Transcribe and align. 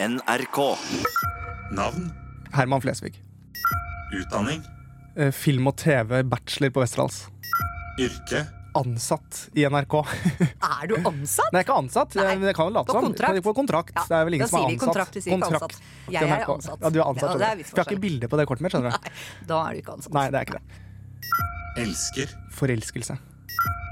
NRK. 0.00 0.76
Navn, 1.74 2.12
Herman 2.54 2.80
Flesvig. 2.80 3.22
utdanning, 4.14 4.62
Eh, 5.18 5.32
Film 5.34 5.66
og 5.66 5.74
TV, 5.76 6.22
bachelor 6.22 6.70
på 6.70 6.80
Westerdals. 6.80 7.26
yrke, 7.98 8.44
Ansatt 8.78 9.48
i 9.56 9.64
NRK. 9.66 9.94
Er 10.62 10.86
du 10.86 10.94
ansatt? 11.02 11.50
Nei, 11.52 11.62
ikke 11.64 11.74
ansatt. 11.74 12.14
Nei, 12.14 12.36
Jeg, 12.46 12.54
kan 12.54 12.68
jo 12.68 12.74
late 12.76 12.86
på 12.86 12.94
som. 12.94 13.08
kontrakt. 13.08 13.42
På 13.42 13.54
kontrakt. 13.56 13.92
Ja, 13.96 14.04
Det 14.06 14.14
er 14.20 14.24
vel 14.28 14.34
ingen 14.38 14.46
da 14.46 14.50
som 14.52 14.58
er 14.58 14.62
sier 14.62 14.68
vi 14.68 14.76
ansatt. 14.76 14.86
kontrakt, 14.86 15.14
vi 15.16 15.20
sier 15.24 15.32
ikke 15.34 15.48
Kontrakt 15.48 15.64
ansatt. 15.64 15.82
Jeg 16.14 16.22
er 16.22 16.52
ansatt. 16.54 16.80
Ja, 16.84 16.90
du 16.94 16.98
er 17.00 17.04
ansatt. 17.08 17.28
Ja, 17.40 17.48
er 17.48 17.56
jeg 17.58 17.66
har 17.74 17.84
ikke 17.90 18.00
bilde 18.06 18.28
på 18.30 18.36
det 18.38 18.46
kortet 18.46 18.62
mitt. 18.62 18.72
skjønner 18.72 18.94
du 18.94 18.98
Nei, 19.02 19.46
Da 19.50 19.58
er 19.66 19.72
du 19.74 19.78
ikke 19.82 19.96
ansatt. 19.98 20.12
Nei, 20.14 20.26
det 20.30 20.38
er 20.38 20.44
ikke 20.46 20.60
det. 20.60 20.62
elsker, 21.88 22.36
Forelskelse. 22.54 23.18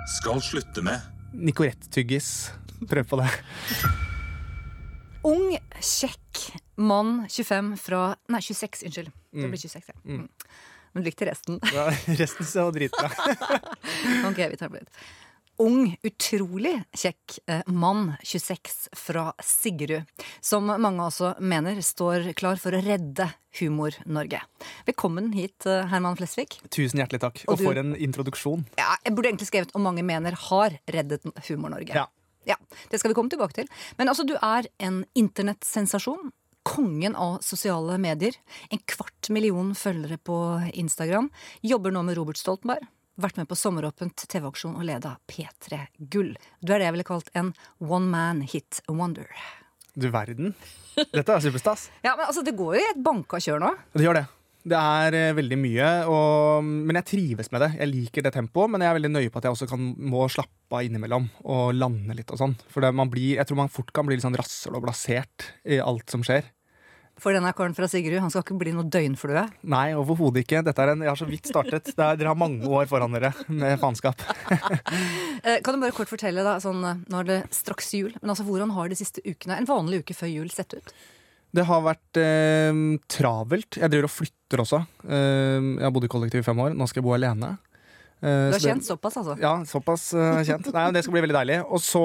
skal 0.07 0.41
slutte 0.41 0.83
med, 0.87 1.01
Nicorette-tyggis. 1.35 2.31
Prøv 2.87 3.05
på 3.11 3.19
det. 3.25 3.31
Ung, 5.27 5.57
kjekk 5.83 6.43
mann 6.79 7.25
25 7.33 7.73
fra 7.83 8.01
Nei, 8.31 8.41
26, 8.45 8.85
unnskyld. 8.87 9.13
Mm. 9.35 9.43
Det 9.43 9.53
blir 9.53 9.63
26, 9.67 9.93
ja. 9.93 10.01
Mm. 10.07 10.27
Men 10.97 11.05
lykke 11.05 11.19
til 11.21 11.29
resten. 11.33 11.59
Ja, 11.75 11.89
resten 12.23 12.47
så 12.49 12.69
dritbra. 12.73 13.11
ok, 14.31 14.39
vi 14.53 14.59
tar 14.61 14.71
på 14.73 14.79
litt. 14.81 14.93
Ung, 15.65 15.87
utrolig 16.05 16.75
kjekk 17.01 17.39
eh, 17.49 17.63
mann 17.73 18.11
26 18.29 18.91
fra 19.01 19.31
Sigrud, 19.41 20.05
som 20.45 20.69
mange 20.69 21.01
også 21.07 21.31
mener 21.41 21.81
står 21.81 22.27
klar 22.37 22.61
for 22.61 22.77
å 22.77 22.81
redde 22.85 23.31
Humor-Norge. 23.57 24.43
Velkommen 24.85 25.31
hit, 25.33 25.65
eh, 25.65 25.87
Herman 25.89 26.19
Flesvig. 26.21 26.59
Tusen 26.69 27.01
hjertelig 27.01 27.23
takk. 27.25 27.41
Og 27.49 27.55
Og 27.55 27.63
du- 27.63 27.65
for 27.71 27.81
en 27.81 27.95
introduksjon. 27.97 28.67
Ja, 28.77 28.99
jeg 29.09 29.17
burde 29.17 29.33
egentlig 29.33 29.49
skrevet 29.49 29.73
om 29.75 29.89
mange 29.89 30.05
mener 30.05 30.37
har 30.51 30.77
reddet 30.93 31.25
Humor-Norge. 31.49 31.97
Ja. 31.97 32.05
Ja, 32.47 32.57
Det 32.91 33.01
skal 33.01 33.11
vi 33.11 33.17
komme 33.19 33.31
tilbake 33.33 33.55
til. 33.61 33.69
Men 33.99 34.09
altså, 34.09 34.25
du 34.27 34.37
er 34.39 34.69
en 34.79 35.05
internettsensasjon. 35.19 36.31
Kongen 36.67 37.15
av 37.15 37.41
sosiale 37.47 37.95
medier. 38.03 38.35
En 38.75 38.81
kvart 38.91 39.29
million 39.31 39.73
følgere 39.79 40.19
på 40.19 40.37
Instagram. 40.75 41.29
Jobber 41.63 41.95
nå 41.95 42.03
med 42.07 42.17
Robert 42.19 42.39
Stoltenberg. 42.41 42.87
Vært 43.17 43.39
med 43.41 43.49
på 43.49 43.57
sommeråpent 43.57 44.27
TV-aksjon 44.29 44.75
og 44.77 44.85
leda 44.85 45.15
P3 45.31 45.79
Gull. 46.13 46.35
Du 46.61 46.75
er 46.75 46.83
det 46.83 46.89
jeg 46.91 46.97
ville 46.99 47.07
kalt 47.09 47.31
en 47.39 47.53
one 47.81 48.11
man 48.13 48.43
hit 48.45 48.83
wonder. 48.91 49.31
Du 49.97 50.11
verden. 50.13 50.53
Dette 51.15 51.33
er 51.33 51.41
superstas. 51.41 51.87
Ja, 52.05 52.17
men 52.19 52.27
altså, 52.27 52.43
Det 52.45 52.57
går 52.59 52.77
jo 52.77 52.83
i 52.83 52.91
et 52.91 53.01
banka 53.03 53.41
kjør 53.41 53.63
nå. 53.63 53.71
Det 53.95 54.05
gjør 54.05 54.21
det. 54.21 54.27
Det 54.67 54.79
er 54.79 55.15
eh, 55.15 55.35
veldig 55.37 55.57
mye, 55.63 55.89
og, 56.11 56.65
men 56.67 56.99
jeg 56.99 57.07
trives 57.13 57.53
med 57.55 57.63
det. 57.63 57.69
Jeg 57.79 57.91
liker 57.93 58.25
det 58.27 58.33
tempoet, 58.35 58.73
men 58.73 58.83
jeg 58.83 58.91
er 58.91 58.97
veldig 58.99 59.13
nøye 59.15 59.31
på 59.31 59.39
at 59.39 59.47
jeg 59.47 59.55
også 59.55 59.69
kan, 59.71 59.93
må 60.11 60.25
slappe 60.33 60.75
av 60.75 60.83
innimellom 60.89 61.29
og 61.47 61.71
lande 61.79 62.17
litt 62.19 62.33
og 62.35 62.41
sånn. 62.41 62.57
For 62.73 62.83
det, 62.83 62.91
man 62.99 63.13
blir, 63.13 63.37
jeg 63.39 63.47
tror 63.47 63.61
man 63.63 63.71
fort 63.71 63.93
kan 63.95 64.09
bli 64.09 64.19
litt 64.19 64.27
sånn 64.27 64.39
rassel 64.39 64.75
og 64.75 64.83
blasert 64.89 65.53
i 65.71 65.79
alt 65.79 66.11
som 66.11 66.27
skjer. 66.27 66.49
For 67.17 67.33
denne 67.33 67.49
karen 67.57 67.73
fra 67.73 67.87
Sigrud, 67.89 68.19
han 68.21 68.29
skal 68.29 68.43
ikke 68.45 68.59
bli 68.61 68.75
noe 68.77 68.91
døgnflue. 68.93 69.47
Nei, 69.73 69.87
overhodet 69.97 70.43
ikke. 70.43 70.61
Dette 70.67 70.83
er 70.85 70.91
en, 70.93 71.05
jeg 71.07 71.09
har 71.09 71.17
så 71.17 71.29
vidt 71.31 71.49
startet. 71.49 71.89
Det 71.97 72.03
er, 72.05 72.19
dere 72.21 72.35
har 72.35 72.37
mange 72.37 72.67
år 72.69 72.91
foran 72.91 73.15
dere 73.17 73.31
med 73.49 73.79
faenskap. 73.83 74.21
Eh, 75.47 75.61
Kan 75.63 75.77
du 75.77 75.79
bare 75.79 75.95
kort 75.95 76.11
fortelle, 76.11 76.43
da, 76.43 76.57
sånn, 76.59 76.81
eh, 76.83 77.03
nå 77.13 77.21
er 77.21 77.27
det 77.29 77.37
straks 77.55 77.93
jul, 77.95 78.09
men 78.19 78.33
altså, 78.33 78.43
hvordan 78.49 78.73
har 78.75 78.89
de 78.91 78.97
siste 78.99 79.23
ukene, 79.23 79.61
en 79.61 79.69
vanlig 79.69 80.01
uke 80.03 80.17
før 80.17 80.33
jul, 80.33 80.49
sett 80.51 80.75
ut? 80.75 80.91
Det 81.57 81.65
har 81.65 81.85
vært 81.87 82.19
eh, 82.21 82.81
travelt. 83.13 83.79
Jeg 83.81 83.93
driver 83.93 84.09
og 84.11 84.13
flytter 84.13 84.63
også. 84.65 84.83
Eh, 85.07 85.71
jeg 85.79 85.87
har 85.87 85.95
bodd 85.95 86.05
i 86.09 86.11
kollektiv 86.13 86.43
i 86.43 86.47
fem 86.47 86.61
år. 86.67 86.77
Nå 86.77 86.89
skal 86.91 87.01
jeg 87.01 87.07
bo 87.09 87.15
alene. 87.17 87.55
Eh, 88.21 88.29
Du 88.29 88.53
har 88.53 88.59
så 88.59 88.61
det- 88.61 88.71
kjent 88.75 88.85
såpass, 88.89 89.17
altså? 89.21 89.35
Ja, 89.41 89.55
såpass 89.65 90.05
uh, 90.15 90.43
kjent. 90.45 90.71
Nei, 90.73 90.91
Det 90.93 91.03
skal 91.05 91.13
bli 91.17 91.25
veldig 91.27 91.37
deilig. 91.39 91.59
Og 91.69 91.81
så 91.85 92.03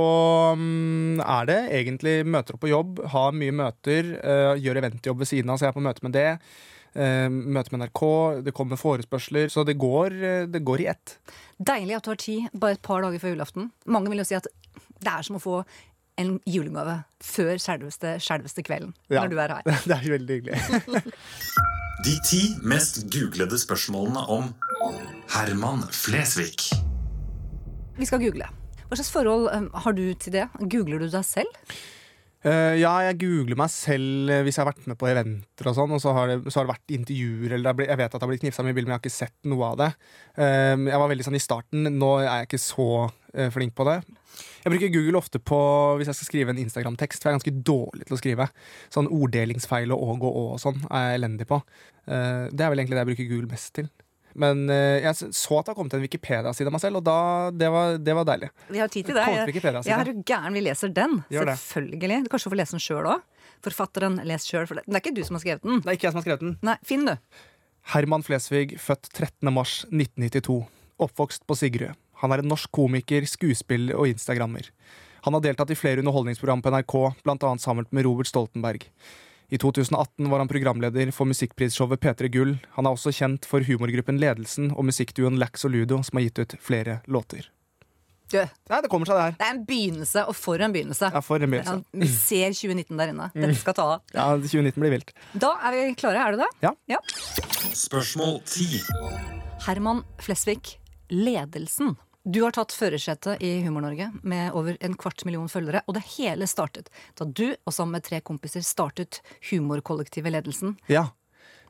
um, 0.55 1.19
er 1.19 1.45
det 1.47 1.59
egentlig 1.81 2.16
møter 2.27 2.55
opp 2.55 2.63
på 2.63 2.71
jobb, 2.71 2.99
ha 3.13 3.25
mye 3.31 3.52
møter, 3.55 4.13
uh, 4.23 4.55
gjør 4.59 4.81
eventjobb 4.83 5.23
ved 5.23 5.27
siden 5.31 5.49
av, 5.52 5.58
så 5.59 5.67
jeg 5.67 5.73
er 5.73 5.80
på 5.80 5.86
møte 5.88 6.03
med 6.08 6.15
det. 6.15 6.30
Uh, 6.91 7.27
møte 7.31 7.71
med 7.71 7.86
NRK, 7.88 8.03
det 8.43 8.53
kommer 8.55 8.80
forespørsler. 8.80 9.47
Så 9.52 9.63
det 9.67 9.77
går, 9.80 10.47
det 10.52 10.63
går 10.67 10.83
i 10.83 10.89
ett. 10.91 11.17
Deilig 11.59 11.95
at 11.99 12.03
du 12.03 12.11
har 12.11 12.20
tid 12.20 12.49
bare 12.53 12.76
et 12.80 12.83
par 12.83 13.02
dager 13.03 13.20
før 13.23 13.36
julaften. 13.36 13.71
Mange 13.87 14.11
vil 14.11 14.23
jo 14.23 14.27
si 14.27 14.36
at 14.36 14.47
det 15.02 15.09
er 15.11 15.23
som 15.26 15.39
å 15.39 15.42
få 15.42 15.61
en 16.20 16.39
julegave 16.49 17.02
før 17.23 17.60
selveste, 17.61 18.16
selveste 18.23 18.64
kvelden. 18.66 18.95
Ja. 19.10 19.22
Når 19.22 19.33
du 19.33 19.39
er 19.39 19.55
her. 19.58 19.61
Det 19.88 19.98
er 19.98 20.10
veldig 20.16 20.39
hyggelig. 20.39 20.60
de 22.05 22.16
ti 22.26 22.42
mest 22.64 23.04
googlede 23.14 23.60
spørsmålene 23.61 24.26
om 24.33 24.52
Herman 25.32 25.86
Flesvig. 25.94 26.71
Vi 27.98 28.10
skal 28.10 28.23
google. 28.23 28.50
Hva 28.88 29.00
slags 29.00 29.11
forhold 29.14 29.50
eh, 29.54 29.67
har 29.86 29.95
du 29.95 30.05
til 30.20 30.36
det? 30.36 30.48
Googler 30.60 31.04
du 31.04 31.10
deg 31.11 31.26
selv? 31.26 31.52
Uh, 32.42 32.73
ja, 32.73 32.89
jeg 33.05 33.20
googler 33.21 33.58
meg 33.60 33.70
selv 33.70 34.32
eh, 34.33 34.39
hvis 34.42 34.58
jeg 34.58 34.64
har 34.64 34.71
vært 34.71 34.88
med 34.89 34.98
på 34.98 35.05
eventer 35.11 35.67
og 35.70 35.76
sånn, 35.77 35.92
og 35.94 36.00
så 36.02 36.10
har 36.17 36.32
det, 36.32 36.38
så 36.50 36.58
har 36.58 36.66
det 36.66 36.71
vært 36.71 36.94
intervjuer, 36.95 37.54
eller 37.54 37.61
det 37.77 37.86
har 37.86 37.92
jeg 37.92 38.00
vet 38.00 38.08
at 38.08 38.16
det 38.16 38.26
har 38.26 38.32
blitt 38.32 38.42
knipsa 38.42 38.66
mye 38.66 38.73
bilder, 38.73 38.89
men 38.89 38.95
jeg 38.95 38.98
har 38.98 39.04
ikke 39.04 39.14
sett 39.14 39.50
noe 39.52 39.67
av 39.67 39.76
det. 39.77 39.89
Uh, 40.33 40.88
jeg 40.89 41.02
var 41.04 41.11
veldig 41.11 41.27
sånn 41.27 41.38
i 41.38 41.44
starten, 41.44 41.92
nå 42.02 42.10
er 42.17 42.26
jeg 42.26 42.50
ikke 42.50 42.61
så 42.64 42.88
uh, 43.05 43.50
flink 43.54 43.76
på 43.77 43.86
det. 43.86 44.00
Jeg 44.61 44.73
bruker 44.73 44.94
Google 44.94 45.17
ofte 45.17 45.42
på 45.42 45.60
hvis 45.98 46.11
jeg 46.11 46.20
skal 46.20 46.30
skrive 46.30 46.54
en 46.54 46.61
Instagram-tekst, 46.61 47.22
for 47.22 47.30
jeg 47.30 47.33
er 47.33 47.39
ganske 47.39 47.64
dårlig 47.72 48.05
til 48.08 48.17
å 48.17 48.22
skrive. 48.22 48.48
Sånn 48.94 49.10
orddelingsfeil 49.10 49.94
og 49.95 50.05
åg 50.14 50.27
og 50.30 50.38
å 50.38 50.45
og 50.52 50.61
sånn 50.61 50.80
er 50.89 51.11
jeg 51.11 51.20
elendig 51.22 51.48
på. 51.49 51.61
Eh, 52.05 52.48
det 52.52 52.66
er 52.66 52.73
vel 52.73 52.83
egentlig 52.83 52.98
det 52.98 53.04
jeg 53.04 53.11
bruker 53.11 53.30
Google 53.32 53.52
mest 53.52 53.73
til. 53.77 53.89
Men 54.42 54.64
eh, 54.71 55.02
jeg 55.04 55.32
så 55.36 55.58
at 55.60 55.67
det 55.67 55.73
har 55.73 55.77
kommet 55.77 55.95
en 55.98 56.04
Wikipedia-side 56.04 56.70
av 56.70 56.76
meg 56.76 56.83
selv, 56.83 57.02
og 57.02 57.05
da, 57.08 57.17
det, 57.55 57.70
var, 57.73 57.98
det 58.00 58.16
var 58.16 58.27
deilig. 58.30 58.52
Vi 58.71 58.82
har 58.82 58.92
tid 58.92 59.10
til 59.10 59.17
det. 59.17 59.26
Jeg, 59.27 59.64
jeg 59.89 59.95
er 59.98 60.11
jo 60.11 60.16
gæren, 60.21 60.55
vi 60.55 60.66
leser 60.66 60.94
den. 60.95 61.17
Gjør 61.33 61.52
Selvfølgelig. 61.52 62.21
Du 62.26 62.32
Kanskje 62.33 62.54
får 62.54 62.61
lese 62.61 62.77
den 62.77 62.86
sjøl 62.86 63.10
òg. 63.16 63.48
Forfatteren 63.66 64.20
les 64.27 64.48
sjøl. 64.48 64.67
For 64.70 64.80
det. 64.80 64.86
det 64.88 64.98
er 64.98 65.04
ikke 65.04 65.17
du 65.17 65.23
som 65.27 65.38
har 65.38 65.44
skrevet 65.45 65.66
den. 65.67 65.82
Det 65.82 65.92
er 65.92 66.00
ikke 66.00 66.08
jeg 66.10 66.16
som 66.16 66.21
har 66.21 66.27
skrevet 66.30 66.45
den. 66.45 66.55
Nei, 66.70 66.77
Finn, 66.88 67.10
du. 67.10 67.42
Herman 67.92 68.23
Flesvig, 68.26 68.77
født 68.82 69.10
13. 69.11 69.52
mars 69.54 69.82
1992. 69.89 70.61
Oppvokst 71.02 71.48
på 71.50 71.58
Sigrud. 71.58 71.98
Han 72.21 72.32
er 72.33 72.43
en 72.43 72.52
norsk 72.52 72.71
komiker, 72.73 73.26
skuespiller 73.30 73.98
og 73.98 74.09
instagrammer. 74.11 74.70
Han 75.26 75.36
har 75.37 75.43
deltatt 75.45 75.73
i 75.73 75.77
flere 75.77 76.02
underholdningsprogram 76.02 76.64
på 76.65 76.71
NRK, 76.73 76.95
bl.a. 77.26 77.52
sammen 77.61 77.86
med 77.93 78.05
Robert 78.08 78.30
Stoltenberg. 78.30 78.87
I 79.52 79.58
2018 79.59 80.30
var 80.32 80.39
han 80.39 80.48
programleder 80.48 81.09
for 81.11 81.27
musikkprisshowet 81.27 81.99
P3 82.02 82.30
Gull. 82.32 82.54
Han 82.77 82.87
er 82.87 82.95
også 82.95 83.11
kjent 83.14 83.45
for 83.45 83.65
humorgruppen 83.67 84.21
Ledelsen 84.21 84.70
og 84.71 84.86
musikkduoen 84.87 85.36
Lax 85.42 85.65
og 85.67 85.73
Ludo, 85.73 85.98
som 86.08 86.17
har 86.17 86.30
gitt 86.30 86.39
ut 86.39 86.55
flere 86.64 87.02
låter. 87.11 87.49
du. 88.32 88.38
Nei, 88.39 88.77
det 88.80 88.88
kommer 88.88 89.09
seg, 89.09 89.17
det 89.17 89.26
her. 89.26 89.33
Det 89.42 89.48
er 89.49 89.55
en 89.58 89.65
begynnelse, 89.67 90.23
og 90.32 90.38
for 90.39 90.64
en 90.64 90.71
begynnelse. 90.71 91.09
Ja, 91.11 91.20
for 91.26 91.43
en 91.43 91.52
begynnelse. 91.52 91.82
Ja, 91.83 91.99
vi 91.99 92.08
ser 92.08 92.55
2019 92.55 93.02
der 93.02 93.11
inne. 93.11 93.27
Dette 93.36 93.58
skal 93.59 93.76
ta 93.76 93.88
av. 93.98 94.05
Ja, 94.15 94.30
2019 94.39 94.80
blir 94.86 94.95
vilt. 94.95 95.11
Da 95.36 95.49
er 95.67 95.76
vi 95.76 95.83
klare, 95.99 96.23
er 96.23 96.38
du 96.38 96.45
det? 96.45 96.71
Ja. 96.88 97.02
Spørsmål 97.76 98.39
10. 98.48 98.80
Herman 99.67 100.05
Flesvig, 100.23 100.77
ledelsen. 101.11 101.98
Du 102.21 102.43
har 102.43 102.54
tatt 102.54 102.73
førersetet 102.76 103.42
i 103.42 103.55
Humor-Norge 103.65 104.11
med 104.21 104.54
over 104.58 104.76
en 104.86 104.93
kvart 104.99 105.23
million 105.26 105.49
følgere. 105.49 105.82
Og 105.89 105.95
det 105.98 106.04
hele 106.20 106.45
startet 106.49 106.92
da 107.17 107.26
du 107.26 107.48
og 107.55 107.73
sammen 107.73 107.98
med 107.98 108.05
tre 108.05 108.20
kompiser 108.21 108.61
startet 108.65 109.23
humorkollektivet 109.49 110.33
Ledelsen. 110.36 110.76
Ja. 110.92 111.09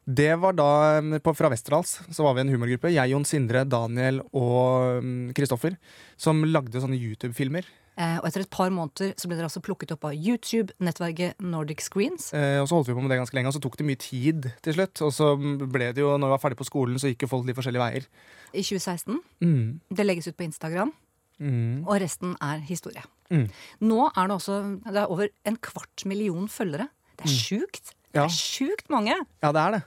Det 0.02 0.34
var 0.42 0.56
da 0.58 1.00
på, 1.24 1.34
fra 1.38 1.52
Westerdals. 1.54 2.00
Så 2.12 2.26
var 2.26 2.36
vi 2.36 2.44
en 2.44 2.52
humorgruppe. 2.52 2.92
Jeg, 2.92 3.14
Jon 3.14 3.28
Sindre, 3.28 3.62
Daniel 3.70 4.20
og 4.34 5.06
Kristoffer. 5.38 5.78
Som 6.20 6.44
lagde 6.50 6.82
sånne 6.82 7.00
YouTube-filmer. 7.00 7.70
Eh, 7.98 8.18
og 8.22 8.26
etter 8.30 8.42
et 8.46 8.50
par 8.50 8.70
måneder 8.72 9.12
så 9.20 9.28
ble 9.28 9.36
dere 9.36 9.50
altså 9.50 9.60
plukket 9.62 9.92
opp 9.92 10.06
av 10.08 10.14
YouTube, 10.16 10.72
nettverket 10.80 11.42
Nordic 11.44 11.82
Screens. 11.84 12.30
Eh, 12.34 12.62
og 12.62 12.68
så 12.70 12.78
holdt 12.78 12.88
vi 12.88 12.96
på 12.96 13.02
med 13.04 13.12
det 13.12 13.20
ganske 13.20 13.36
lenge, 13.36 13.52
og 13.52 13.54
så 13.58 13.62
tok 13.62 13.76
det 13.78 13.86
mye 13.90 14.00
tid 14.00 14.48
til 14.64 14.74
slutt. 14.78 15.02
Og 15.06 15.12
så 15.14 15.28
ble 15.38 15.92
det 15.94 16.02
jo, 16.02 16.14
når 16.18 16.32
vi 16.32 16.36
var 16.38 16.42
ferdig 16.46 16.58
på 16.62 16.68
skolen, 16.70 16.96
så 17.02 17.12
gikk 17.12 17.26
jo 17.28 17.32
folk 17.34 17.46
de 17.50 17.54
forskjellige 17.58 17.84
veier. 17.84 18.08
I 18.56 18.64
2016. 18.64 19.20
Mm. 19.44 19.80
Det 19.92 20.06
legges 20.08 20.28
ut 20.32 20.38
på 20.40 20.48
Instagram, 20.48 20.94
Mm. 21.42 21.88
og 21.88 21.96
resten 22.02 22.36
er 22.40 22.60
historie. 22.68 23.02
Mm. 23.32 23.48
Nå 23.82 24.12
er 24.16 24.28
det 24.30 24.36
også 24.36 24.58
det 24.86 24.96
er 25.02 25.10
over 25.10 25.28
en 25.50 25.56
kvart 25.58 26.04
million 26.06 26.48
følgere. 26.48 26.86
Det 27.18 27.26
er 27.26 27.34
sjukt. 27.34 27.96
Det 28.14 28.14
Mm. 28.14 28.22
Ja. 28.22 28.24
er 28.26 28.30
sjukt 28.30 28.90
mange. 28.90 29.16
Ja, 29.42 29.52
det 29.52 29.62
er 29.62 29.72
det. 29.72 29.84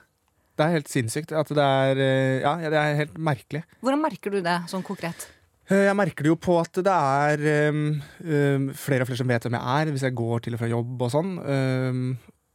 Det 0.57 0.65
er 0.65 0.71
helt 0.71 0.87
sinnssykt. 0.89 1.31
At 1.31 1.47
det 1.47 1.57
er 1.57 1.95
eh, 1.97 2.41
Ja, 2.41 2.55
det 2.57 2.73
er 2.73 2.95
helt 2.95 3.13
merkelig. 3.17 3.63
Hvordan 3.81 4.01
merker 4.01 4.31
du 4.31 4.41
det 4.41 4.57
sånn 4.67 4.83
konkret? 4.83 5.27
Eh, 5.65 5.87
Jeg 5.87 5.97
merker 5.97 6.25
det 6.25 6.29
jo 6.29 6.37
på 6.37 6.59
at 6.61 6.77
det 6.85 6.93
er 6.93 7.71
um, 7.73 7.97
um, 8.21 8.69
flere 8.77 9.01
og 9.01 9.09
flere 9.09 9.17
som 9.17 9.31
vet 9.31 9.47
hvem 9.47 9.57
jeg 9.57 9.81
er, 9.81 9.91
hvis 9.95 10.05
jeg 10.05 10.17
går 10.19 10.45
til 10.45 10.57
og 10.57 10.61
fra 10.61 10.69
jobb 10.69 11.01
og 11.07 11.13
sånn. 11.13 11.31
Um, 11.41 12.03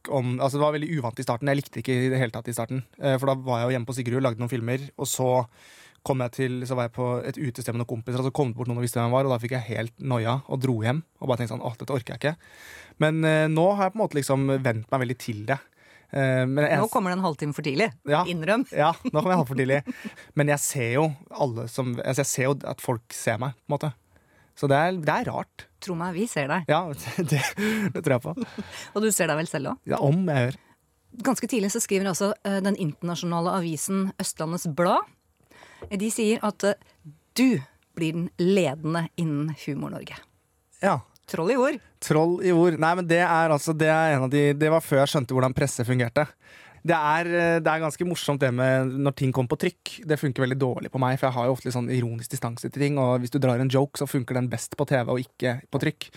om, 0.09 0.31
altså 0.39 0.57
det 0.57 0.63
var 0.63 0.75
veldig 0.77 0.89
uvant 0.97 1.19
i 1.19 1.25
starten. 1.25 1.51
Jeg 1.51 1.59
likte 1.59 1.81
ikke 1.83 1.97
i 2.07 2.09
det 2.13 2.21
hele 2.21 2.33
tatt 2.33 2.47
i 2.47 2.55
starten. 2.55 2.85
Uh, 3.01 3.17
For 3.19 3.27
da 3.27 3.35
var 3.35 3.61
jeg 3.61 3.67
jo 3.67 3.75
hjemme 3.75 3.89
på 3.89 3.95
Sigrud, 3.97 4.23
lagde 4.23 4.41
noen 4.41 4.53
filmer, 4.53 4.87
og 4.95 5.09
så 5.11 5.29
kom 6.07 6.23
jeg 6.23 6.33
til, 6.33 6.55
så 6.65 6.73
var 6.73 6.87
jeg 6.87 6.95
på 6.95 7.07
et 7.29 7.37
utested 7.37 7.75
med 7.75 7.83
noen 7.83 7.91
kompiser, 7.91 8.23
og 8.23 8.25
så 8.25 8.33
kom 8.33 8.49
det 8.49 8.57
bort 8.57 8.71
noen 8.71 8.79
og 8.79 8.85
visste 8.87 8.97
hvem 8.97 9.11
jeg 9.11 9.17
var, 9.19 9.27
og 9.27 9.35
da 9.35 9.41
fikk 9.43 9.57
jeg 9.59 9.67
helt 9.67 9.93
noia 10.01 10.39
og 10.47 10.63
dro 10.63 10.79
hjem. 10.81 11.03
Og 11.19 11.27
bare 11.29 11.43
tenkte 11.43 11.53
sånn, 11.53 11.67
åh, 11.67 11.75
dette 11.77 11.93
orker 11.93 12.15
jeg 12.15 12.23
ikke. 12.23 12.55
Men 13.03 13.19
uh, 13.27 13.45
nå 13.51 13.67
har 13.75 13.89
jeg 13.89 13.93
på 13.93 13.99
en 13.99 14.05
måte 14.05 14.17
liksom 14.21 14.47
vent 14.63 14.87
meg 14.87 15.03
veldig 15.03 15.19
til 15.21 15.43
det. 15.51 15.59
Eh, 16.11 16.43
men 16.47 16.65
jeg, 16.65 16.79
Nå 16.81 16.89
kommer 16.91 17.13
det 17.13 17.19
en 17.19 17.25
halvtime 17.25 17.55
for 17.55 17.65
tidlig. 17.65 17.87
Ja. 18.09 18.23
Innrøm. 18.29 18.65
Ja, 18.75 18.91
nå 19.07 19.17
kommer 19.17 19.37
jeg 19.37 19.47
for 19.49 19.61
tidlig. 19.61 19.81
Men 20.39 20.51
jeg 20.51 20.63
ser 20.63 20.93
jo 20.97 21.05
alle 21.31 21.67
som 21.71 21.93
altså 21.97 22.25
Jeg 22.25 22.31
ser 22.31 22.49
jo 22.49 22.55
at 22.73 22.83
folk 22.83 23.15
ser 23.15 23.39
meg, 23.41 23.55
på 23.55 23.71
en 23.71 23.77
måte. 23.77 23.93
Så 24.59 24.67
det 24.69 24.77
er, 24.77 24.97
det 24.99 25.13
er 25.13 25.29
rart. 25.31 25.65
Tro 25.81 25.95
meg, 25.97 26.13
vi 26.13 26.27
ser 26.29 26.51
deg. 26.51 26.67
Ja, 26.69 26.83
det, 27.31 27.39
det 27.95 28.03
tror 28.03 28.17
jeg 28.17 28.25
på. 28.27 28.35
Og 28.95 29.05
du 29.05 29.09
ser 29.15 29.31
deg 29.31 29.39
vel 29.39 29.49
selv 29.49 29.73
òg? 29.73 29.81
Ja, 29.89 30.01
om 30.03 30.27
jeg 30.27 30.49
gjør. 30.49 30.59
Ganske 31.27 31.47
tidlig 31.51 31.71
så 31.73 31.81
skriver 31.83 32.11
altså 32.11 32.31
eh, 32.47 32.59
den 32.63 32.77
internasjonale 32.79 33.51
avisen 33.59 34.13
Østlandets 34.21 34.69
Blad 34.71 35.09
De 35.99 36.07
sier 36.13 36.39
at 36.47 36.63
eh, 36.63 36.77
du 37.35 37.59
blir 37.97 38.15
den 38.15 38.29
ledende 38.39 39.07
innen 39.19 39.51
Humor-Norge. 39.65 40.15
Ja. 40.83 41.01
Troll 41.31 41.53
i 41.53 41.59
ord. 41.59 41.77
Troll 42.03 42.33
i 42.43 42.51
ord. 42.51 42.79
Nei, 42.81 42.95
men 42.99 43.07
det 43.07 43.21
er 43.23 43.53
altså 43.53 43.75
Det 43.77 43.87
er 43.87 44.17
en 44.17 44.27
av 44.27 44.33
de 44.33 44.51
Det 44.57 44.71
var 44.73 44.83
før 44.83 45.03
jeg 45.05 45.13
skjønte 45.13 45.37
hvordan 45.37 45.55
presse 45.55 45.85
fungerte. 45.87 46.27
Det 46.81 46.97
er, 46.97 47.27
eh, 47.29 47.59
det 47.61 47.69
er 47.69 47.81
ganske 47.83 48.05
morsomt 48.09 48.41
det 48.41 48.49
med 48.57 48.89
når 49.05 49.13
ting 49.13 49.31
kommer 49.31 49.51
på 49.53 49.59
trykk. 49.61 49.91
Det 50.09 50.17
funker 50.17 50.41
veldig 50.41 50.57
dårlig 50.57 50.89
på 50.89 50.97
meg, 51.01 51.19
for 51.19 51.27
jeg 51.27 51.35
har 51.35 51.45
jo 51.45 51.53
ofte 51.53 51.67
litt 51.67 51.75
sånn 51.75 51.91
ironisk 51.93 52.33
distanse 52.33 52.71
til 52.71 52.81
ting. 52.81 52.97
Og 52.97 53.21
hvis 53.21 53.33
du 53.33 53.37
drar 53.37 53.61
en 53.61 53.69
joke, 53.69 54.01
så 54.01 54.07
funker 54.09 54.39
den 54.39 54.49
best 54.49 54.73
på 54.77 54.87
TV 54.89 55.13
og 55.13 55.21
ikke 55.21 55.59
på 55.69 55.81
trykk. 55.83 56.09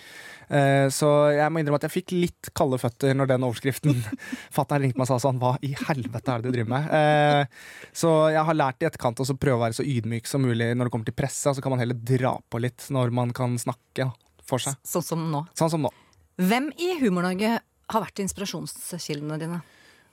Eh, 0.49 0.89
Så 0.89 1.11
jeg 1.37 1.53
må 1.53 1.61
innrømme 1.61 1.83
at 1.83 1.85
jeg 1.85 1.97
fikk 1.99 2.17
litt 2.17 2.51
kalde 2.57 2.81
føtter 2.81 3.13
når 3.13 3.29
den 3.35 3.45
overskriften 3.45 3.93
Fatter'n 4.57 4.81
ringte 4.85 4.97
meg 5.01 5.05
og 5.05 5.13
sa 5.13 5.21
sånn 5.21 5.41
Hva 5.41 5.55
i 5.65 5.75
helvete 5.85 6.33
er 6.33 6.41
det 6.41 6.49
du 6.49 6.57
driver 6.57 6.73
med? 6.73 6.89
Eh, 6.97 7.45
Så 7.93 8.33
jeg 8.33 8.49
har 8.49 8.57
lært 8.57 8.81
i 8.81 8.89
etterkant 8.89 9.21
å 9.21 9.37
prøve 9.37 9.61
å 9.61 9.65
være 9.67 9.77
så 9.77 9.85
ydmyk 9.85 10.27
som 10.27 10.45
mulig 10.49 10.73
når 10.73 10.89
det 10.89 10.97
kommer 10.97 11.13
til 11.13 11.21
presse. 11.21 11.53
Så 11.53 11.61
kan 11.61 11.77
man 11.77 11.85
heller 11.85 12.01
dra 12.01 12.39
på 12.41 12.65
litt 12.65 12.89
når 12.89 13.13
man 13.13 13.37
kan 13.37 13.61
snakke 13.61 14.09
for 14.49 14.63
seg. 14.63 14.79
Sånn 14.87 15.05
som 15.05 15.23
nå. 15.33 15.45
Sånn 15.59 15.73
som 15.73 15.85
nå. 15.85 15.93
Hvem 16.41 16.71
i 16.83 16.97
Humor-Norge 17.03 17.57
har 17.61 18.03
vært 18.03 18.25
inspirasjonskildene 18.25 19.39
dine? 19.41 19.61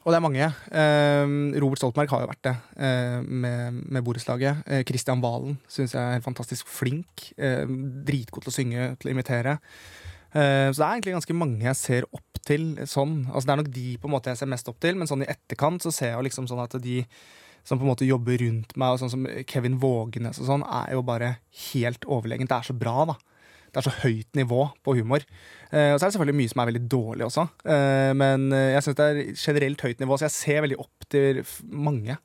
Og 0.02 0.10
det 0.10 0.18
er 0.18 0.24
mange. 0.26 0.46
Eh, 0.74 1.32
Robert 1.62 1.82
Stoltenberg 1.82 2.10
har 2.10 2.24
jo 2.24 2.30
vært 2.32 2.46
det 2.48 2.54
eh, 2.82 3.20
med, 3.22 3.82
med 3.94 4.06
borettslaget. 4.06 4.64
Eh, 4.66 4.84
Christian 4.90 5.22
Valen 5.22 5.60
syns 5.70 5.94
jeg 5.94 6.18
er 6.18 6.24
fantastisk 6.26 6.70
flink. 6.70 7.28
Eh, 7.38 7.70
dritgod 8.08 8.46
til 8.46 8.54
å 8.54 8.56
synge, 8.56 8.88
til 9.02 9.12
å 9.12 9.14
imitere. 9.14 9.60
Eh, 10.32 10.72
så 10.72 10.80
det 10.80 10.88
er 10.88 10.96
egentlig 10.96 11.16
ganske 11.20 11.38
mange 11.38 11.68
jeg 11.68 11.78
ser 11.78 12.10
opp 12.10 12.42
til 12.42 12.74
sånn. 12.90 13.28
Altså 13.30 13.46
Det 13.46 13.54
er 13.54 13.62
nok 13.62 13.72
de 13.76 13.86
på 14.02 14.10
en 14.10 14.16
måte 14.16 14.34
jeg 14.34 14.42
ser 14.42 14.50
mest 14.50 14.74
opp 14.74 14.82
til, 14.82 14.98
men 14.98 15.10
sånn 15.10 15.22
i 15.22 15.30
etterkant 15.30 15.86
så 15.86 15.94
ser 15.94 16.14
jeg 16.14 16.18
jo 16.18 16.26
liksom 16.32 16.50
sånn 16.50 16.64
at 16.64 16.80
de 16.82 17.04
som 17.68 17.78
på 17.78 17.86
en 17.86 17.92
måte 17.92 18.08
jobber 18.08 18.42
rundt 18.42 18.74
meg, 18.74 18.96
og 18.96 19.04
sånn 19.04 19.12
som 19.14 19.28
Kevin 19.46 19.78
Vågenes 19.82 20.40
og 20.42 20.48
sånn, 20.48 20.64
er 20.66 20.96
jo 20.96 21.04
bare 21.06 21.36
helt 21.70 22.08
overlegent. 22.10 22.50
Det 22.50 22.58
er 22.58 22.70
så 22.72 22.74
bra, 22.74 23.04
da. 23.12 23.18
Det 23.72 23.80
er 23.80 23.86
så 23.88 23.94
høyt 24.02 24.36
nivå 24.36 24.66
på 24.84 24.96
humor. 24.98 25.24
Eh, 25.72 25.94
og 25.94 26.00
så 26.00 26.04
er 26.04 26.10
det 26.10 26.16
selvfølgelig 26.18 26.40
mye 26.42 26.52
som 26.52 26.62
er 26.62 26.70
veldig 26.72 26.82
dårlig 26.92 27.26
også. 27.28 27.46
Eh, 27.64 28.12
men 28.20 28.50
eh, 28.56 28.74
jeg 28.74 28.84
syns 28.84 28.98
det 29.00 29.06
er 29.08 29.22
generelt 29.32 29.86
høyt 29.88 30.04
nivå, 30.04 30.18
så 30.20 30.28
jeg 30.28 30.36
ser 30.36 30.66
veldig 30.66 30.80
opp 30.84 31.08
til 31.14 31.40
mange. 31.72 32.18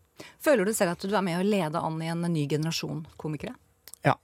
Føler 0.42 0.66
du 0.66 0.72
selv 0.74 0.96
at 0.96 1.06
du 1.06 1.14
er 1.14 1.22
med 1.22 1.38
å 1.38 1.46
lede 1.46 1.82
an 1.86 2.02
i 2.02 2.10
en 2.10 2.26
ny 2.32 2.48
generasjon 2.50 3.04
komikere? 3.20 3.54
Ja. 4.06 4.16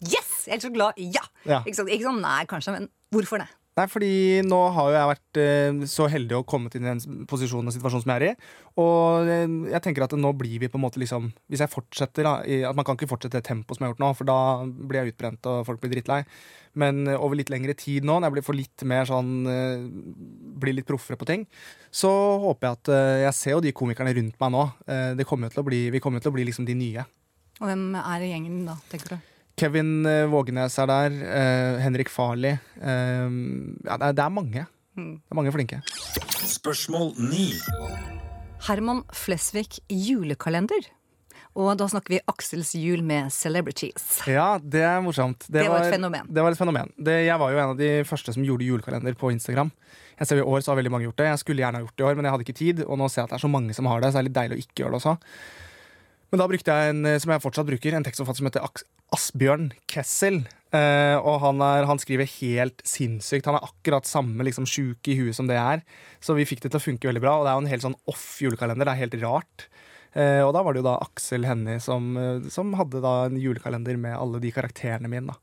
Yes! 0.00 0.46
Jeg 0.48 0.56
er 0.56 0.64
så 0.64 0.72
glad. 0.72 0.96
Ja! 0.96 1.26
Ja. 1.44 1.60
Ikke, 1.66 1.82
sånn, 1.82 1.92
ikke 1.92 2.08
sånn 2.08 2.22
nei, 2.24 2.40
kanskje, 2.48 2.78
men 2.78 2.88
hvorfor 3.12 3.42
det? 3.42 3.50
Nei, 3.78 3.84
fordi 3.86 4.40
nå 4.42 4.58
har 4.74 4.88
jo 4.88 4.96
jeg 4.96 5.08
vært 5.12 5.38
eh, 5.38 5.82
så 5.86 6.08
heldig 6.10 6.34
å 6.40 6.46
komme 6.48 6.70
i 6.74 6.80
den 6.82 6.98
posisjonen 7.30 7.70
og 7.70 7.74
situasjonen 7.76 8.02
som 8.02 8.10
jeg 8.10 8.18
er 8.18 8.24
i. 8.26 8.48
Og 8.82 9.30
eh, 9.30 9.44
jeg 9.70 9.82
tenker 9.84 10.02
at 10.02 10.16
nå 10.18 10.32
blir 10.38 10.58
vi 10.64 10.70
på 10.70 10.80
en 10.80 10.82
måte 10.82 10.98
liksom 10.98 11.28
Hvis 11.50 11.62
jeg 11.62 11.70
fortsetter 11.70 12.26
da, 12.26 12.32
i, 12.42 12.60
At 12.66 12.76
man 12.78 12.86
kan 12.86 12.98
ikke 12.98 13.10
fortsette 13.10 13.38
det 13.38 13.46
tempoet 13.46 13.78
som 13.78 13.84
jeg 13.84 13.90
har 13.90 13.94
gjort 13.94 14.02
nå, 14.02 14.10
for 14.18 14.30
da 14.30 14.38
blir 14.66 15.00
jeg 15.00 15.14
utbrent 15.14 15.50
og 15.50 15.62
folk 15.68 15.82
blir 15.84 15.94
drittlei. 15.94 16.24
Men 16.78 17.06
eh, 17.06 17.18
over 17.18 17.38
litt 17.38 17.52
lengre 17.54 17.76
tid 17.78 18.06
nå, 18.06 18.18
når 18.18 18.28
jeg 18.28 18.36
blir 18.38 18.48
for 18.48 18.58
litt 18.58 18.86
mer 18.88 19.06
sånn 19.08 19.32
eh, 19.52 19.86
Blir 20.58 20.74
litt 20.74 20.88
proffere 20.88 21.20
på 21.20 21.28
ting, 21.28 21.46
så 21.94 22.10
håper 22.42 22.66
jeg 22.66 22.80
at 22.80 22.94
eh, 22.96 23.14
Jeg 23.28 23.38
ser 23.38 23.56
jo 23.56 23.62
de 23.62 23.76
komikerne 23.76 24.16
rundt 24.18 24.42
meg 24.42 24.54
nå. 24.56 24.68
Eh, 24.90 25.26
kommer 25.28 25.54
til 25.54 25.66
bli, 25.66 25.84
vi 25.94 26.02
kommer 26.02 26.18
jo 26.18 26.26
til 26.26 26.34
å 26.34 26.38
bli 26.40 26.50
liksom 26.50 26.66
de 26.66 26.74
nye. 26.78 27.06
Og 27.58 27.66
hvem 27.70 27.90
er 28.00 28.30
gjengen 28.32 28.64
da, 28.66 28.78
tenker 28.90 29.14
du? 29.14 29.27
Kevin 29.58 30.06
eh, 30.06 30.24
Vågenes 30.30 30.76
er 30.78 30.90
der. 30.90 31.14
Uh, 31.18 31.78
Henrik 31.82 32.10
Farley. 32.12 32.58
Uh, 32.78 33.26
ja, 33.82 33.96
det, 33.96 34.10
er, 34.10 34.12
det 34.14 34.24
er 34.24 34.34
mange. 34.34 34.66
Mm. 34.98 35.16
Det 35.18 35.34
er 35.34 35.38
mange 35.40 35.54
flinke. 35.54 35.80
Spørsmål 36.46 37.12
9. 37.18 37.48
Herman 38.68 39.02
Flesvig 39.14 39.80
julekalender. 39.90 40.88
Og 41.58 41.72
da 41.80 41.88
snakker 41.90 42.12
vi 42.12 42.20
Aksels 42.30 42.70
jul 42.78 43.00
med 43.06 43.32
celebrities. 43.34 44.20
Ja, 44.30 44.60
det 44.62 44.84
er 44.86 45.00
morsomt. 45.02 45.48
Det 45.50 45.64
var 45.66 45.86
et 45.86 45.94
fenomen. 45.96 46.28
Det 46.30 46.44
var 46.44 46.54
et 46.54 46.60
fenomen. 46.60 46.92
Det, 46.94 47.16
jeg 47.26 47.40
var 47.40 47.50
jo 47.50 47.58
en 47.58 47.72
av 47.72 47.80
de 47.80 47.88
første 48.06 48.34
som 48.36 48.44
gjorde 48.46 48.68
julekalender 48.68 49.16
på 49.18 49.32
Instagram. 49.34 49.72
Jeg 50.20 50.30
ser 50.30 50.42
I 50.42 50.46
år 50.46 50.62
så 50.62 50.72
har 50.72 50.78
veldig 50.78 50.92
mange 50.94 51.08
gjort 51.08 51.18
det. 51.18 51.30
Jeg 51.32 51.42
skulle 51.42 51.64
gjerne 51.64 51.80
ha 51.80 51.86
gjort 51.86 51.96
det 51.96 52.04
i 52.04 52.08
år, 52.10 52.18
men 52.18 52.28
jeg 52.28 52.34
hadde 52.34 52.46
ikke 52.46 52.60
tid. 52.60 52.84
Og 52.86 53.00
nå 53.00 53.08
ser 53.10 53.22
jeg 53.22 53.26
at 53.26 53.34
det 53.34 53.40
er 53.40 53.46
så 53.46 53.50
mange 53.50 53.74
som 53.74 53.90
har 53.90 54.04
det, 54.04 54.12
så 54.12 54.18
det 54.18 54.22
er 54.22 54.28
litt 54.28 54.38
deilig 54.38 54.58
å 54.58 54.62
ikke 54.62 54.84
gjøre 54.84 54.94
det 54.94 55.00
også. 55.00 55.16
Men 56.28 56.42
da 56.42 56.48
brukte 56.50 56.74
jeg 56.74 56.92
en 56.92 57.08
eh, 57.08 57.18
som 57.22 57.32
jeg 57.32 57.42
fortsatt 57.44 57.68
bruker, 57.68 57.96
en 57.96 58.04
tekstforfatter 58.06 58.42
som 58.42 58.48
heter 58.50 58.84
Asbjørn 59.16 59.70
Kessel. 59.90 60.42
Uh, 60.68 61.16
og 61.24 61.38
han, 61.40 61.62
er, 61.64 61.86
han 61.88 62.00
skriver 62.00 62.28
helt 62.28 62.82
sinnssykt. 62.84 63.46
Han 63.48 63.56
er 63.56 63.64
akkurat 63.64 64.08
samme 64.08 64.44
liksom, 64.44 64.66
sjuk 64.68 65.08
i 65.08 65.16
huet 65.16 65.36
som 65.38 65.48
det 65.48 65.56
er. 65.56 65.80
Så 66.20 66.36
vi 66.36 66.44
fikk 66.48 66.60
det 66.64 66.74
til 66.74 66.80
å 66.80 66.84
funke 66.84 67.08
veldig 67.08 67.22
bra. 67.24 67.38
Og 67.38 67.46
det 67.46 67.52
er 67.52 67.56
jo 67.56 67.64
en 67.64 67.72
helt 67.72 67.86
sånn 67.86 67.96
off 68.12 68.26
julekalender. 68.44 68.84
Det 68.84 68.92
er 68.92 69.02
helt 69.06 69.16
rart. 69.24 69.68
Uh, 70.12 70.44
og 70.44 70.52
da 70.56 70.64
var 70.66 70.76
det 70.76 70.82
jo 70.82 70.88
da 70.90 70.98
Aksel 71.06 71.48
Hennie 71.48 71.80
som, 71.84 72.12
som 72.52 72.76
hadde 72.76 73.00
da 73.04 73.14
en 73.28 73.40
julekalender 73.40 73.96
med 74.00 74.16
alle 74.18 74.42
de 74.44 74.52
karakterene 74.52 75.08
mine. 75.08 75.32
da. 75.32 75.40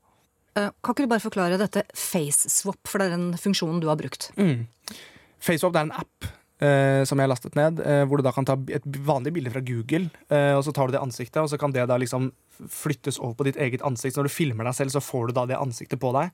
Uh, 0.56 0.70
Kan 0.78 0.94
ikke 0.94 1.08
du 1.08 1.12
bare 1.16 1.26
forklare 1.26 1.58
dette 1.60 1.82
faceswap, 1.90 2.80
for 2.86 3.02
det 3.02 3.10
er 3.10 3.16
den 3.18 3.28
funksjonen 3.40 3.82
du 3.82 3.90
har 3.90 3.98
brukt? 3.98 4.30
Mm. 4.38 4.68
FaceSwap 5.42 5.74
er 5.74 5.88
en 5.88 5.96
app 6.04 6.30
eh, 6.60 7.02
som 7.04 7.18
jeg 7.18 7.26
har 7.26 7.32
lastet 7.32 7.56
ned, 7.58 7.80
uh, 7.84 8.04
hvor 8.08 8.20
du 8.20 8.24
da 8.26 8.32
kan 8.32 8.46
ta 8.48 8.56
et 8.72 8.84
vanlig 9.06 9.32
bilde 9.36 9.52
fra 9.52 9.64
Google, 9.64 10.10
uh, 10.32 10.56
og 10.58 10.62
så 10.66 10.72
tar 10.76 10.88
du 10.88 10.96
det 10.96 11.02
ansiktet, 11.04 11.40
og 11.42 11.50
så 11.52 11.58
kan 11.60 11.74
det 11.74 11.88
da 11.90 11.98
liksom 12.00 12.30
flyttes 12.56 13.18
over 13.20 13.34
på 13.36 13.48
ditt 13.50 13.58
eget 13.60 13.82
ansikt. 13.84 14.14
Så 14.16 14.22
når 14.22 14.30
du 14.30 14.36
filmer 14.36 14.64
deg 14.64 14.78
selv, 14.78 14.94
så 14.94 15.02
får 15.04 15.28
du 15.28 15.36
da 15.36 15.44
det 15.50 15.58
ansiktet 15.60 16.00
på 16.00 16.12
deg. 16.16 16.32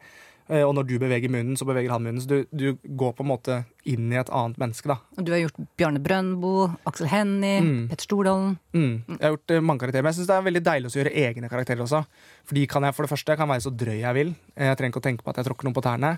Og 0.52 0.72
når 0.74 0.84
du 0.88 0.96
beveger 0.98 1.30
munnen, 1.30 1.54
så 1.56 1.64
beveger 1.64 1.92
han 1.94 2.02
munnen. 2.02 2.19
Så 2.20 2.26
du, 2.28 2.48
du 2.50 2.74
går 2.98 3.12
på 3.14 3.22
en 3.22 3.28
måte 3.30 3.56
inn 3.88 4.10
i 4.10 4.19
et 4.19 4.30
annet 4.34 4.58
menneske, 4.58 4.90
da. 4.90 4.96
Og 5.16 5.24
Du 5.24 5.30
har 5.32 5.38
gjort 5.38 5.60
Bjarne 5.78 6.02
Brøndbo, 6.02 6.66
Aksel 6.90 7.06
Hennie, 7.08 7.60
Mm. 7.62 7.84
Petter 7.88 8.08
Stordalen. 8.08 8.56
Mm. 8.74 9.04
Jeg 9.06 9.22
har 9.22 9.36
gjort 9.36 9.54
mange 9.62 9.84
karakterer, 9.84 10.02
men 10.02 10.10
jeg 10.10 10.19
synes 10.19 10.30
det 10.32 10.36
er 10.36 10.48
veldig 10.48 10.64
deilig 10.66 10.90
å 10.90 10.96
gjøre 10.98 11.14
egne 11.22 11.48
karakterer 11.48 11.84
også. 11.86 12.02
For 12.44 12.58
de 12.58 12.66
kan 12.74 12.82
jeg 12.82 12.98
for 12.98 13.06
det 13.06 13.12
første 13.14 13.32
jeg 13.32 13.38
kan 13.38 13.52
være 13.54 13.64
så 13.64 13.72
drøy 13.84 14.00
jeg 14.02 14.19
vil. 14.19 14.34
Jeg 14.66 14.80
trenger 14.80 14.92
ikke 14.92 15.02
å 15.04 15.06
tenke 15.06 15.24
på 15.24 15.30
at 15.32 15.40
jeg 15.40 15.48
tråkker 15.48 15.70
noen 15.70 15.78
på 15.78 15.86
tærne. 15.86 16.12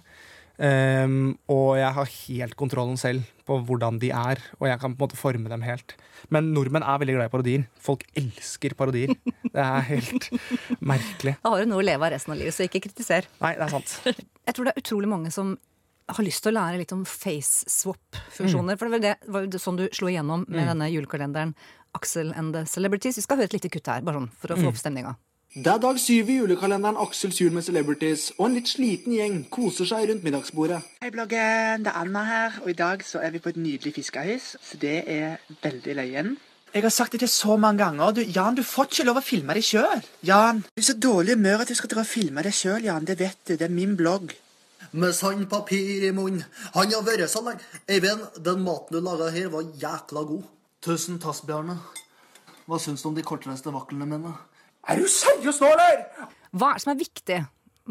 Ehm, 0.62 1.34
og 1.50 1.74
jeg 1.80 1.90
har 1.96 2.10
helt 2.14 2.56
kontrollen 2.58 2.98
selv 3.00 3.26
på 3.44 3.58
hvordan 3.66 3.98
de 4.02 4.12
er, 4.14 4.40
og 4.60 4.68
jeg 4.68 4.80
kan 4.80 4.94
på 4.94 5.00
en 5.00 5.04
måte 5.06 5.18
forme 5.18 5.50
dem 5.50 5.64
helt. 5.66 5.96
Men 6.32 6.52
nordmenn 6.54 6.86
er 6.86 7.00
veldig 7.02 7.16
glad 7.18 7.28
i 7.28 7.32
parodier. 7.32 7.66
Folk 7.82 8.06
elsker 8.18 8.76
parodier. 8.78 9.12
Det 9.50 9.60
er 9.60 9.86
helt 9.90 10.30
merkelig. 10.94 11.36
Da 11.42 11.52
har 11.52 11.64
du 11.64 11.70
noe 11.70 11.82
å 11.82 11.86
leve 11.86 12.06
av 12.06 12.14
resten 12.14 12.34
av 12.34 12.40
livet, 12.40 12.56
så 12.56 12.66
ikke 12.68 12.84
kritiser. 12.86 13.28
Nei, 13.42 13.54
det 13.58 13.66
er 13.66 13.74
sant. 13.74 13.96
Jeg 14.06 14.56
tror 14.56 14.68
det 14.68 14.74
er 14.74 14.84
utrolig 14.84 15.10
mange 15.10 15.34
som 15.34 15.56
har 16.04 16.26
lyst 16.26 16.44
til 16.44 16.52
å 16.52 16.58
lære 16.58 16.80
litt 16.82 16.92
om 16.92 17.04
face 17.08 17.64
swap-funksjoner. 17.72 18.76
For 18.76 18.88
det 18.88 18.92
var, 18.92 19.04
det, 19.04 19.14
var 19.32 19.46
jo 19.46 19.52
det 19.54 19.60
sånn 19.62 19.78
du 19.80 19.86
slo 19.96 20.10
igjennom 20.12 20.44
med 20.52 20.68
denne 20.68 20.90
julekalenderen 20.92 21.54
Axel 21.96 22.32
and 22.36 22.54
the 22.56 22.64
Celebrities. 22.68 23.16
Vi 23.18 23.24
skal 23.24 23.40
høre 23.40 23.48
et 23.48 23.56
lite 23.56 23.70
kutt 23.72 23.88
her, 23.88 24.04
bare 24.04 24.20
sånn 24.20 24.32
for 24.40 24.52
å 24.52 24.58
få 24.60 24.72
opp 24.72 24.80
stemninga. 24.80 25.14
Det 25.54 25.70
er 25.70 25.78
dag 25.78 25.98
syv 26.02 26.30
i 26.32 26.34
julekalenderen 26.40 26.96
Aksels 26.98 27.36
jul 27.38 27.52
med 27.54 27.62
celebrities, 27.62 28.32
og 28.40 28.48
en 28.48 28.56
litt 28.56 28.66
sliten 28.66 29.12
gjeng 29.14 29.36
koser 29.54 29.86
seg 29.86 30.08
rundt 30.10 30.24
middagsbordet. 30.26 30.80
Hei, 31.04 31.12
bloggen. 31.14 31.84
Det 31.86 31.92
er 31.92 31.98
Anna 32.00 32.22
her, 32.26 32.56
og 32.64 32.70
i 32.72 32.74
dag 32.74 33.04
så 33.06 33.20
er 33.22 33.30
vi 33.30 33.38
på 33.44 33.52
et 33.52 33.60
nydelig 33.62 33.92
fiskehus, 33.94 34.48
så 34.58 34.78
det 34.82 34.96
er 35.06 35.36
veldig 35.62 35.92
løyen. 36.00 36.32
Jeg 36.74 36.82
har 36.82 36.90
sagt 36.90 37.14
det 37.14 37.20
til 37.22 37.30
så 37.30 37.54
mange 37.54 37.84
ganger. 37.84 38.16
Du, 38.16 38.24
Jan, 38.26 38.56
du 38.58 38.64
får 38.66 38.88
ikke 38.88 39.06
lov 39.06 39.20
å 39.20 39.22
filme 39.22 39.54
deg 39.54 39.62
sjøl. 39.68 40.02
Jan, 40.26 40.64
du 40.74 40.82
er 40.82 40.86
så 40.88 40.96
dårlig 40.98 41.36
i 41.36 41.38
humør 41.38 41.62
at 41.62 41.70
du 41.70 41.78
skal 41.78 41.92
dra 41.92 42.02
og 42.02 42.08
filme 42.10 42.42
deg 42.42 42.56
sjøl, 42.58 42.88
Jan. 42.88 43.06
Det 43.06 43.16
vet 43.20 43.38
du. 43.44 43.52
Det 43.52 43.68
er 43.68 43.76
min 43.76 43.92
blogg. 44.00 44.34
Med 44.90 45.14
sandpapir 45.14 46.08
i 46.08 46.10
munnen. 46.16 46.42
Han 46.74 46.96
har 46.96 47.04
vært 47.06 47.30
så 47.30 47.44
lenge. 47.46 47.62
Eivind, 47.86 48.26
den 48.42 48.66
maten 48.66 48.98
du 48.98 49.06
laga 49.06 49.30
her, 49.30 49.54
var 49.54 49.70
jækla 49.70 50.26
god. 50.32 50.50
Tusen 50.82 51.22
takk, 51.22 51.44
Bjarne. 51.46 51.78
Hva 52.66 52.80
syns 52.82 53.06
du 53.06 53.12
om 53.12 53.14
de 53.14 53.22
kortreiste 53.22 53.70
vaklene 53.70 54.10
mine? 54.10 54.34
Er 54.88 55.00
du 55.00 55.06
seriøs 55.08 55.60
nå, 55.62 55.70
eller? 55.74 56.04
Hva 56.54 56.70
er 56.70 56.78
det 56.78 56.84
som 56.84 56.92
er 56.94 57.00
viktig? 57.00 57.38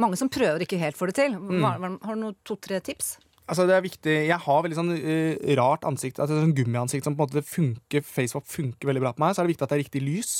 Mange 0.04 0.18
som 0.18 0.30
prøver 0.34 0.64
ikke 0.66 0.80
helt 0.82 0.98
får 0.98 1.12
det 1.12 1.16
til. 1.20 1.36
Hva, 1.38 1.76
hva- 1.82 1.98
har 2.06 2.16
du 2.18 2.22
noen 2.24 2.36
to-tre 2.48 2.80
tips? 2.86 3.16
Altså 3.44 3.66
det 3.68 3.74
er 3.76 3.84
viktig 3.84 4.14
Jeg 4.30 4.40
har 4.40 4.62
veldig 4.64 4.78
sånn 4.78 4.94
uh, 4.96 5.50
rart 5.60 5.84
ansikt. 5.86 6.22
Altså 6.24 6.38
sånn 6.40 6.56
Gummiansikt 6.58 7.04
som 7.06 7.18
på 7.18 7.26
en 7.26 7.30
måte 7.34 7.44
funker 7.46 8.06
FaceUp 8.08 8.48
funker 8.48 8.88
veldig 8.90 9.04
bra 9.04 9.12
på 9.14 9.24
meg. 9.26 9.36
Så 9.36 9.42
er 9.44 9.50
det 9.50 9.56
viktig 9.56 9.68
at 9.68 9.74
det 9.74 9.78
er 9.80 9.84
riktig 9.84 10.04
lys. 10.06 10.32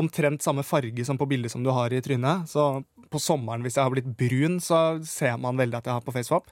Omtrent 0.00 0.42
samme 0.46 0.64
farge 0.64 1.04
som 1.06 1.18
på 1.20 1.28
bildet 1.28 1.52
som 1.52 1.62
du 1.66 1.70
har 1.74 1.92
i 1.92 2.00
trynet. 2.02 2.48
Så 2.50 2.68
på 3.10 3.20
sommeren, 3.20 3.62
hvis 3.66 3.76
jeg 3.76 3.84
har 3.84 3.92
blitt 3.92 4.08
brun, 4.16 4.60
så 4.62 5.00
ser 5.04 5.36
man 5.42 5.58
veldig 5.60 5.80
at 5.82 5.90
jeg 5.90 5.98
har 5.98 6.06
på 6.06 6.14
FaceWap. 6.14 6.48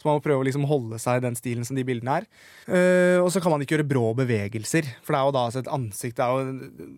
Så 0.00 0.08
man 0.08 0.16
må 0.16 0.24
prøve 0.24 0.40
å 0.40 0.46
liksom 0.48 0.64
holde 0.64 0.96
seg 0.98 1.20
i 1.20 1.24
den 1.26 1.36
stilen 1.36 1.66
som 1.68 1.76
de 1.76 1.84
bildene 1.84 2.22
er. 2.22 2.26
Uh, 2.64 3.18
og 3.22 3.28
så 3.34 3.42
kan 3.44 3.52
man 3.52 3.62
ikke 3.62 3.76
gjøre 3.76 3.88
brå 3.90 4.06
bevegelser, 4.18 4.88
for 5.04 5.12
det 5.14 5.20
er 5.20 5.28
jo 5.28 5.34
da 5.36 5.42
altså 5.46 5.60
et 5.62 5.70
ansikt 5.76 6.16
Det 6.18 6.24
er 6.26 6.32
jo 6.32 6.88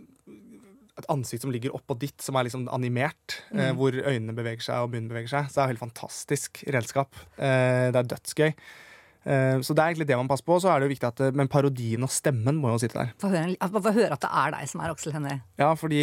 et 1.00 1.06
ansikt 1.12 1.42
som 1.46 1.52
ligger 1.54 1.72
oppå 1.76 1.96
ditt, 1.99 2.18
som 2.20 2.37
er 2.37 2.44
liksom 2.49 2.66
animert. 2.72 3.38
eh, 3.54 3.72
hvor 3.72 3.94
øynene 3.96 4.34
beveger 4.37 4.61
seg 4.66 4.84
og 4.84 4.90
munnen 4.92 5.08
beveger 5.08 5.30
seg. 5.32 5.46
Så 5.49 5.54
det 5.56 5.62
er 5.62 5.68
jo 5.68 5.75
helt 5.75 5.87
fantastisk 5.87 6.64
redskap. 6.75 7.14
Eh, 7.38 7.88
det 7.94 8.00
er 8.02 8.11
dødsgøy. 8.12 8.50
Eh, 9.22 9.61
så 9.62 9.75
det 9.75 9.82
er 9.82 9.92
egentlig 9.92 10.08
det 10.11 10.18
man 10.18 10.28
passer 10.28 10.44
på. 10.44 10.58
Så 10.61 10.68
er 10.68 10.80
det 10.82 10.88
jo 10.90 10.94
viktig 10.96 11.08
at 11.08 11.20
eh, 11.28 11.32
Men 11.38 11.49
parodien 11.49 12.02
og 12.04 12.11
stemmen 12.12 12.58
må 12.61 12.75
jo 12.75 12.82
sitte 12.82 12.99
der. 13.00 13.14
Få 13.22 13.30
høre, 13.32 13.56
få 13.58 13.94
høre 13.94 14.12
at 14.18 14.25
det 14.26 14.32
er 14.42 14.52
deg 14.58 14.68
som 14.72 14.82
er 14.84 14.92
Aksel 14.92 15.14
Hennie. 15.16 15.40
Ja, 15.62 15.72
fordi 15.78 16.02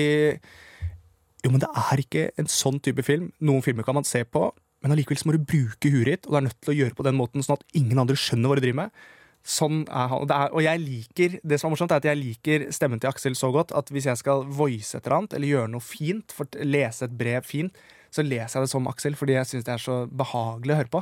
jo, 1.44 1.52
men 1.54 1.62
det 1.64 1.70
er 1.72 2.02
ikke 2.02 2.26
en 2.42 2.50
sånn 2.52 2.82
type 2.84 3.04
film. 3.08 3.30
Noen 3.46 3.64
filmer 3.64 3.86
kan 3.88 3.96
man 3.96 4.08
se 4.08 4.26
på, 4.28 4.50
men 4.84 4.92
allikevel 4.96 5.20
så 5.22 5.30
må 5.30 5.36
du 5.38 5.46
bruke 5.48 5.92
huet 5.94 6.10
ditt, 6.10 6.26
og 6.28 6.34
du 6.34 6.38
er 6.40 6.46
nødt 6.50 6.58
til 6.64 6.74
å 6.74 6.78
gjøre 6.82 6.98
på 6.98 7.06
den 7.08 7.16
måten 7.20 7.46
sånn 7.46 7.56
at 7.60 7.64
ingen 7.80 8.00
andre 8.02 8.18
skjønner 8.20 8.52
hva 8.52 8.58
du 8.60 8.64
driver 8.66 8.82
med. 8.82 9.06
Sånn 9.50 9.86
er 9.88 10.10
han. 10.12 10.30
Er, 10.30 10.52
og 10.54 10.62
jeg 10.62 10.82
liker 10.84 11.38
det 11.42 11.58
som 11.58 11.70
er 11.70 11.74
morsomt, 11.74 11.94
er 11.96 12.04
at 12.04 12.10
jeg 12.12 12.20
liker 12.20 12.68
stemmen 12.76 13.02
til 13.02 13.10
Aksel 13.10 13.38
så 13.38 13.50
godt 13.54 13.74
at 13.78 13.90
hvis 13.90 14.06
jeg 14.12 14.20
skal 14.22 14.44
voice 14.46 14.94
et 14.94 15.02
eller 15.08 15.24
annet, 15.24 15.38
eller 15.38 15.54
gjøre 15.56 15.72
noe 15.74 15.86
fint, 15.86 16.36
for, 16.36 16.60
lese 16.62 17.08
et 17.08 17.16
brev 17.18 17.48
fint, 17.48 17.82
så 18.14 18.26
leser 18.26 18.60
jeg 18.60 18.68
det 18.68 18.72
som 18.72 18.88
Aksel 18.90 19.18
fordi 19.18 19.36
jeg 19.36 19.50
syns 19.50 19.66
det 19.66 19.74
er 19.76 19.82
så 19.82 19.98
behagelig 20.10 20.76
å 20.76 20.80
høre 20.80 20.94
på. 20.94 21.02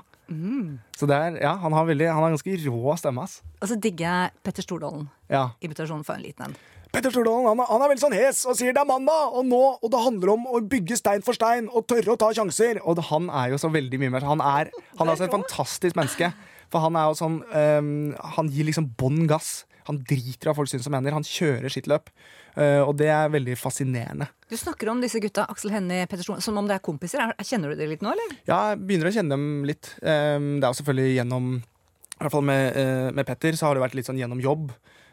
Så 0.99 1.07
det 1.07 1.17
er, 1.17 1.37
ja, 1.43 1.53
han 1.59 1.75
har, 1.75 1.85
veldig, 1.87 2.07
han 2.11 2.23
har 2.23 2.33
ganske 2.35 2.55
rå 2.65 2.95
stemme. 2.99 3.27
ass. 3.27 3.37
Og 3.61 3.69
så 3.71 3.77
digger 3.83 4.07
jeg 4.07 4.41
Petter 4.43 4.65
Stordalen. 4.65 5.07
Ja. 5.31 5.49
Invitasjonen 5.63 6.07
for 6.07 6.19
en 6.19 6.25
liten 6.25 6.49
en. 6.49 6.57
Petter 6.91 7.11
Stordalen 7.11 7.47
han, 7.51 7.61
han 7.67 7.83
er 7.83 7.91
veldig 7.91 8.03
sånn 8.03 8.15
hes 8.15 8.41
og 8.47 8.55
sier 8.59 8.75
det 8.75 8.81
er 8.81 8.87
mandag, 8.89 9.35
og 9.35 9.47
nå, 9.47 9.63
og 9.83 9.91
det 9.91 10.03
handler 10.03 10.33
om 10.33 10.47
å 10.55 10.61
bygge 10.71 10.99
stein 10.99 11.23
for 11.25 11.35
stein 11.35 11.67
og 11.67 11.87
tørre 11.89 12.15
å 12.15 12.19
ta 12.19 12.31
sjanser. 12.35 12.79
Og 12.87 12.99
han 13.11 13.27
er 13.27 13.51
jo 13.53 13.59
så 13.61 13.71
veldig 13.71 13.99
mye 14.03 14.13
mer 14.15 14.27
Han 14.27 14.43
er, 14.43 14.71
han 14.95 15.07
er 15.07 15.15
altså 15.15 15.27
et 15.27 15.35
fantastisk 15.35 15.99
menneske. 15.99 16.31
For 16.73 16.83
han 16.83 16.97
er 16.99 17.07
jo 17.07 17.15
sånn 17.19 17.37
um, 17.47 17.89
Han 18.35 18.49
gir 18.51 18.67
liksom 18.67 18.89
bånn 18.99 19.25
gass. 19.29 19.65
Han 19.87 20.01
driter 20.03 20.47
i 20.47 20.49
hva 20.49 20.55
folk 20.57 20.67
syns 20.67 20.87
og 20.89 20.91
mener. 20.97 21.15
Han 21.15 21.23
kjører 21.23 21.71
sitt 21.71 21.87
løp. 21.87 22.09
Uh, 22.57 22.81
og 22.83 22.95
det 22.99 23.07
er 23.13 23.29
veldig 23.31 23.53
fascinerende. 23.59 24.27
Du 24.49 24.55
snakker 24.59 24.89
om 24.91 24.99
disse 25.03 25.21
gutta, 25.23 25.45
Aksel 25.51 25.71
Hennie, 25.71 26.07
Petter 26.09 26.25
Stordalen, 26.25 26.43
som 26.43 26.57
om 26.59 26.67
det 26.67 26.75
er 26.75 26.83
kompiser. 26.83 27.21
Er- 27.23 27.45
Kjenner 27.47 27.71
du 27.71 27.79
det 27.79 27.87
litt 27.93 28.03
nå, 28.03 28.11
eller? 28.15 28.33
Ja, 28.49 28.57
jeg 28.73 28.81
begynner 28.83 29.07
å 29.11 29.13
kjenne 29.15 29.35
dem 29.37 29.47
litt. 29.69 29.91
Um, 30.01 30.57
det 30.59 30.65
er 30.67 30.73
jo 30.73 30.79
selvfølgelig 30.81 31.15
gjennom 31.19 31.49
I 31.61 32.19
hvert 32.25 32.33
fall 32.33 32.47
med, 32.49 32.79
uh, 32.81 33.09
med 33.15 33.27
Petter 33.29 33.55
så 33.59 33.69
har 33.69 33.77
det 33.77 33.83
vært 33.85 33.95
litt 33.99 34.09
sånn 34.09 34.19
gjennom 34.19 34.41
jobb. 34.43 34.71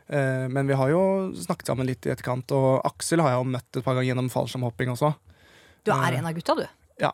Uh, 0.09 0.49
men 0.53 0.67
vi 0.69 0.77
har 0.81 0.91
jo 0.91 1.03
snakket 1.37 1.71
sammen 1.71 1.87
litt 1.89 2.09
i 2.09 2.13
etterkant, 2.15 2.51
og 2.57 2.81
Aksel 2.89 3.23
har 3.23 3.35
jeg 3.37 3.43
jo 3.45 3.51
møtt 3.55 3.79
et 3.79 3.85
par 3.85 3.95
ganger 3.99 4.11
gjennom 4.11 4.33
fallskjermhopping 4.33 4.91
også. 4.97 5.13
Du 5.85 5.93
er 5.95 6.19
en 6.19 6.27
av 6.27 6.35
gutta, 6.37 6.57
du. 6.59 6.65
Ja. 7.05 7.13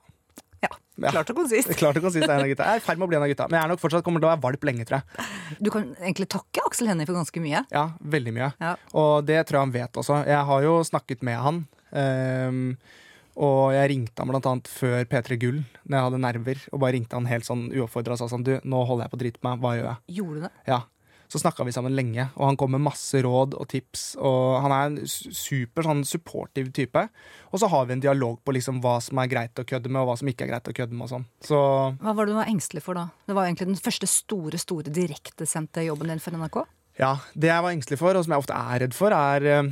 Ja, 0.64 0.70
Ja. 1.00 1.10
Klart 1.14 1.30
og 1.32 1.38
konsist. 1.40 1.70
Klart 1.80 1.96
og 1.96 2.04
konsist 2.04 2.26
si 2.26 2.28
er 2.28 2.34
en 2.36 2.44
av 2.44 2.50
gutta. 2.50 2.64
Jeg 2.68 2.76
er 2.76 2.82
i 2.82 2.84
ferd 2.84 2.98
med 3.00 3.06
å 3.06 3.10
bli 3.12 3.16
en 3.16 3.24
av 3.24 3.30
gutta. 3.32 3.46
Men 3.48 3.56
jeg 3.56 3.64
er 3.64 3.72
nok 3.72 3.80
fortsatt 3.80 4.04
kommer 4.04 4.20
til 4.20 4.28
å 4.28 4.32
være 4.34 4.42
valp 4.44 4.66
lenge, 4.68 4.84
tror 4.88 4.98
jeg. 5.00 5.28
Du 5.56 5.70
kan 5.72 5.86
egentlig 5.96 6.26
takke 6.34 6.64
Aksel 6.68 6.90
Hennie 6.92 7.08
for 7.08 7.16
ganske 7.16 7.40
mye. 7.40 7.62
Ja, 7.72 7.84
veldig 8.16 8.34
mye. 8.36 8.50
Ja. 8.60 8.74
Og 9.00 9.24
det 9.24 9.38
tror 9.48 9.60
jeg 9.60 9.66
han 9.68 9.72
vet 9.78 10.00
også. 10.02 10.18
Jeg 10.28 10.42
har 10.50 10.66
jo 10.66 10.74
snakket 10.84 11.24
med 11.24 11.40
han. 11.40 11.62
Um, 11.96 12.60
og 13.40 13.72
jeg 13.72 13.88
ringte 13.94 14.20
han 14.20 14.28
blant 14.34 14.48
annet 14.50 14.68
før 14.68 15.00
P3 15.08 15.40
Gull, 15.40 15.62
når 15.88 15.96
jeg 15.96 16.06
hadde 16.10 16.22
nerver. 16.26 16.62
Og 16.74 16.82
bare 16.84 16.96
ringte 16.98 17.16
han 17.16 17.30
helt 17.30 17.48
sånn 17.48 17.68
uoppfordra 17.72 18.18
og 18.18 18.20
sa 18.20 18.28
sånn 18.28 18.44
Du, 18.44 18.52
nå 18.60 18.84
holder 18.84 19.06
jeg 19.06 19.14
på 19.14 19.20
å 19.20 19.22
drite 19.24 19.44
meg. 19.46 19.62
Hva 19.64 19.72
gjør 19.78 19.88
jeg? 19.88 20.16
Gjorde 20.20 20.36
du 20.36 20.44
det? 20.50 20.52
Ja. 20.68 20.82
Så 21.30 21.38
snakka 21.38 21.62
vi 21.62 21.70
sammen 21.70 21.94
lenge, 21.94 22.24
og 22.34 22.48
han 22.48 22.56
kom 22.58 22.72
med 22.74 22.82
masse 22.82 23.20
råd 23.22 23.54
og 23.54 23.68
tips. 23.70 24.16
Og 24.18 24.56
han 24.64 24.72
er 24.74 24.88
en 24.88 24.96
super 25.06 25.86
sånn 25.86 26.00
supportive 26.08 26.72
type. 26.74 27.04
Og 27.54 27.62
så 27.62 27.68
har 27.70 27.86
vi 27.86 27.94
en 27.94 28.02
dialog 28.02 28.40
på 28.42 28.54
liksom 28.56 28.80
hva 28.82 28.96
som 29.04 29.20
er 29.22 29.30
greit 29.30 29.62
å 29.62 29.66
kødde 29.66 29.92
med, 29.92 30.00
og 30.02 30.10
hva 30.10 30.16
som 30.18 30.30
ikke 30.32 30.48
er 30.48 30.50
greit 30.50 30.70
å 30.72 30.74
kødde 30.74 30.96
med. 30.96 31.06
og 31.06 31.12
sånn. 31.12 31.26
Så 31.46 31.60
Hva 32.02 32.14
var 32.18 32.26
det 32.26 32.34
du 32.34 32.40
var 32.40 32.50
engstelig 32.50 32.82
for 32.82 32.98
da? 32.98 33.06
Det 33.30 33.36
var 33.38 33.46
egentlig 33.46 33.70
den 33.70 33.78
første 33.78 34.10
store, 34.10 34.58
store 34.58 34.90
direktesendte 34.90 35.86
jobben 35.86 36.10
din 36.10 36.22
for 36.22 36.34
NRK. 36.34 36.64
ja, 36.98 37.14
det 37.32 37.48
jeg 37.48 37.62
var 37.64 37.70
engstelig 37.72 37.98
for, 38.02 38.18
og 38.18 38.26
som 38.26 38.34
jeg 38.34 38.42
ofte 38.42 38.58
er 38.58 38.82
redd 38.82 38.96
for, 38.98 39.14
er 39.14 39.46
eh, 39.48 39.70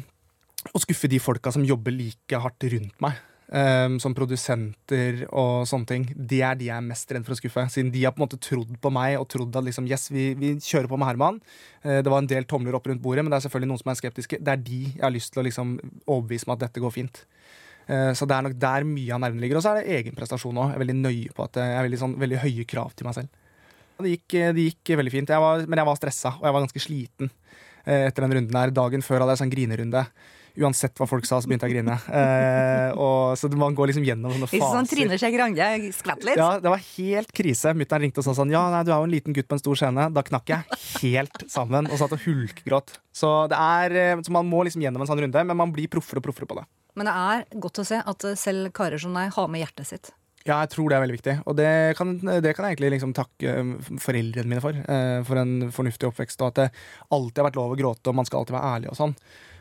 å 0.74 0.80
skuffe 0.80 1.10
de 1.10 1.18
folka 1.20 1.52
som 1.52 1.66
jobber 1.66 1.92
like 1.92 2.38
hardt 2.40 2.64
rundt 2.72 2.94
meg. 3.04 3.18
Eh, 3.52 3.96
som 4.02 4.16
produsenter 4.16 5.24
og 5.28 5.66
sånne 5.68 5.90
ting. 5.90 6.08
Det 6.14 6.42
er 6.44 6.58
de 6.58 6.68
jeg 6.70 6.76
er 6.76 6.88
mest 6.88 7.12
redd 7.14 7.26
for 7.26 7.36
å 7.36 7.40
skuffe. 7.40 7.66
Siden 7.72 7.92
de 7.94 8.04
har 8.04 8.14
på 8.16 8.22
en 8.22 8.26
måte 8.26 8.40
trodd 8.42 8.74
på 8.80 8.92
meg 8.94 9.18
og 9.20 9.28
trodd 9.32 9.56
at 9.56 9.68
liksom, 9.68 9.88
yes, 9.90 10.08
vi, 10.14 10.30
vi 10.38 10.54
kjører 10.56 10.90
på 10.90 10.98
med 11.00 11.12
Herman. 11.12 11.40
Uh, 11.84 12.00
det 12.02 12.12
var 12.12 12.22
en 12.22 12.30
del 12.30 12.48
tomler 12.48 12.76
opp 12.78 12.88
rundt 12.90 13.02
bordet, 13.04 13.24
men 13.24 13.32
det 13.32 13.40
er 13.40 13.46
selvfølgelig 13.48 13.72
noen 13.72 13.82
som 13.84 13.94
er 13.94 14.02
skeptiske. 14.02 14.42
Det 14.42 14.54
er 14.54 14.66
de 14.66 14.82
jeg 14.88 15.04
har 15.04 15.14
lyst 15.14 15.34
til 15.34 15.42
å 15.42 15.48
liksom, 15.48 15.78
overbevise 16.06 16.48
meg 16.48 16.58
at 16.58 16.68
dette 16.68 16.84
går 16.84 16.94
fint. 16.94 17.24
Eh, 17.88 18.12
Så 18.12 18.28
det 18.28 18.36
er 18.36 18.44
nok 18.44 18.56
der 18.60 18.84
mye 18.84 19.14
av 19.16 19.22
nervene 19.24 19.42
ligger. 19.44 19.58
Og 19.58 19.64
så 19.64 19.72
er 19.72 19.80
det 19.80 19.98
egen 19.98 20.16
prestasjon 20.16 20.56
òg. 20.56 20.72
Jeg 20.72 20.76
er 20.76 20.84
veldig 20.84 20.98
nøye 21.00 21.34
på 21.34 21.44
at 21.46 21.60
jeg 21.60 21.76
har 21.76 21.86
veldig, 21.86 22.00
sånn, 22.02 22.16
veldig 22.20 22.40
høye 22.44 22.66
krav 22.68 22.92
til 22.96 23.08
meg 23.08 23.16
selv. 23.16 23.44
Det 23.98 24.12
gikk, 24.12 24.34
det 24.54 24.64
gikk 24.68 24.90
veldig 25.00 25.10
fint, 25.10 25.30
jeg 25.34 25.42
var, 25.42 25.64
men 25.66 25.80
jeg 25.80 25.88
var 25.88 25.96
stressa, 25.98 26.30
og 26.38 26.44
jeg 26.46 26.54
var 26.54 26.62
ganske 26.62 26.82
sliten 26.84 27.30
eh, 27.82 28.04
etter 28.06 28.22
den 28.22 28.34
runden 28.36 28.58
her. 28.60 28.70
Dagen 28.70 29.02
før 29.02 29.24
hadde 29.24 29.34
jeg 29.34 29.40
sånn 29.42 29.54
grinerunde. 29.54 30.04
Uansett 30.58 30.98
hva 30.98 31.06
folk 31.06 31.26
sa, 31.28 31.38
så 31.38 31.46
begynte 31.50 31.68
jeg 31.68 31.74
å 31.74 31.76
grine. 31.76 31.96
Eh, 32.10 32.96
og, 32.98 33.36
så 33.38 33.50
man 33.54 33.76
går 33.78 33.92
liksom 33.92 34.06
gjennom 34.06 34.32
sånne 34.34 34.48
faser. 34.50 34.64
sånn 34.64 34.88
faser. 34.88 34.96
Trine 34.96 35.18
Skei 35.20 35.30
Grande 35.34 35.68
skvatt 35.94 36.24
litt. 36.26 36.40
Ja, 36.40 36.48
det 36.62 36.72
var 36.72 36.82
helt 36.82 37.30
krise. 37.36 37.74
Mutter'n 37.78 38.04
ringte 38.06 38.22
og 38.22 38.26
sa 38.26 38.34
sånn 38.38 38.52
Ja, 38.54 38.64
nei, 38.72 38.82
du 38.86 38.90
er 38.90 38.98
jo 38.98 39.06
en 39.06 39.14
liten 39.14 39.36
gutt 39.36 39.48
på 39.50 39.58
en 39.58 39.62
stor 39.62 39.78
scene. 39.78 40.08
Da 40.14 40.24
knakk 40.26 40.50
jeg 40.50 40.80
helt 41.04 41.44
sammen 41.50 41.86
og 41.86 42.00
satt 42.00 42.16
og 42.16 42.24
hulkgråt. 42.26 42.98
Så 43.14 43.32
det 43.50 43.58
er 43.58 43.98
eh, 44.02 44.22
Så 44.24 44.34
man 44.34 44.48
må 44.50 44.64
liksom 44.66 44.82
gjennom 44.84 45.04
en 45.04 45.10
sånn 45.10 45.22
runde, 45.22 45.44
men 45.50 45.60
man 45.62 45.74
blir 45.74 45.90
proffere 45.92 46.22
og 46.22 46.28
proffere 46.28 46.50
på 46.50 46.58
det. 46.60 46.66
Men 46.98 47.10
det 47.10 47.14
er 47.14 47.60
godt 47.62 47.82
å 47.82 47.86
se 47.86 48.00
at 48.02 48.26
eh, 48.26 48.38
selv 48.38 48.72
karer 48.76 49.00
som 49.02 49.14
deg 49.16 49.34
har 49.34 49.52
med 49.52 49.62
hjertet 49.62 49.90
sitt. 49.90 50.14
Ja, 50.46 50.62
jeg 50.62 50.70
tror 50.72 50.88
det 50.88 50.96
er 50.96 51.02
veldig 51.02 51.18
viktig. 51.18 51.34
Og 51.50 51.58
det 51.58 51.72
kan, 51.98 52.14
det 52.18 52.54
kan 52.56 52.64
jeg 52.64 52.78
egentlig 52.78 52.94
liksom 52.96 53.12
takke 53.16 53.58
eh, 53.60 53.92
foreldrene 54.02 54.50
mine 54.50 54.64
for. 54.64 54.80
For 55.28 55.42
en 55.42 55.68
fornuftig 55.74 56.10
oppvekst. 56.10 56.42
Og 56.42 56.50
at 56.52 56.62
det 56.62 56.70
alltid 57.14 57.42
har 57.42 57.50
vært 57.50 57.60
lov 57.60 57.76
å 57.76 57.78
gråte, 57.78 58.10
og 58.10 58.18
man 58.18 58.28
skal 58.28 58.42
alltid 58.42 58.58
være 58.58 58.74
ærlig 58.78 58.92
og 58.94 58.98
sånn. 58.98 59.14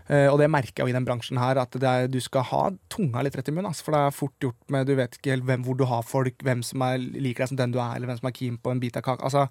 Eh, 0.09 0.27
Og 0.31 0.37
det 0.39 0.49
merker 0.49 0.81
jeg 0.83 0.87
jo 0.87 0.93
i 0.93 0.95
den 0.95 1.05
bransjen 1.05 1.37
her, 1.39 1.57
at 1.59 1.71
det 1.71 1.83
er, 1.83 2.07
du 2.07 2.19
skal 2.23 2.43
ha 2.47 2.61
tunga 2.89 3.21
litt 3.25 3.35
rett 3.35 3.49
i 3.49 3.51
munnen. 3.51 3.67
Altså, 3.71 3.83
For 3.83 3.91
det 3.91 3.99
er 4.05 4.15
fort 4.15 4.35
gjort 4.39 4.69
med 4.71 4.87
Du 4.87 4.95
vet 4.95 5.17
ikke 5.17 5.33
helt 5.35 5.43
hvem, 5.45 5.63
hvor 5.65 5.75
du 5.77 5.85
har 5.85 6.01
folk, 6.07 6.37
hvem 6.43 6.63
som 6.63 6.81
er, 6.87 6.97
liker 6.97 7.43
deg 7.43 7.49
som 7.49 7.57
den 7.59 7.71
du 7.75 7.79
er, 7.79 7.95
eller 7.97 8.07
hvem 8.07 8.19
som 8.21 8.27
er 8.29 8.35
keen 8.37 8.57
på 8.57 8.71
en 8.71 8.79
bit 8.79 8.95
av 8.97 9.03
kaka. 9.03 9.23
Altså, 9.27 9.47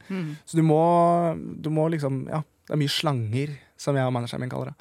Så 0.46 0.56
du 0.56 0.62
må, 0.62 0.80
du 1.60 1.68
må 1.70 1.88
liksom 1.92 2.26
Ja, 2.30 2.42
det 2.66 2.72
er 2.74 2.80
mye 2.80 2.88
slanger, 2.90 3.56
som 3.76 3.94
jeg 3.94 4.06
og 4.08 4.12
manageren 4.16 4.40
min 4.40 4.50
kaller 4.50 4.72
det. 4.72 4.76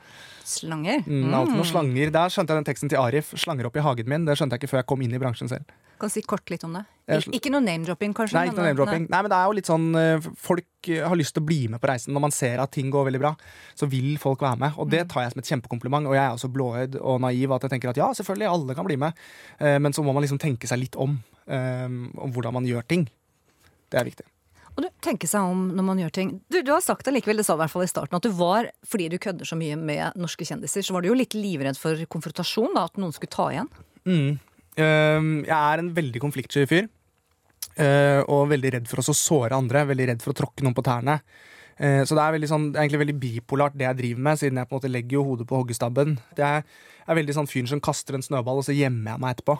Slanger. 0.46 1.04
Mm, 1.06 1.34
alltid 1.34 1.56
noen 1.58 1.68
slanger. 1.68 2.12
Der 2.12 2.30
skjønte 2.30 2.54
jeg 2.54 2.64
den 2.64 2.70
teksten 2.70 2.90
til 2.90 2.98
Arif. 3.02 3.34
'Slanger 3.36 3.66
opp 3.66 3.76
i 3.76 3.82
hagen 3.82 4.06
min'. 4.08 4.26
Det 4.26 4.38
skjønte 4.38 4.56
jeg 4.56 4.64
ikke 4.64 4.72
før 4.72 4.82
jeg 4.82 4.88
kom 4.88 5.02
inn 5.02 5.14
i 5.14 5.20
bransjen 5.20 5.50
selv. 5.50 5.66
Kan 6.00 6.12
si 6.12 6.22
kort 6.28 6.50
litt 6.52 6.64
om 6.68 6.74
det. 6.76 6.84
Ik 7.06 7.28
ikke 7.38 7.52
noe 7.54 7.62
name-dropping, 7.62 8.16
kanskje? 8.18 8.34
Nei, 8.34 8.48
ikke 8.50 8.58
noe 8.58 8.66
name-dropping. 8.72 9.04
Nei, 9.14 9.20
men 9.22 9.30
det 9.30 9.38
er 9.38 9.46
jo 9.46 9.54
litt 9.60 9.68
sånn 9.70 9.84
eh, 10.00 10.26
Folk 10.42 10.90
eh, 10.90 11.04
har 11.06 11.16
lyst 11.20 11.36
til 11.38 11.44
å 11.44 11.46
bli 11.46 11.60
med 11.70 11.80
på 11.84 11.88
reisen. 11.92 12.16
Når 12.18 12.24
man 12.24 12.34
ser 12.34 12.60
at 12.64 12.72
ting 12.74 12.90
går 12.94 13.06
veldig 13.12 13.22
bra, 13.22 13.32
så 13.78 13.86
vil 13.92 14.16
folk 14.22 14.42
være 14.42 14.58
med. 14.64 14.80
Og 14.82 14.90
det 14.90 15.04
tar 15.14 15.22
jeg 15.28 15.36
som 15.36 15.44
et 15.44 15.52
kjempekompliment. 15.54 16.10
Og 16.10 16.18
jeg 16.18 16.24
er 16.26 16.34
også 16.34 16.50
blåøyd 16.52 16.98
og 17.00 17.22
naiv 17.22 17.54
at 17.56 17.68
jeg 17.68 17.76
tenker 17.76 17.94
at 17.94 18.00
ja, 18.02 18.08
selvfølgelig, 18.18 18.50
alle 18.50 18.78
kan 18.80 18.90
bli 18.90 18.98
med. 19.06 19.22
Eh, 19.60 19.78
Men 19.80 19.94
så 19.94 20.02
må 20.04 20.16
man 20.18 20.26
liksom 20.26 20.42
tenke 20.42 20.68
seg 20.68 20.82
litt 20.82 20.98
om. 20.98 21.20
eh, 21.46 21.86
Om 21.86 22.34
hvordan 22.34 22.58
man 22.58 22.66
gjør 22.66 22.88
ting. 22.90 23.06
Det 23.94 24.02
er 24.02 24.10
viktig. 24.10 24.26
Og 24.76 24.84
du 24.84 24.90
tenker 25.00 25.30
seg 25.32 25.46
om 25.46 25.70
når 25.78 25.86
man 25.88 26.00
gjør 26.02 26.12
ting. 26.12 26.34
Du, 26.52 26.58
du 26.66 26.74
har 26.74 26.82
sagt 26.84 27.06
det 27.06 27.14
likevel, 27.16 27.38
det 27.40 27.46
sa 27.48 27.54
i 27.56 27.62
hvert 27.62 27.72
fall 27.72 27.86
i 27.86 27.88
starten, 27.88 28.18
at 28.18 28.26
du 28.26 28.34
var, 28.36 28.68
fordi 28.84 29.06
du 29.14 29.16
kødder 29.24 29.48
så 29.48 29.56
mye 29.56 29.78
med 29.80 30.18
norske 30.20 30.44
kjendiser, 30.44 30.84
så 30.84 30.92
var 30.98 31.06
du 31.06 31.08
jo 31.14 31.16
litt 31.16 31.32
livredd 31.38 31.78
for 31.80 31.96
konfrontasjon, 32.12 32.74
da, 32.76 32.84
at 32.90 32.98
noen 33.00 33.14
skulle 33.16 33.32
ta 33.32 33.46
igjen. 33.54 33.70
Mm. 34.10 34.34
Eh, 34.78 35.22
Jeg 35.46 35.56
er 35.56 35.80
en 35.80 35.94
veldig 35.96 36.22
konfliktsky 36.24 36.66
fyr. 36.68 36.90
eh, 37.78 38.22
Og 38.28 38.50
veldig 38.50 38.74
redd 38.74 38.88
for 38.88 38.98
å 39.02 39.16
såre 39.16 39.52
andre. 39.56 39.86
Veldig 39.86 40.08
redd 40.08 40.22
for 40.22 40.34
å 40.34 40.40
tråkke 40.42 40.64
noen 40.64 40.76
på 40.76 40.84
tærne. 40.84 41.22
Eh, 41.78 42.04
Så 42.04 42.16
det 42.16 42.24
er, 42.24 42.48
sånn, 42.48 42.74
egentlig 42.74 43.00
veldig 43.00 43.20
bipolart 43.20 43.78
det 43.78 43.86
jeg 43.86 43.98
driver 43.98 44.22
med, 44.22 44.38
siden 44.40 44.58
jeg 44.58 44.68
på 44.70 44.76
en 44.76 44.80
måte 44.80 44.92
legger 44.92 45.12
jo 45.20 45.24
hodet 45.24 45.48
på 45.48 45.58
hoggestabben. 45.64 46.20
Jeg 46.38 46.64
er 47.08 47.16
veldig 47.16 47.34
sånn 47.36 47.48
fyren 47.48 47.68
som 47.68 47.82
kaster 47.82 48.16
en 48.16 48.22
snøball, 48.22 48.58
og 48.60 48.64
så 48.64 48.76
gjemmer 48.76 49.12
jeg 49.12 49.20
meg 49.20 49.36
etterpå. 49.36 49.60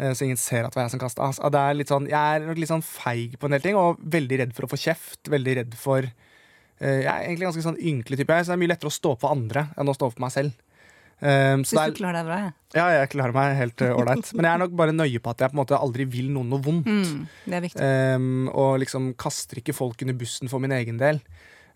Eh, 0.00 0.12
Så 0.14 0.22
ingen 0.24 0.36
ser 0.36 0.64
at 0.64 0.72
det 0.72 0.76
var 0.76 0.84
jeg 0.88 0.90
som 0.90 1.00
kasta. 1.00 1.22
Altså, 1.22 1.50
det 1.50 1.58
er 1.60 1.74
litt 1.74 1.88
sånn, 1.88 2.08
jeg 2.08 2.14
er 2.42 2.46
nok 2.46 2.58
litt 2.58 2.68
sånn 2.68 2.82
feig 2.82 3.38
på 3.38 3.44
en 3.44 3.50
del 3.52 3.60
ting, 3.60 3.76
og 3.76 3.98
veldig 4.00 4.38
redd 4.38 4.52
for 4.54 4.66
å 4.66 4.70
få 4.70 4.78
kjeft. 4.78 5.22
Veldig 5.28 5.56
redd 5.56 5.74
for 5.74 6.02
Jeg 6.80 7.06
er 7.06 7.26
egentlig 7.26 7.42
ganske 7.50 7.62
sånn 7.62 7.80
ynkelig 7.82 8.18
type, 8.18 8.30
så 8.30 8.46
det 8.46 8.54
er 8.54 8.62
mye 8.62 8.70
lettere 8.70 8.86
å 8.86 8.94
stå 8.94 9.10
opp 9.10 9.20
for 9.22 9.30
andre 9.34 9.68
enn 9.76 9.88
å 9.88 9.94
stå 9.96 10.06
opp 10.06 10.12
for 10.14 10.20
meg 10.22 10.30
selv. 10.30 10.52
Eh, 11.18 11.56
så 11.62 11.62
det 11.62 11.66
Syns 11.66 11.96
du 11.96 12.00
klarer 12.00 12.20
deg 12.20 12.28
bra? 12.30 12.38
jeg. 12.44 12.52
ja, 12.78 12.86
jeg 12.94 13.12
klarer 13.14 13.34
meg 13.34 13.56
helt 13.58 13.84
ålreit. 13.88 14.30
Uh, 14.30 14.36
Men 14.38 14.48
jeg 14.48 14.52
er 14.52 14.64
nok 14.64 14.78
bare 14.78 14.94
nøye 14.94 15.20
på 15.24 15.34
at 15.34 15.44
jeg 15.44 15.52
på 15.52 15.58
en 15.58 15.62
måte 15.64 15.82
aldri 15.82 16.06
vil 16.08 16.32
noen 16.34 16.52
noe 16.52 16.62
vondt. 16.62 16.86
Mm, 16.88 17.28
det 17.46 17.58
er 17.58 17.64
viktig. 17.64 17.92
Um, 18.16 18.48
og 18.54 18.78
liksom 18.84 19.12
kaster 19.18 19.62
ikke 19.62 19.76
folk 19.76 20.02
under 20.06 20.18
bussen 20.18 20.52
for 20.52 20.62
min 20.62 20.76
egen 20.78 21.00
del. 21.00 21.22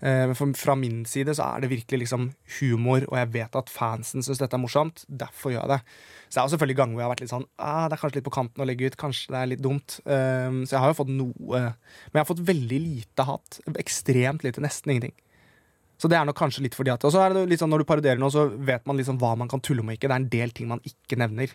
Eh, 0.02 0.26
Men 0.26 0.34
for, 0.34 0.50
fra 0.58 0.74
min 0.74 1.04
side 1.06 1.34
så 1.38 1.46
er 1.46 1.62
det 1.62 1.70
virkelig 1.70 2.02
liksom 2.02 2.32
humor, 2.58 3.04
og 3.06 3.18
jeg 3.20 3.30
vet 3.36 3.58
at 3.58 3.70
fansen 3.70 4.24
syns 4.26 4.40
dette 4.42 4.58
er 4.58 4.62
morsomt. 4.62 5.04
Derfor 5.06 5.54
gjør 5.54 5.62
jeg 5.62 5.76
det. 5.76 5.80
Så 6.26 6.34
det 6.34 6.40
er 6.42 6.46
jo 6.48 6.52
selvfølgelig 6.56 6.78
ganger 6.80 6.94
hvor 6.94 7.02
jeg 7.02 7.06
har 7.06 7.12
vært 7.12 7.22
litt 7.22 7.32
sånn 7.34 7.46
ah, 7.60 7.84
Det 7.86 7.94
er 7.94 8.00
kanskje 8.00 8.18
litt 8.18 8.26
på 8.26 8.34
kanten 8.34 8.64
å 8.64 8.66
legge 8.66 8.88
ut. 8.88 8.98
Kanskje 8.98 9.34
det 9.34 9.38
er 9.38 9.50
litt 9.52 9.62
dumt. 9.62 9.98
Um, 10.02 10.62
så 10.66 10.74
jeg 10.74 10.82
har 10.82 10.90
jo 10.90 10.98
fått 11.02 11.12
noe 11.12 11.60
Men 11.60 12.16
jeg 12.16 12.22
har 12.22 12.30
fått 12.32 12.46
veldig 12.50 12.80
lite 12.82 13.26
hat. 13.28 13.60
Ekstremt 13.78 14.46
lite. 14.46 14.64
Nesten 14.64 14.94
ingenting. 14.96 15.14
Så 16.02 16.10
det 16.10 16.18
er 16.18 16.26
nok 16.26 16.34
kanskje 16.34 16.64
litt 16.64 16.74
fordi 16.74 16.90
at 16.90 17.04
Og 17.06 17.12
så 17.14 17.20
er 17.22 17.36
det 17.36 17.44
litt 17.52 17.60
sånn 17.62 17.70
når 17.70 17.84
du 17.84 17.86
parodierer 17.86 18.18
noe, 18.18 18.32
så 18.34 18.48
vet 18.50 18.82
man 18.90 18.98
liksom 18.98 19.20
hva 19.22 19.36
man 19.38 19.50
kan 19.50 19.62
tulle 19.62 19.84
med 19.86 19.94
og 19.94 20.00
ikke. 20.00 20.08
Det 20.10 20.16
er 20.16 20.22
en 20.24 20.30
del 20.32 20.54
ting 20.56 20.70
man 20.72 20.82
ikke 20.88 21.18
nevner. 21.20 21.52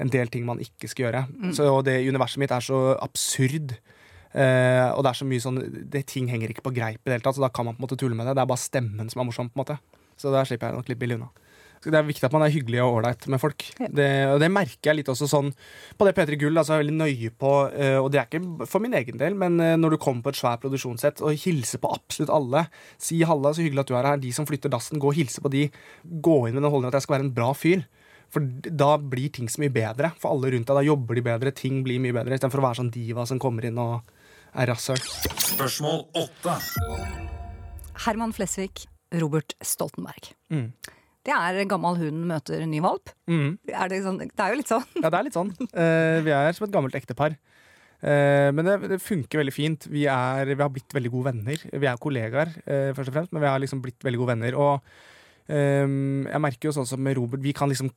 En 0.00 0.12
del 0.12 0.32
ting 0.32 0.46
man 0.48 0.62
ikke 0.64 0.88
skal 0.88 1.06
gjøre. 1.06 1.24
Så 1.56 1.66
og 1.68 1.82
det 1.84 1.98
universet 2.08 2.40
mitt 2.40 2.54
er 2.56 2.64
så 2.64 2.78
absurd. 2.96 3.76
Eh, 4.30 4.88
og 4.94 5.02
det 5.04 5.10
er 5.10 5.18
så 5.18 5.26
mye 5.26 5.42
sånn 5.42 5.58
det, 5.90 6.04
Ting 6.06 6.28
henger 6.30 6.52
ikke 6.52 6.62
på 6.62 6.72
greip 6.72 7.00
i 7.02 7.10
det 7.10 7.16
hele 7.16 7.24
tatt, 7.26 7.34
så 7.34 7.42
da 7.42 7.50
kan 7.50 7.66
man 7.66 7.74
på 7.74 7.82
en 7.82 7.88
måte 7.88 7.98
tulle 8.00 8.16
med 8.16 8.30
det. 8.30 8.38
Det 8.38 8.44
er 8.44 8.52
bare 8.54 8.62
stemmen 8.62 9.12
som 9.12 9.20
er 9.20 9.28
morsom. 9.28 9.50
på 9.52 9.58
en 9.58 9.64
måte 9.64 9.78
Så 10.16 10.32
der 10.32 10.48
slipper 10.48 10.70
jeg 10.70 10.80
nok 10.80 10.88
litt 10.88 11.00
billig 11.00 11.18
unna. 11.20 11.28
Det 11.80 11.96
er 11.96 12.04
viktig 12.04 12.26
at 12.26 12.34
man 12.34 12.44
er 12.44 12.52
hyggelig 12.52 12.82
og 12.84 12.98
ålreit 12.98 13.24
med 13.32 13.40
folk. 13.40 13.64
Det, 13.80 14.08
og 14.34 14.40
det 14.42 14.50
merker 14.52 14.90
jeg 14.90 14.98
litt 14.98 15.08
også 15.08 15.28
sånn 15.30 15.48
på 15.96 16.06
det 16.06 16.12
P3 16.16 16.36
Gull. 16.42 16.58
Altså, 16.60 16.74
jeg 16.74 16.80
er 16.80 16.84
veldig 16.84 16.96
nøye 16.98 17.30
på, 17.40 17.52
eh, 17.72 17.96
og 17.96 18.10
det 18.12 18.20
er 18.20 18.28
ikke 18.28 18.68
for 18.68 18.84
min 18.84 18.96
egen 18.98 19.20
del, 19.20 19.38
men 19.40 19.56
eh, 19.64 19.78
når 19.80 19.96
du 19.96 20.00
kommer 20.02 20.26
på 20.26 20.34
et 20.34 20.40
svært 20.42 20.60
produksjonssett 20.64 21.22
og 21.24 21.40
hilser 21.40 21.80
på 21.80 21.92
absolutt 21.96 22.34
alle, 22.36 22.66
si 23.00 23.22
'halla, 23.24 23.54
så 23.56 23.64
hyggelig 23.64 23.86
at 23.86 23.92
du 23.92 23.96
er 23.96 24.10
her', 24.10 24.20
de 24.20 24.34
som 24.36 24.48
flytter 24.48 24.72
dassen, 24.72 25.00
gå 25.00 25.08
og 25.08 25.16
hilse 25.16 25.40
på 25.40 25.52
de. 25.52 25.70
Gå 26.04 26.36
inn 26.48 26.58
med 26.58 26.62
den 26.62 26.70
holdningen 26.70 26.92
at 26.92 27.00
jeg 27.00 27.08
skal 27.08 27.16
være 27.16 27.28
en 27.30 27.34
bra 27.40 27.50
fyr. 27.56 27.86
For 28.30 28.44
da 28.62 28.92
blir 29.00 29.32
ting 29.34 29.48
så 29.50 29.64
mye 29.64 29.72
bedre 29.74 30.12
for 30.20 30.30
alle 30.30 30.52
rundt 30.52 30.68
deg. 30.68 30.76
Da 30.76 30.86
jobber 30.86 31.18
de 31.18 31.26
bedre, 31.26 31.50
ting 31.56 31.82
blir 31.82 31.98
mye 31.98 32.14
bedre, 32.14 32.36
istedenfor 32.36 32.62
å 32.62 32.68
være 32.68 32.82
sånn 32.84 32.92
diva 32.94 33.26
som 33.26 33.40
kommer 33.42 33.66
inn 33.66 33.80
og 33.80 34.04
er 34.54 34.70
rasshøl. 34.70 35.00
Spørsmål 35.48 36.04
åtte. 36.18 36.54
Herman 38.06 38.32
Flesvig, 38.36 38.86
Robert 39.20 39.56
Stoltenberg. 39.66 40.30
Mm. 40.52 40.70
Det 41.26 41.36
er 41.36 41.68
gammel 41.68 41.98
hund 42.00 42.24
møter 42.30 42.62
ny 42.68 42.80
valp. 42.84 43.12
Mm. 43.28 43.58
Er 43.68 43.92
det, 43.92 44.00
sånn, 44.06 44.22
det 44.22 44.40
er 44.40 44.54
jo 44.54 44.60
litt 44.62 44.72
sånn. 44.72 44.86
Ja, 45.02 45.10
det 45.10 45.18
er 45.18 45.26
litt 45.26 45.36
sånn. 45.36 45.52
Uh, 45.74 46.18
vi 46.24 46.32
er 46.32 46.56
som 46.56 46.66
et 46.66 46.74
gammelt 46.74 46.96
ektepar. 46.96 47.36
Uh, 48.00 48.48
men 48.56 48.64
det, 48.64 48.78
det 48.94 49.02
funker 49.04 49.42
veldig 49.42 49.52
fint. 49.52 49.86
Vi, 49.92 50.06
er, 50.08 50.48
vi 50.48 50.62
har 50.62 50.72
blitt 50.72 50.96
veldig 50.96 51.12
gode 51.12 51.34
venner. 51.34 51.68
Vi 51.68 51.90
er 51.90 52.00
kollegaer, 52.00 52.54
uh, 52.64 52.90
først 52.96 53.12
og 53.12 53.16
fremst, 53.18 53.36
men 53.36 53.44
vi 53.44 53.52
har 53.52 53.60
liksom 53.60 53.84
blitt 53.84 54.00
veldig 54.06 54.22
gode 54.22 54.32
venner. 54.32 54.56
Og 54.56 54.88
um, 55.52 56.24
jeg 56.24 56.44
merker 56.46 56.70
jo 56.70 56.74
sånn 56.78 56.88
som 56.88 57.04
med 57.04 57.20
Robert, 57.20 57.44
vi 57.44 57.52
kan 57.56 57.68
liksom 57.68 57.92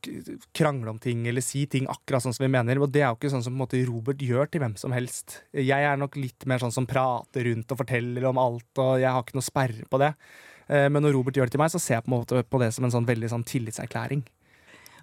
krangle 0.52 0.92
om 0.92 1.00
ting 1.00 1.24
eller 1.30 1.44
si 1.44 1.64
ting 1.70 1.88
akkurat 1.88 2.26
sånn 2.26 2.36
som 2.36 2.44
vi 2.44 2.52
mener. 2.52 2.84
Og 2.84 2.92
det 2.92 3.06
er 3.06 3.08
jo 3.08 3.22
ikke 3.22 3.32
sånn 3.32 3.46
som 3.48 3.56
måte, 3.56 3.80
Robert 3.88 4.20
gjør 4.20 4.52
til 4.52 4.66
hvem 4.66 4.76
som 4.80 4.92
helst. 4.92 5.40
Jeg 5.56 5.80
er 5.80 5.96
nok 5.96 6.20
litt 6.20 6.44
mer 6.50 6.60
sånn 6.60 6.76
som 6.76 6.88
prater 6.90 7.48
rundt 7.48 7.72
og 7.72 7.80
forteller 7.80 8.28
om 8.28 8.42
alt, 8.50 8.68
og 8.76 8.98
jeg 9.00 9.08
har 9.08 9.24
ikke 9.24 9.40
noe 9.40 9.48
sperre 9.48 9.88
på 9.88 10.04
det. 10.04 10.12
Eh, 10.68 10.88
men 10.88 11.02
når 11.02 11.12
Robert 11.16 11.34
gjør 11.36 11.50
det 11.50 11.56
til 11.56 11.62
meg, 11.62 11.70
så 11.74 11.80
ser 11.80 12.00
jeg 12.00 12.04
på 12.08 12.42
på 12.50 12.60
det 12.62 12.72
som 12.74 12.84
en 12.84 12.90
sånn 12.94 13.06
veldig 13.06 13.30
sånn 13.30 13.44
tillitserklæring. 13.44 14.24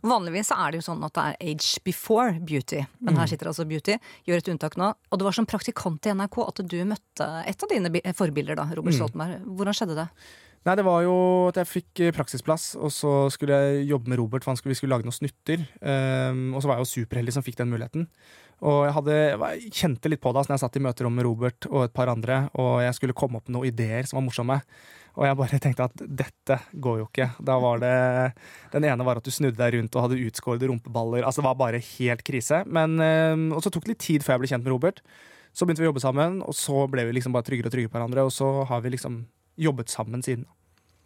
Vanligvis 0.02 0.50
er 0.56 0.72
det 0.74 0.80
jo 0.82 0.86
sånn 0.88 1.04
at 1.06 1.14
det 1.14 1.24
er 1.24 1.52
age 1.52 1.80
before 1.86 2.40
beauty. 2.40 2.82
Men 3.02 3.14
Mm. 3.14 3.20
her 3.20 3.28
sitter 3.28 3.46
altså 3.52 3.68
beauty. 3.70 3.98
Gjør 4.26 4.38
et 4.38 4.50
unntak 4.50 4.76
nå. 4.76 4.96
Og 5.12 5.20
det 5.20 5.24
var 5.24 5.32
som 5.32 5.46
praktikant 5.46 6.06
i 6.06 6.10
NRK 6.10 6.38
at 6.48 6.68
du 6.68 6.78
møtte 6.86 7.28
et 7.46 7.64
av 7.64 7.70
dine 7.70 8.14
forbilder, 8.14 8.56
da, 8.56 8.64
Mm. 8.66 8.76
Robert 8.78 8.94
Stoltenberg. 8.96 9.46
Hvordan 9.46 9.74
skjedde 9.78 9.96
det? 9.96 10.10
Nei, 10.66 10.76
det 10.76 10.86
var 10.86 11.02
jo 11.02 11.48
at 11.50 11.56
jeg 11.56 11.66
fikk 11.68 12.00
eh, 12.02 12.12
praksisplass, 12.12 12.76
og 12.78 12.90
så 12.94 13.32
skulle 13.32 13.50
jeg 13.54 13.88
jobbe 13.90 14.08
med 14.08 14.18
Robert, 14.20 14.44
for 14.44 14.54
skulle, 14.56 14.74
vi 14.74 14.76
skulle 14.76 14.94
lage 14.94 15.06
noen 15.06 15.18
snutter. 15.18 15.68
Um, 15.82 16.54
og 16.54 16.62
så 16.62 16.68
var 16.70 16.78
jeg 16.78 16.86
jo 16.86 17.06
superheldig 17.06 17.34
som 17.34 17.42
fikk 17.44 17.56
den 17.58 17.70
muligheten. 17.70 18.08
Og 18.62 18.86
jeg, 18.86 18.94
hadde, 18.94 19.40
jeg 19.42 19.72
kjente 19.74 20.10
litt 20.10 20.22
på 20.22 20.30
det 20.32 20.38
altså, 20.38 20.52
når 20.54 20.58
jeg 20.60 20.66
satt 20.66 20.76
i 20.78 20.86
møterom 20.86 21.16
med 21.18 21.26
Robert 21.26 21.66
og 21.72 21.84
et 21.86 21.94
par 21.94 22.08
andre, 22.10 22.50
og 22.54 22.82
jeg 22.82 22.94
skulle 22.94 23.14
komme 23.18 23.38
opp 23.38 23.50
med 23.50 23.58
noen 23.58 23.70
ideer 23.74 24.06
som 24.06 24.18
var 24.22 24.28
morsomme. 24.30 24.62
Og 25.20 25.26
jeg 25.28 25.38
bare 25.40 25.60
tenkte 25.60 25.88
at 25.90 26.04
dette 26.22 26.58
går 26.72 27.02
jo 27.02 27.08
ikke. 27.10 27.28
Da 27.44 27.58
var 27.60 27.82
det 27.84 27.96
Den 28.72 28.88
ene 28.88 29.06
var 29.08 29.20
at 29.20 29.28
du 29.28 29.34
snudde 29.34 29.60
deg 29.60 29.76
rundt 29.76 29.98
og 29.98 30.06
hadde 30.06 30.22
utskårede 30.24 30.70
rumpeballer. 30.72 31.26
Altså 31.28 31.42
det 31.42 31.50
var 31.50 31.60
bare 31.60 31.84
helt 31.84 32.24
krise. 32.28 32.64
Men, 32.66 32.96
um, 33.00 33.50
og 33.58 33.66
så 33.66 33.74
tok 33.74 33.86
det 33.86 33.96
litt 33.96 34.06
tid 34.06 34.26
før 34.26 34.38
jeg 34.38 34.44
ble 34.44 34.52
kjent 34.54 34.66
med 34.66 34.74
Robert. 34.76 35.04
Så 35.52 35.68
begynte 35.68 35.84
vi 35.84 35.90
å 35.90 35.92
jobbe 35.92 36.04
sammen, 36.04 36.40
og 36.48 36.56
så 36.56 36.86
ble 36.88 37.04
vi 37.10 37.18
liksom 37.18 37.36
bare 37.36 37.44
tryggere 37.44 37.68
og 37.68 37.76
tryggere 37.76 37.92
på 37.92 38.00
hverandre, 38.00 38.24
og 38.24 38.32
så 38.32 38.48
har 38.70 38.84
vi 38.86 38.94
liksom 38.94 39.18
jobbet 39.60 39.92
sammen 39.92 40.24
siden. 40.24 40.46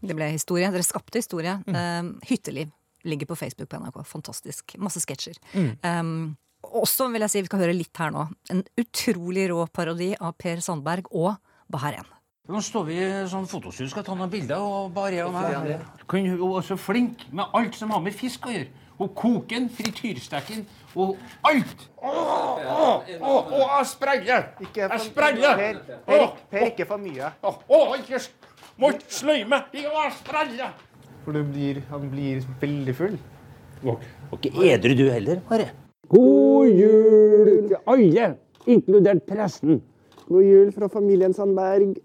Det 0.05 0.13
ble 0.13 0.27
historie. 0.29 0.69
Dere 0.69 0.85
skapte 0.85 1.17
historie. 1.17 1.57
Mm. 1.65 1.77
Um, 1.77 2.11
hytteliv 2.29 2.69
ligger 3.05 3.29
på 3.29 3.37
Facebook 3.39 3.71
på 3.71 3.79
NRK. 3.81 4.03
Fantastisk. 4.05 4.75
Masse 4.81 5.01
sketsjer. 5.01 5.39
Mm. 5.53 5.71
Um, 5.81 6.35
også 6.65 7.09
vil 7.13 7.25
jeg 7.25 7.33
si, 7.33 7.41
vi 7.41 7.49
skal 7.49 7.65
høre 7.65 7.77
litt 7.77 8.01
her 8.01 8.13
nå. 8.13 8.27
En 8.53 8.61
utrolig 8.81 9.49
rå 9.51 9.65
parodi 9.73 10.13
av 10.17 10.37
Per 10.41 10.61
Sandberg 10.65 11.09
og 11.13 11.35
Baharen. 11.71 12.14
Nå 12.45 12.59
står 12.61 12.83
vi 12.85 12.95
i 13.01 13.05
sånn 13.25 13.47
fotostudie, 13.49 13.89
skal 13.89 14.03
ta 14.05 14.13
noen 14.13 14.29
bilder, 14.29 14.61
og 14.61 14.91
bare 14.93 15.17
jeg 15.17 15.25
og 15.25 15.33
meg. 15.33 15.79
Hun 16.11 16.27
er 16.59 16.65
så 16.67 16.75
flink 16.77 17.23
med 17.33 17.55
alt 17.57 17.73
som 17.73 17.89
har 17.95 18.03
med 18.05 18.13
fisk 18.13 18.45
å 18.45 18.53
gjøre. 18.53 18.67
Hun 18.99 19.09
koker 19.17 19.57
den, 19.57 19.65
frityrsteker 19.73 20.59
den, 20.59 20.67
og 20.93 21.15
alt! 21.49 21.87
Å, 21.97 22.11
å, 22.11 22.85
å, 23.17 23.31
å, 23.33 23.63
jeg 23.63 23.87
sprenger! 23.89 24.45
Jeg 24.61 24.99
sprenger! 25.07 25.63
Per, 26.05 26.27
Per, 26.53 26.67
ikke 26.69 26.87
for 26.87 27.01
mye. 27.01 27.33
å, 27.41 27.81
ikke 27.97 28.21
Må 28.79 28.93
ikke 28.93 29.17
sløye 29.17 29.49
meg! 29.49 29.73
Jeg 29.73 29.89
sprenger! 29.89 30.13
sprenge! 30.21 30.69
For 31.25 31.33
du 31.33 31.41
blir, 31.49 31.81
han 31.89 32.07
blir 32.13 32.45
veldig 32.61 32.95
full. 33.01 33.17
Var 33.81 34.37
ikke 34.37 34.69
edru 34.69 34.93
du 35.01 35.03
heller, 35.09 35.41
Are? 35.49 35.71
God 36.13 36.69
jul 36.69 37.51
til 37.71 37.77
alle, 37.89 38.31
inkludert 38.69 39.25
pressen. 39.25 39.81
God 40.29 40.45
jul 40.45 40.71
fra 40.77 40.93
familien 40.93 41.33
Sandberg. 41.33 41.97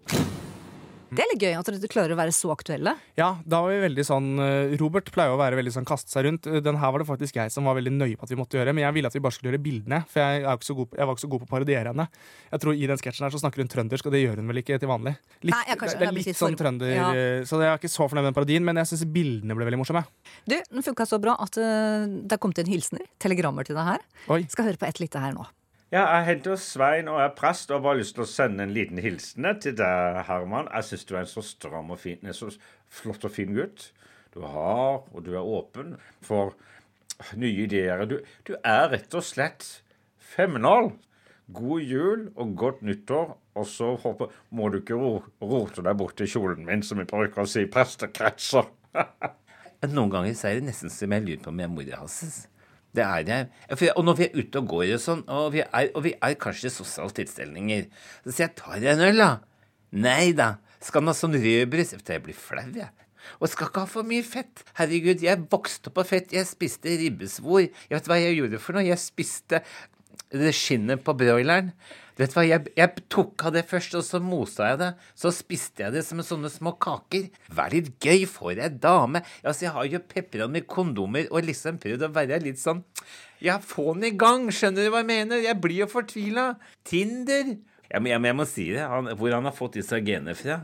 Det 1.10 1.24
er 1.24 1.28
litt 1.32 1.42
gøy 1.42 1.54
at 1.58 1.66
dere 1.66 1.88
klarer 1.90 2.14
å 2.14 2.18
være 2.18 2.32
så 2.34 2.50
aktuelle. 2.54 2.92
Ja, 3.18 3.32
da 3.44 3.60
var 3.64 3.72
vi 3.74 3.80
veldig 3.82 4.04
sånn 4.06 4.28
eh, 4.38 4.74
Robert 4.80 5.10
pleier 5.14 5.34
å 5.34 5.38
være 5.40 5.58
veldig 5.58 5.72
sånn 5.74 5.86
kaste 5.88 6.12
seg 6.12 6.26
rundt. 6.28 6.46
Den 6.62 6.78
her 6.78 6.92
var 6.94 7.02
det 7.02 7.08
faktisk 7.08 7.36
jeg 7.40 7.50
som 7.54 7.66
var 7.66 7.74
veldig 7.78 7.92
nøye 7.96 8.16
på 8.20 8.26
at 8.28 8.30
vi 8.30 8.38
måtte 8.38 8.58
gjøre. 8.60 8.74
Men 8.76 8.84
jeg 8.86 8.96
ville 8.96 9.10
at 9.10 9.16
vi 9.18 9.22
bare 9.24 9.34
skulle 9.34 9.50
gjøre 9.52 9.62
bildene, 9.64 10.00
for 10.10 10.22
jeg, 10.22 10.44
er 10.44 10.54
ikke 10.60 10.68
så 10.70 10.76
god, 10.78 10.90
på- 10.92 11.00
jeg 11.00 11.10
var 11.10 11.18
ikke 11.18 11.24
så 11.26 11.30
god 11.34 11.42
på 11.44 11.48
å 11.48 11.52
parodiere 11.54 11.92
henne. 11.94 12.06
Jeg 12.54 12.62
tror 12.64 12.78
I 12.80 12.86
den 12.92 13.02
sketsjen 13.02 13.26
her 13.26 13.34
så 13.34 13.42
snakker 13.42 13.64
hun 13.64 13.72
trøndersk, 13.74 14.06
og 14.06 14.14
det 14.16 14.22
gjør 14.24 14.40
hun 14.42 14.52
vel 14.54 14.62
ikke 14.62 14.78
til 14.80 14.92
vanlig. 14.92 15.14
Litt, 15.42 15.54
Nei, 15.56 15.64
kanskje, 15.76 15.98
det, 15.98 16.00
det 16.06 16.10
er 16.10 16.18
litt 16.20 16.40
sånn 16.40 16.58
trønder, 16.62 16.94
Ja. 16.94 17.10
eh, 17.12 17.42
så 17.50 17.58
jeg 17.62 17.70
er 17.74 17.78
ikke 17.82 17.90
så 17.92 18.06
fornøyd 18.06 18.22
med 18.24 18.30
den 18.32 18.38
parodien, 18.40 18.64
men 18.70 18.80
jeg 18.82 18.92
syns 18.94 19.06
bildene 19.10 19.56
ble 19.58 19.66
veldig 19.70 19.82
morsomme. 19.82 20.04
Du, 20.46 20.56
Den 20.70 20.86
funka 20.86 21.06
så 21.10 21.18
bra 21.22 21.34
at 21.42 21.58
uh, 21.58 22.06
det 22.06 22.32
er 22.36 22.38
kommet 22.42 22.62
inn 22.62 22.70
hilsener, 22.70 23.02
telegrammer 23.18 23.66
til 23.66 23.74
deg 23.78 23.96
her. 23.96 24.04
Oi. 24.30 24.44
Skal 24.52 24.70
høre 24.70 24.78
på 24.80 24.86
et 24.86 25.00
lite 25.02 25.18
her 25.22 25.34
nå. 25.34 25.44
Ja, 25.90 26.04
jeg 26.06 26.26
heter 26.28 26.54
Svein 26.54 27.08
og 27.10 27.16
er 27.18 27.32
prest 27.34 27.72
og 27.72 27.80
har 27.80 27.82
bare 27.82 27.98
lyst 27.98 28.14
til 28.14 28.22
å 28.22 28.30
sende 28.30 28.62
en 28.62 28.70
liten 28.70 29.00
hilsen 29.02 29.48
til 29.58 29.72
deg, 29.74 30.20
Herman. 30.28 30.68
Jeg 30.70 30.86
syns 30.86 31.08
du 31.08 31.16
er 31.16 31.24
en 31.24 31.30
så 31.32 31.42
stram 31.42 31.90
og 31.90 31.98
fin, 31.98 32.20
en 32.22 32.36
så 32.36 32.46
flott 32.86 33.26
og 33.26 33.32
fin 33.34 33.50
gutt. 33.56 33.88
Du 34.30 34.38
har, 34.46 35.00
og 35.10 35.24
du 35.26 35.32
er 35.34 35.42
åpen 35.42 35.96
for 36.22 36.54
nye 37.34 37.64
ideer. 37.64 38.04
Du, 38.06 38.20
du 38.46 38.52
er 38.62 38.86
rett 38.92 39.16
og 39.18 39.26
slett 39.26 39.66
fenomenal. 40.22 40.92
God 41.50 41.82
jul 41.82 42.22
og 42.36 42.54
godt 42.62 42.86
nyttår. 42.86 43.34
Og 43.58 43.66
så 43.66 43.90
håper, 43.98 44.30
må 44.54 44.70
du 44.70 44.78
ikke 44.84 44.94
ro, 44.94 45.16
rote 45.42 45.82
deg 45.82 45.98
bort 45.98 46.22
i 46.22 46.30
kjolen 46.30 46.62
min, 46.70 46.86
som 46.86 47.02
vi 47.02 47.08
bruker 47.10 47.42
å 47.42 47.50
si 47.50 47.66
i 47.66 47.72
prestekretser. 47.72 48.70
Noen 49.90 50.14
ganger 50.14 50.38
så 50.38 50.52
er 50.52 50.62
det 50.62 50.70
nesten 50.70 50.94
som 50.94 51.18
jeg 51.18 51.26
lurer 51.26 51.42
på 51.42 51.50
om 51.50 51.66
jeg 51.66 51.98
hans. 51.98 52.44
Det 52.96 53.04
er 53.04 53.26
jeg. 53.26 53.92
Og 53.94 54.04
når 54.04 54.16
vi 54.18 54.26
er 54.26 54.38
ute 54.40 54.62
og 54.62 54.70
går 54.72 54.94
og 54.96 55.02
sånn, 55.02 55.22
og 55.30 55.52
vi 55.54 55.62
er, 55.62 55.90
og 55.94 56.02
vi 56.06 56.14
er 56.18 56.38
kanskje 56.40 56.72
sosiale 56.74 57.14
tilstelninger, 57.14 57.86
så 58.24 58.32
sier 58.32 58.48
jeg 58.48 58.56
'tar 58.56 58.82
jeg 58.82 58.96
en 58.96 59.06
øl', 59.08 59.22
da? 59.22 59.30
Nei 59.92 60.32
da. 60.32 60.56
Skal 60.80 61.02
man 61.02 61.14
ha 61.14 61.18
sånn 61.18 61.36
rødbrus? 61.36 61.92
Jeg 61.92 62.22
blir 62.22 62.34
flau, 62.34 62.66
jeg. 62.74 62.90
Og 63.40 63.48
skal 63.48 63.68
ikke 63.68 63.84
ha 63.84 63.86
for 63.86 64.02
mye 64.02 64.24
fett. 64.24 64.64
Herregud, 64.78 65.22
jeg 65.22 65.46
vokste 65.52 65.90
opp 65.90 65.98
på 66.00 66.06
fett. 66.08 66.32
Jeg 66.32 66.48
spiste 66.48 66.88
ribbesvor. 66.88 67.60
Jeg 67.60 67.94
vet 67.94 68.08
hva 68.10 68.18
jeg 68.20 68.38
gjorde 68.38 68.58
for 68.58 68.72
noe? 68.72 68.86
Jeg 68.86 68.98
spiste 68.98 69.62
det 70.32 70.52
skinnet 70.54 71.02
på 71.04 71.14
broileren. 71.18 71.72
Vet 72.20 72.34
Du 72.34 72.36
hva, 72.36 72.42
jeg, 72.44 72.66
jeg 72.76 73.02
tok 73.08 73.46
av 73.48 73.54
det 73.54 73.62
først, 73.70 73.94
og 73.96 74.02
så 74.04 74.18
mosa 74.20 74.66
jeg 74.68 74.78
det. 74.82 74.88
Så 75.16 75.30
spiste 75.32 75.86
jeg 75.86 75.94
det 75.94 76.02
som 76.04 76.20
sånne 76.26 76.50
små 76.52 76.74
kaker. 76.76 77.30
Vær 77.56 77.72
litt 77.72 77.94
gøy 78.04 78.26
for 78.28 78.52
ei 78.52 78.68
dame. 78.68 79.22
Altså, 79.40 79.64
jeg 79.64 79.72
har 79.72 79.88
jo 79.88 80.02
pepra 80.10 80.48
med 80.52 80.66
kondomer 80.68 81.30
og 81.32 81.46
liksom 81.48 81.78
prøvd 81.80 82.04
å 82.04 82.12
være 82.12 82.42
litt 82.44 82.60
sånn 82.60 82.82
Ja, 83.40 83.56
få 83.64 83.94
den 83.96 84.04
i 84.10 84.12
gang, 84.20 84.50
skjønner 84.52 84.84
du 84.84 84.90
hva 84.92 85.00
jeg 85.00 85.08
mener? 85.08 85.40
Jeg 85.40 85.56
blir 85.64 85.78
jo 85.80 85.88
fortvila. 85.88 86.50
Tinder. 86.84 87.54
Må- 87.96 88.10
jeg, 88.12 88.20
jeg 88.28 88.36
må 88.36 88.46
si 88.46 88.66
det. 88.74 88.84
Han, 88.84 89.08
hvor 89.16 89.32
han 89.38 89.48
har 89.48 89.56
fått 89.56 89.78
disse 89.80 89.96
genene 90.04 90.36
fra. 90.36 90.60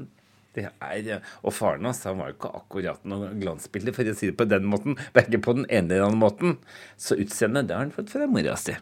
Det 0.56 0.66
er, 0.80 1.22
og 1.44 1.52
faren 1.52 1.84
hans 1.88 1.98
han 2.08 2.16
var 2.20 2.30
jo 2.30 2.36
ikke 2.38 2.50
akkurat 2.60 3.02
noe 3.08 3.30
glansbilde, 3.36 3.92
for 3.96 4.08
å 4.08 4.14
si 4.16 4.28
det 4.30 4.36
på 4.38 4.46
den 4.48 4.68
måten. 4.68 4.94
Begge 5.16 5.40
på 5.44 5.52
den 5.56 5.66
ene 5.68 5.96
eller 5.96 6.06
andre 6.10 6.20
måten. 6.20 6.54
Så 7.00 7.16
utseendet 7.20 7.68
det 7.68 7.76
har 7.76 7.82
han 7.86 7.92
fått 7.96 8.12
fra 8.12 8.28
mora 8.28 8.54
si. 8.60 8.76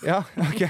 Ja, 0.00 0.22
ok. 0.40 0.62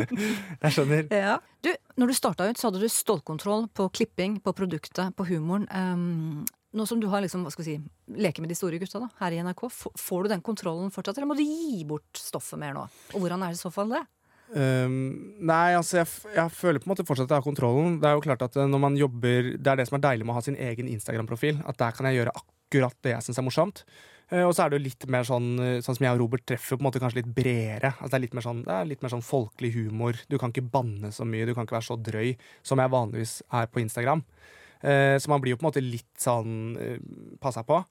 Jeg 0.62 0.74
skjønner. 0.74 1.08
Ja. 1.14 1.38
Du, 1.64 1.70
når 2.00 2.12
du 2.12 2.16
starta 2.16 2.48
ut, 2.48 2.60
så 2.60 2.68
hadde 2.68 2.82
du 2.82 2.88
stålkontroll 2.92 3.68
på 3.76 3.88
klipping, 3.96 4.38
på 4.44 4.54
produktet, 4.56 5.14
på 5.16 5.26
humoren. 5.30 5.66
Um, 5.72 6.44
nå 6.76 6.86
som 6.86 7.00
du 7.02 7.08
har 7.10 7.24
liksom, 7.24 7.42
hva 7.46 7.52
skal 7.52 7.64
vi 7.64 7.72
si, 7.72 7.80
leker 8.20 8.44
med 8.44 8.52
de 8.52 8.58
store 8.58 8.78
gutta 8.78 9.02
da, 9.02 9.10
her 9.22 9.34
i 9.34 9.42
NRK, 9.42 9.66
får 9.98 10.24
du 10.24 10.32
den 10.34 10.44
kontrollen 10.46 10.92
fortsatt, 10.94 11.18
eller 11.18 11.30
må 11.32 11.38
du 11.38 11.42
gi 11.42 11.82
bort 11.88 12.20
stoffet 12.20 12.60
mer 12.60 12.76
nå? 12.76 12.86
Og 13.14 13.24
hvordan 13.24 13.42
er 13.42 13.52
det 13.54 13.58
i 13.58 13.62
så 13.64 13.72
fall 13.74 13.90
det? 13.96 14.04
Um, 14.50 15.36
nei, 15.46 15.76
altså 15.78 16.00
jeg, 16.00 16.08
jeg 16.34 16.50
føler 16.50 16.82
på 16.82 16.88
en 16.88 16.92
måte 16.92 17.06
fortsatt 17.06 17.28
at 17.28 17.36
jeg 17.36 17.42
har 17.42 17.46
kontrollen. 17.46 17.98
Det 18.02 18.08
er 18.08 18.16
jo 18.16 18.24
klart 18.24 18.42
at 18.42 18.56
eh, 18.58 18.66
når 18.66 18.80
man 18.82 18.96
jobber 18.98 19.52
Det 19.54 19.70
er 19.70 19.78
det 19.78 19.86
som 19.86 20.00
er 20.00 20.02
deilig 20.08 20.26
med 20.26 20.34
å 20.34 20.38
ha 20.40 20.42
sin 20.42 20.58
egen 20.58 20.88
Instagram-profil. 20.90 21.60
At 21.70 21.78
der 21.78 21.94
kan 21.94 22.08
jeg 22.08 22.18
gjøre 22.18 22.34
akkurat 22.34 22.96
det 23.06 23.14
jeg 23.14 23.26
syns 23.28 23.38
er 23.38 23.46
morsomt. 23.46 23.84
Eh, 24.30 24.46
og 24.46 24.54
så 24.54 24.64
er 24.64 24.70
det 24.70 24.78
jo 24.78 24.86
litt 24.86 25.06
mer 25.10 25.26
sånn 25.26 25.50
eh, 25.58 25.78
Sånn 25.82 25.98
som 25.98 26.06
jeg 26.06 26.14
og 26.14 26.22
Robert 26.22 26.46
treffer 26.46 26.78
på 26.78 26.84
en 26.84 26.88
måte 26.88 27.02
kanskje 27.02 27.20
litt 27.20 27.32
bredere. 27.34 27.94
Altså 27.98 28.12
det 28.14 28.20
er 28.20 28.26
litt 28.26 28.38
mer 28.38 28.46
sånn, 28.46 28.64
det 28.66 28.76
er 28.76 28.90
litt 28.92 29.04
mer 29.04 29.14
sånn 29.14 29.26
folkelig 29.26 29.72
humor. 29.78 30.18
Du 30.30 30.38
kan 30.40 30.54
ikke 30.54 30.68
banne 30.70 31.10
så 31.14 31.26
mye, 31.28 31.48
du 31.48 31.54
kan 31.56 31.66
ikke 31.66 31.80
være 31.80 31.88
så 31.90 31.98
drøy 31.98 32.34
som 32.66 32.82
jeg 32.82 32.94
vanligvis 32.94 33.40
er 33.60 33.70
på 33.70 33.82
Instagram. 33.82 34.22
Eh, 34.80 35.16
så 35.20 35.32
man 35.32 35.42
blir 35.42 35.54
jo 35.54 35.60
på 35.60 35.66
en 35.66 35.70
måte 35.72 35.84
litt 35.84 36.12
sånn 36.20 36.76
passa 37.42 37.66
på. 37.66 37.82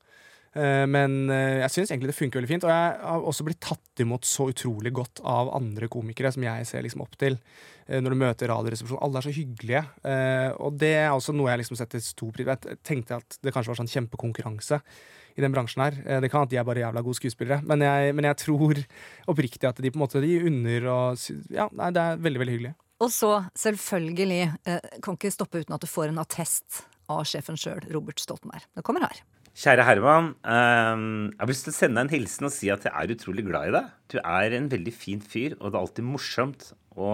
Men 0.49 1.29
jeg 1.29 1.69
syns 1.69 1.91
egentlig 1.91 2.09
det 2.09 2.15
funker 2.17 2.39
veldig 2.39 2.49
fint. 2.49 2.63
Og 2.65 2.71
jeg 2.73 2.93
har 3.05 3.25
også 3.29 3.43
blitt 3.45 3.59
tatt 3.61 4.01
imot 4.01 4.25
så 4.25 4.47
utrolig 4.49 4.89
godt 4.97 5.21
av 5.21 5.51
andre 5.53 5.85
komikere 5.93 6.31
som 6.33 6.41
jeg 6.41 6.65
ser 6.65 6.81
liksom 6.81 7.03
opp 7.05 7.13
til. 7.21 7.37
Når 7.85 8.15
du 8.15 8.17
møter 8.17 8.49
Radioresepsjonen. 8.49 9.03
Alle 9.05 9.21
er 9.21 9.27
så 9.27 9.35
hyggelige. 9.35 9.83
Og 10.57 10.79
det 10.81 10.89
er 11.03 11.11
også 11.13 11.37
noe 11.37 11.51
jeg 11.53 11.61
liksom 11.61 11.77
setter 11.77 12.01
stor 12.01 12.33
pris 12.33 12.49
på. 12.49 12.57
Jeg 12.65 12.81
tenkte 12.81 13.21
at 13.21 13.37
det 13.45 13.53
kanskje 13.53 13.75
var 13.75 13.81
sånn 13.83 13.93
kjempekonkurranse 13.93 14.81
i 15.39 15.43
den 15.45 15.55
bransjen 15.55 15.81
her. 15.85 15.97
Eh, 16.05 16.19
Det 16.23 16.29
kan 16.33 16.43
at 16.45 16.51
de 16.51 16.59
er 16.59 16.67
bare 16.67 16.83
jævla 16.83 17.03
gode 17.05 17.17
skuespillere, 17.17 17.63
men 17.65 17.81
jeg, 17.87 18.13
men 18.17 18.27
jeg 18.29 18.37
tror 18.43 18.83
oppriktig 19.31 19.69
at 19.71 19.79
de 19.81 19.89
på 19.91 19.99
en 19.99 20.03
måte 20.05 20.21
de 20.23 20.35
unner 20.51 20.85
og 20.91 21.25
Ja, 21.55 21.69
nei, 21.71 21.89
det 21.95 22.03
er 22.03 22.21
veldig, 22.21 22.43
veldig 22.43 22.55
hyggelig. 22.57 22.75
Og 22.99 23.11
så, 23.15 23.31
selvfølgelig, 23.55 24.41
eh, 24.67 24.79
kan 25.01 25.15
ikke 25.15 25.31
stoppe 25.31 25.61
uten 25.63 25.73
at 25.77 25.81
du 25.83 25.87
får 25.87 26.11
en 26.11 26.19
attest 26.19 26.83
av 27.09 27.23
sjefen 27.25 27.55
sjøl, 27.57 27.79
Robert 27.95 28.19
Stoltenberg. 28.21 28.65
Det 28.75 28.83
kommer 28.85 29.07
her. 29.07 29.21
Kjære 29.59 29.83
Herman. 29.87 30.27
ehm, 30.45 31.31
jeg 31.33 31.39
har 31.41 31.49
lyst 31.49 31.65
til 31.65 31.73
å 31.73 31.77
sende 31.79 31.97
deg 31.99 32.05
en 32.05 32.13
hilsen 32.13 32.45
og 32.47 32.53
si 32.53 32.69
at 32.71 32.85
jeg 32.85 32.93
er 32.93 33.15
utrolig 33.15 33.43
glad 33.47 33.71
i 33.71 33.73
deg. 33.75 33.87
Du 34.13 34.17
er 34.19 34.53
en 34.55 34.69
veldig 34.71 34.93
fin 34.93 35.19
fyr, 35.23 35.55
og 35.59 35.71
det 35.71 35.75
er 35.75 35.81
alltid 35.81 36.05
morsomt 36.07 36.69
å 36.95 37.09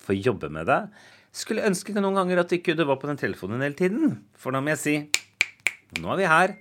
få 0.00 0.16
jobbe 0.18 0.50
med 0.52 0.66
deg. 0.68 0.90
Skulle 1.32 1.64
ønske 1.68 1.94
noen 1.94 2.16
ganger 2.18 2.42
at 2.42 2.50
du 2.50 2.56
ikke 2.58 2.74
var 2.80 2.98
på 3.00 3.06
den 3.12 3.20
telefonen 3.20 3.62
hele 3.62 3.78
tiden. 3.78 4.16
For 4.34 4.50
da 4.52 4.60
må 4.60 4.72
jeg 4.74 4.82
si 4.82 4.96
nå 6.00 6.10
er 6.12 6.20
vi 6.20 6.28
her. 6.28 6.56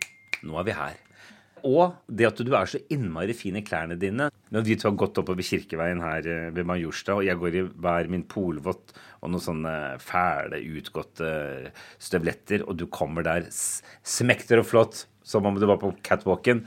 Nå 0.47 0.59
er 0.59 0.67
vi 0.67 0.75
her. 0.77 0.97
Og 1.67 1.95
det 2.07 2.27
at 2.29 2.41
du 2.45 2.51
er 2.55 2.69
så 2.69 2.79
innmari 2.93 3.33
fin 3.35 3.57
i 3.59 3.63
klærne 3.65 3.97
dine. 3.99 4.29
Når 4.53 4.65
vi 4.65 4.77
to 4.79 4.89
har 4.89 4.99
gått 4.99 5.19
oppover 5.19 5.45
Kirkeveien 5.45 6.01
her 6.03 6.27
eh, 6.27 6.51
ved 6.55 6.67
Majorstad, 6.67 7.19
og 7.19 7.27
jeg 7.27 7.39
går 7.39 7.57
i 7.59 7.63
hver 7.67 8.11
min 8.11 8.25
polvott 8.29 8.93
og 9.19 9.33
noen 9.33 9.43
sånne 9.43 9.73
fæle, 10.03 10.61
utgåtte 10.79 11.31
støvletter, 11.99 12.63
og 12.65 12.79
du 12.79 12.87
kommer 12.87 13.25
der 13.27 13.49
smekter 13.51 14.63
og 14.63 14.69
flott, 14.69 15.03
som 15.23 15.45
om 15.45 15.59
du 15.59 15.67
var 15.69 15.81
på 15.81 15.91
catwalken, 16.05 16.63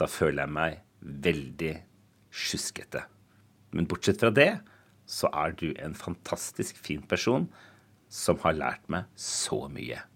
da 0.00 0.08
føler 0.08 0.44
jeg 0.44 0.56
meg 0.56 0.78
veldig 1.00 1.72
sjuskete. 2.30 3.06
Men 3.74 3.88
bortsett 3.90 4.20
fra 4.20 4.32
det, 4.34 4.52
så 5.10 5.30
er 5.34 5.56
du 5.58 5.70
en 5.72 5.96
fantastisk 5.96 6.78
fin 6.78 7.02
person 7.02 7.48
som 8.10 8.38
har 8.44 8.58
lært 8.58 8.86
meg 8.92 9.10
så 9.18 9.64
mye. 9.70 10.09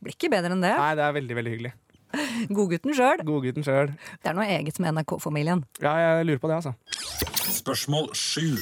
Blir 0.00 0.14
ikke 0.16 0.30
bedre 0.32 0.52
enn 0.56 0.62
det. 0.64 0.72
Nei, 0.76 0.92
det 0.98 1.04
er 1.06 1.16
veldig 1.18 1.36
veldig 1.38 1.54
hyggelig. 1.54 1.72
Godgutten 2.56 2.94
sjøl. 2.96 3.20
Godgutten 3.28 3.66
sjøl. 3.66 3.92
Det 4.22 4.30
er 4.32 4.36
noe 4.38 4.46
eget 4.50 4.78
med 4.82 4.96
NRK-familien. 4.96 5.64
Ja, 5.84 5.92
jeg 6.02 6.26
lurer 6.30 6.40
på 6.42 6.50
det, 6.50 6.56
altså. 6.62 6.74
Spørsmål 7.60 8.08
7. 8.16 8.56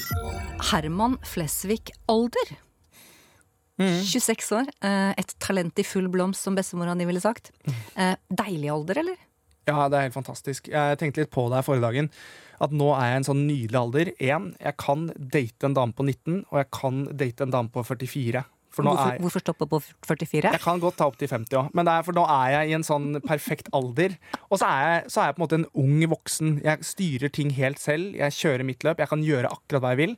Herman 0.73 1.17
Flesvig 1.25 1.93
alder. 2.11 2.57
26 3.79 4.53
år. 4.59 4.67
eh, 4.83 5.15
Et 5.19 5.35
talent 5.39 5.79
i 5.79 5.85
full 5.87 6.09
blomst, 6.11 6.43
som 6.43 6.57
bestemora 6.59 6.97
di 6.99 7.05
ville 7.07 7.21
sagt. 7.23 7.53
Eh, 7.97 8.17
Deilig 8.31 8.71
alder, 8.75 8.99
eller? 9.05 9.17
Ja, 9.69 9.89
det 9.89 9.99
er 9.99 10.03
helt 10.09 10.15
fantastisk. 10.17 10.69
Jeg 10.73 10.99
tenkte 10.99 11.21
litt 11.23 11.31
på 11.31 11.45
det 11.49 11.61
her 11.61 11.63
forrige 11.67 11.85
dagen. 11.87 12.11
At 12.61 12.73
nå 12.75 12.89
er 12.97 13.05
jeg 13.07 13.15
i 13.15 13.19
en 13.21 13.27
sånn 13.29 13.47
nydelig 13.47 13.79
alder. 13.79 14.11
En, 14.19 14.49
jeg 14.59 14.77
kan 14.81 15.07
date 15.15 15.69
en 15.69 15.75
dame 15.77 15.93
på 15.95 16.03
19, 16.09 16.41
og 16.51 16.59
jeg 16.59 16.71
kan 16.75 17.05
date 17.17 17.45
en 17.47 17.53
dame 17.55 17.71
på 17.71 17.85
44. 17.87 18.43
Hvorfor, 18.87 19.13
er 19.15 19.23
hvorfor 19.25 19.43
stoppe 19.43 19.67
på 19.67 19.81
44? 20.07 20.53
Jeg 20.55 20.63
kan 20.63 20.83
godt 20.83 20.99
ta 21.01 21.09
opp 21.11 21.19
til 21.19 21.31
50 21.31 21.59
òg, 21.59 21.71
men 21.75 21.89
det 21.89 21.95
er 21.95 22.07
for 22.07 22.17
nå 22.17 22.27
er 22.31 22.55
jeg 22.55 22.71
i 22.71 22.77
en 22.79 22.87
sånn 22.87 23.09
perfekt 23.27 23.71
alder. 23.77 24.15
Og 24.49 24.61
så 24.61 24.69
er, 24.69 24.85
jeg, 24.93 25.11
så 25.15 25.23
er 25.23 25.31
jeg 25.31 25.37
på 25.37 25.43
en 25.43 25.47
måte 25.47 25.61
en 25.61 25.71
ung 25.85 26.05
voksen. 26.15 26.53
Jeg 26.65 26.87
styrer 26.87 27.35
ting 27.35 27.51
helt 27.59 27.83
selv. 27.83 28.15
Jeg 28.19 28.37
kjører 28.39 28.69
mitt 28.69 28.87
løp. 28.87 29.03
Jeg 29.03 29.11
kan 29.11 29.25
gjøre 29.25 29.51
akkurat 29.51 29.85
hva 29.85 29.95
jeg 29.95 30.03
vil. 30.05 30.15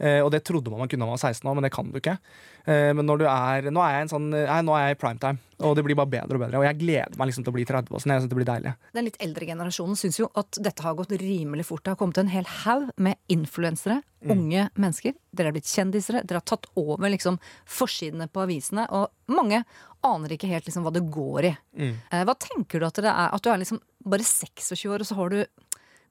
Eh, 0.00 0.20
og 0.24 0.30
det 0.32 0.40
trodde 0.48 0.72
man 0.72 0.80
man 0.80 0.88
kunne 0.88 1.04
da 1.04 1.10
man 1.10 1.18
var 1.18 1.28
16 1.28 1.44
år, 1.44 1.56
men 1.58 1.66
det 1.66 1.72
kan 1.74 1.90
du 1.90 1.98
ikke. 2.00 2.16
Eh, 2.64 2.90
men 2.96 3.04
når 3.04 3.20
du 3.20 3.26
er, 3.28 3.68
nå 3.68 3.82
er 3.84 3.96
jeg 3.96 4.06
en 4.06 4.12
sånn, 4.14 4.28
nei, 4.32 4.60
nå 4.64 4.76
er 4.76 4.86
jeg 4.86 4.96
i 4.96 5.00
primetime, 5.02 5.42
og 5.60 5.74
det 5.76 5.84
blir 5.84 5.98
bare 5.98 6.12
bedre 6.14 6.38
og 6.38 6.44
bedre. 6.44 6.60
Og 6.62 6.64
jeg 6.64 6.78
gleder 6.80 7.18
meg 7.20 7.28
liksom 7.28 7.44
til 7.44 7.52
å 7.52 7.56
bli 7.58 7.66
30 7.68 7.92
og 7.92 8.00
sånn. 8.00 8.14
Jeg 8.14 8.22
synes 8.22 8.32
det 8.32 8.38
blir 8.38 8.48
deilig. 8.48 8.72
Den 8.96 9.08
litt 9.10 9.20
eldre 9.20 9.48
generasjonen 9.50 10.00
syns 10.00 10.20
jo 10.22 10.30
at 10.40 10.60
dette 10.64 10.86
har 10.86 10.96
gått 10.96 11.12
rimelig 11.20 11.68
fort. 11.68 11.84
Det 11.84 11.92
har 11.92 12.00
kommet 12.00 12.20
en 12.22 12.32
hel 12.32 12.48
haug 12.62 12.88
med 12.96 13.20
influensere, 13.32 14.00
unge 14.24 14.66
mennesker. 14.80 15.16
Dere 15.36 15.52
er 15.52 15.56
blitt 15.56 15.68
kjendisere. 15.68 16.24
Dere 16.24 16.40
har 16.40 16.48
tatt 16.48 16.68
over 16.80 17.12
liksom 17.12 17.36
forsidene 17.68 18.28
på 18.32 18.44
avisene. 18.46 18.86
Og 18.96 19.36
mange 19.36 19.62
aner 20.06 20.32
ikke 20.32 20.48
helt 20.48 20.68
liksom 20.68 20.86
hva 20.86 20.94
det 20.96 21.04
går 21.12 21.50
i. 21.50 21.54
Mm. 21.76 21.94
Hva 22.28 22.36
tenker 22.40 22.80
du 22.80 22.88
at 22.88 23.00
det 23.04 23.12
er? 23.12 23.34
At 23.36 23.44
du 23.44 23.52
er 23.52 23.60
liksom 23.60 23.82
bare 24.08 24.24
26 24.24 24.88
år, 24.88 25.04
og 25.04 25.08
så 25.10 25.18
har 25.20 25.32
du 25.32 25.42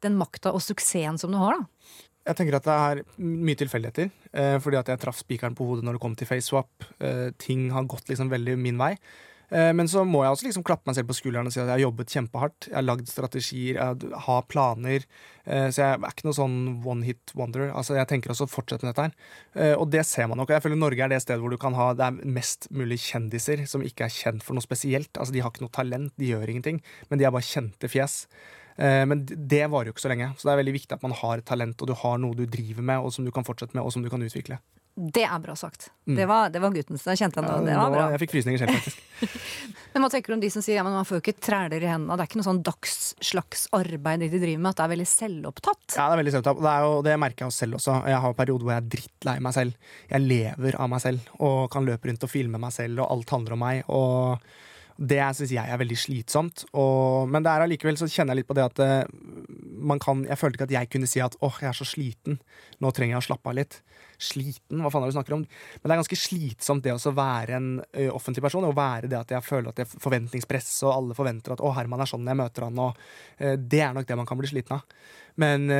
den 0.03 0.15
makta 0.19 0.53
og 0.55 0.63
suksessen 0.63 1.17
som 1.19 1.33
du 1.33 1.39
har, 1.41 1.57
da? 1.57 1.65
Jeg 2.27 2.37
tenker 2.37 2.59
at 2.59 2.67
det 2.67 2.75
er 2.75 3.01
mye 3.23 3.57
tilfeldigheter. 3.57 4.11
Eh, 4.33 4.57
fordi 4.61 4.77
at 4.81 4.91
jeg 4.91 5.01
traff 5.01 5.21
spikeren 5.21 5.55
på 5.57 5.65
hodet 5.69 5.85
når 5.87 5.97
det 5.97 6.03
kom 6.03 6.15
til 6.19 6.29
FaceSwap. 6.29 6.89
Eh, 6.99 7.29
ting 7.41 7.69
har 7.73 7.89
gått 7.89 8.11
liksom 8.11 8.31
veldig 8.31 8.57
min 8.59 8.79
vei. 8.81 8.95
Eh, 9.49 9.71
men 9.73 9.87
så 9.89 10.03
må 10.05 10.21
jeg 10.23 10.35
også 10.35 10.45
liksom 10.45 10.65
klappe 10.65 10.85
meg 10.89 10.97
selv 10.97 11.09
på 11.09 11.15
skulderen 11.17 11.49
og 11.49 11.53
si 11.53 11.59
at 11.61 11.65
jeg 11.65 11.73
har 11.73 11.85
jobbet 11.87 12.13
kjempehardt. 12.13 12.67
Jeg 12.69 12.77
har 12.77 12.85
lagd 12.85 13.09
strategier, 13.09 13.79
jeg 13.79 14.19
har 14.27 14.45
planer. 14.51 15.07
Eh, 15.45 15.69
så 15.73 15.81
jeg 15.81 15.95
er 15.95 16.13
ikke 16.13 16.27
noe 16.27 16.37
sånn 16.37 16.59
one 16.85 17.07
hit 17.07 17.33
wonder. 17.39 17.71
Altså 17.73 17.97
Jeg 17.97 18.11
tenker 18.11 18.33
også 18.33 18.45
å 18.45 18.51
fortsette 18.51 18.85
med 18.85 18.93
dette 18.93 19.07
her. 19.07 19.17
Eh, 19.55 19.73
og 19.73 19.89
det 19.93 20.05
ser 20.05 20.29
man 20.29 20.41
nok. 20.41 20.53
Jeg 20.53 20.65
føler 20.65 20.81
Norge 20.81 21.05
er 21.05 21.13
det 21.13 21.21
stedet 21.25 21.41
hvor 21.41 21.53
du 21.53 21.59
kan 21.61 21.77
ha 21.77 21.91
det 21.97 22.05
er 22.05 22.21
mest 22.37 22.69
mulig 22.69 22.99
kjendiser 23.07 23.65
som 23.69 23.85
ikke 23.85 24.05
er 24.05 24.13
kjent 24.13 24.45
for 24.45 24.57
noe 24.57 24.65
spesielt. 24.65 25.11
Altså 25.17 25.33
De 25.33 25.43
har 25.43 25.53
ikke 25.53 25.65
noe 25.65 25.77
talent, 25.81 26.13
de 26.19 26.33
gjør 26.33 26.53
ingenting, 26.53 26.83
men 27.09 27.21
de 27.21 27.25
er 27.25 27.33
bare 27.33 27.49
kjente 27.49 27.89
fjes. 27.89 28.25
Eh, 28.79 29.05
Men 29.05 29.25
det 29.27 29.65
varer 29.67 29.91
jo 29.91 29.95
ikke 29.95 30.07
så 30.07 30.11
lenge. 30.13 30.31
Så 30.39 30.47
det 30.47 30.55
er 30.55 30.61
veldig 30.63 30.77
viktig 30.79 30.95
at 30.95 31.05
man 31.05 31.15
har 31.19 31.41
et 31.41 31.47
talent, 31.47 31.81
og 31.81 31.91
du 31.91 31.95
har 31.99 32.19
noe 32.21 32.37
du 32.37 32.45
driver 32.47 32.85
med, 32.93 33.03
og 33.03 33.13
som 33.15 33.27
du 33.27 33.31
kan 33.35 33.47
fortsette 33.47 33.75
med, 33.75 33.83
og 33.83 33.91
som 33.95 34.05
du 34.05 34.09
kan 34.11 34.23
utvikle. 34.23 34.59
Det 34.99 35.23
er 35.23 35.39
bra 35.39 35.53
sagt. 35.55 35.91
Det, 36.03 36.25
var, 36.27 36.49
det 36.51 36.59
var 36.59 36.73
guttens. 36.75 37.05
Jeg 37.07 37.19
kjente 37.21 37.39
han, 37.39 37.63
det 37.63 37.75
var 37.77 37.91
bra. 37.93 38.07
Jeg 38.11 38.19
fikk 38.25 38.33
frysninger 38.33 38.59
selv, 38.59 38.73
faktisk. 38.75 38.97
Men 39.93 40.03
hva 40.03 40.09
tenker 40.11 40.33
du 40.33 40.35
om 40.35 40.41
de 40.41 40.49
som 40.51 40.63
sier 40.63 40.75
ja, 40.75 40.83
men 40.85 40.93
man 40.93 41.05
får 41.07 41.17
jo 41.17 41.21
ikke 41.23 41.41
træler 41.41 41.81
i 41.81 41.87
hendene? 41.89 42.17
Det 42.19 42.25
er 42.25 42.29
ikke 42.29 42.39
noe 42.41 42.45
sånn 42.45 42.59
dagsslags 42.67 43.63
arbeid 43.73 44.21
de 44.21 44.27
driver 44.33 44.59
med, 44.61 44.69
at 44.69 44.77
det 44.81 44.83
er 44.85 44.91
veldig 44.91 45.07
selvopptatt? 45.09 45.85
Ja, 45.95 46.03
det 46.03 46.17
er 46.17 46.21
veldig 46.21 46.33
selvopptatt. 46.35 46.61
Det, 46.61 46.73
er 46.73 46.85
jo, 46.85 46.99
det 47.07 47.15
merker 47.23 47.45
jeg 47.45 47.53
jo 47.53 47.57
selv 47.57 47.79
også. 47.79 47.95
Jeg 48.11 48.21
har 48.25 48.35
perioder 48.37 48.67
hvor 48.67 48.75
jeg 48.75 48.83
er 48.83 48.91
drittlei 48.97 49.35
meg 49.47 49.55
selv. 49.55 49.93
Jeg 50.11 50.25
lever 50.27 50.77
av 50.83 50.91
meg 50.93 51.03
selv 51.05 51.31
og 51.39 51.57
kan 51.73 51.87
løpe 51.89 52.11
rundt 52.11 52.27
og 52.27 52.33
filme 52.33 52.61
meg 52.61 52.75
selv, 52.75 53.01
og 53.01 53.15
alt 53.15 53.33
handler 53.37 53.55
om 53.55 53.63
meg. 53.65 53.81
Og 53.87 54.51
det 54.99 55.21
syns 55.37 55.53
jeg 55.55 55.63
er 55.63 55.79
veldig 55.79 55.95
slitsomt. 55.95 56.65
Og, 56.75 57.29
men 57.31 57.43
det 57.45 57.51
er 57.51 57.63
allikevel 57.63 57.95
så 57.99 58.07
kjenner 58.11 58.35
jeg 58.35 58.41
litt 58.41 58.49
på 58.49 58.57
det 58.57 58.65
at 58.65 58.81
eh, 58.83 59.11
man 59.79 60.01
kan 60.03 60.25
Jeg 60.27 60.35
følte 60.35 60.57
ikke 60.59 60.67
at 60.67 60.73
jeg 60.75 60.89
kunne 60.91 61.07
si 61.07 61.21
at 61.23 61.37
åh, 61.45 61.59
jeg 61.63 61.69
er 61.69 61.77
så 61.77 61.87
sliten. 61.87 62.39
Nå 62.83 62.91
trenger 62.91 63.15
jeg 63.15 63.21
å 63.21 63.27
slappe 63.29 63.47
av 63.47 63.55
litt. 63.55 63.77
Sliten? 64.19 64.81
Hva 64.83 64.91
faen 64.91 65.05
er 65.05 65.07
det 65.07 65.15
du 65.15 65.17
snakker 65.17 65.37
om? 65.37 65.45
Men 65.45 65.85
det 65.85 65.95
er 65.95 66.01
ganske 66.01 66.19
slitsomt 66.19 66.83
det 66.83 66.97
å 66.97 67.13
være 67.15 67.55
en 67.55 67.69
ø, 67.79 68.09
offentlig 68.11 68.43
person. 68.43 68.67
Å 68.67 68.75
være 68.75 69.07
det 69.11 69.21
at 69.21 69.31
jeg 69.37 69.47
føler 69.47 69.71
at 69.71 69.79
det 69.79 69.85
er 69.85 70.03
forventningspress, 70.03 70.73
og 70.83 70.91
alle 70.97 71.15
forventer 71.15 71.55
at 71.55 71.63
å, 71.63 71.71
Herman 71.77 72.03
er 72.03 72.11
sånn 72.11 72.25
når 72.27 72.35
jeg 72.35 72.41
møter 72.41 72.67
han. 72.67 72.83
Og, 72.83 72.99
ø, 73.39 73.55
det 73.55 73.81
er 73.85 73.95
nok 73.95 74.09
det 74.11 74.19
man 74.19 74.27
kan 74.27 74.41
bli 74.41 74.51
sliten 74.51 74.75
av. 74.81 74.99
Men 75.39 75.71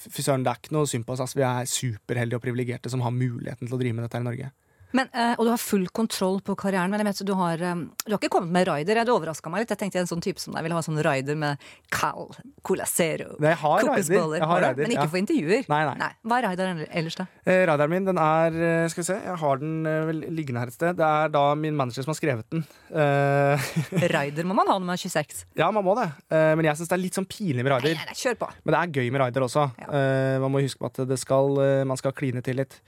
fy 0.00 0.22
søren, 0.24 0.46
det 0.46 0.54
er 0.54 0.62
ikke 0.62 0.72
noe 0.72 0.88
synd 0.88 1.04
på 1.04 1.12
oss. 1.12 1.20
Altså, 1.20 1.36
Vi 1.36 1.44
er 1.44 1.68
superheldige 1.68 2.40
og 2.40 2.44
privilegerte 2.46 2.88
som 2.88 3.04
har 3.04 3.12
muligheten 3.12 3.68
til 3.68 3.76
å 3.76 3.80
drive 3.82 3.98
med 3.98 4.06
dette 4.06 4.16
her 4.16 4.24
i 4.24 4.30
Norge. 4.30 4.52
Men, 4.92 5.08
eh, 5.14 5.34
og 5.38 5.44
du 5.46 5.50
har 5.52 5.60
full 5.62 5.86
kontroll 5.94 6.40
på 6.42 6.56
karrieren, 6.58 6.90
men 6.90 7.00
jeg 7.02 7.06
vet, 7.10 7.22
du, 7.28 7.32
har, 7.38 7.60
eh, 7.62 7.74
du 8.06 8.10
har 8.14 8.18
ikke 8.18 8.32
kommet 8.36 8.50
med 8.54 8.66
rider. 8.68 9.00
Det 9.04 9.12
overraska 9.14 9.50
meg 9.52 9.62
litt. 9.64 9.70
Jeg 9.74 9.78
tenkte 9.84 10.00
en 10.02 10.08
sånn 10.10 10.22
type 10.24 10.42
som 10.42 10.54
deg 10.56 10.64
ville 10.66 10.74
ha 10.74 10.82
sånn 10.82 10.98
rider 11.04 11.38
med 11.38 11.62
Cal, 11.94 12.30
Cola 12.66 12.86
Zero, 12.90 13.36
Jeg 13.38 13.56
har 13.62 13.78
rider. 13.80 13.92
kokosboller. 13.94 14.40
Jeg 14.40 14.76
Men 14.80 14.94
ikke 14.96 15.04
ja. 15.06 15.10
for 15.12 15.20
intervjuer. 15.22 15.68
Nei, 15.70 15.80
nei. 16.00 16.10
Hva 16.26 16.38
er 16.40 16.48
rideren 16.48 16.82
ellers, 16.90 17.18
da? 17.20 17.26
Eh, 17.46 17.62
radaren 17.70 17.90
min 17.94 18.04
den 18.10 18.18
er 18.18 18.56
eh, 18.56 18.88
Skal 18.90 19.02
vi 19.02 19.06
se, 19.12 19.18
jeg 19.24 19.36
har 19.44 19.56
den 19.62 19.84
vel 19.84 20.20
liggende 20.34 20.60
her 20.64 20.72
et 20.72 20.74
sted. 20.74 20.96
Det 20.98 21.06
er 21.06 21.28
da 21.34 21.44
min 21.54 21.76
manager 21.78 22.02
som 22.06 22.10
har 22.14 22.18
skrevet 22.18 22.50
den. 22.50 22.64
Eh, 22.90 23.70
Rider 24.14 24.48
må 24.48 24.54
man 24.58 24.66
ha 24.70 24.78
når 24.78 24.86
man 24.90 24.96
er 24.98 25.04
26. 25.04 25.44
ja, 25.60 25.70
man 25.70 25.84
må 25.86 25.94
det. 25.98 26.08
Eh, 26.34 26.54
men 26.58 26.66
jeg 26.66 26.80
syns 26.80 26.90
det 26.90 26.98
er 26.98 27.04
litt 27.04 27.18
sånn 27.20 27.28
pinlig 27.30 27.62
med 27.62 27.70
Nei, 27.76 27.78
rider. 27.84 28.00
nei, 28.02 28.10
nei, 28.10 28.18
kjør 28.18 28.40
på. 28.42 28.50
Men 28.64 28.74
det 28.74 28.80
er 28.82 28.96
gøy 29.00 29.12
med 29.14 29.22
rider 29.24 29.46
også. 29.46 29.68
Eh, 29.86 30.38
man 30.42 30.50
må 30.54 30.62
huske 30.64 30.82
på 30.82 30.90
at 30.90 31.02
det 31.10 31.18
skal, 31.20 31.54
man 31.86 32.00
skal 32.00 32.12
kline 32.16 32.42
til 32.42 32.58
litt. 32.62 32.80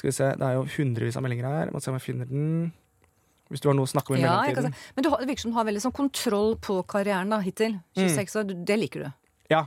Skal 0.00 0.08
vi 0.08 0.16
se, 0.16 0.28
Det 0.40 0.46
er 0.48 0.54
jo 0.56 0.66
hundrevis 0.78 1.16
av 1.20 1.24
meldinger 1.26 1.48
her. 1.52 1.72
Må 1.74 1.80
se 1.84 1.90
om 1.92 1.98
jeg 2.00 2.06
finner 2.08 2.28
den. 2.30 2.70
Hvis 3.50 3.60
du 3.64 3.66
har 3.68 3.74
noe 3.76 3.84
å 3.88 3.90
snakke 3.90 4.14
om 4.14 4.16
i 4.16 4.22
Ja, 4.22 4.36
mellomtiden. 4.46 4.74
Men 4.96 5.04
du 5.04 5.08
har, 5.10 5.20
det 5.20 5.28
virker 5.28 5.42
som 5.44 5.50
du 5.52 5.56
har 5.58 5.66
veldig 5.66 5.80
sånn 5.82 5.92
kontroll 5.96 6.52
på 6.62 6.78
karrieren 6.88 7.32
da, 7.34 7.40
hittil. 7.42 7.76
Mm. 7.98 8.06
26 8.08 8.36
år, 8.40 8.46
du- 8.48 8.64
det 8.64 8.76
liker 8.78 9.04
du. 9.04 9.12
Ja. 9.50 9.66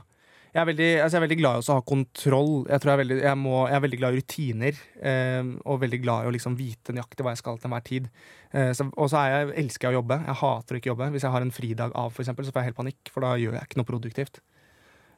Jeg 0.54 0.62
er, 0.62 0.66
veldig, 0.70 0.88
altså 1.02 1.16
jeg 1.16 1.18
er 1.18 1.26
veldig 1.26 1.38
glad 1.40 1.56
i 1.58 1.62
å 1.66 1.74
ha 1.74 1.80
kontroll. 1.82 2.50
Jeg, 2.70 2.80
tror 2.80 2.90
jeg, 2.90 2.94
er 2.94 3.02
veldig, 3.02 3.16
jeg, 3.26 3.38
må, 3.42 3.54
jeg 3.68 3.74
er 3.74 3.80
veldig 3.84 3.98
glad 3.98 4.14
i 4.14 4.18
rutiner. 4.22 4.76
eh, 5.02 5.42
og 5.66 5.80
veldig 5.82 5.98
glad 6.04 6.24
i 6.24 6.28
å 6.30 6.34
liksom 6.36 6.56
vite 6.56 6.94
nøyaktig 6.94 7.26
hva 7.26 7.32
jeg 7.34 7.42
skal 7.42 7.58
til 7.58 7.68
enhver 7.68 7.84
tid. 7.84 8.06
Eh, 8.54 8.70
så, 8.72 8.86
og 8.96 9.10
så 9.10 9.18
er 9.18 9.30
jeg, 9.34 9.54
elsker 9.64 9.88
jeg 9.90 9.96
å 9.96 9.98
jobbe. 10.00 10.20
Jeg 10.30 10.38
hater 10.40 10.74
å 10.74 10.78
ikke 10.80 10.92
jobbe. 10.94 11.10
Hvis 11.10 11.26
jeg 11.26 11.34
har 11.34 11.42
en 11.42 11.50
fridag 11.50 11.90
av, 11.98 12.12
for 12.14 12.22
eksempel, 12.22 12.46
så 12.46 12.54
får 12.54 12.62
jeg 12.62 12.70
helt 12.70 12.78
panikk, 12.80 13.10
for 13.12 13.20
da 13.26 13.34
gjør 13.36 13.58
jeg 13.58 13.66
ikke 13.68 13.80
noe 13.82 13.90
produktivt. 13.90 14.40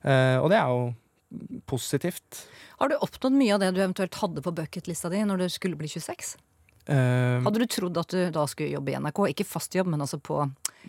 Eh, 0.02 0.38
og 0.40 0.48
det 0.50 0.57
er 0.59 0.68
jo 0.72 0.94
positivt. 1.66 2.46
Har 2.80 2.90
du 2.90 2.96
oppnådd 3.02 3.34
mye 3.36 3.54
av 3.56 3.62
det 3.62 3.72
du 3.74 3.80
eventuelt 3.82 4.14
hadde 4.22 4.44
på 4.44 4.52
bucketlista 4.54 5.10
di 5.12 5.22
når 5.26 5.44
du 5.44 5.48
skulle 5.52 5.78
bli 5.78 5.90
26? 5.90 6.36
Uh, 6.86 7.42
Hadde 7.42 7.58
du 7.58 7.66
trodd 7.66 7.96
at 7.98 8.12
du 8.14 8.20
da 8.30 8.44
skulle 8.46 8.70
jobbe 8.76 8.92
i 8.92 8.98
NRK? 9.02 9.24
Ikke 9.32 9.46
fast 9.48 9.74
jobb, 9.74 9.88
men 9.90 10.04
altså 10.04 10.20
på, 10.22 10.38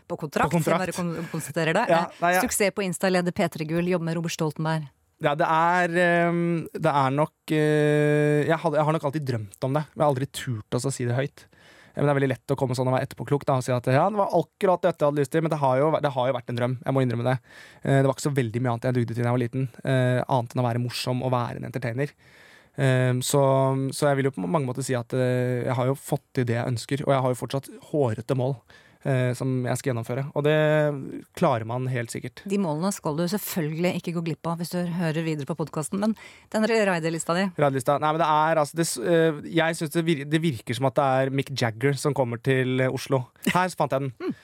på 0.06 0.19
kontrakt. 0.21 0.52
På 0.52 0.60
kontrakt. 0.60 0.93
Kon. 0.95 1.15
Ja, 1.89 2.04
Eh, 2.06 2.21
nei, 2.21 2.36
ja. 2.36 2.43
Suksess 2.43 2.76
på 2.76 2.86
Insta, 2.86 3.10
leder 3.10 3.34
P3 3.34 3.65
Gull, 3.65 3.89
jobber 3.89 4.06
med 4.12 4.19
Robert 4.19 4.36
Stoltenberg. 4.36 4.86
Ja, 5.23 5.34
det 5.34 5.47
er 5.50 5.95
ehm, 5.97 6.67
Det 6.78 6.91
er 6.91 7.13
nok 7.15 7.54
eh, 7.56 8.43
jeg, 8.45 8.58
hadde, 8.62 8.78
jeg 8.78 8.86
har 8.86 8.93
nok 8.93 9.08
alltid 9.10 9.26
drømt 9.26 9.65
om 9.65 9.73
det, 9.73 9.82
men 9.89 9.95
jeg 9.97 10.06
har 10.06 10.12
aldri 10.13 10.28
turt 10.30 10.78
å 10.78 10.91
si 10.93 11.08
det 11.10 11.17
høyt. 11.17 11.47
Men 11.98 12.06
Det 12.06 12.14
er 12.14 12.20
veldig 12.20 12.30
lett 12.30 12.54
å 12.54 12.58
komme 12.60 12.76
sånn 12.78 12.88
og 12.92 12.94
være 12.94 13.08
etterpåklok 13.08 13.46
og 13.50 13.64
si 13.66 13.74
at 13.74 13.90
ja, 13.90 14.06
det 14.14 14.20
var 14.20 14.34
akkurat 14.38 14.84
dette 14.86 15.02
jeg 15.02 15.10
hadde 15.10 15.22
lyst 15.24 15.32
til, 15.34 15.42
men 15.42 15.54
det 15.54 15.58
har 15.64 15.78
jo, 15.82 15.92
det 15.98 16.12
har 16.14 16.28
jo 16.30 16.36
vært 16.38 16.52
en 16.54 16.60
drøm. 16.60 16.76
Jeg 16.86 16.94
må 16.94 17.02
innrømme 17.04 17.26
det. 17.26 17.38
Eh, 17.82 18.00
Det 18.02 18.06
var 18.06 18.14
ikke 18.14 18.28
så 18.30 18.36
veldig 18.38 18.62
mye 18.62 18.74
annet 18.76 18.88
jeg 18.88 18.98
dugde 19.00 19.16
til 19.16 19.24
da 19.24 19.30
jeg 19.32 19.38
var 19.38 19.44
liten, 19.44 19.70
eh, 19.84 20.20
annet 20.22 20.54
enn 20.54 20.62
å 20.62 20.68
være 20.68 20.84
morsom 20.84 21.24
og 21.26 21.34
være 21.34 21.58
en 21.58 21.70
entertainer. 21.72 22.14
Eh, 22.78 23.14
Så, 23.26 23.42
så 23.98 24.10
jeg 24.12 24.20
vil 24.20 24.30
jo 24.30 24.36
på 24.38 24.46
mange 24.48 24.70
måter 24.70 24.86
si 24.86 24.94
at 24.94 25.10
jeg 25.10 25.74
har 25.74 25.86
jo 25.90 25.96
fått 25.98 26.28
til 26.34 26.46
det 26.46 26.60
jeg 26.60 26.70
ønsker, 26.70 27.02
og 27.08 27.14
jeg 27.16 27.22
har 27.26 27.34
jo 27.34 27.42
fortsatt 27.42 27.72
hårete 27.90 28.38
mål 28.38 28.60
som 29.38 29.52
jeg 29.63 29.80
skal 29.80 29.91
gjennomføre. 29.91 30.24
Og 30.36 30.43
det 30.43 30.56
klarer 31.39 31.63
man 31.70 31.86
helt 31.88 32.12
sikkert. 32.12 32.41
De 32.50 32.58
målene 32.60 32.91
skal 32.91 33.15
du 33.15 33.24
selvfølgelig 33.32 33.93
ikke 34.02 34.13
gå 34.17 34.24
glipp 34.26 34.50
av 34.52 34.60
hvis 34.60 34.74
du 34.74 34.82
hører 34.98 35.24
videre 35.24 35.48
på 35.48 35.56
podkasten, 35.56 36.02
men 36.04 36.15
den 36.52 36.67
raiderlista 36.67 37.36
di 37.38 37.46
Raiderlista, 37.56 37.98
Nei, 38.04 38.12
men 38.13 38.22
det 38.22 38.28
er 38.28 38.62
altså 38.62 38.78
det, 38.78 38.88
øh, 39.00 39.41
Jeg 39.56 39.80
syns 39.80 39.96
det, 39.96 40.32
det 40.32 40.41
virker 40.43 40.78
som 40.78 40.89
at 40.89 40.98
det 41.00 41.08
er 41.22 41.34
Mick 41.39 41.52
Jagger 41.56 41.98
som 41.98 42.15
kommer 42.17 42.41
til 42.43 42.82
øh, 42.82 42.93
Oslo. 42.93 43.24
Her 43.48 43.70
fant 43.78 43.96
jeg 43.96 44.08
den. 44.08 44.36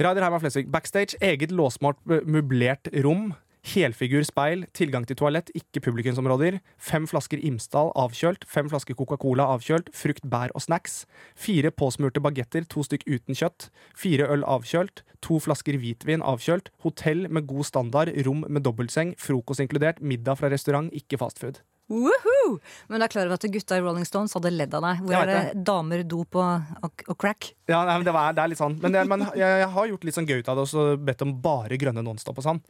Raider 0.00 0.24
Herman 0.24 0.40
Flesvig. 0.40 0.70
Backstage, 0.72 1.18
eget 1.20 1.52
låsmart 1.52 1.98
eh, 2.10 2.24
møblert 2.24 2.88
rom. 3.04 3.30
Helfigur 3.60 4.24
speil, 4.24 4.64
tilgang 4.72 5.04
til 5.04 5.18
toalett, 5.20 5.50
ikke 5.56 5.82
publikumsområder. 5.84 6.58
Fem 6.80 7.06
flasker 7.10 7.42
Imsdal 7.44 7.92
avkjølt, 7.98 8.46
fem 8.48 8.70
flasker 8.72 8.96
Coca-Cola 8.96 9.50
avkjølt, 9.52 9.90
frukt, 9.96 10.24
bær 10.32 10.54
og 10.56 10.64
snacks. 10.64 11.04
Fire 11.36 11.70
påsmurte 11.70 12.22
bagetter, 12.24 12.64
to 12.64 12.84
stykk 12.86 13.04
uten 13.08 13.36
kjøtt. 13.36 13.68
Fire 13.96 14.30
øl 14.32 14.46
avkjølt, 14.48 15.04
to 15.20 15.40
flasker 15.44 15.76
hvitvin 15.80 16.24
avkjølt. 16.24 16.72
Hotell 16.86 17.26
med 17.28 17.48
god 17.50 17.68
standard, 17.68 18.14
rom 18.26 18.46
med 18.48 18.64
dobbeltseng, 18.64 19.12
frokost 19.20 19.60
inkludert, 19.60 20.00
middag 20.00 20.40
fra 20.40 20.48
restaurant, 20.52 20.88
ikke 20.96 21.20
fastfood. 21.20 21.60
Woohoo! 21.90 22.60
Men 22.88 23.02
da 23.02 23.08
er 23.08 23.12
klar 23.12 23.26
over 23.26 23.34
at 23.34 23.46
gutta 23.50 23.76
i 23.76 23.82
Rolling 23.82 24.06
Stones 24.06 24.34
hadde 24.36 24.52
ledd 24.54 24.74
av 24.78 24.84
deg. 24.86 25.00
Hvor 25.04 25.16
er 25.18 25.30
det 25.30 25.64
damer, 25.66 26.04
dop 26.06 26.38
og, 26.38 26.68
og, 26.86 27.04
og 27.10 27.18
crack? 27.18 27.50
Ja, 27.70 27.80
nei, 27.86 27.96
men 28.00 28.06
det, 28.08 28.14
var, 28.14 28.34
det 28.34 28.42
er 28.42 28.50
litt 28.50 28.60
sånn. 28.60 28.76
Men, 28.82 28.96
jeg, 28.98 29.08
men 29.10 29.24
jeg, 29.28 29.40
jeg 29.62 29.68
har 29.74 29.90
gjort 29.92 30.06
litt 30.08 30.16
sånn 30.16 30.28
gøy 30.28 30.40
ut 30.40 30.50
av 30.50 30.58
det 30.58 30.64
og 30.64 30.70
så 30.70 30.86
bedt 30.98 31.24
om 31.26 31.34
bare 31.44 31.78
grønne 31.80 32.02
Nonstop 32.04 32.40
og 32.40 32.46
sånn. 32.46 32.62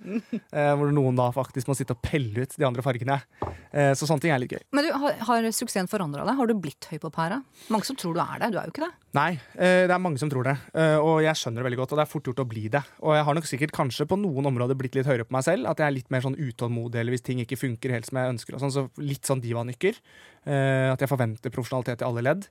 Eh, 0.50 0.72
hvor 0.76 0.90
noen 0.94 1.18
da 1.18 1.28
faktisk 1.34 1.68
må 1.70 1.76
sitte 1.78 1.94
og 1.94 2.02
pelle 2.04 2.44
ut 2.44 2.54
de 2.58 2.66
andre 2.66 2.82
fargene. 2.84 3.20
Eh, 3.70 3.92
så 3.96 4.08
sånne 4.08 4.24
ting 4.24 4.34
er 4.34 4.42
litt 4.42 4.52
gøy. 4.54 4.62
Men 4.76 4.86
du, 4.86 4.90
har, 5.02 5.16
har 5.28 5.46
suksessen 5.54 5.88
forandra 5.90 6.26
deg? 6.26 6.36
Har 6.38 6.50
du 6.50 6.54
blitt 6.58 6.88
høy 6.90 6.98
på 7.02 7.10
pæra? 7.14 7.40
Mange 7.72 7.88
som 7.88 7.98
tror 7.98 8.16
du 8.16 8.22
er 8.22 8.42
det. 8.42 8.50
Du 8.52 8.58
er 8.60 8.68
jo 8.68 8.74
ikke 8.74 8.84
det. 8.84 8.90
Nei, 9.16 9.30
eh, 9.58 9.84
det 9.88 9.94
er 9.94 10.02
mange 10.02 10.20
som 10.22 10.30
tror 10.30 10.46
det. 10.46 10.56
Eh, 10.74 10.96
og 10.98 11.20
jeg 11.24 11.38
skjønner 11.38 11.62
det 11.62 11.68
veldig 11.70 11.80
godt. 11.82 11.94
Og 11.94 12.00
det 12.00 12.04
er 12.04 12.12
fort 12.12 12.30
gjort 12.30 12.42
å 12.44 12.48
bli 12.50 12.66
det. 12.72 12.82
Og 13.02 13.14
jeg 13.16 13.26
har 13.26 13.38
nok 13.38 13.48
sikkert 13.50 13.74
kanskje 13.76 14.08
på 14.10 14.18
noen 14.20 14.50
områder 14.52 14.78
blitt 14.78 14.98
litt 14.98 15.08
høyere 15.08 15.26
på 15.28 15.34
meg 15.36 15.46
selv. 15.46 15.70
At 15.70 15.82
jeg 15.82 15.88
er 15.88 15.96
litt 15.96 16.10
mer 16.14 16.24
sånn 16.26 16.38
utålmodig, 16.38 17.00
eller 17.02 17.16
hvis 17.16 17.26
ting 17.26 17.42
ikke 17.42 17.58
funker 17.60 17.94
helt 17.96 18.10
som 18.10 18.20
jeg 18.20 18.34
ønsker. 18.36 18.56
Og 18.56 18.64
sånn, 18.64 18.74
så 18.74 18.86
litt 19.02 19.26
sånn 19.26 19.42
divanykker. 19.42 19.98
Eh, 20.46 20.88
at 20.92 21.02
jeg 21.02 21.10
forventer 21.10 21.54
profesjonalitet 21.54 22.04
i 22.04 22.08
alle 22.08 22.26
ledd. 22.26 22.50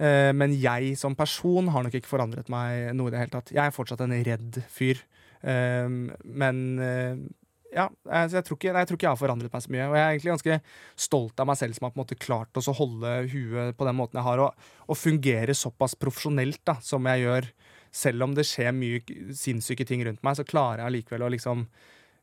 Eh, 0.00 0.30
men 0.32 0.54
jeg 0.56 0.94
som 0.98 1.16
person 1.18 1.68
har 1.72 1.84
nok 1.84 1.98
ikke 1.98 2.08
forandret 2.08 2.48
meg 2.52 2.94
noe 2.96 3.10
i 3.10 3.14
det 3.14 3.24
hele 3.24 3.34
tatt. 3.34 3.52
Jeg 3.52 3.62
er 3.66 3.76
fortsatt 3.76 4.00
en 4.06 4.16
redd 4.26 4.62
fyr. 4.72 5.02
Eh, 5.44 5.86
men 6.24 6.64
eh, 6.84 7.20
ja, 7.70 7.86
altså 8.08 8.40
jeg 8.40 8.46
tror, 8.48 8.58
ikke, 8.58 8.72
jeg 8.74 8.88
tror 8.88 8.98
ikke 8.98 9.06
jeg 9.06 9.14
har 9.14 9.20
forandret 9.20 9.52
meg 9.54 9.64
så 9.64 9.72
mye. 9.74 9.86
Og 9.90 9.98
jeg 9.98 10.02
er 10.02 10.14
egentlig 10.14 10.32
ganske 10.32 10.58
stolt 11.06 11.42
av 11.42 11.50
meg 11.50 11.60
selv 11.60 11.76
som 11.76 11.86
har 11.86 11.92
på 11.92 12.00
en 12.00 12.02
måte 12.02 12.18
klart 12.18 12.58
å 12.58 12.76
holde 12.80 13.14
huet 13.30 13.76
på 13.78 13.86
den 13.86 13.98
måten 13.98 14.18
jeg 14.18 14.26
har, 14.26 14.42
og, 14.46 14.72
og 14.88 14.98
fungere 14.98 15.56
såpass 15.56 15.94
profesjonelt 16.00 16.62
da, 16.66 16.78
som 16.84 17.06
jeg 17.12 17.26
gjør. 17.26 17.50
Selv 18.00 18.26
om 18.26 18.34
det 18.34 18.46
skjer 18.46 18.74
mye 18.74 19.32
sinnssyke 19.36 19.86
ting 19.86 20.02
rundt 20.06 20.22
meg, 20.26 20.38
så 20.38 20.46
klarer 20.46 20.82
jeg 20.82 20.90
allikevel 20.90 21.26
å 21.26 21.32
liksom 21.34 21.66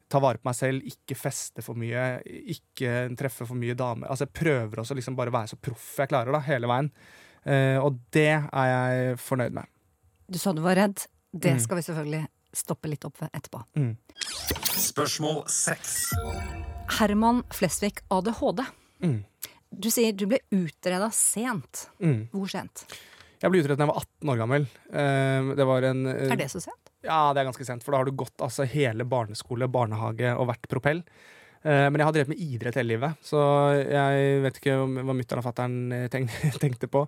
ta 0.07 0.21
vare 0.23 0.39
på 0.39 0.47
meg 0.47 0.55
selv, 0.55 0.83
ikke 0.87 1.17
feste 1.19 1.63
for 1.63 1.79
mye, 1.79 2.21
ikke 2.55 3.09
treffe 3.19 3.47
for 3.47 3.59
mye 3.59 3.75
damer. 3.75 4.07
Altså 4.07 4.23
Jeg 4.23 4.39
prøver 4.39 4.79
også 4.79 4.95
liksom 4.95 5.17
bare 5.19 5.33
være 5.35 5.51
så 5.51 5.59
proff 5.59 5.89
jeg 5.99 6.11
klarer 6.11 6.35
da, 6.35 6.43
hele 6.47 6.69
veien. 6.71 6.91
Eh, 7.47 7.77
og 7.79 7.99
det 8.11 8.27
er 8.35 8.67
jeg 8.73 9.17
fornøyd 9.23 9.55
med. 9.55 9.69
Du 10.27 10.37
sa 10.41 10.51
du 10.53 10.61
var 10.65 10.75
redd. 10.75 11.05
Det 11.31 11.53
Mm. 11.55 11.59
skal 11.63 11.77
vi 11.77 11.81
selvfølgelig 11.85 12.27
stoppe 12.53 12.89
litt 12.89 13.05
opp 13.05 13.17
ved 13.21 13.29
etterpå. 13.37 13.61
Spørsmål 14.77 15.43
6. 15.47 16.13
Herman 16.99 17.43
Flesvig, 17.53 17.99
ADHD. 18.11 18.63
Mm. 19.03 19.19
Du 19.77 19.89
sier 19.91 20.15
du 20.15 20.25
ble 20.31 20.39
utreda 20.55 21.09
sent. 21.13 21.87
Mm. 22.01 22.27
Hvor 22.31 22.49
sent? 22.51 22.85
Jeg 23.41 23.51
ble 23.53 23.61
utredet 23.61 23.77
da 23.77 23.85
jeg 23.85 23.91
var 23.91 24.01
18 24.01 24.31
år 24.33 24.39
gammel. 24.41 24.67
Eh, 24.89 25.49
det 25.59 25.67
var 25.69 25.85
en 25.91 26.05
eh, 26.07 26.31
Er 26.33 26.39
det 26.39 26.49
så 26.53 26.61
sent? 26.63 26.91
Ja, 27.05 27.33
det 27.33 27.43
er 27.43 27.49
ganske 27.51 27.65
sent, 27.67 27.83
for 27.85 27.93
da 27.93 27.99
har 28.01 28.05
du 28.09 28.15
gått 28.17 28.41
altså, 28.41 28.65
hele 28.67 29.05
barneskole, 29.05 29.67
barnehage 29.71 30.31
og 30.35 30.47
vært 30.49 30.65
propell. 30.71 31.03
Eh, 31.67 31.87
Men 31.91 31.99
jeg 31.99 32.07
har 32.07 32.13
drevet 32.15 32.31
med 32.31 32.39
idrett 32.39 32.77
hele 32.79 32.93
livet, 32.93 33.17
så 33.27 33.39
jeg 33.83 34.41
vet 34.45 34.59
ikke 34.61 34.75
hva 34.79 35.15
mutter'n 35.17 35.41
og 35.41 35.45
fatter'n 35.49 35.75
tenkte 36.63 36.87
på. 36.87 37.01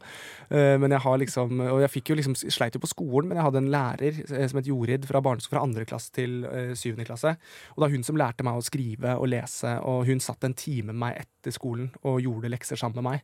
Eh, 0.52 0.76
Men 0.82 0.91
jeg 0.91 1.04
har 1.06 1.17
liksom 1.22 1.62
Og 1.69 1.80
jeg 1.86 1.93
fikk 1.93 2.12
jo 2.12 2.17
liksom 2.19 2.36
sleit 2.52 2.76
jo 2.76 2.82
på 2.84 2.91
skolen, 2.91 3.30
men 3.30 3.39
jeg 3.39 3.48
hadde 3.48 3.62
en 3.63 3.72
lærer 3.72 4.19
eh, 4.26 4.48
som 4.52 4.60
het 4.60 4.67
Jorid 4.67 5.08
fra 5.08 5.22
barneskolen 5.24 5.56
fra 5.56 5.63
andre 5.65 5.86
klasse 5.88 6.12
til 6.13 6.43
eh, 6.50 6.74
syvende 6.76 7.08
klasse. 7.08 7.36
Og 7.72 7.80
det 7.80 7.86
var 7.88 7.95
hun 7.95 8.04
som 8.10 8.19
lærte 8.19 8.43
meg 8.45 8.60
å 8.60 8.65
skrive 8.65 9.15
og 9.15 9.30
lese, 9.32 9.78
og 9.88 10.04
hun 10.10 10.19
satt 10.19 10.43
en 10.43 10.54
time 10.60 10.91
med 10.91 11.00
meg 11.06 11.22
etter 11.24 11.56
skolen 11.56 11.89
og 12.04 12.19
gjorde 12.26 12.52
lekser 12.52 12.78
sammen 12.80 13.00
med 13.00 13.08
meg. 13.13 13.24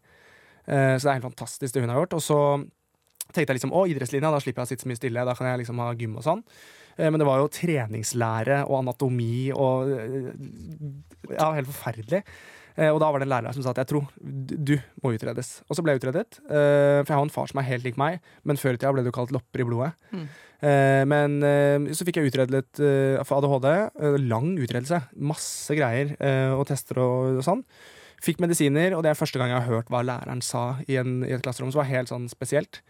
Eh, 0.67 0.95
Så 0.97 1.03
det 1.05 1.11
er 1.11 1.19
helt 1.19 1.29
fantastisk 1.33 1.73
det 1.75 1.83
hun 1.83 1.89
har 1.93 1.99
gjort. 2.05 2.15
Og 2.17 2.23
så 2.23 2.39
tenkte 3.33 3.51
jeg 3.51 3.59
liksom, 3.59 3.73
å, 3.75 3.83
idrettslinja, 3.89 4.31
da 4.31 4.39
slipper 4.39 4.61
jeg 4.63 4.69
å 4.69 4.71
sitte 4.71 4.85
så 4.85 4.89
mye 4.93 4.99
stille, 5.01 5.25
da 5.27 5.35
kan 5.35 5.47
jeg 5.51 5.63
liksom 5.65 5.79
ha 5.83 5.91
gym 5.97 6.15
og 6.17 6.23
sånn. 6.25 6.43
Eh, 6.97 7.09
Men 7.11 7.19
det 7.19 7.27
var 7.27 7.41
jo 7.41 7.51
treningslære 7.51 8.63
og 8.67 8.79
anatomi 8.83 9.51
og 9.55 9.89
eh, 9.91 10.29
Ja, 11.35 11.51
helt 11.55 11.67
forferdelig. 11.71 12.21
Eh, 12.77 12.91
Og 12.91 12.99
da 13.01 13.09
var 13.11 13.19
det 13.19 13.25
en 13.27 13.33
lærer 13.33 13.55
som 13.55 13.63
sa 13.63 13.71
at 13.73 13.79
jeg 13.83 13.89
tror 13.91 14.07
du 14.19 14.75
må 15.03 15.13
utredes. 15.15 15.61
Og 15.69 15.75
så 15.77 15.83
ble 15.83 15.95
jeg 15.95 16.01
utredet. 16.03 16.39
For 16.45 17.07
jeg 17.07 17.15
har 17.17 17.23
en 17.23 17.33
far 17.33 17.47
som 17.47 17.59
er 17.61 17.69
helt 17.69 17.85
lik 17.87 17.97
meg, 17.97 18.19
men 18.43 18.59
før 18.59 18.75
i 18.75 18.77
tida 18.77 18.91
ble 18.93 19.03
det 19.03 19.11
jo 19.13 19.15
kalt 19.19 19.31
lopper 19.31 19.63
i 19.63 19.67
blodet. 19.67 19.93
Mm. 20.11 20.25
Men 21.07 21.37
så 21.95 22.03
fikk 22.07 22.19
jeg 22.19 22.31
utredet 22.31 22.65
for 23.27 23.37
ADHD. 23.39 23.69
Lang 24.27 24.51
utredelse. 24.59 24.99
Masse 25.15 25.77
greier 25.77 26.13
og 26.57 26.65
tester 26.67 26.99
og, 26.99 27.39
sånn. 27.47 27.63
Fikk 28.25 28.41
medisiner, 28.43 28.95
og 28.97 29.03
det 29.05 29.11
er 29.13 29.19
første 29.19 29.39
gang 29.39 29.53
jeg 29.53 29.61
har 29.61 29.71
hørt 29.71 29.91
hva 29.93 30.03
læreren 30.03 30.41
sa 30.43 30.65
i, 30.87 30.97
en, 30.99 31.21
i 31.23 31.31
et 31.35 31.43
klasserom. 31.45 31.71
Så 31.71 31.79
var 31.79 31.87
helt 31.91 32.11
sånn 32.11 32.27
spesielt. 32.31 32.81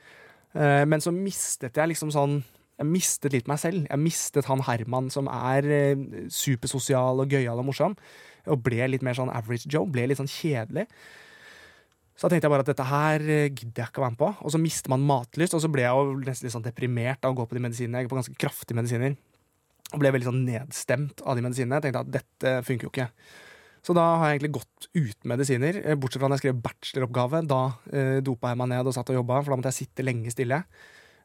Men 0.56 0.98
så 1.04 1.14
mistet 1.14 1.78
jeg 1.78 1.94
liksom 1.94 2.10
sånn 2.16 2.40
Jeg 2.76 2.90
mistet 2.90 3.36
litt 3.36 3.48
meg 3.48 3.60
selv. 3.62 3.86
Jeg 3.88 4.02
mistet 4.02 4.48
han 4.50 4.64
Herman 4.68 5.12
som 5.14 5.30
er 5.32 5.68
eh, 5.72 6.08
supersosial 6.34 7.24
og 7.24 7.32
gøyal 7.32 7.62
og 7.62 7.70
morsom. 7.70 7.96
Og 8.52 8.66
ble 8.66 8.90
litt 8.92 9.06
mer 9.06 9.16
sånn 9.18 9.32
average 9.32 9.70
Joe. 9.72 9.88
Ble 9.88 10.10
litt 10.10 10.20
sånn 10.20 10.32
kjedelig. 10.32 10.90
Så 12.16 12.28
da 12.28 12.32
tenkte 12.32 12.48
jeg 12.48 12.54
bare 12.54 12.64
at 12.64 12.72
dette 12.72 12.88
her 12.88 13.24
eh, 13.24 13.48
gidder 13.50 13.84
jeg 13.84 13.92
ikke 13.92 14.04
å 14.04 14.06
være 14.06 14.16
med 14.16 14.22
på. 14.22 14.30
Og 14.44 14.54
så 14.54 14.62
mister 14.62 14.92
man 14.92 15.08
matlyst, 15.08 15.56
og 15.56 15.64
så 15.64 15.72
ble 15.72 15.84
jeg 15.84 15.96
jo 15.96 16.20
nesten 16.20 16.48
litt 16.48 16.56
sånn 16.56 16.68
deprimert 16.68 17.24
av 17.24 17.34
å 17.34 17.40
gå 17.40 17.48
på 17.48 17.58
de 17.58 17.64
medisinene. 17.64 18.04
Jeg 18.04 18.08
går 18.08 18.16
på 18.16 18.22
ganske 18.22 18.40
kraftige 18.44 18.80
medisiner. 18.80 19.18
Og 19.94 20.02
ble 20.02 20.12
veldig 20.16 20.30
sånn 20.30 20.46
nedstemt 20.48 21.24
av 21.24 21.36
de 21.38 21.44
medisinene. 21.46 21.80
Jeg 21.80 21.88
tenkte 21.88 22.04
at 22.06 22.14
dette 22.16 22.56
funker 22.68 22.88
jo 22.88 22.94
ikke. 22.94 23.10
Så 23.86 23.94
da 23.94 24.06
har 24.18 24.32
jeg 24.32 24.40
egentlig 24.40 24.56
gått 24.58 24.88
uten 24.98 25.30
medisiner, 25.30 25.78
eh, 25.84 25.98
bortsett 26.00 26.24
fra 26.24 26.32
da 26.32 26.40
jeg 26.40 26.46
skrev 26.46 26.62
bacheloroppgave. 26.64 27.42
Da 27.52 27.62
eh, 27.92 28.20
dopa 28.26 28.52
jeg 28.52 28.60
meg 28.64 28.72
ned 28.72 28.90
og 28.90 28.96
satt 28.96 29.12
og 29.14 29.20
jobba, 29.20 29.42
for 29.44 29.54
da 29.54 29.60
måtte 29.60 29.74
jeg 29.76 29.86
sitte 29.86 30.08
lenge 30.08 30.34
stille. 30.34 30.64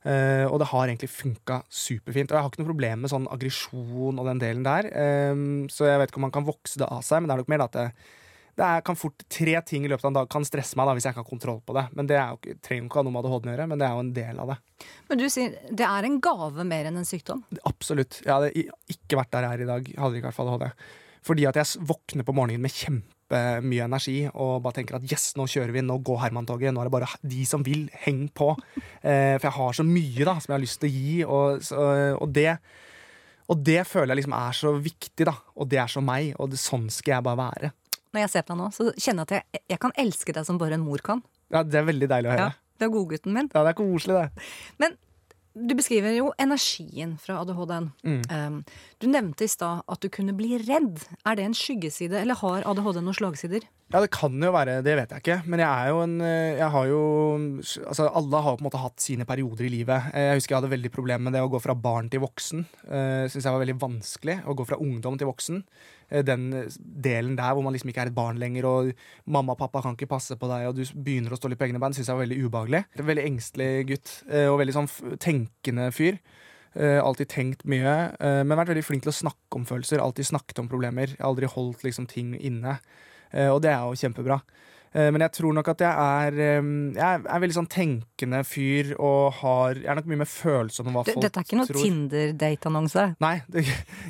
Eh, 0.00 0.46
og 0.48 0.56
det 0.62 0.70
har 0.70 0.86
egentlig 0.88 1.10
funka 1.12 1.60
superfint. 1.68 2.30
Og 2.30 2.38
jeg 2.38 2.44
har 2.44 2.52
ikke 2.52 2.62
noe 2.62 2.70
problem 2.72 3.04
med 3.04 3.12
sånn 3.12 3.28
aggresjon 3.32 4.20
og 4.20 4.30
den 4.30 4.40
delen 4.40 4.64
der. 4.64 4.88
Um, 5.34 5.68
så 5.72 5.90
jeg 5.90 6.00
vet 6.00 6.12
ikke 6.12 6.22
om 6.22 6.26
man 6.28 6.34
kan 6.34 6.48
vokse 6.48 6.80
det 6.80 6.88
av 6.88 7.04
seg, 7.04 7.20
men 7.20 7.28
det 7.28 7.36
er 7.36 7.42
nok 7.42 7.52
mer 7.52 7.66
at 7.66 7.76
det, 7.76 7.86
det 8.56 8.66
er, 8.66 8.84
kan 8.84 8.98
fort 8.98 9.24
tre 9.32 9.54
ting 9.66 9.84
i 9.84 9.90
løpet 9.92 10.06
av 10.06 10.10
en 10.10 10.18
dag 10.22 10.32
kan 10.32 10.46
stresse 10.46 10.78
meg 10.78 10.88
da, 10.88 10.96
hvis 10.96 11.06
jeg 11.08 11.14
ikke 11.14 11.24
har 11.24 11.28
kontroll 11.28 11.60
på 11.64 11.76
det. 11.76 11.84
Men 11.96 12.08
Det 12.08 12.18
jo 12.18 12.40
ikke, 12.40 12.56
trenger 12.64 12.82
jo 12.82 12.90
ikke 12.90 13.00
ha 13.00 13.06
noe 13.06 13.16
med 13.16 13.22
ADHD 13.28 13.46
å 13.50 13.54
gjøre, 13.54 13.68
men 13.70 13.82
det 13.82 13.88
er 13.88 13.94
jo 13.94 14.06
en 14.06 14.16
del 14.16 14.42
av 14.42 14.54
det. 14.54 14.58
Men 15.10 15.20
du 15.20 15.28
sier 15.32 15.54
det 15.68 15.86
er 15.90 16.08
en 16.08 16.18
gave 16.24 16.66
mer 16.72 16.90
enn 16.90 17.00
en 17.00 17.08
sykdom. 17.08 17.44
Absolutt. 17.68 18.22
Jeg 18.24 18.32
hadde 18.32 18.66
ikke 18.96 19.20
vært 19.20 19.32
der 19.36 19.46
jeg 19.48 19.58
er 19.58 19.64
i 19.64 19.70
dag, 19.74 19.94
hadde 20.00 20.16
jeg 20.16 20.24
ikke 20.24 20.32
vært 20.32 20.44
ADHD. 20.46 20.90
Fordi 21.28 21.50
at 21.50 21.60
jeg 21.60 21.88
våkner 21.88 22.24
på 22.24 22.36
morgenen 22.36 22.64
med 22.64 22.72
kjempemye 23.30 23.86
energi 23.86 24.18
og 24.30 24.60
bare 24.62 24.80
tenker 24.80 24.98
at 24.98 25.06
yes, 25.06 25.34
nå 25.36 25.46
kjører 25.46 25.72
vi, 25.72 25.82
nå 25.82 25.98
går 26.02 26.20
Herman-toget, 26.24 26.74
nå 26.74 26.82
er 26.82 26.88
det 26.88 26.94
bare 26.94 27.10
de 27.22 27.44
som 27.46 27.62
vil, 27.62 27.88
heng 28.04 28.28
på. 28.28 28.52
Eh, 29.02 29.38
for 29.38 29.48
jeg 29.48 29.56
har 29.56 29.72
så 29.78 29.86
mye 29.86 30.24
da, 30.26 30.36
som 30.38 30.52
jeg 30.52 30.56
har 30.56 30.64
lyst 30.64 30.80
til 30.80 30.90
å 30.90 30.94
gi, 30.94 31.18
og, 31.24 31.72
og 32.20 32.32
det 32.34 32.58
og 33.50 33.58
det 33.66 33.82
føler 33.82 34.12
jeg 34.12 34.20
liksom 34.20 34.34
er 34.38 34.52
så 34.54 34.70
viktig, 34.78 35.24
da. 35.26 35.32
Og 35.58 35.66
det 35.66 35.80
er 35.82 35.88
så 35.90 35.98
meg, 35.98 36.36
og 36.38 36.52
det, 36.52 36.58
sånn 36.62 36.84
skal 36.94 37.16
jeg 37.16 37.26
bare 37.26 37.40
være. 37.40 37.70
Når 38.14 38.22
jeg 38.22 38.30
ser 38.30 38.44
på 38.46 38.54
deg 38.54 38.60
nå, 38.60 38.68
så 38.70 38.84
kjenner 38.94 39.24
jeg 39.24 39.26
at 39.26 39.32
jeg, 39.56 39.62
jeg 39.72 39.80
kan 39.82 39.94
elske 39.98 40.34
deg 40.36 40.46
som 40.46 40.60
bare 40.60 40.76
en 40.78 40.84
mor 40.84 41.02
kan. 41.02 41.22
Ja, 41.50 41.64
Det 41.66 41.80
er 41.80 41.88
veldig 41.88 42.08
deilig 42.12 42.30
å 42.30 42.36
høre. 42.36 42.44
Ja, 42.52 42.78
du 42.78 42.86
er 42.86 42.92
godgutten 42.94 43.34
min. 43.34 43.50
Ja, 43.50 43.64
det 43.66 43.72
er 43.72 43.78
koselig, 43.80 44.20
det. 44.20 44.46
Men 44.78 44.94
du 45.58 45.74
beskriver 45.74 46.14
jo 46.14 46.30
energien 46.38 47.16
fra 47.18 47.40
ADHD-en. 47.42 47.90
Mm. 48.06 48.20
Um, 48.30 48.60
du 49.00 49.08
nevnte 49.10 49.46
i 49.46 49.50
stad 49.50 49.84
at 49.88 50.02
du 50.02 50.08
kunne 50.12 50.34
bli 50.36 50.58
redd. 50.60 51.00
Er 51.24 51.38
det 51.38 51.46
en 51.48 51.56
skyggeside, 51.56 52.18
eller 52.20 52.38
har 52.42 52.66
ADHD 52.68 53.00
noen 53.00 53.16
slagsider? 53.16 53.64
Ja, 53.90 53.98
det 54.04 54.12
kan 54.14 54.36
jo 54.38 54.52
være, 54.54 54.76
det 54.86 54.92
vet 54.94 55.10
jeg 55.10 55.22
ikke. 55.24 55.36
Men 55.50 55.62
jeg 55.64 55.66
er 55.66 55.88
jo 55.90 56.02
en 56.04 56.12
eh, 56.22 56.58
Jeg 56.60 56.68
har 56.70 56.84
jo 56.86 57.00
Altså, 57.58 58.06
alle 58.06 58.42
har 58.44 58.54
på 58.54 58.62
en 58.62 58.68
måte 58.68 58.82
hatt 58.82 59.02
sine 59.02 59.26
perioder 59.26 59.66
i 59.66 59.72
livet. 59.72 60.12
Eh, 60.14 60.28
Jeg 60.28 60.38
husker 60.38 60.54
jeg 60.54 60.60
hadde 60.60 60.74
veldig 60.76 60.92
problemer 60.94 61.26
med 61.26 61.34
det 61.34 61.42
å 61.42 61.50
gå 61.50 61.58
fra 61.64 61.74
barn 61.74 62.10
til 62.12 62.22
voksen. 62.22 62.62
Uh, 62.86 63.24
Syns 63.26 63.48
jeg 63.48 63.50
var 63.50 63.64
veldig 63.64 63.80
vanskelig 63.82 64.36
å 64.46 64.54
gå 64.54 64.66
fra 64.68 64.78
ungdom 64.78 65.18
til 65.18 65.30
voksen. 65.32 65.64
Eh, 66.10 66.22
Den 66.26 66.46
delen 66.78 67.34
der 67.40 67.56
hvor 67.56 67.66
man 67.66 67.74
liksom 67.74 67.90
ikke 67.90 68.04
er 68.04 68.12
et 68.12 68.18
barn 68.20 68.38
lenger, 68.38 68.68
og 68.68 68.92
mamma 69.26 69.56
og 69.56 69.62
pappa 69.64 69.82
kan 69.82 69.98
ikke 69.98 70.10
passe 70.12 70.38
på 70.38 70.50
deg, 70.52 70.68
og 70.68 70.78
du 70.78 70.84
begynner 70.94 71.34
å 71.34 71.40
stå 71.40 71.50
litt 71.50 71.58
på 71.58 71.66
egne 71.66 71.82
bein, 71.82 71.96
syns 71.96 72.12
jeg 72.12 72.18
var 72.18 72.26
veldig 72.28 72.44
ubehagelig. 72.46 72.84
Veldig 73.10 73.26
engstelig 73.26 73.72
gutt, 73.90 74.14
eh, 74.30 74.46
og 74.46 74.60
veldig 74.62 74.76
sånn 74.76 74.92
tenkende 75.18 75.90
fyr. 75.96 76.20
Eh, 76.78 77.00
alltid 77.02 77.28
tenkt 77.28 77.64
mye, 77.66 78.14
eh, 78.20 78.42
men 78.46 78.58
vært 78.58 78.70
veldig 78.70 78.86
flink 78.86 79.02
til 79.02 79.10
å 79.10 79.16
snakke 79.16 79.58
om 79.58 79.66
følelser. 79.66 79.98
Alltid 79.98 80.28
snakket 80.28 80.60
om 80.62 80.68
problemer. 80.70 81.10
Jeg 81.10 81.18
har 81.18 81.32
aldri 81.32 81.50
holdt 81.50 81.82
liksom 81.82 82.06
ting 82.06 82.36
inne. 82.38 82.78
Eh, 83.32 83.48
og 83.50 83.62
det 83.62 83.72
er 83.74 83.82
jo 83.82 83.98
kjempebra. 83.98 84.40
Men 84.90 85.22
jeg 85.22 85.30
tror 85.36 85.54
nok 85.54 85.68
at 85.70 85.82
jeg 85.84 85.86
er 85.86 86.32
Jeg 86.34 86.98
er, 86.98 87.20
en 87.22 87.42
veldig 87.44 87.54
sånn 87.54 87.68
tenkende 87.70 88.40
fyr 88.42 88.88
og 88.98 89.36
har 89.38 89.78
Jeg 89.78 89.86
er 89.86 89.94
nok 89.94 90.08
mye 90.10 90.18
mer 90.18 90.26
følsom 90.26 90.88
om 90.90 90.96
hva 90.98 91.04
folk 91.04 91.14
folk 91.14 91.22
dette 91.22 91.38
er 91.38 91.46
ikke 91.46 91.58
noe. 91.60 91.76
Tinder-date-annonse. 91.78 93.04
Nei, 93.22 93.36
det 93.54 93.62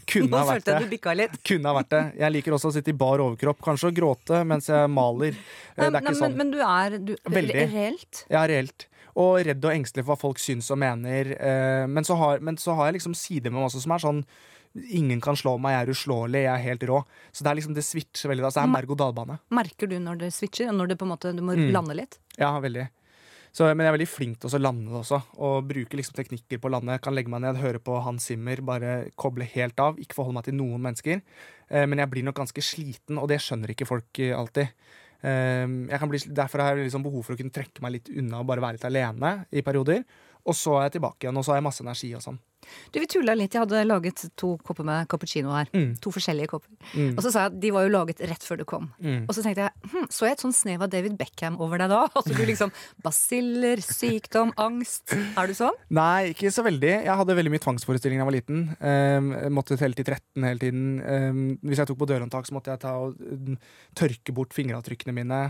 kunne 0.09 0.31
Nå 0.33 0.41
ha 0.41 0.47
vært 0.49 0.65
det. 0.65 0.73
Nå 0.73 0.73
følte 0.73 0.73
jeg 0.73 0.81
du 0.89 0.95
bikka 0.95 1.15
litt. 1.21 1.37
Kunne 1.45 1.69
ha 1.69 1.77
vært 1.83 1.91
det. 1.93 2.03
Jeg 2.23 2.33
liker 2.33 2.57
også 2.57 2.73
å 2.73 2.77
sitte 2.79 2.95
i 2.95 2.97
bar 2.97 3.21
overkropp, 3.21 3.61
kanskje 3.61 3.91
å 3.91 3.97
gråte 4.01 4.41
mens 4.49 4.73
jeg 4.73 4.89
maler. 4.89 5.37
Nei, 5.37 5.45
Det 5.77 5.85
er 5.85 5.91
nei, 5.91 6.01
ikke 6.01 6.15
men, 6.15 6.21
sånn. 6.23 6.39
men 6.41 6.55
du 6.57 6.59
er 6.65 6.97
du, 6.97 7.13
Veldig. 7.29 7.67
reelt. 7.77 8.25
Ja, 8.33 8.47
reelt. 8.49 8.89
Og 9.17 9.41
redd 9.47 9.65
og 9.65 9.73
engstelig 9.75 10.05
for 10.05 10.13
hva 10.15 10.21
folk 10.21 10.39
syns 10.39 10.71
og 10.71 10.79
mener. 10.79 11.33
Eh, 11.41 11.87
men, 11.91 12.05
så 12.07 12.15
har, 12.21 12.39
men 12.41 12.57
så 12.61 12.75
har 12.79 12.87
jeg 12.91 13.01
liksom 13.01 13.15
sider 13.19 13.51
med 13.51 13.61
meg 13.61 13.71
også 13.71 13.83
som 13.83 13.93
er 13.97 14.05
sånn 14.07 14.25
Ingen 14.95 15.19
kan 15.19 15.35
slå 15.35 15.57
meg, 15.59 15.73
jeg 15.75 15.83
er 15.83 15.91
uslåelig, 15.91 16.41
jeg 16.45 16.53
er 16.53 16.61
helt 16.63 16.85
rå. 16.87 17.01
Så 17.35 17.43
det 17.43 17.51
er 17.51 17.57
liksom 17.59 17.75
det 17.75 17.83
switcher 17.83 18.31
veldig. 18.31 18.45
Altså, 18.47 18.61
det 18.63 18.69
er 18.69 18.75
berg-og-dal-bane. 18.77 19.39
Merker 19.59 19.89
du 19.91 19.97
når 19.99 20.21
det 20.21 20.29
switcher, 20.37 20.71
når 20.71 20.93
det 20.93 20.97
på 21.01 21.09
en 21.09 21.11
måte, 21.11 21.33
du 21.35 21.43
må 21.43 21.57
Mm. 21.59 21.73
lande 21.75 21.97
litt? 21.99 22.21
Ja, 22.39 22.53
veldig. 22.63 22.85
Så, 23.51 23.67
men 23.75 23.83
jeg 23.83 23.89
er 23.91 23.97
veldig 23.97 24.07
flink 24.07 24.39
til 24.39 24.47
å 24.55 24.61
lande 24.63 24.87
det 24.93 25.01
også, 25.01 25.19
og 25.43 25.67
bruke 25.67 25.99
liksom 25.99 26.15
teknikker 26.15 26.61
på 26.63 26.71
å 26.71 26.75
lande. 26.77 27.01
Kan 27.03 27.17
legge 27.19 27.29
meg 27.35 27.43
ned, 27.43 27.59
høre 27.59 27.81
på 27.83 27.99
Hans 28.07 28.29
Zimmer, 28.31 28.63
bare 28.63 29.11
koble 29.19 29.43
helt 29.57 29.81
av. 29.83 29.99
Ikke 29.99 30.15
forholde 30.15 30.39
meg 30.39 30.45
til 30.47 30.55
noen 30.55 30.79
mennesker. 30.87 31.21
Eh, 31.69 31.87
men 31.91 31.99
jeg 31.99 32.11
blir 32.15 32.23
nok 32.31 32.39
ganske 32.39 32.63
sliten, 32.63 33.19
og 33.19 33.27
det 33.27 33.41
skjønner 33.43 33.75
ikke 33.75 33.91
folk 33.91 34.23
eh, 34.23 34.37
alltid. 34.39 34.71
Eh, 35.21 35.99
kan 36.01 36.11
bli, 36.11 36.21
derfor 36.33 36.65
har 36.65 36.77
jeg 36.77 36.89
liksom 36.89 37.05
behov 37.05 37.27
for 37.27 37.37
å 37.37 37.41
kunne 37.41 37.55
trekke 37.55 37.85
meg 37.85 37.99
litt 37.99 38.13
unna 38.15 38.41
og 38.41 38.49
bare 38.49 38.65
være 38.65 38.79
litt 38.79 38.89
alene 38.89 39.35
i 39.53 39.65
perioder. 39.67 40.05
Og 40.49 40.57
så 40.57 40.79
er 40.79 40.89
jeg 40.89 40.99
tilbake 40.99 41.27
igjen, 41.27 41.37
og 41.37 41.45
så 41.45 41.53
har 41.55 41.61
jeg 41.61 41.69
masse 41.69 41.85
energi 41.85 42.15
og 42.17 42.25
sånn. 42.25 42.41
Du, 42.93 43.01
Vi 43.01 43.09
tulla 43.11 43.35
litt. 43.39 43.55
Jeg 43.55 43.65
hadde 43.65 43.83
laget 43.87 44.25
to 44.39 44.55
kopper 44.67 44.87
med 44.87 45.09
cappuccino 45.11 45.53
her. 45.55 45.71
Mm. 45.75 45.95
To 46.03 46.13
forskjellige 46.15 46.53
kopper. 46.53 46.73
Mm. 46.95 47.15
Og 47.17 47.25
så 47.25 47.33
sa 47.33 47.45
jeg 47.45 47.53
at 47.53 47.59
de 47.63 47.73
var 47.75 47.87
jo 47.87 47.93
laget 47.95 48.23
rett 48.31 48.47
før 48.47 48.61
du 48.61 48.67
kom. 48.69 48.91
Mm. 49.03 49.25
Og 49.27 49.35
så 49.37 49.45
tenkte 49.45 49.67
jeg 49.67 49.93
hm, 49.93 50.09
så 50.13 50.29
jeg 50.29 50.37
et 50.37 50.45
sånn 50.45 50.57
snev 50.57 50.85
av 50.87 50.93
David 50.93 51.17
Beckham 51.21 51.59
over 51.63 51.83
deg 51.83 51.93
da? 51.93 52.03
Altså 52.21 52.37
du 52.37 52.43
liksom 52.47 52.73
Basiller, 53.05 53.81
sykdom, 53.85 54.53
angst. 54.61 55.15
Er 55.39 55.51
du 55.51 55.57
sånn? 55.57 55.77
Nei, 55.97 56.33
ikke 56.35 56.53
så 56.55 56.65
veldig. 56.67 56.93
Jeg 57.07 57.19
hadde 57.23 57.39
veldig 57.39 57.55
mye 57.55 57.65
tvangsforestillinger 57.65 58.21
da 58.21 58.27
jeg 58.27 58.31
var 58.31 58.37
liten. 58.37 58.63
Um, 58.79 59.33
jeg 59.37 59.55
måtte 59.57 59.79
telle 59.81 59.97
til 59.97 60.07
13 60.07 60.49
hele 60.51 60.63
tiden. 60.63 60.87
Um, 61.01 61.43
hvis 61.65 61.81
jeg 61.81 61.91
tok 61.91 62.01
på 62.03 62.11
dørhåndtak, 62.11 62.49
så 62.49 62.57
måtte 62.57 62.75
jeg 62.75 62.83
ta 62.83 62.97
og 63.01 63.17
um, 63.21 63.57
tørke 63.99 64.35
bort 64.37 64.57
fingeravtrykkene 64.57 65.17
mine. 65.17 65.45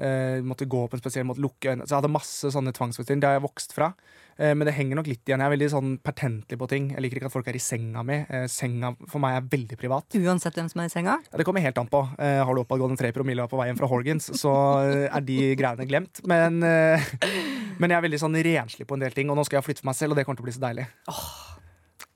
Uh, 0.00 0.40
måtte 0.48 0.66
gå 0.66 0.86
på 0.88 0.96
en 0.96 1.02
spesiell 1.02 1.26
måte, 1.28 1.42
lukke 1.44 1.68
øynene. 1.68 1.84
Så 1.86 1.92
jeg 1.92 2.00
hadde 2.00 2.10
masse 2.14 2.48
sånne 2.54 2.72
tvangsforestillinger. 2.74 3.22
Det 3.22 3.28
har 3.28 3.36
jeg 3.36 3.44
vokst 3.44 3.74
fra. 3.76 3.90
Uh, 4.38 4.52
men 4.56 4.64
det 4.66 4.74
henger 4.74 4.98
nok 4.98 5.10
litt 5.10 5.20
igjen. 5.28 5.42
Jeg 5.44 5.50
er 5.50 5.54
veldig 5.54 5.68
sånn 5.74 5.92
pertentlig 6.02 6.58
på 6.58 6.68
ting. 6.72 6.88
Jeg 6.94 7.04
liker 7.04 7.20
ikke 7.20 7.30
at 7.30 7.36
folk 7.36 7.50
er 7.52 7.58
i 7.58 7.62
senga 7.62 8.02
mi. 8.08 8.18
Uh, 8.30 8.46
senga 8.50 8.94
for 9.04 9.22
meg 9.22 9.36
er 9.38 9.48
veldig 9.52 9.78
privat. 9.80 10.18
Uansett 10.18 10.58
hvem 10.58 10.70
som 10.72 10.82
er 10.82 10.90
i 10.90 10.94
senga? 10.94 11.18
Ja, 11.28 11.38
det 11.38 11.46
kommer 11.48 11.64
helt 11.64 11.78
an 11.82 11.90
på. 11.92 12.02
Har 12.18 12.52
du 12.52 12.62
oppadgående 12.64 12.98
tre 12.98 13.12
promille 13.14 13.44
på 13.50 13.60
veien 13.60 13.78
fra 13.78 13.88
Horgans, 13.90 14.30
så 14.38 14.52
er 14.82 15.24
de 15.26 15.38
greiene 15.58 15.86
glemt. 15.88 16.22
Men, 16.28 16.60
men 16.62 17.86
jeg 17.92 17.96
er 17.96 18.04
veldig 18.06 18.20
sånn 18.22 18.38
renslig 18.48 18.88
på 18.88 18.96
en 18.96 19.04
del 19.04 19.14
ting, 19.16 19.30
og 19.32 19.38
nå 19.38 19.44
skal 19.48 19.60
jeg 19.60 19.68
flytte 19.68 19.84
for 19.84 19.90
meg 19.90 19.98
selv, 19.98 20.14
og 20.14 20.20
det 20.20 20.26
kommer 20.26 20.40
til 20.40 20.46
å 20.46 20.48
bli 20.48 20.56
så 20.56 20.64
deilig. 20.64 20.86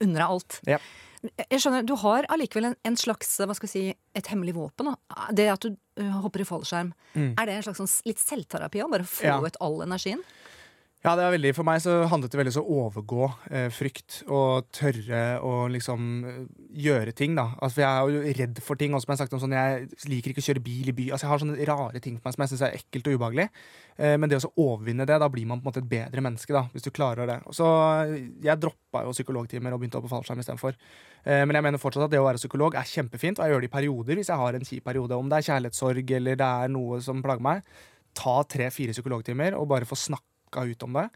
Unner 0.05 0.21
deg 0.21 0.27
alt. 0.27 0.59
Ja. 0.69 0.81
Jeg 1.51 1.61
skjønner, 1.63 1.85
Du 1.87 1.95
har 2.03 2.27
allikevel 2.33 2.71
en, 2.71 2.77
en 2.85 2.97
slags 2.97 3.37
hva 3.41 3.55
skal 3.57 3.69
jeg 3.69 3.73
si, 3.73 3.85
et 4.19 4.27
hemmelig 4.33 4.55
våpen. 4.57 4.91
Da. 4.93 5.27
Det 5.37 5.47
at 5.53 5.67
du 5.67 5.71
uh, 6.03 6.21
hopper 6.25 6.45
i 6.45 6.49
fallskjerm. 6.49 6.93
Mm. 7.15 7.31
Er 7.39 7.47
det 7.49 7.55
en 7.59 7.67
slags 7.69 7.81
sånn, 7.83 7.93
litt 8.09 8.21
selvterapi 8.23 8.83
Å 8.85 8.91
Bare 8.93 9.07
få 9.09 9.27
Ja. 9.29 9.39
ut 9.41 9.57
all 9.65 9.81
energien? 9.87 10.23
Ja, 11.07 11.13
det 11.15 11.23
er 11.23 11.35
veldig, 11.37 11.51
For 11.55 11.63
meg 11.63 11.79
så 11.85 11.93
handlet 12.11 12.33
det 12.33 12.39
veldig 12.41 12.53
om 12.59 12.65
å 12.67 12.79
overgå 12.83 13.27
eh, 13.55 13.67
frykt 13.71 14.25
og 14.27 14.67
tørre 14.75 15.21
å 15.39 15.69
liksom 15.71 16.09
eh, 16.27 16.41
gjøre 16.83 17.13
ting. 17.15 17.37
da. 17.39 17.45
Altså, 17.61 17.77
for 17.77 17.85
Jeg 17.85 17.91
er 17.93 18.11
jo 18.11 18.33
redd 18.41 18.59
for 18.67 18.81
ting. 18.81 18.91
Også, 18.91 19.07
som 19.07 19.13
jeg, 19.13 19.15
har 19.15 19.21
sagt 19.21 19.37
om 19.37 19.43
sånn, 19.45 19.55
jeg 19.55 20.09
liker 20.11 20.33
ikke 20.33 20.43
å 20.43 20.47
kjøre 20.49 20.65
bil 20.67 20.91
i 20.91 20.97
by. 20.99 21.07
Altså, 21.15 21.29
Jeg 21.29 21.31
har 21.31 21.45
sånne 21.45 21.69
rare 21.71 22.03
ting 22.03 22.19
på 22.19 22.27
meg 22.27 22.35
som 22.35 22.43
jeg 22.43 22.53
syns 22.53 22.67
er 22.67 22.75
ekkelt 22.81 23.07
og 23.07 23.21
ubehagelig. 23.21 23.47
Eh, 24.03 24.17
men 24.19 24.33
det 24.33 24.43
å 24.43 24.53
overvinne 24.67 25.07
det, 25.07 25.21
da 25.23 25.31
blir 25.31 25.47
man 25.47 25.63
på 25.63 25.69
en 25.69 25.71
måte 25.71 25.85
et 25.85 25.89
bedre 25.95 26.27
menneske. 26.27 26.59
da, 26.59 26.67
Hvis 26.75 26.91
du 26.91 26.91
klarer 26.91 27.31
det. 27.31 27.39
Så 27.55 27.71
eh, 28.03 28.19
Jeg 28.43 28.65
droppa 28.67 29.07
jo 29.07 29.15
psykologtimer 29.15 29.79
og 29.79 29.85
begynte 29.85 30.03
å 30.03 30.07
på 30.11 30.11
fallskjerm 30.11 30.43
istedenfor. 30.43 30.75
Eh, 31.23 31.47
men 31.47 31.55
jeg 31.55 31.71
mener 31.71 31.87
fortsatt 31.87 32.11
at 32.11 32.17
det 32.19 32.25
å 32.25 32.27
være 32.27 32.43
psykolog 32.43 32.75
er 32.75 32.95
kjempefint, 32.97 33.39
og 33.39 33.47
jeg 33.47 33.55
gjør 33.55 33.63
det 33.63 33.71
i 33.71 33.77
perioder 33.79 34.19
hvis 34.19 34.35
jeg 34.35 34.43
har 34.43 34.59
en 34.59 34.71
kjip 34.75 34.91
periode. 34.91 35.15
Om 35.15 35.31
det 35.31 35.39
er 35.39 35.51
kjærlighetssorg 35.53 36.17
eller 36.19 36.43
det 36.43 36.55
er 36.67 36.79
noe 36.81 36.99
som 36.99 37.23
plager 37.23 37.47
meg. 37.47 37.77
Ta 38.11 38.41
tre-fire 38.43 38.91
psykologtimer 38.91 39.55
og 39.55 39.71
bare 39.71 39.87
få 39.87 39.95
snakka 40.57 40.71
ut 40.71 40.83
om 40.83 40.93
det 40.97 41.09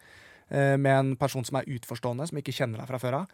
eh, 0.51 0.77
med 0.77 0.93
en 0.99 1.17
person 1.17 1.45
som 1.45 1.57
er 1.61 1.69
utforstående, 1.69 2.29
som 2.29 2.39
ikke 2.39 2.53
kjenner 2.55 2.81
deg 2.81 2.89
fra 2.89 2.99
før 2.99 3.17
av. 3.21 3.27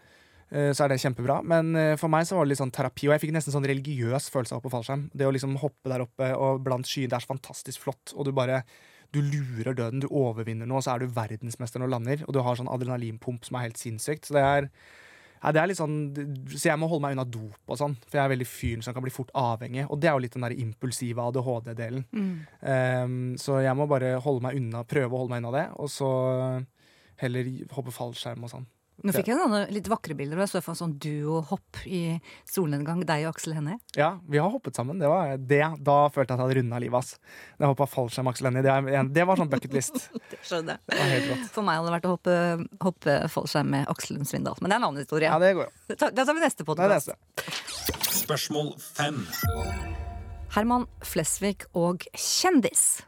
eh, 0.51 0.73
Så 0.73 0.85
er 0.85 0.89
det 0.89 1.01
kjempebra. 1.01 1.43
Men 1.45 1.75
eh, 1.77 1.97
for 1.97 2.09
meg 2.09 2.27
så 2.27 2.37
var 2.37 2.45
det 2.45 2.55
litt 2.55 2.63
sånn 2.63 2.75
terapi, 2.75 3.09
og 3.09 3.17
jeg 3.17 3.27
fikk 3.27 3.33
nesten 3.35 3.53
sånn 3.53 3.67
religiøs 3.67 4.31
følelse 4.31 4.55
av 4.57 4.63
på 4.63 4.71
fallskjerm. 4.71 5.11
Det 5.15 5.27
å 5.27 5.33
liksom 5.33 5.57
hoppe 5.59 5.91
der 5.91 6.05
oppe 6.05 6.35
og 6.37 6.63
blant 6.63 6.87
skyene, 6.87 7.11
det 7.11 7.17
er 7.17 7.27
så 7.27 7.35
fantastisk 7.35 7.81
flott. 7.83 8.15
Og 8.17 8.27
du 8.27 8.33
bare 8.33 8.65
du 9.15 9.21
lurer 9.23 9.73
døden, 9.73 10.01
du 10.03 10.09
overvinner 10.11 10.67
noe, 10.67 10.79
og 10.81 10.85
så 10.85 10.97
er 10.97 10.99
du 11.05 11.13
verdensmester 11.15 11.79
når 11.79 11.87
du 11.87 11.93
lander. 11.95 12.25
Og 12.27 12.35
du 12.35 12.41
har 12.43 12.57
sånn 12.59 12.69
adrenalinpump 12.69 13.47
som 13.47 13.57
er 13.57 13.69
helt 13.69 13.79
sinnssykt. 13.79 14.27
Så 14.27 14.35
det 14.35 14.43
er 14.43 14.67
ja, 15.43 15.53
det 15.53 15.61
er 15.61 15.71
litt 15.71 15.79
sånn, 15.79 15.97
så 16.51 16.71
jeg 16.71 16.81
må 16.81 16.89
holde 16.91 17.05
meg 17.05 17.17
unna 17.17 17.27
dop 17.29 17.73
og 17.73 17.79
sånn, 17.81 17.97
for 18.07 18.19
jeg 18.19 18.25
er 18.25 18.33
veldig 18.33 18.49
fyren 18.49 18.85
som 18.85 18.97
kan 18.97 19.05
bli 19.05 19.13
fort 19.15 19.33
avhengig. 19.37 19.85
Og 19.91 20.01
det 20.01 20.11
er 20.11 20.17
jo 20.17 20.23
litt 20.25 20.37
den 20.37 20.47
der 20.47 20.57
impulsive 20.57 21.27
ADHD-delen. 21.29 22.07
Um, 22.61 23.19
så 23.41 23.61
jeg 23.65 23.77
må 23.79 23.89
bare 23.91 24.17
holde 24.25 24.47
meg 24.47 24.59
unna, 24.59 24.83
prøve 24.89 25.13
å 25.13 25.23
holde 25.23 25.35
meg 25.35 25.45
unna 25.45 25.55
det, 25.59 25.67
og 25.77 25.93
så 25.93 26.11
heller 27.23 27.53
hoppe 27.77 27.95
fallskjerm 27.95 28.45
og 28.45 28.53
sånn. 28.53 28.67
Nå 29.05 29.13
fikk 29.13 29.29
jeg 29.29 29.37
noen 29.37 29.67
litt 29.75 29.89
vakre 29.93 30.15
bilder. 30.17 30.41
Jeg 30.41 30.51
så 30.55 30.61
for 30.65 30.73
en 30.73 30.79
sånn 30.79 30.95
duo-hopp 31.03 31.83
i 31.85 32.17
solnedgang, 32.49 33.03
deg 33.07 33.27
og 33.27 33.35
Aksel 33.35 33.53
Hennie. 33.59 33.77
Ja, 33.99 34.15
vi 34.25 34.41
har 34.41 34.49
hoppet 34.55 34.79
sammen. 34.79 34.99
Det 35.03 35.11
var 35.11 35.35
det. 35.37 35.61
Da 35.85 35.97
følte 36.15 36.33
jeg 36.33 36.39
at 36.39 36.41
jeg 36.41 36.41
hadde 36.43 36.57
runda 36.61 36.81
livet. 36.81 37.13
Da 37.59 37.67
jeg 37.67 37.73
hoppa 37.75 37.89
fallskjerm, 37.93 38.31
Aksel 38.33 38.49
Hennie. 38.49 38.65
Det, 38.65 39.03
det 39.19 39.27
var 39.29 39.41
sånn 39.41 39.51
bucketlist. 39.53 39.99
Det 40.33 40.41
skjønner 40.43 40.81
Det 40.89 41.19
rått. 41.29 41.45
For 41.55 41.67
meg 41.67 41.79
hadde 41.79 41.91
det 41.91 41.95
vært 41.97 42.09
å 42.09 42.15
hoppe, 42.15 42.37
hoppe 42.83 43.19
fallskjerm 43.35 43.69
med 43.77 43.93
Aksel 43.93 44.17
Lund 44.17 44.31
Svindal. 44.31 44.57
Men 44.63 44.73
det 44.73 44.79
er 44.79 44.81
en 44.81 44.89
annen 44.89 45.05
historie. 45.05 45.29
Ja, 45.29 45.39
det 45.43 45.53
går 45.59 45.69
jo. 45.69 45.97
Da 46.01 46.11
da 46.17 46.25
tar 46.25 46.39
vi 46.39 46.45
neste 46.47 46.67
podkast. 46.67 47.13
Spørsmål 48.23 48.73
fem. 48.81 49.21
Herman 50.57 50.89
Flesvig 51.05 51.69
og 51.77 52.09
kjendis. 52.17 53.05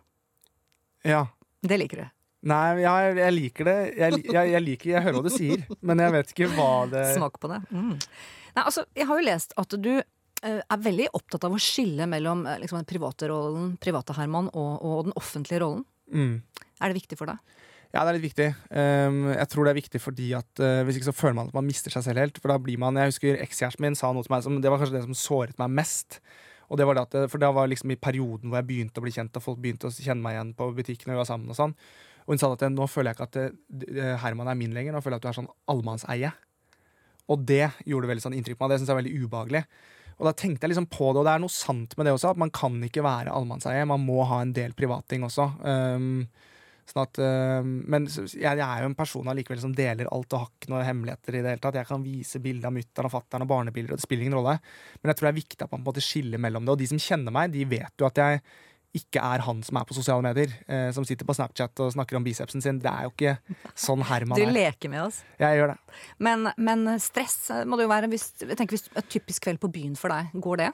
Ja. 1.06 1.24
Det 1.64 1.80
liker 1.80 2.04
du. 2.04 2.17
Nei, 2.46 2.78
jeg, 2.84 3.14
jeg 3.18 3.34
liker 3.34 3.66
det. 3.66 3.78
Jeg, 3.98 4.20
jeg, 4.28 4.50
jeg 4.52 4.62
liker 4.62 4.90
Jeg 4.92 5.02
hører 5.02 5.16
hva 5.18 5.24
du 5.26 5.34
sier, 5.34 5.64
men 5.82 6.02
jeg 6.04 6.14
vet 6.14 6.34
ikke 6.34 6.50
hva 6.54 6.70
det 6.90 7.04
Smak 7.16 7.40
på 7.42 7.50
det. 7.50 7.58
Mm. 7.74 7.96
Nei, 7.98 8.62
altså, 8.62 8.84
jeg 8.94 9.08
har 9.08 9.18
jo 9.18 9.26
lest 9.26 9.54
at 9.58 9.74
du 9.74 9.92
uh, 9.98 10.60
er 10.62 10.84
veldig 10.84 11.08
opptatt 11.18 11.48
av 11.48 11.56
å 11.56 11.60
skille 11.62 12.06
mellom 12.10 12.44
uh, 12.46 12.54
liksom, 12.62 12.78
den 12.80 12.88
private 12.88 13.30
rollen, 13.32 13.72
private 13.82 14.14
Herman, 14.18 14.52
og, 14.54 14.70
og 14.86 15.08
den 15.10 15.16
offentlige 15.18 15.64
rollen. 15.64 15.84
mm. 16.14 16.36
Er 16.78 16.92
det 16.92 17.00
viktig 17.00 17.16
for 17.18 17.26
deg? 17.26 17.42
Ja, 17.90 18.02
det 18.04 18.10
er 18.10 18.16
litt 18.18 18.26
viktig. 18.28 18.46
Um, 18.70 19.22
jeg 19.32 19.48
tror 19.50 19.66
det 19.66 19.70
er 19.72 19.78
viktig 19.80 20.00
fordi 20.04 20.26
at 20.36 20.60
uh, 20.62 20.82
hvis 20.86 21.00
ikke 21.00 21.08
så 21.08 21.16
føler 21.16 21.38
man 21.40 21.48
at 21.48 21.56
man 21.56 21.66
mister 21.66 21.90
seg 21.90 22.04
selv 22.04 22.22
helt. 22.22 22.38
For 22.38 22.52
da 22.52 22.58
blir 22.62 22.78
man 22.78 23.00
Jeg 23.00 23.10
husker 23.14 23.40
ekskjæresten 23.42 23.82
min 23.82 23.96
sa 23.98 24.12
noe 24.12 24.26
til 24.26 24.34
meg 24.34 24.44
som 24.44 24.60
Det 24.62 24.70
var 24.70 24.78
kanskje 24.78 24.98
det 24.98 25.06
som 25.08 25.16
såret 25.16 25.58
meg 25.58 25.72
mest. 25.80 26.20
Og 26.68 26.78
det 26.78 26.84
var 26.86 26.98
det 26.98 27.06
at, 27.08 27.16
For 27.32 27.40
det 27.40 27.48
var 27.56 27.70
liksom 27.72 27.90
i 27.94 27.98
perioden 27.98 28.52
hvor 28.52 28.60
jeg 28.60 28.68
begynte 28.68 29.00
å 29.00 29.06
bli 29.06 29.14
kjent, 29.16 29.40
og 29.40 29.42
folk 29.42 29.58
begynte 29.64 29.88
å 29.88 29.94
kjenne 29.94 30.20
meg 30.22 30.36
igjen 30.36 30.52
på 30.58 30.68
butikken 30.76 31.10
og 31.10 31.16
vi 31.16 31.20
var 31.22 31.30
sammen. 31.32 31.50
Og 31.50 31.58
sånn 31.58 31.74
Og 32.28 32.34
hun 32.34 32.40
sa 32.42 32.50
at 32.52 32.66
nå 32.68 32.86
føler 32.92 33.14
jeg 33.14 33.16
ikke 33.16 33.28
at 33.30 33.38
uh, 33.40 34.16
Herman 34.20 34.50
er 34.52 34.58
min 34.60 34.74
lenger, 34.76 34.92
nå 34.92 35.00
føler 35.00 35.16
jeg 35.16 35.22
at 35.22 35.26
du 35.26 35.30
er 35.30 35.38
sånn 35.38 35.52
allemannseie. 35.72 36.32
Og 37.32 37.46
det 37.48 37.64
gjorde 37.88 38.10
veldig 38.10 38.24
sånn 38.26 38.36
inntrykk 38.36 38.60
på 38.60 38.66
meg. 38.66 38.74
Det 38.74 38.82
syns 38.82 38.90
jeg 38.90 38.96
er 38.96 39.00
veldig 39.00 39.22
ubehagelig. 39.24 39.64
Og 40.18 40.26
da 40.26 40.34
tenkte 40.34 40.66
jeg 40.66 40.74
liksom 40.74 40.90
på 40.92 41.08
det, 41.12 41.22
og 41.22 41.26
det 41.28 41.32
er 41.32 41.42
noe 41.42 41.54
sant 41.54 41.96
med 41.96 42.08
det 42.08 42.12
også, 42.16 42.34
at 42.34 42.40
man 42.42 42.52
kan 42.52 42.76
ikke 42.84 43.04
være 43.06 43.32
allemannseie. 43.32 43.88
Man 43.88 44.04
må 44.04 44.22
ha 44.28 44.42
en 44.42 44.52
del 44.56 44.76
privatting 44.76 45.24
også. 45.24 45.50
Um, 45.62 46.22
Sånn 46.88 47.02
at, 47.02 47.18
um, 47.20 47.72
men 47.92 48.06
jeg, 48.08 48.40
jeg 48.40 48.64
er 48.64 48.80
jo 48.80 48.88
en 48.88 48.96
person 48.96 49.26
allikevel 49.28 49.60
som 49.60 49.74
deler 49.76 50.08
alt 50.08 50.32
og 50.32 50.40
har 50.40 50.52
ikke 50.54 50.70
noen 50.72 50.86
hemmeligheter. 50.86 51.36
i 51.36 51.42
det 51.44 51.52
hele 51.52 51.62
tatt. 51.64 51.76
Jeg 51.76 51.88
kan 51.90 52.04
vise 52.04 52.40
bilder 52.40 52.70
av 52.70 52.76
mutter'n 52.78 53.08
og 53.08 53.12
fatter'n 53.12 53.44
og 53.44 53.50
barnebilder, 53.50 53.92
og 53.92 54.00
det 54.00 54.06
spiller 54.06 54.24
ingen 54.24 54.38
rolle. 54.38 54.54
Men 55.02 55.12
jeg 55.12 55.18
tror 55.18 55.28
det 55.28 55.32
er 55.34 55.40
viktig 55.42 55.60
at 55.60 55.68
man 55.68 55.82
på 55.82 55.82
en 55.82 55.90
måte 55.90 56.04
skiller 56.06 56.40
mellom 56.40 56.64
det. 56.64 56.72
Og 56.72 56.80
de 56.80 56.88
som 56.88 57.02
kjenner 57.04 57.34
meg, 57.36 57.52
de 57.52 57.66
vet 57.68 58.00
jo 58.00 58.08
at 58.08 58.22
jeg 58.22 58.40
ikke 58.96 59.20
er 59.20 59.44
han 59.44 59.60
som 59.66 59.78
er 59.80 59.86
på 59.88 59.96
sosiale 59.96 60.24
medier. 60.24 60.52
Eh, 60.66 60.88
som 60.96 61.04
sitter 61.06 61.28
på 61.28 61.36
Snapchat 61.36 61.84
og 61.84 61.92
snakker 61.92 62.18
om 62.18 62.24
bicepsen 62.24 62.64
sin. 62.64 62.80
Det 62.82 62.90
er 62.90 63.06
jo 63.06 63.12
ikke 63.12 63.36
sånn 63.76 64.04
Herman 64.08 64.40
Du 64.40 64.46
er. 64.46 64.54
leker 64.54 64.92
med 64.92 65.04
oss. 65.04 65.22
Jeg 65.40 65.60
gjør 65.60 65.74
det. 65.74 65.78
Men, 66.24 66.50
men 66.56 66.86
stress 67.02 67.50
må 67.68 67.78
det 67.78 67.88
jo 67.88 67.92
være. 67.92 68.10
Hvis, 68.12 68.30
jeg 68.40 68.56
tenker 68.56 68.78
hvis 68.78 68.88
Et 68.96 69.10
typisk 69.18 69.44
kveld 69.44 69.60
på 69.62 69.70
byen 69.72 69.96
for 69.98 70.12
deg, 70.14 70.32
går 70.34 70.62
det? 70.64 70.70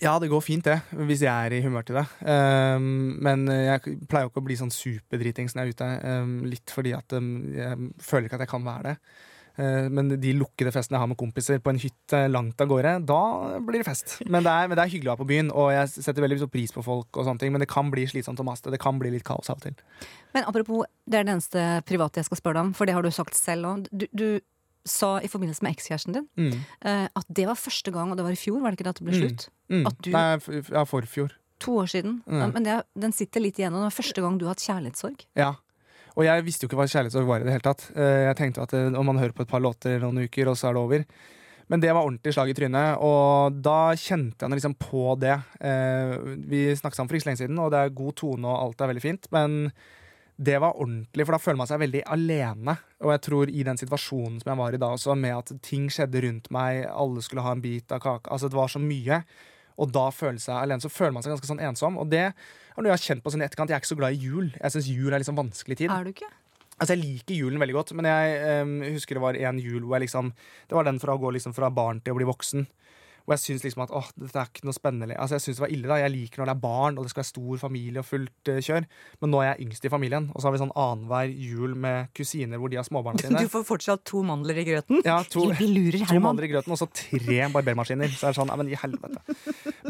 Ja, 0.00 0.14
det 0.22 0.30
går 0.30 0.40
fint, 0.40 0.64
det. 0.64 0.78
Hvis 0.94 1.24
jeg 1.26 1.28
er 1.28 1.52
i 1.52 1.60
humør 1.64 1.84
til 1.84 1.98
det. 1.98 2.06
Um, 2.22 3.18
men 3.20 3.42
jeg 3.50 3.98
pleier 4.08 4.24
jo 4.24 4.30
ikke 4.30 4.40
å 4.40 4.46
bli 4.46 4.56
sånn 4.56 4.72
superdritings 4.72 5.56
når 5.56 5.66
jeg 5.66 5.74
er 5.74 5.76
ute. 5.76 5.88
Um, 6.06 6.36
litt 6.48 6.72
fordi 6.72 6.94
at 6.96 7.16
um, 7.18 7.32
jeg 7.52 7.90
føler 8.00 8.30
ikke 8.30 8.38
at 8.38 8.46
jeg 8.46 8.52
kan 8.54 8.64
være 8.64 8.92
det. 8.92 8.94
Uh, 9.58 9.88
men 9.90 10.08
de 10.20 10.32
lukkede 10.38 10.72
festene 10.72 10.96
jeg 10.96 11.00
har 11.02 11.08
med 11.10 11.16
kompiser 11.20 11.58
på 11.60 11.70
en 11.72 11.78
hytte 11.82 12.20
langt 12.30 12.60
av 12.60 12.68
gårde, 12.70 12.92
da 13.06 13.58
blir 13.60 13.82
det 13.82 13.86
fest. 13.88 14.18
Men 14.26 14.42
det, 14.46 14.50
er, 14.52 14.68
men 14.68 14.76
det 14.78 14.84
er 14.84 14.92
hyggelig 14.94 15.10
å 15.10 15.14
være 15.16 15.22
på 15.24 15.28
byen, 15.32 15.50
og 15.52 15.72
jeg 15.74 15.88
setter 16.04 16.22
veldig 16.22 16.50
pris 16.50 16.72
på 16.72 16.84
folk, 16.84 17.08
og 17.16 17.24
sånne 17.26 17.38
ting, 17.42 17.52
men 17.52 17.60
det 17.60 17.68
kan 17.68 17.90
bli 17.90 18.06
slitsomt 18.06 18.40
å 18.40 18.46
maste. 18.46 18.70
Det 18.70 18.80
kan 18.80 18.98
bli 18.98 19.10
litt 19.10 19.24
kaos 19.26 19.50
av 19.50 19.56
og 19.58 19.62
til. 19.62 19.74
Men 20.34 20.44
apropos, 20.48 20.84
det 21.06 21.18
er 21.20 21.24
det 21.24 21.34
eneste 21.34 21.66
private 21.84 22.20
jeg 22.22 22.30
skal 22.30 22.36
spørre 22.40 22.54
deg 22.60 22.68
om, 22.70 22.72
for 22.74 22.86
det 22.86 22.94
har 22.94 23.02
du 23.02 23.10
sagt 23.10 23.34
selv 23.34 23.66
òg. 23.66 23.88
Du, 23.92 24.06
du 24.12 24.40
sa 24.86 25.18
i 25.20 25.28
forbindelse 25.28 25.62
med 25.62 25.74
ekskjæresten 25.76 26.14
din 26.16 26.28
Mm. 26.40 26.54
eh, 26.88 27.08
at 27.14 27.26
det 27.28 27.44
var 27.46 27.54
første 27.60 27.92
gang, 27.92 28.10
og 28.10 28.16
det 28.16 28.24
var 28.24 28.32
i 28.32 28.40
fjor, 28.40 28.60
var 28.62 28.70
det 28.72 28.78
ikke 28.80 28.86
det 28.88 28.94
at 28.94 29.02
det 29.02 29.06
ble 29.10 29.18
Mm. 29.18 29.24
slutt? 29.28 29.48
Mm. 29.68 29.86
At 29.86 29.98
du- 30.00 30.10
Nei, 30.10 30.62
ja, 30.72 30.84
forfjor. 30.88 31.30
To 31.60 31.72
år 31.82 31.90
siden. 31.92 32.22
Mm. 32.26 32.52
Men 32.54 32.62
det, 32.64 32.82
den 32.96 33.12
sitter 33.12 33.40
litt 33.40 33.58
igjennom. 33.58 33.82
det 33.84 33.92
var 33.92 33.98
første 34.02 34.22
gang 34.22 34.38
du 34.38 34.46
har 34.46 34.54
hatt 34.54 34.64
kjærlighetssorg. 34.64 35.26
Ja. 35.36 35.54
Og 36.16 36.24
jeg 36.26 36.44
visste 36.46 36.64
jo 36.64 36.70
ikke 36.70 36.78
hva 36.80 36.88
kjærlighetssorg 36.90 37.28
var 37.28 37.42
i 37.42 37.46
det 37.46 37.52
hele 37.54 37.66
tatt. 37.66 37.84
Eh, 37.94 38.24
Jeg 38.28 38.36
tenkte 38.40 38.64
at 38.64 38.72
eh, 38.74 38.88
om 38.98 39.06
man 39.06 39.20
hører 39.20 39.36
på 39.36 39.44
et 39.46 39.50
par 39.52 39.62
låter 39.62 40.00
noen 40.02 40.24
uker, 40.26 40.50
og 40.50 40.56
så 40.58 40.70
er 40.70 40.74
det 40.74 40.82
over. 40.82 41.04
Men 41.70 41.78
det 41.84 41.92
var 41.94 42.02
ordentlig 42.02 42.32
slag 42.34 42.50
i 42.50 42.54
trynet, 42.58 42.98
og 42.98 43.60
da 43.62 43.92
kjente 43.94 44.42
jeg 44.42 44.58
liksom 44.58 44.74
på 44.74 45.04
det. 45.22 45.36
Eh, 45.62 46.16
Vi 46.50 46.64
snakket 46.74 46.98
sammen 46.98 47.08
for 47.12 47.14
ikke 47.18 47.28
så 47.28 47.30
lenge 47.30 47.42
siden, 47.44 47.60
og 47.62 47.70
det 47.70 47.78
er 47.84 47.94
god 47.94 48.16
tone 48.18 48.50
og 48.50 48.58
alt 48.64 48.80
er 48.82 48.90
veldig 48.90 49.04
fint, 49.04 49.28
men 49.30 49.70
det 50.40 50.56
var 50.58 50.72
ordentlig, 50.80 51.26
for 51.28 51.36
da 51.36 51.38
føler 51.44 51.58
man 51.60 51.68
seg 51.68 51.82
veldig 51.82 52.00
alene. 52.10 52.74
Og 53.04 53.10
jeg 53.12 53.20
tror 53.26 53.50
i 53.52 53.62
den 53.68 53.76
situasjonen 53.76 54.40
som 54.40 54.50
jeg 54.50 54.58
var 54.62 54.74
i 54.74 54.80
da 54.80 54.88
også, 54.96 55.14
med 55.14 55.36
at 55.36 55.52
ting 55.62 55.86
skjedde 55.92 56.22
rundt 56.24 56.50
meg, 56.50 56.86
alle 56.88 57.22
skulle 57.22 57.44
ha 57.44 57.52
en 57.52 57.60
bit 57.60 57.92
av 57.92 58.00
kaka 58.00 58.32
Altså 58.32 58.48
det 58.48 58.56
var 58.56 58.72
så 58.72 58.80
mye. 58.80 59.20
Og 59.80 59.92
da 59.94 60.08
føle 60.12 60.40
seg 60.42 60.56
alene, 60.58 60.82
så 60.84 60.92
føler 60.92 61.14
man 61.16 61.24
seg 61.24 61.34
ganske 61.34 61.48
sånn 61.48 61.62
ensom. 61.70 61.96
Og 62.00 62.10
det 62.12 62.26
er 62.28 62.34
noe 62.76 62.90
jeg 62.90 62.96
har 62.96 63.06
kjent 63.06 63.24
på 63.24 63.32
sånn 63.32 63.44
i 63.44 63.46
etterkant. 63.48 63.72
Jeg 63.72 63.78
er 63.78 63.84
ikke 63.84 63.94
så 63.94 63.98
glad 64.00 64.16
i 64.16 64.28
jul. 64.28 64.52
Jeg 64.56 64.74
syns 64.74 64.90
jul 64.92 65.12
er 65.12 65.22
liksom 65.22 65.38
vanskelig 65.40 65.80
tid. 65.80 65.94
Er 65.94 66.06
du 66.06 66.12
ikke? 66.12 66.28
Altså 66.80 66.96
Jeg 66.96 67.02
liker 67.02 67.36
julen 67.36 67.60
veldig 67.60 67.76
godt, 67.76 67.90
men 67.92 68.08
jeg 68.08 68.60
um, 68.64 68.76
husker 68.96 69.18
det 69.18 69.24
var 69.24 69.36
en 69.36 69.58
jul 69.60 69.82
hvor 69.84 69.98
jeg 69.98 70.06
liksom 70.06 70.30
Det 70.32 70.76
var 70.78 70.86
den 70.88 71.00
fra 71.02 71.12
å 71.12 71.20
gå 71.20 71.32
liksom 71.36 71.52
fra 71.52 71.68
barn 71.68 72.00
til 72.00 72.14
å 72.14 72.20
bli 72.20 72.28
voksen. 72.28 72.64
Og 73.30 73.36
jeg 73.36 73.42
syns 73.44 73.62
liksom 73.62 73.84
at 73.84 73.92
åh, 73.94 74.08
dette 74.18 74.40
er 74.40 74.48
ikke 74.50 74.64
noe 74.66 74.74
spennende. 74.74 75.14
Altså 75.14 75.36
Jeg 75.38 75.44
synes 75.44 75.60
det 75.60 75.62
var 75.62 75.72
ille 75.76 75.86
da 75.86 75.98
Jeg 76.00 76.10
liker 76.10 76.40
når 76.40 76.48
det 76.48 76.54
er 76.56 76.62
barn 76.64 76.96
og 76.98 77.06
det 77.06 77.12
skal 77.12 77.22
være 77.22 77.28
stor 77.28 77.60
familie 77.62 78.02
og 78.02 78.08
fullt 78.08 78.50
uh, 78.50 78.58
kjør. 78.58 78.88
Men 79.22 79.30
nå 79.30 79.42
er 79.44 79.46
jeg 79.52 79.68
yngst 79.68 79.86
i 79.86 79.92
familien, 79.92 80.26
og 80.34 80.42
så 80.42 80.48
har 80.48 80.56
vi 80.56 80.62
sånn 80.64 80.74
annenhver 80.74 81.30
jul 81.30 81.76
med 81.78 82.10
kusiner 82.16 82.58
hvor 82.58 82.72
de 82.72 82.80
har 82.80 82.88
småbarna 82.88 83.22
sine. 83.22 83.44
Du 83.46 83.52
får 83.52 83.62
fortsatt 83.68 84.02
to 84.10 84.24
mandler 84.26 84.58
i 84.58 84.66
grøten? 84.66 85.04
Ja, 85.06 85.20
to, 85.30 85.46
Vi 85.60 85.70
lurer 85.70 86.02
to 86.10 86.18
mandler 86.24 86.48
i 86.48 86.50
grøten 86.50 86.74
og 86.74 86.82
så 86.82 86.90
tre 86.90 87.38
barbermaskiner. 87.54 88.10
Så 88.10 88.26
er 88.26 88.34
det 88.34 88.40
sånn, 88.40 88.50
nei, 88.50 88.58
men 88.64 88.74
i 88.74 88.80
helvete. 88.82 89.22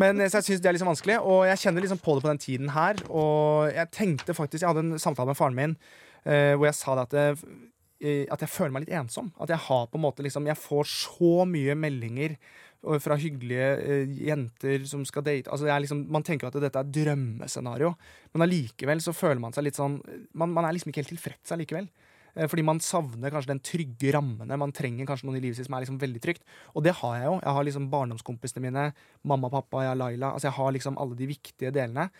Men 0.00 0.20
eh, 0.20 0.28
så 0.28 0.42
jeg 0.42 0.50
syns 0.50 0.60
det 0.60 0.70
er 0.70 0.76
liksom 0.76 0.92
vanskelig, 0.92 1.18
og 1.24 1.42
jeg 1.48 1.64
kjenner 1.64 1.86
liksom 1.86 2.04
på 2.04 2.18
det 2.18 2.26
på 2.26 2.32
den 2.34 2.44
tiden 2.44 2.70
her. 2.76 3.00
Og 3.08 3.72
jeg 3.72 3.92
tenkte 3.96 4.36
faktisk, 4.36 4.62
jeg 4.62 4.74
hadde 4.74 4.84
en 4.84 5.02
samtale 5.02 5.32
med 5.32 5.40
faren 5.40 5.56
min 5.56 5.76
uh, 5.80 6.54
hvor 6.60 6.68
jeg 6.68 6.76
sa 6.76 6.96
det 6.98 7.08
at, 7.08 7.16
det, 7.16 8.24
at 8.28 8.44
jeg 8.44 8.52
føler 8.52 8.76
meg 8.76 8.84
litt 8.84 8.96
ensom. 9.00 9.32
At 9.40 9.52
jeg 9.52 9.64
har 9.70 9.86
på 9.88 9.96
en 9.96 10.04
måte 10.04 10.24
liksom 10.26 10.48
Jeg 10.50 10.60
får 10.60 10.90
så 10.92 11.46
mye 11.48 11.78
meldinger 11.78 12.36
og 12.80 13.00
fra 13.04 13.16
hyggelige 13.20 13.70
eh, 13.84 14.12
jenter 14.28 14.86
som 14.88 15.02
skal 15.08 15.24
date. 15.26 15.50
Altså 15.50 15.66
det 15.68 15.74
er 15.74 15.82
liksom, 15.84 16.04
man 16.12 16.24
tenker 16.24 16.48
at 16.48 16.56
dette 16.62 16.80
er 16.80 16.92
drømmescenario, 16.96 17.92
men 18.32 18.46
allikevel 18.46 19.02
så 19.04 19.12
føler 19.16 19.42
man 19.42 19.56
seg 19.56 19.66
litt 19.66 19.78
sånn 19.78 19.98
Man, 20.32 20.54
man 20.54 20.64
er 20.64 20.72
liksom 20.76 20.92
ikke 20.92 21.02
helt 21.02 21.12
tilfreds 21.12 21.52
allikevel. 21.52 21.90
Eh, 22.34 22.48
Fordi 22.48 22.64
man 22.64 22.80
savner 22.80 23.32
kanskje 23.32 23.52
den 23.52 23.62
trygge 23.64 24.14
rammene. 24.16 24.58
Man 24.60 24.72
trenger 24.76 25.08
kanskje 25.08 25.28
noen 25.28 25.40
i 25.40 25.44
livet 25.44 25.58
sitt 25.58 25.68
som 25.68 25.76
er 25.76 25.84
liksom 25.84 26.00
veldig 26.00 26.22
trygt. 26.24 26.44
Og 26.74 26.84
det 26.86 26.96
har 27.02 27.16
jeg 27.18 27.26
jo. 27.26 27.38
Jeg 27.42 27.56
har 27.56 27.68
liksom 27.68 27.88
barndomskompisene 27.92 28.64
mine, 28.66 28.90
mamma, 29.24 29.50
pappa, 29.52 29.84
jeg 29.84 29.92
har 29.92 30.00
Laila. 30.00 30.34
Altså 30.34 30.50
jeg 30.50 30.58
har 30.58 30.76
liksom 30.76 31.00
alle 31.02 31.18
de 31.18 31.30
viktige 31.30 31.74
delene. 31.74 32.10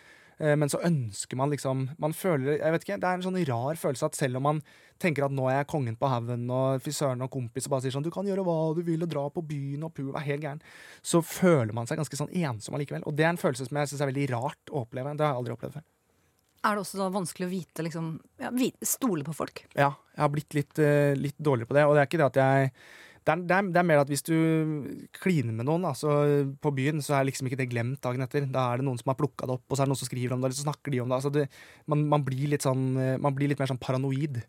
Eh, 0.41 0.55
Men 0.57 0.69
så 0.69 0.79
ønsker 0.81 1.37
man 1.37 1.51
liksom 1.53 1.89
Man 2.01 2.15
føler 2.17 2.57
Jeg 2.57 2.73
vet 2.73 2.85
ikke, 2.85 2.99
Det 3.01 3.09
er 3.09 3.19
en 3.19 3.25
sånn 3.27 3.39
rar 3.47 3.77
følelse 3.77 4.09
at 4.09 4.17
selv 4.17 4.39
om 4.41 4.47
man 4.49 4.61
tenker 5.01 5.25
at 5.25 5.33
nå 5.33 5.47
er 5.49 5.61
jeg 5.61 5.69
kongen 5.71 5.95
på 5.97 6.09
haugen, 6.09 6.43
og 6.53 6.81
frisøren 6.85 7.23
og 7.25 7.31
kompis 7.33 7.65
og 7.65 7.73
bare 7.73 7.85
sier 7.85 7.95
sånn 7.95 8.05
Du 8.05 8.11
kan 8.13 8.27
gjøre 8.27 8.43
hva 8.45 8.57
du 8.77 8.83
vil, 8.85 9.01
og 9.01 9.09
dra 9.09 9.23
på 9.33 9.41
byen 9.45 9.87
og 9.87 9.95
pu, 9.97 10.11
er 10.13 10.27
helt 10.27 10.43
gæren. 10.45 10.61
Så 11.01 11.23
føler 11.25 11.73
man 11.73 11.89
seg 11.89 11.97
ganske 11.97 12.19
sånn 12.19 12.29
ensom 12.29 12.77
allikevel. 12.77 13.07
Og 13.09 13.15
det 13.17 13.25
er 13.25 13.33
en 13.33 13.41
følelse 13.41 13.65
som 13.65 13.79
jeg 13.81 13.89
syns 13.89 14.03
er 14.05 14.11
veldig 14.11 14.27
rart 14.35 14.69
å 14.69 14.83
oppleve. 14.85 15.15
Det 15.17 15.25
har 15.25 15.33
jeg 15.33 15.41
aldri 15.41 15.55
opplevd 15.55 15.79
før. 15.79 15.87
Er 16.61 16.77
det 16.77 16.83
også 16.83 16.99
da 16.99 17.07
vanskelig 17.09 17.47
å 17.47 17.51
vite, 17.55 17.85
liksom, 17.87 18.11
ja, 18.37 18.51
Stole 18.85 19.25
på 19.25 19.33
folk? 19.33 19.63
Ja, 19.73 19.95
jeg 20.13 20.21
har 20.21 20.29
blitt 20.29 20.53
litt, 20.53 20.77
eh, 20.77 21.15
litt 21.17 21.39
dårligere 21.41 21.71
på 21.71 21.73
det. 21.79 21.85
Og 21.87 21.95
det 21.95 22.03
er 22.03 22.09
ikke 22.11 22.21
det 22.21 22.29
at 22.29 22.41
jeg 22.43 22.71
det 23.21 23.33
er, 23.35 23.41
det, 23.45 23.53
er, 23.53 23.67
det 23.69 23.77
er 23.77 23.85
mer 23.85 23.99
at 24.01 24.09
hvis 24.09 24.23
du 24.25 24.33
kliner 25.13 25.53
med 25.53 25.67
noen 25.67 25.83
altså, 25.85 26.09
på 26.57 26.71
byen, 26.73 27.03
så 27.05 27.19
er 27.19 27.27
liksom 27.27 27.45
ikke 27.45 27.59
det 27.59 27.67
glemt 27.69 28.01
dagen 28.01 28.23
etter. 28.25 28.47
Da 28.49 28.63
er 28.71 28.81
det 28.81 28.87
noen 28.87 28.97
som 28.97 29.11
har 29.11 29.19
plukka 29.19 29.45
det 29.45 29.59
opp, 29.59 29.65
og 29.67 29.77
så 29.77 29.83
er 29.83 29.85
det 29.85 29.93
noen 29.93 29.99
som 29.99 30.09
skriver 30.09 30.33
om 30.33 30.41
det, 30.41 30.49
eller 30.49 30.57
så 30.57 30.65
snakker 30.65 30.95
de 30.95 31.03
om 31.03 31.11
det. 31.11 31.19
Altså 31.19 31.31
det 31.35 31.43
man, 31.91 32.01
man, 32.09 32.25
blir 32.25 32.57
sånn, 32.63 32.87
eh, 32.97 33.19
man 33.21 33.37
blir 33.37 33.51
litt 33.51 33.61
mer 33.61 33.69
sånn 33.69 33.81
paranoid. 33.81 34.41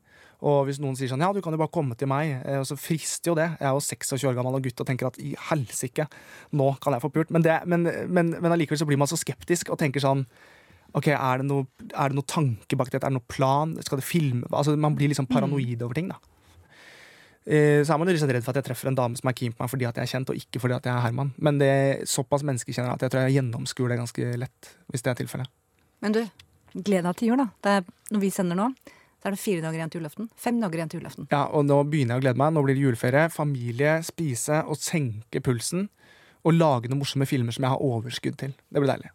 Og 0.48 0.64
hvis 0.66 0.80
noen 0.82 0.96
sier 0.98 1.12
sånn 1.12 1.22
ja, 1.22 1.28
du 1.36 1.42
kan 1.44 1.52
jo 1.52 1.60
bare 1.60 1.74
komme 1.74 1.98
til 2.00 2.08
meg, 2.10 2.32
eh, 2.48 2.62
og 2.62 2.64
så 2.70 2.78
frister 2.80 3.34
jo 3.34 3.36
det. 3.38 3.50
Jeg 3.60 3.68
er 3.68 3.76
jo 3.76 3.84
26 3.84 4.26
år 4.30 4.40
gammel 4.40 4.56
og 4.56 4.64
gutt 4.64 4.80
og 4.80 4.88
tenker 4.88 5.12
at 5.12 5.20
i 5.20 5.34
helsike, 5.50 6.08
nå 6.56 6.72
kan 6.80 6.96
jeg 6.96 7.04
få 7.04 7.12
pult. 7.12 7.36
Men, 7.36 7.44
det, 7.44 7.60
men, 7.68 7.84
men, 8.08 8.34
men 8.38 8.56
allikevel 8.56 8.80
så 8.80 8.88
blir 8.88 9.00
man 9.04 9.10
så 9.10 9.20
skeptisk 9.20 9.74
og 9.74 9.80
tenker 9.84 10.04
sånn 10.04 10.24
Ok, 10.92 11.06
er 11.08 11.40
det, 11.40 11.46
noe, 11.48 11.64
er 11.88 12.12
det 12.12 12.18
noe 12.18 12.28
tanke 12.28 12.76
bak 12.76 12.90
dette? 12.92 13.06
Er 13.06 13.14
det 13.14 13.16
noe 13.16 13.32
plan? 13.32 13.70
Skal 13.80 13.96
det 13.96 14.04
filme? 14.04 14.44
Altså, 14.50 14.74
man 14.76 14.92
blir 14.92 15.08
liksom 15.08 15.24
paranoid 15.30 15.80
over 15.80 15.96
ting, 15.96 16.10
da. 16.12 16.18
Eh, 17.46 17.82
Så 17.82 17.92
er 17.92 17.98
man 17.98 18.06
jo 18.06 18.14
liksom 18.14 18.30
redd 18.30 18.44
for 18.44 18.54
at 18.54 18.62
jeg 18.62 18.70
treffer 18.70 18.88
en 18.88 18.94
dame 18.98 19.18
som 19.18 19.28
er 19.28 19.34
keen 19.34 19.52
på 19.52 19.64
meg 19.64 19.70
fordi 19.72 19.86
at 19.88 19.96
jeg 19.98 20.06
er 20.06 20.12
kjent, 20.14 20.30
og 20.30 20.38
ikke 20.38 20.60
fordi 20.62 20.76
at 20.76 20.86
jeg 20.86 20.94
er 20.94 21.02
Herman. 21.06 21.32
Men 21.38 21.58
det 21.58 21.68
er 21.68 22.04
såpass 22.06 22.44
menneskekjenner 22.46 22.94
at 22.94 23.02
jeg 23.02 23.10
tror 23.10 23.26
jeg 23.26 23.38
gjennomskuer 23.40 23.88
det 23.90 23.98
ganske 23.98 24.32
lett. 24.38 24.72
Hvis 24.92 25.02
det 25.02 25.10
er 25.10 25.20
tilfellet. 25.24 25.50
Men 26.02 26.12
du, 26.14 26.20
gled 26.74 27.02
deg 27.08 27.16
til 27.18 27.32
jul, 27.32 27.42
da. 27.42 27.48
Det 27.62 27.72
er, 27.78 27.88
når 28.14 28.20
vi 28.22 28.30
sender 28.30 28.58
nå, 28.58 28.68
så 29.22 29.30
er 29.30 29.34
det 29.36 29.38
fire 29.42 29.62
dager 29.62 29.78
igjen 29.78 29.90
til 29.90 30.00
julaften. 30.00 30.28
Fem 30.36 30.60
dager 30.62 30.80
igjen 30.80 30.90
til 30.90 30.98
julaften. 31.00 31.26
Ja, 31.30 31.44
og 31.54 31.66
nå 31.66 31.76
begynner 31.86 32.16
jeg 32.16 32.22
å 32.22 32.24
glede 32.24 32.40
meg. 32.42 32.54
Nå 32.54 32.62
blir 32.66 32.74
det 32.78 32.82
juleferie. 32.82 33.28
Familie, 33.30 33.96
spise 34.02 34.62
og 34.66 34.78
senke 34.82 35.42
pulsen. 35.42 35.88
Og 36.42 36.56
lage 36.58 36.90
noen 36.90 36.98
morsomme 37.04 37.26
filmer 37.30 37.54
som 37.54 37.62
jeg 37.62 37.70
har 37.70 37.82
overskudd 37.86 38.38
til. 38.40 38.54
Det 38.66 38.82
blir 38.82 38.90
deilig. 38.90 39.12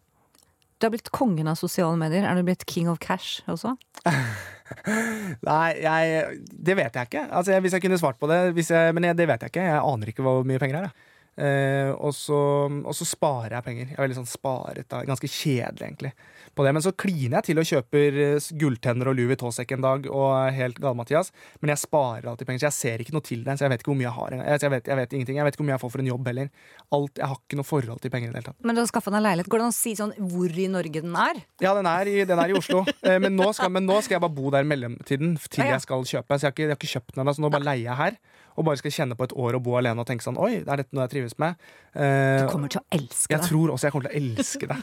Du 0.78 0.86
er 0.86 0.94
blitt 0.94 1.10
kongen 1.14 1.50
av 1.50 1.58
sosiale 1.58 1.98
medier. 1.98 2.26
Er 2.26 2.38
du 2.38 2.46
blitt 2.46 2.64
king 2.70 2.88
of 2.90 3.00
cash 3.02 3.42
også? 3.50 3.74
Nei, 5.48 5.68
jeg, 5.82 6.42
det 6.52 6.76
vet 6.78 6.94
jeg 6.94 7.10
ikke. 7.10 7.24
Altså, 7.34 7.58
hvis 7.64 7.74
jeg 7.74 7.82
kunne 7.82 7.98
svart 7.98 8.20
på 8.20 8.30
det. 8.30 8.38
Jeg, 8.54 8.94
men 8.94 9.08
jeg, 9.08 9.18
det 9.18 9.26
vet 9.30 9.42
jeg 9.42 9.54
ikke. 9.54 9.66
Jeg 9.66 9.80
aner 9.82 10.12
ikke 10.12 10.26
hvor 10.26 10.46
mye 10.46 10.60
penger 10.62 10.78
det 10.78 10.90
er. 10.90 11.14
Eh, 11.38 11.92
og, 11.94 12.10
så, 12.16 12.36
og 12.66 12.94
så 12.96 13.06
sparer 13.06 13.58
jeg 13.58 13.66
penger. 13.66 13.86
Jeg 13.92 13.94
er 13.94 14.02
veldig 14.02 14.16
sånn 14.16 14.28
sparet 14.30 14.88
da. 14.90 15.04
Ganske 15.06 15.28
kjedelig, 15.30 15.84
egentlig. 15.84 16.10
På 16.58 16.64
det. 16.66 16.72
Men 16.74 16.82
så 16.82 16.90
kliner 16.98 17.38
jeg 17.38 17.46
til 17.48 17.60
og 17.62 17.68
kjøper 17.68 18.18
eh, 18.24 18.48
gulltenner 18.58 19.10
og 19.10 19.14
Louis 19.14 19.30
Vuitton-sekk 19.30 19.76
en 19.76 19.84
dag. 19.84 20.08
Og 20.10 20.56
helt 20.56 20.80
gal-Mathias. 20.82 21.30
Men 21.62 21.74
jeg 21.74 21.82
sparer 21.84 22.26
alltid 22.32 22.48
penger, 22.48 22.64
så 22.64 22.68
jeg 22.70 22.78
ser 22.78 23.04
ikke 23.04 23.14
noe 23.14 23.26
til 23.28 23.44
det. 23.46 23.54
Så 23.54 23.66
jeg 23.66 23.74
vet 23.74 23.84
ikke 23.84 23.92
hvor 23.92 24.00
mye 24.00 24.08
jeg 24.08 24.16
har. 24.16 24.36
Jeg, 24.40 24.72
vet, 24.74 24.90
jeg 24.90 25.00
vet 25.02 25.14
ingenting. 25.14 25.38
Jeg 25.38 25.46
vet 25.46 25.54
ikke 25.54 25.62
hvor 25.62 25.70
mye 25.70 25.76
jeg 25.76 25.84
får 25.84 25.94
for 25.94 26.04
en 26.04 26.10
jobb 26.10 26.32
heller. 26.32 26.50
Alt, 26.98 27.22
jeg 27.22 27.30
har 27.30 27.38
ikke 27.38 27.60
noe 27.60 27.70
forhold 27.70 28.02
til 28.02 28.14
penger 28.16 28.32
i 28.32 28.32
det 28.32 28.40
hele 28.40 28.50
tatt. 28.50 28.58
Men 28.66 28.78
du 28.78 28.82
har 28.82 28.90
skaffa 28.90 29.14
deg 29.14 29.24
leilighet. 29.28 29.52
Går 29.54 29.62
det 29.62 29.68
an 29.68 29.76
å 29.76 29.78
si 29.78 29.94
sånn 30.00 30.16
hvor 30.32 30.58
i 30.64 30.66
Norge 30.74 31.04
den 31.06 31.20
er? 31.28 31.42
Ja, 31.62 31.76
den 31.78 31.90
er 31.90 32.10
i, 32.10 32.16
den 32.26 32.42
er 32.42 32.50
i 32.50 32.58
Oslo. 32.58 32.82
Eh, 33.08 33.20
men, 33.22 33.38
nå 33.38 33.52
skal, 33.54 33.70
men 33.72 33.86
nå 33.86 34.00
skal 34.02 34.18
jeg 34.18 34.24
bare 34.26 34.34
bo 34.34 34.50
der 34.52 34.66
i 34.66 34.68
mellomtiden 34.68 35.36
til 35.46 35.68
jeg 35.68 35.84
skal 35.84 36.02
kjøpe. 36.02 36.34
Så 36.34 36.48
jeg 36.48 36.50
har 36.50 36.56
ikke, 36.56 36.66
jeg 36.66 36.74
har 36.74 36.80
ikke 36.80 36.90
kjøpt 36.96 37.14
den 37.14 37.22
ennå, 37.22 37.36
så 37.36 37.44
nå 37.44 37.52
bare 37.54 37.68
leier 37.70 37.86
jeg 37.86 38.00
her. 38.02 38.18
Og 38.58 38.66
bare 38.66 38.80
skal 38.80 38.90
kjenne 38.94 39.14
på 39.18 39.28
et 39.28 39.34
år 39.38 39.54
og 39.58 39.62
bo 39.68 39.76
alene 39.78 40.02
og 40.02 40.08
tenke 40.08 40.24
sånn 40.26 40.38
Oi, 40.42 40.56
er 40.64 40.80
dette 40.82 40.90
noe 40.96 41.04
jeg 41.06 41.12
trives 41.14 41.36
med? 41.38 41.54
Uh, 41.94 42.42
Du 42.42 42.48
kommer 42.52 42.72
til 42.74 42.82
å 42.82 42.86
elske 42.98 43.36
jeg 43.36 43.40
det. 43.44 43.50
tror 43.52 43.70
også 43.76 43.86
jeg 43.86 43.94
kommer 43.94 44.08
til 44.10 44.16
å 44.16 44.22
elske 44.24 44.70
det. 44.72 44.80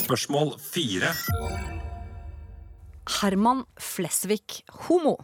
Spørsmål 0.00 0.54
fire. 0.64 1.12
Herman 3.20 3.64
Flesvig, 3.78 4.62
homo. 4.88 5.16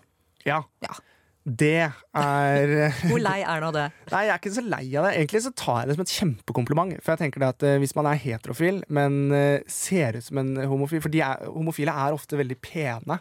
Ja. 0.47 0.63
Ja. 0.85 0.95
Det 1.43 1.89
er 2.15 2.73
Hvor 3.11 3.19
lei 3.19 3.41
er 3.43 3.63
du 3.63 3.67
av 3.67 3.75
det? 3.75 3.87
Nei, 4.13 4.21
jeg 4.29 4.31
er 4.31 4.39
ikke 4.39 4.53
så 4.55 4.63
lei 4.63 4.85
av 4.95 5.09
det. 5.09 5.15
Egentlig 5.19 5.41
så 5.43 5.51
tar 5.59 5.81
jeg 5.83 5.91
det 5.91 5.97
som 5.97 6.05
et 6.05 6.13
kjempekompliment. 6.15 6.93
For 7.03 7.17
jeg 7.17 7.23
tenker 7.25 7.43
det 7.43 7.49
at 7.57 7.65
eh, 7.67 7.79
Hvis 7.83 7.97
man 7.99 8.07
er 8.13 8.21
heterofil, 8.23 8.79
men 8.95 9.17
eh, 9.35 9.65
ser 9.67 10.21
ut 10.21 10.29
som 10.29 10.39
en 10.39 10.53
homofil 10.71 11.03
For 11.03 11.11
de 11.11 11.25
er, 11.27 11.43
homofile 11.51 11.95
er 12.05 12.15
ofte 12.15 12.39
veldig 12.39 12.61
pene. 12.63 13.19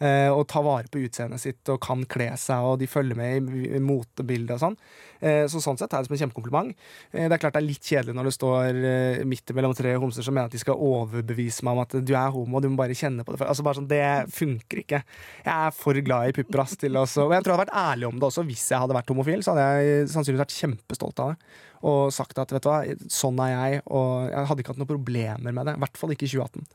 Eh, 0.00 0.28
og 0.32 0.46
tar 0.50 0.64
vare 0.66 0.90
på 0.90 1.02
utseendet 1.04 1.42
sitt 1.42 1.70
og 1.72 1.80
kan 1.84 2.02
kle 2.10 2.30
seg, 2.40 2.64
og 2.66 2.80
de 2.80 2.88
følger 2.90 3.18
med 3.18 3.50
i, 3.52 3.80
motebildet 3.84 4.56
og 4.56 4.62
sånn. 4.64 4.76
Eh, 5.20 5.44
så 5.52 5.60
sånn 5.62 5.78
sett 5.80 5.92
er 5.92 6.02
det 6.02 6.08
som 6.08 6.16
en 6.16 6.22
kjempekompliment. 6.24 6.72
Eh, 7.12 7.26
det 7.26 7.36
er 7.36 7.42
klart 7.42 7.56
det 7.56 7.62
er 7.62 7.68
litt 7.68 7.90
kjedelig 7.92 8.16
når 8.16 8.30
det 8.30 8.34
står 8.36 8.80
midt 9.28 9.54
mellom 9.56 9.76
tre 9.76 9.94
homser 10.00 10.26
som 10.26 10.36
mener 10.36 10.50
at 10.50 10.56
de 10.56 10.62
skal 10.62 10.80
overbevise 10.80 11.66
meg 11.66 11.76
om 11.76 11.82
at 11.84 11.96
du 12.00 12.14
er 12.16 12.34
homo, 12.34 12.62
du 12.62 12.70
må 12.72 12.80
bare 12.80 12.96
kjenne 12.96 13.26
på 13.26 13.36
det. 13.36 13.46
Altså 13.46 13.66
bare 13.66 13.80
sånn, 13.80 13.90
Det 13.90 14.02
funker 14.34 14.84
ikke. 14.84 15.02
Jeg 15.44 15.54
er 15.54 15.74
for 15.76 16.04
glad 16.04 16.30
i 16.30 16.36
pupper, 16.36 16.64
ass, 16.64 16.76
til 16.80 16.96
også. 16.96 17.26
Og 17.28 17.34
jeg 17.36 17.44
tror 17.44 17.54
jeg 17.54 17.58
hadde 17.58 17.66
vært 17.68 17.80
ærlig 17.84 18.10
om 18.10 18.20
det 18.20 18.30
også. 18.30 18.46
Hvis 18.48 18.68
jeg 18.72 18.84
hadde 18.84 18.96
vært 18.96 19.12
homofil, 19.12 19.44
så 19.44 19.54
hadde 19.54 19.66
jeg 19.68 20.12
sannsynligvis 20.12 20.44
vært 20.46 20.60
kjempestolt 20.60 21.24
av 21.24 21.34
det. 21.34 21.56
Og 21.90 22.12
sagt 22.12 22.38
at 22.40 22.52
vet 22.52 22.64
du 22.64 22.68
hva, 22.68 22.80
sånn 23.12 23.40
er 23.40 23.52
jeg, 23.54 23.82
og 23.88 24.28
jeg 24.28 24.48
hadde 24.50 24.64
ikke 24.64 24.74
hatt 24.74 24.80
noen 24.82 24.92
problemer 24.92 25.56
med 25.56 25.68
det. 25.68 25.76
I 25.78 25.84
hvert 25.84 26.00
fall 26.00 26.14
ikke 26.14 26.28
i 26.28 26.32
2018. 26.34 26.68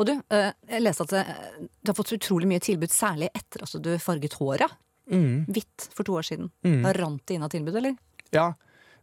Og 0.00 0.08
du, 0.08 0.14
eh, 0.32 0.50
jeg 0.70 0.82
leste 0.82 1.06
at 1.06 1.14
eh, 1.20 1.32
du 1.82 1.92
har 1.92 1.98
fått 1.98 2.14
utrolig 2.16 2.48
mye 2.50 2.62
tilbud, 2.64 2.92
særlig 2.92 3.28
etter 3.36 3.66
at 3.66 3.76
du 3.84 3.92
farget 4.02 4.38
håret. 4.40 4.78
Mm. 5.12 5.44
Hvitt 5.52 5.88
for 5.92 6.06
to 6.06 6.16
år 6.20 6.26
siden. 6.26 6.50
Mm. 6.64 6.80
Da 6.86 6.94
rant 6.96 7.24
det 7.28 7.36
inn 7.36 7.44
av 7.44 7.52
tilbud, 7.52 7.76
eller? 7.82 7.96
Ja, 8.32 8.52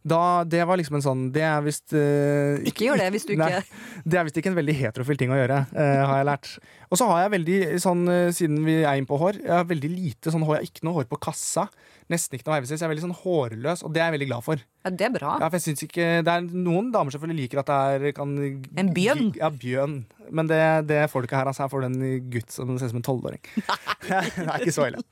da, 0.00 0.44
det 0.48 0.62
var 0.64 0.78
liksom 0.80 0.96
en 0.96 1.04
sånn 1.04 1.22
Det 1.34 1.42
er 1.44 1.60
visst 1.64 1.92
uh, 1.92 2.56
Ikke 2.68 2.86
gjør 2.86 3.02
det 3.02 3.10
hvis 3.12 3.26
du 3.28 3.34
ikke 3.34 3.50
Nei, 3.52 3.60
det 4.08 4.16
er 4.16 4.24
visst 4.24 4.38
ikke 4.40 4.48
en 4.48 4.56
veldig 4.56 4.76
heterofil 4.78 5.18
ting 5.20 5.32
å 5.34 5.36
gjøre, 5.36 5.58
uh, 5.74 6.00
har 6.08 6.20
jeg 6.20 6.28
lært. 6.28 6.50
Og 6.88 6.98
så 6.98 7.06
har 7.10 7.24
jeg 7.24 7.32
veldig, 7.34 7.58
sånn, 7.82 8.02
uh, 8.08 8.32
siden 8.34 8.62
vi 8.64 8.78
er 8.80 8.96
inne 8.96 9.08
på 9.08 9.18
hår, 9.20 9.42
jeg 9.44 9.52
har 9.52 9.66
veldig 9.68 9.90
lite 9.92 10.32
sånn 10.32 10.44
hår. 10.46 10.56
Jeg 10.56 10.64
har 10.64 10.70
ikke 10.70 10.86
noe 10.88 10.96
hår 10.96 11.08
på 11.10 11.18
kassa. 11.28 11.66
Nesten 12.10 12.38
ikke 12.38 12.48
noe 12.48 12.56
veivesis. 12.56 12.80
Jeg 12.80 12.86
er 12.86 12.92
veldig 12.94 13.04
sånn 13.04 13.18
hårløs, 13.20 13.84
og 13.86 13.92
det 13.94 14.02
er 14.02 14.08
jeg 14.08 14.16
veldig 14.16 14.28
glad 14.30 14.46
for. 14.46 14.62
Ja, 14.82 14.92
det 15.02 15.06
er 15.06 15.12
bra. 15.14 15.34
Ja, 15.36 15.50
for 15.50 15.58
jeg 15.60 15.66
synes 15.68 15.84
ikke, 15.86 16.06
det 16.26 16.32
er 16.32 16.46
Noen 16.48 16.88
damer 16.94 17.14
selvfølgelig 17.14 17.44
liker 17.44 17.60
at 17.62 17.70
det 17.70 18.08
er 18.10 18.16
kan, 18.16 18.32
En 18.80 18.92
bjønn? 18.96 19.28
Ja, 19.38 19.52
bjønn. 19.52 19.98
Men 20.30 20.48
det, 20.50 20.62
det 20.88 21.02
ikke 21.10 21.36
her. 21.36 21.50
Altså. 21.50 21.66
Her 21.66 21.72
får 21.72 21.84
du 21.84 21.90
en 21.90 22.30
gutt 22.32 22.54
som 22.54 22.72
ser 22.78 22.88
ut 22.88 22.94
som 22.94 23.02
en 23.02 23.06
tolvåring. 23.06 23.42
det 24.08 24.46
er 24.46 24.56
ikke 24.64 24.74
så 24.74 24.88
ille. 24.88 25.04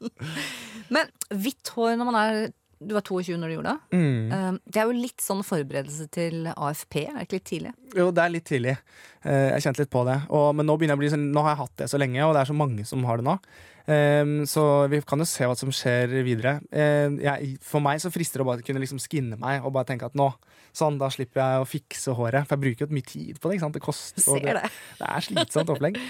Men 0.95 1.12
hvitt 1.28 1.74
hår 1.76 1.99
når 2.01 2.11
man 2.11 2.18
er 2.22 2.41
Du 2.79 2.95
var 2.95 3.03
22 3.03 3.37
når 3.41 3.51
du 3.51 3.55
gjorde 3.57 3.72
det. 3.74 3.99
Mm. 3.99 4.33
Eh, 4.33 4.59
Det 4.66 4.83
er 4.83 4.91
jo 4.91 4.99
litt 4.99 5.22
sånn 5.24 5.41
forberedelse 5.47 6.07
til 6.14 6.47
AFP. 6.55 7.01
Er 7.09 7.16
det 7.18 7.26
ikke 7.26 7.39
litt 7.39 7.49
tidlig? 7.51 7.72
Jo, 7.99 8.11
det 8.14 8.22
er 8.24 8.35
litt 8.35 8.47
tidlig. 8.47 8.76
Eh, 9.24 9.49
Jeg 9.57 9.64
kjente 9.66 9.83
litt 9.83 9.91
på 9.95 10.05
det. 10.07 10.20
Og, 10.31 10.55
men 10.55 10.68
nå, 10.68 10.79
jeg 10.85 11.11
sånn, 11.14 11.26
nå 11.35 11.43
har 11.43 11.57
jeg 11.57 11.62
hatt 11.64 11.76
det 11.83 11.91
så 11.91 11.99
lenge, 12.01 12.22
og 12.26 12.35
det 12.37 12.45
er 12.45 12.53
så 12.53 12.59
mange 12.59 12.87
som 12.87 13.05
har 13.09 13.18
det 13.18 13.26
nå. 13.26 13.39
Ehm, 13.89 14.43
så 14.47 14.62
vi 14.93 15.01
kan 15.01 15.18
jo 15.22 15.26
se 15.29 15.47
hva 15.49 15.57
som 15.57 15.70
skjer 15.72 16.12
videre. 16.26 16.59
Eh, 16.70 17.09
jeg, 17.24 17.55
for 17.64 17.81
meg 17.81 18.03
så 18.03 18.12
frister 18.12 18.41
det 18.43 18.45
å 18.47 18.51
bare 18.51 18.64
kunne 18.66 18.83
liksom 18.83 19.01
skinne 19.01 19.39
meg 19.41 19.64
og 19.64 19.72
bare 19.72 19.89
tenke 19.89 20.07
at 20.11 20.18
nå, 20.18 20.29
sånn, 20.76 20.99
da 21.01 21.09
slipper 21.11 21.41
jeg 21.41 21.62
å 21.62 21.68
fikse 21.68 22.14
håret. 22.18 22.45
For 22.47 22.57
jeg 22.59 22.64
bruker 22.66 22.87
jo 22.87 22.95
mye 22.99 23.09
tid 23.09 23.41
på 23.41 23.49
det. 23.49 23.57
ikke 23.57 23.66
sant? 23.66 23.79
Det 23.79 23.85
koster. 23.87 24.26
Ser 24.26 24.61
det. 24.61 24.68
det 25.01 25.09
er 25.09 25.26
slitsomt 25.31 25.74
opplegg. 25.74 25.99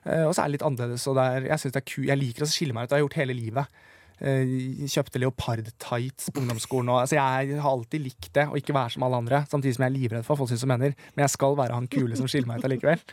Eh, 0.00 0.22
og 0.24 0.30
så 0.32 0.40
er 0.40 0.48
det 0.48 0.54
litt 0.54 0.62
annerledes. 0.64 1.02
Og 1.10 1.16
det 1.18 1.24
er, 1.28 1.46
jeg, 1.50 1.72
det 1.74 1.80
ku, 1.84 1.98
jeg 2.08 2.16
liker 2.16 2.46
å 2.46 2.48
skille 2.48 2.72
meg 2.72 2.86
ut. 2.86 2.88
Det 2.88 2.94
har 2.96 3.02
jeg 3.02 3.04
gjort 3.04 3.16
hele 3.20 3.34
livet. 3.36 3.80
Eh, 4.20 4.84
kjøpte 4.84 5.20
leopard-tights 5.22 6.28
på 6.28 6.42
ungdomsskolen. 6.42 6.90
Og, 6.92 7.02
altså, 7.04 7.16
jeg 7.16 7.60
har 7.62 7.70
alltid 7.70 8.04
likt 8.04 8.32
det, 8.36 8.44
å 8.50 8.58
ikke 8.58 8.76
være 8.76 8.92
som 8.94 9.06
alle 9.06 9.20
andre. 9.22 9.44
Samtidig 9.48 9.78
som 9.78 9.86
jeg 9.86 9.92
er 9.92 9.96
livredd 9.96 10.26
for 10.26 10.34
hva 10.34 10.42
folk 10.42 10.52
syns 10.52 10.66
om 10.66 10.72
mener. 10.74 10.92
Men 11.14 11.24
jeg 11.24 11.34
skal 11.36 11.56
være 11.56 11.78
han 11.78 11.88
kule 11.88 12.18
som 12.18 12.28
skiller 12.28 12.50
meg 12.50 12.60
ut 12.60 12.68
allikevel. 12.68 13.00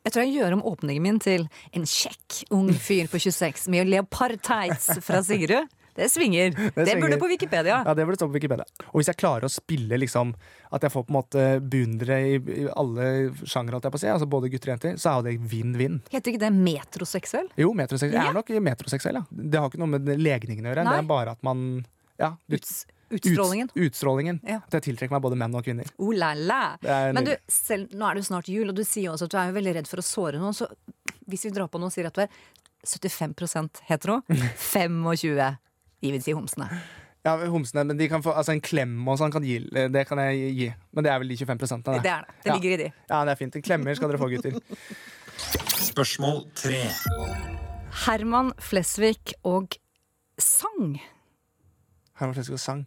Jeg 0.00 0.14
tror 0.14 0.24
jeg 0.24 0.32
gjør 0.32 0.54
om 0.56 0.62
åpningen 0.64 1.04
min 1.04 1.18
til 1.20 1.42
en 1.76 1.82
kjekk 1.84 2.38
ung 2.56 2.70
fyr 2.72 3.04
på 3.12 3.18
26 3.20 3.66
med 3.68 3.90
leopard-tights 3.92 5.02
fra 5.04 5.20
Sigrud. 5.20 5.68
Det 6.00 6.08
svinger. 6.12 6.54
Det, 6.56 6.72
svinger. 6.86 7.02
burde 7.04 7.18
på 7.20 7.28
Wikipedia. 7.30 7.80
Ja, 7.84 7.94
det 7.96 8.06
burde 8.08 8.18
stå 8.20 8.28
på 8.30 8.38
Wikipedia. 8.38 8.64
Og 8.90 9.00
hvis 9.00 9.10
jeg 9.12 9.18
klarer 9.20 9.44
å 9.46 9.52
spille 9.52 9.98
liksom 10.00 10.32
At 10.72 10.84
jeg 10.86 10.94
får 10.94 11.04
på 11.06 11.12
en 11.12 11.18
måte 11.18 11.46
beundre 11.60 12.16
i, 12.24 12.36
i 12.38 12.66
alle 12.78 13.06
sjangere, 13.44 13.80
si, 13.98 14.06
altså 14.08 14.28
både 14.30 14.48
gutter 14.52 14.70
og 14.70 14.76
jenter, 14.76 15.00
så 15.00 15.10
er 15.12 15.16
jo 15.18 15.26
det 15.26 15.50
vinn-vinn. 15.50 15.98
Heter 16.12 16.32
ikke 16.32 16.44
det 16.44 16.52
metroseksuell? 16.54 17.50
Jo, 17.58 17.72
metroseksuell. 17.76 18.16
Jeg 18.16 18.32
er 18.32 18.38
nok 18.38 18.52
metroseksuell, 18.70 19.20
ja. 19.20 19.24
Det 19.30 19.60
har 19.60 19.68
ikke 19.72 19.82
noe 19.82 19.92
med 19.98 20.08
legningen 20.20 20.68
å 20.68 20.72
gjøre. 20.72 20.86
Nei. 20.86 20.94
Det 20.96 21.04
er 21.04 21.10
bare 21.10 21.34
at 21.36 21.42
man 21.46 21.66
ja, 22.20 22.36
du- 22.46 22.56
Uts, 22.56 22.86
utstrålingen. 23.10 23.72
Ut, 23.74 23.82
utstrålingen. 23.88 24.40
Ja. 24.46 24.60
At 24.66 24.78
jeg 24.78 24.86
tiltrekker 24.90 25.16
meg 25.16 25.24
både 25.24 25.38
menn 25.40 25.54
og 25.58 25.64
kvinner. 25.66 25.88
Oh 25.98 26.12
la 26.14 26.32
la. 26.38 26.62
Men 27.10 27.26
du, 27.26 27.34
selv, 27.50 27.90
nå 27.90 28.06
er 28.06 28.14
det 28.14 28.22
jo 28.22 28.28
snart 28.30 28.50
jul, 28.52 28.68
og 28.70 28.76
du 28.78 28.84
sier 28.86 29.10
også 29.10 29.26
at 29.26 29.34
du 29.34 29.38
er 29.40 29.50
jo 29.50 29.56
veldig 29.58 29.74
redd 29.80 29.90
for 29.90 30.02
å 30.02 30.06
såre 30.06 30.38
noen. 30.38 30.54
Så 30.54 30.68
hvis 31.26 31.48
vi 31.48 31.52
drar 31.56 31.70
på 31.72 31.80
noe 31.82 31.90
og 31.90 31.96
sier 31.96 32.06
at 32.06 32.14
du 32.14 32.22
er 32.22 32.30
75% 32.86 33.82
hetero, 33.90 34.20
25 34.70 34.94
vi 36.00 36.10
vil 36.14 36.22
si 36.24 36.32
homsene. 36.36 36.68
Ja, 37.24 37.34
homsene, 37.52 37.84
men 37.84 37.98
de 38.00 38.06
kan 38.08 38.22
få, 38.24 38.32
altså 38.32 38.54
En 38.54 38.62
klem 38.64 38.94
og 39.12 39.18
sånn 39.20 39.32
kan 39.32 39.44
gi, 39.44 39.58
det 39.68 40.06
kan 40.08 40.18
jeg 40.24 40.54
gi. 40.56 40.68
Men 40.96 41.04
det 41.04 41.10
er 41.12 41.18
vel 41.20 41.28
de 41.28 41.36
25 41.36 41.58
prosentene. 41.60 42.00
Det 42.00 42.08
er 42.10 42.24
det. 42.24 42.36
Det 42.44 42.48
Ja. 42.48 42.56
i 42.56 42.76
de. 42.80 42.92
Ja, 43.10 43.24
det 43.28 43.32
er 43.34 43.36
fint. 43.36 43.58
Klemmer 43.66 43.94
skal 43.98 44.08
dere 44.08 44.18
få, 44.22 44.30
gutter. 44.32 44.56
Spørsmål 45.90 46.46
tre. 46.56 46.80
Herman 48.06 48.52
Flesvig 48.62 49.34
og 49.44 49.76
sang. 50.40 51.00
Herman 52.20 52.34
Flesvig 52.36 52.58
sang. 52.62 52.86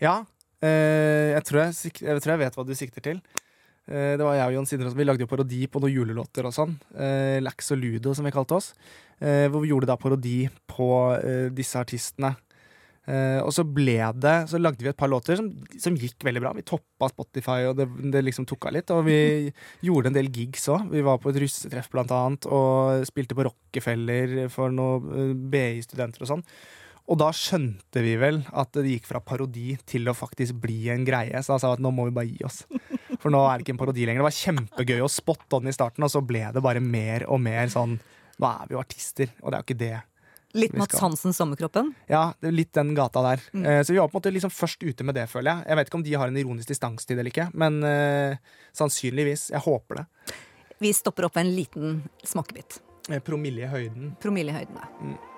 Ja, 0.00 0.24
eh, 0.62 1.34
jeg, 1.36 1.44
tror 1.44 1.60
jeg, 1.68 1.92
jeg 2.00 2.22
tror 2.24 2.32
jeg 2.34 2.42
vet 2.42 2.56
hva 2.58 2.66
du 2.66 2.74
sikter 2.74 3.04
til. 3.04 3.22
Eh, 3.90 4.14
det 4.14 4.22
var 4.22 4.36
jeg 4.38 4.52
og 4.52 4.54
Jon 4.54 4.68
Sindre 4.70 4.92
Vi 4.94 5.06
lagde 5.06 5.24
jo 5.24 5.30
parodi 5.30 5.64
på 5.70 5.82
noen 5.82 5.94
julelåter 5.94 6.46
og 6.46 6.54
sånn. 6.54 6.76
Eh, 6.94 7.40
Lax 7.42 7.72
og 7.74 7.80
Ludo, 7.82 8.14
som 8.14 8.26
vi 8.26 8.34
kalte 8.34 8.58
oss. 8.60 8.72
Eh, 9.18 9.48
hvor 9.50 9.64
vi 9.64 9.72
gjorde 9.72 9.90
da 9.90 9.98
parodi 10.00 10.44
på 10.70 10.88
disse 11.54 11.80
artistene. 11.80 12.36
Og 13.10 13.48
så 13.50 13.64
ble 13.66 13.96
det 14.22 14.34
Så 14.46 14.58
lagde 14.60 14.84
vi 14.84 14.88
et 14.88 14.96
par 14.96 15.08
låter 15.10 15.34
som, 15.34 15.48
som 15.82 15.96
gikk 15.98 16.22
veldig 16.22 16.42
bra. 16.44 16.52
Vi 16.54 16.62
toppa 16.62 17.08
Spotify, 17.10 17.64
og 17.66 17.74
det, 17.80 17.88
det 18.12 18.20
liksom 18.22 18.46
tok 18.46 18.68
av 18.68 18.76
litt. 18.76 18.92
Og 18.94 19.02
vi 19.08 19.50
gjorde 19.88 20.12
en 20.12 20.14
del 20.14 20.30
gigs 20.30 20.68
òg. 20.70 20.92
Vi 20.92 21.02
var 21.02 21.18
på 21.18 21.32
et 21.32 21.40
russetreff 21.42 21.90
blant 21.90 22.12
annet, 22.14 22.46
og 22.46 23.02
spilte 23.08 23.34
på 23.34 23.48
Rockefeller 23.48 24.44
for 24.52 24.70
noen 24.70 25.34
BI-studenter 25.50 26.22
og 26.22 26.30
sånn. 26.36 26.46
Og 27.10 27.18
da 27.18 27.32
skjønte 27.34 28.04
vi 28.04 28.14
vel 28.20 28.44
at 28.54 28.70
det 28.78 28.92
gikk 28.92 29.10
fra 29.10 29.24
parodi 29.24 29.74
til 29.90 30.06
å 30.06 30.14
faktisk 30.14 30.60
bli 30.62 30.84
en 30.94 31.02
greie. 31.08 31.42
Så 31.42 31.56
da 31.56 31.58
sa 31.58 31.72
vi 31.72 31.80
at 31.80 31.82
nå 31.82 31.90
må 31.96 32.06
vi 32.06 32.14
bare 32.20 32.30
gi 32.30 32.46
oss. 32.46 32.62
For 33.20 33.32
nå 33.32 33.40
er 33.46 33.58
det 33.58 33.66
ikke 33.66 33.74
en 33.76 33.82
parodi 33.82 34.06
lenger. 34.06 34.22
Det 34.22 34.28
var 34.28 34.38
kjempegøy 34.38 35.02
å 35.04 35.10
spotte 35.12 35.60
den 35.60 35.72
i 35.72 35.76
starten, 35.76 36.06
og 36.06 36.12
så 36.12 36.22
ble 36.24 36.46
det 36.54 36.64
bare 36.64 36.82
mer 36.84 37.26
og 37.28 37.42
mer 37.42 37.72
sånn 37.72 37.98
Nå 38.40 38.48
er 38.48 38.68
vi 38.70 38.72
jo 38.72 38.80
artister, 38.80 39.28
og 39.42 39.50
det 39.50 39.56
er 39.56 39.60
jo 39.60 39.66
ikke 39.66 39.80
det. 39.82 39.96
Litt 40.56 40.72
Mats 40.80 40.96
Hansen 40.98 41.34
Sommerkroppen. 41.36 41.92
Ja, 42.08 42.32
litt 42.40 42.72
den 42.74 42.94
gata 42.96 43.20
der. 43.22 43.42
Mm. 43.52 43.66
Eh, 43.66 43.82
så 43.84 43.92
vi 43.92 44.00
var 44.00 44.08
på 44.08 44.16
en 44.16 44.22
måte 44.22 44.32
liksom 44.32 44.54
først 44.54 44.80
ute 44.82 45.04
med 45.04 45.14
det, 45.14 45.26
føler 45.30 45.52
jeg. 45.52 45.68
Jeg 45.68 45.78
vet 45.78 45.90
ikke 45.90 45.98
om 46.00 46.06
de 46.08 46.16
har 46.22 46.32
en 46.32 46.40
ironisk 46.40 46.72
distanse 46.72 47.06
til 47.06 47.18
det 47.18 47.22
eller 47.22 47.34
ikke, 47.34 47.48
men 47.60 47.78
uh, 47.84 48.56
sannsynligvis. 48.80 49.50
Jeg 49.52 49.62
håper 49.68 50.00
det. 50.00 50.06
Vi 50.80 50.94
stopper 50.96 51.28
opp 51.28 51.36
en 51.36 51.52
liten 51.54 52.00
smakebit. 52.24 52.80
Promillehøyden. 53.10 53.26
Promille 53.26 53.66
i 53.66 53.74
høyden. 53.74 54.14
Promille 54.22 54.54
i 54.54 54.62
høydene. 54.62 55.29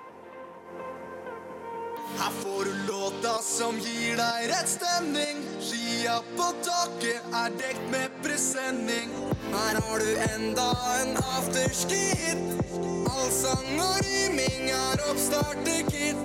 Her 2.17 2.31
får 2.41 2.65
du 2.65 2.73
låta 2.87 3.41
som 3.41 3.79
gir 3.79 4.17
deg 4.17 4.49
rett 4.51 4.69
stemning. 4.69 5.41
Skia 5.61 6.19
på 6.37 6.49
taket 6.65 7.35
er 7.41 7.55
dekt 7.59 7.85
med 7.91 8.17
presenning. 8.23 9.09
Her 9.53 9.79
har 9.81 9.99
du 9.99 10.11
enda 10.27 10.69
en 10.99 11.17
afterski-hit. 11.17 12.43
Allsang 13.09 13.79
og 13.87 13.97
riming 14.05 14.69
er 14.75 15.03
oppstarter-kit. 15.11 16.21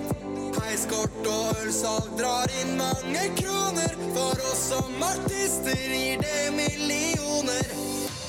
Heiskort 0.59 1.31
og 1.31 1.63
ølsalg 1.63 2.13
drar 2.19 2.51
inn 2.61 2.75
mange 2.77 3.25
kroner. 3.41 3.97
For 4.13 4.45
oss 4.51 4.67
som 4.73 5.03
artister 5.09 5.79
gir 5.79 6.21
det 6.21 6.51
millioner. 6.57 7.73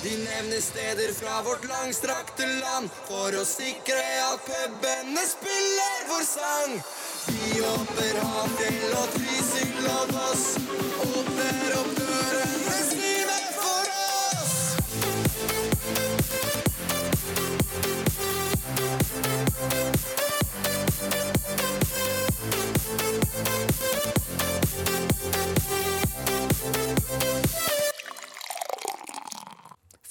De 0.03 0.16
nevner 0.16 0.61
steder 0.64 1.12
fra 1.12 1.42
vårt 1.44 1.66
langstrakte 1.68 2.46
land 2.46 2.88
for 3.05 3.36
å 3.36 3.44
sikre 3.44 4.01
at 4.30 4.46
pubene 4.48 5.26
spiller 5.28 6.09
vår 6.09 6.24
sang. 6.24 6.80
Vi 7.26 7.60
hopper 7.60 8.20
Hafjell 8.24 8.92
og 8.96 9.08
Trysil 9.14 9.88
og 9.92 10.12
Voss. 10.14 10.44
Åpner 11.04 11.74
opp 11.80 11.90
dørene 11.98 12.99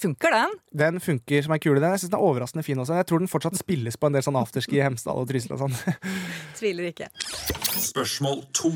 Funker 0.00 0.32
den? 0.32 0.54
Den 0.72 1.00
funker 1.00 1.42
som 1.44 1.52
ei 1.52 1.60
kule. 1.60 1.80
Den. 1.80 1.92
Jeg 1.92 2.02
synes 2.02 2.12
den 2.14 2.20
er 2.20 2.24
overraskende 2.24 2.64
fin 2.64 2.78
også. 2.80 2.96
Jeg 2.96 3.08
tror 3.10 3.20
den 3.20 3.28
fortsatt 3.28 3.58
spilles 3.60 3.98
på 4.00 4.08
en 4.08 4.16
del 4.16 4.24
sånn 4.24 4.38
afterski 4.40 4.78
i 4.78 4.84
Hemsedal 4.84 5.20
og 5.20 5.28
Trysil 5.28 5.52
og 5.52 5.60
sånn. 5.60 5.76
Tviler 6.58 6.88
ikke. 6.88 7.10
Spørsmål 7.84 8.40
to. 8.56 8.72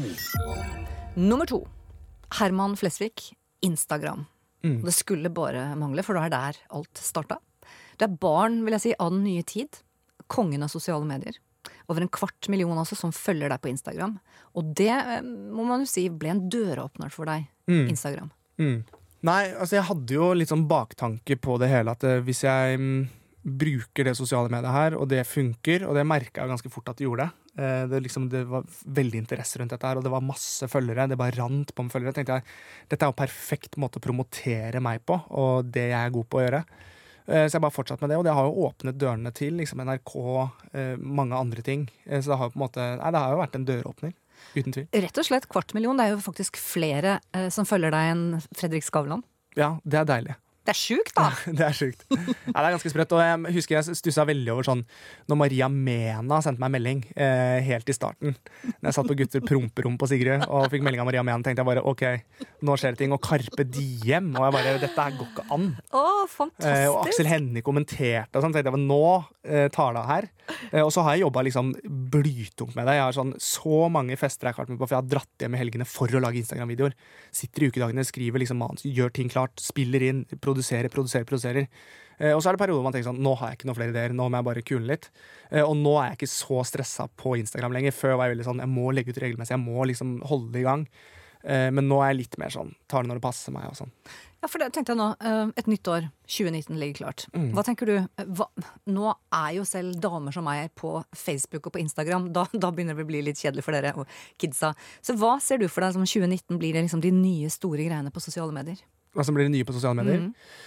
Nummer 1.17 1.49
to. 1.49 1.63
Herman 2.37 2.77
Flesvig, 2.77 3.31
Instagram. 3.65 4.27
Mm. 4.65 4.83
Det 4.85 4.95
skulle 4.97 5.33
bare 5.33 5.71
mangle, 5.81 6.05
for 6.05 6.19
det 6.19 6.27
er 6.27 6.35
der 6.35 6.61
alt 6.77 7.01
starta. 7.01 7.39
Det 7.97 8.09
er 8.09 8.19
barn, 8.21 8.61
vil 8.67 8.77
jeg 8.77 8.85
si, 8.85 8.93
av 8.99 9.13
den 9.15 9.25
nye 9.25 9.45
tid. 9.47 9.81
Kongen 10.33 10.65
av 10.67 10.73
sosiale 10.73 11.07
medier. 11.09 11.39
Over 11.89 12.05
en 12.05 12.13
kvart 12.13 12.49
million 12.53 12.77
altså 12.81 12.97
som 12.99 13.13
følger 13.17 13.53
deg 13.53 13.63
på 13.65 13.71
Instagram. 13.73 14.19
Og 14.57 14.73
det 14.77 14.93
eh, 14.93 15.25
må 15.25 15.65
man 15.69 15.85
jo 15.85 15.89
si 15.89 16.07
ble 16.09 16.33
en 16.35 16.45
døråpner 16.53 17.13
for 17.13 17.29
deg. 17.29 17.49
Mm. 17.71 17.87
Instagram. 17.93 18.31
Mm. 18.61 18.79
Nei, 19.25 19.55
altså 19.57 19.79
jeg 19.79 19.89
hadde 19.89 20.17
jo 20.19 20.33
litt 20.37 20.51
sånn 20.51 20.67
baktanke 20.69 21.39
på 21.41 21.55
det 21.61 21.71
hele, 21.73 21.95
at 21.97 22.05
eh, 22.05 22.21
hvis 22.27 22.43
jeg 22.45 22.77
mm, 22.81 22.99
bruker 23.61 24.05
det 24.09 24.17
sosiale 24.19 24.51
mediet 24.53 24.75
her, 24.75 24.97
og 25.01 25.09
det 25.09 25.23
funker, 25.29 25.87
og 25.89 25.97
det 25.97 26.05
merka 26.09 26.43
jeg 26.43 26.53
ganske 26.53 26.73
fort 26.73 26.91
at 26.93 26.99
det 27.01 27.07
gjorde 27.07 27.31
eh, 27.57 27.87
det, 27.89 28.03
liksom, 28.05 28.27
det 28.33 28.43
var 28.51 28.67
veldig 28.99 29.23
interesse 29.23 29.61
rundt 29.61 29.73
dette 29.73 29.89
her, 29.89 30.01
og 30.01 30.05
det 30.05 30.13
var 30.13 30.25
masse 30.25 30.69
følgere. 30.69 31.07
Det 31.09 31.17
bare 31.21 31.39
rant 31.39 31.73
på 31.73 31.87
med 31.87 31.95
følgere. 31.95 32.13
tenkte 32.19 32.37
jeg, 32.37 32.59
Dette 32.93 33.07
er 33.07 33.15
jo 33.15 33.23
perfekt 33.23 33.79
måte 33.81 34.01
å 34.01 34.05
promotere 34.05 34.83
meg 34.85 35.01
på, 35.09 35.17
og 35.41 35.73
det 35.73 35.87
jeg 35.95 36.01
er 36.03 36.13
god 36.19 36.29
på 36.29 36.43
å 36.43 36.45
gjøre. 36.45 36.61
Eh, 37.25 37.47
Så 37.47 37.57
jeg 37.57 37.65
bare 37.65 37.79
fortsatt 37.79 38.05
med 38.05 38.13
det, 38.13 38.19
og 38.21 38.27
det 38.29 38.37
har 38.37 38.45
jo 38.51 38.69
åpnet 38.69 39.01
dørene 39.01 39.33
til 39.33 39.57
liksom 39.57 39.81
NRK, 39.89 40.19
mange 41.01 41.39
andre 41.39 41.65
ting. 41.65 41.89
Så 42.05 42.29
det 42.29 42.37
har 42.37 42.51
jo 42.51 42.53
på 42.53 42.61
en 42.61 42.67
måte 42.67 42.91
Nei, 43.01 43.15
det 43.15 43.25
har 43.25 43.33
jo 43.33 43.41
vært 43.41 43.57
en 43.57 43.67
døråpner. 43.73 44.13
Uten 44.55 44.75
tvil. 44.75 44.89
Rett 45.05 45.21
og 45.21 45.27
slett 45.27 45.49
kvart 45.51 45.75
million. 45.77 45.99
Det 45.99 46.09
er 46.09 46.15
jo 46.15 46.23
faktisk 46.25 46.59
flere 46.61 47.19
eh, 47.35 47.51
som 47.55 47.69
følger 47.69 47.95
deg 47.95 48.15
enn 48.15 48.25
Fredrik 48.57 48.87
Skavlan. 48.87 49.25
Ja, 49.59 49.77
det 49.87 50.01
er 50.03 50.09
deilig. 50.09 50.39
Det 50.65 50.73
er 50.73 50.79
sjukt, 50.79 51.13
da! 51.17 51.27
Det 51.59 51.65
er 51.67 51.77
sjukt. 51.77 52.05
Ja, 52.09 52.57
det 52.57 52.65
er 52.65 52.75
ganske 52.77 52.93
sprøtt. 52.93 53.13
Og 53.13 53.21
jeg 53.21 53.55
husker 53.59 53.77
jeg 53.77 53.97
stussa 53.99 54.25
veldig 54.29 54.53
over 54.55 54.65
sånn 54.67 54.85
når 55.29 55.41
Maria 55.41 55.69
Mena 55.69 56.39
sendte 56.45 56.63
meg 56.65 56.73
melding 56.77 57.03
eh, 57.17 57.59
helt 57.67 57.89
i 57.93 57.97
starten. 57.97 58.37
Når 58.65 58.89
jeg 58.89 58.97
satt 58.97 59.11
på 59.11 59.17
Gutter 59.19 59.45
promperom 59.45 59.99
på 60.01 60.09
Sigrid 60.09 60.47
og 60.49 60.71
fikk 60.73 60.87
melding 60.87 61.05
av 61.05 61.09
Maria 61.11 61.25
Mena, 61.27 61.45
tenkte 61.45 61.61
jeg 61.61 61.69
bare 61.69 61.85
OK, 61.85 62.05
nå 62.65 62.79
skjer 62.81 62.97
det 62.97 63.03
ting. 63.05 63.13
Og 63.17 63.21
Karpe 63.25 63.67
Diem. 63.69 64.33
Og 64.39 64.47
jeg 64.49 64.57
bare 64.57 64.77
Dette 64.85 65.05
her 65.07 65.19
går 65.19 65.31
ikke 65.35 65.47
an. 65.55 65.69
Å, 65.93 66.05
Eh, 66.65 66.87
og! 66.89 67.05
Aksel 67.05 67.29
Hennie 67.29 67.65
kommenterte 67.65 68.39
og 68.39 68.45
sånn. 68.45 68.55
tenkte 68.57 68.73
jeg 68.73 68.85
Nå 68.85 69.03
eh, 69.45 69.69
tar 69.73 69.95
det 69.95 70.01
av 70.03 70.09
her. 70.09 70.29
Eh, 70.73 70.83
og 70.83 70.91
så 70.93 71.05
har 71.05 71.17
jeg 71.17 71.25
jobba 71.25 71.45
liksom 71.47 71.73
blytungt 72.13 72.75
med 72.77 72.89
det. 72.89 72.97
Jeg 72.99 73.05
har 73.07 73.17
sånn 73.17 73.35
Så 73.43 73.85
mange 73.93 74.17
fester 74.21 74.49
jeg 74.49 74.57
har 74.57 74.65
vært 74.65 74.73
med 74.75 74.81
på, 74.81 74.89
for 74.89 74.97
jeg 74.97 75.03
har 75.03 75.11
dratt 75.13 75.45
hjem 75.45 75.57
i 75.57 75.61
helgene 75.61 75.87
for 75.89 76.09
å 76.09 76.23
lage 76.25 76.41
Instagram-videoer. 76.41 76.97
Sitter 77.35 77.65
i 77.67 77.71
ukedagene, 77.73 78.05
skriver 78.07 78.43
liksom 78.43 78.61
manus, 78.61 78.85
gjør 78.87 79.13
ting 79.15 79.31
klart, 79.33 79.61
spiller 79.63 80.05
inn, 80.05 80.25
produserer, 80.41 80.54
produserer, 80.55 80.89
produserer. 80.95 81.27
produserer. 81.29 81.69
og 82.31 82.41
så 82.41 82.49
er 82.49 82.55
det 82.55 82.63
perioder 82.63 82.79
hvor 82.79 82.87
man 82.87 82.95
tenker 82.95 83.11
sånn 83.11 83.19
Nå 83.23 83.33
har 83.41 83.51
jeg 83.51 83.59
ikke 83.59 83.67
noen 83.67 83.79
flere 83.81 83.91
ideer, 83.91 84.13
nå 84.15 84.29
må 84.31 84.39
jeg 84.39 84.47
bare 84.47 84.63
kule 84.63 84.87
litt. 84.93 85.11
Eh, 85.51 85.65
og 85.65 85.75
nå 85.77 85.97
er 85.99 86.13
jeg 86.13 86.21
ikke 86.23 86.31
så 86.31 86.63
stressa 86.65 87.09
på 87.11 87.35
Instagram 87.43 87.75
lenger. 87.75 87.93
Før 87.97 88.17
var 88.21 88.29
jeg 88.29 88.37
veldig 88.37 88.47
sånn 88.53 88.63
Jeg 88.63 88.71
må 88.71 88.93
legge 88.95 89.11
ut 89.11 89.19
regelmessig, 89.25 89.57
jeg 89.59 89.65
må 89.67 89.85
liksom 89.91 90.21
holde 90.31 90.61
i 90.63 90.67
gang. 90.69 90.87
Eh, 91.45 91.71
men 91.75 91.89
nå 91.91 91.99
er 92.01 92.15
jeg 92.15 92.23
litt 92.23 92.39
mer 92.41 92.55
sånn 92.55 92.71
tar 92.89 93.03
det 93.03 93.11
når 93.11 93.19
det 93.21 93.27
passer 93.27 93.53
meg 93.53 93.67
og 93.69 93.77
sånn. 93.77 93.91
Ja, 94.45 94.49
for 94.49 94.61
det 94.61 94.71
tenkte 94.77 94.93
jeg 94.95 95.01
nå. 95.01 95.09
eh, 95.25 95.51
Et 95.61 95.67
nytt 95.69 95.89
år, 95.89 96.07
2019, 96.29 96.79
ligger 96.81 96.99
klart. 97.03 97.27
Mm. 97.35 97.51
Hva 97.57 97.65
tenker 97.67 97.89
du? 97.89 97.95
Eh, 97.99 98.25
Hva, 98.39 98.47
nå 98.87 99.13
er 99.33 99.51
jo 99.59 99.65
selv 99.69 99.99
damer 100.01 100.33
som 100.33 100.45
meg 100.45 100.71
på 100.77 101.03
Facebook 101.17 101.67
og 101.67 101.73
på 101.75 101.81
Instagram. 101.83 102.31
Da, 102.33 102.47
da 102.53 102.71
begynner 102.71 102.95
det 102.97 103.05
å 103.05 103.11
bli 103.11 103.23
litt 103.27 103.41
kjedelig 103.41 103.65
for 103.67 103.77
dere 103.77 103.93
og 103.97 104.07
kidsa. 104.41 104.75
Så 105.05 105.17
hva 105.21 105.35
ser 105.41 105.59
du 105.61 105.69
for 105.69 105.85
deg 105.85 105.97
som 105.97 106.05
2019 106.07 106.61
blir 106.61 106.73
det 106.77 106.85
liksom 106.87 107.03
de 107.05 107.11
nye 107.13 107.51
store 107.53 107.85
greiene 107.89 108.13
på 108.13 108.23
sosiale 108.25 108.53
medier? 108.53 108.81
Hva 109.15 109.27
som 109.27 109.37
blir 109.37 109.49
det 109.49 109.55
nye 109.55 109.67
på 109.67 109.77
sosiale 109.77 110.03
medier? 110.03 110.25
Mhm. 110.29 110.63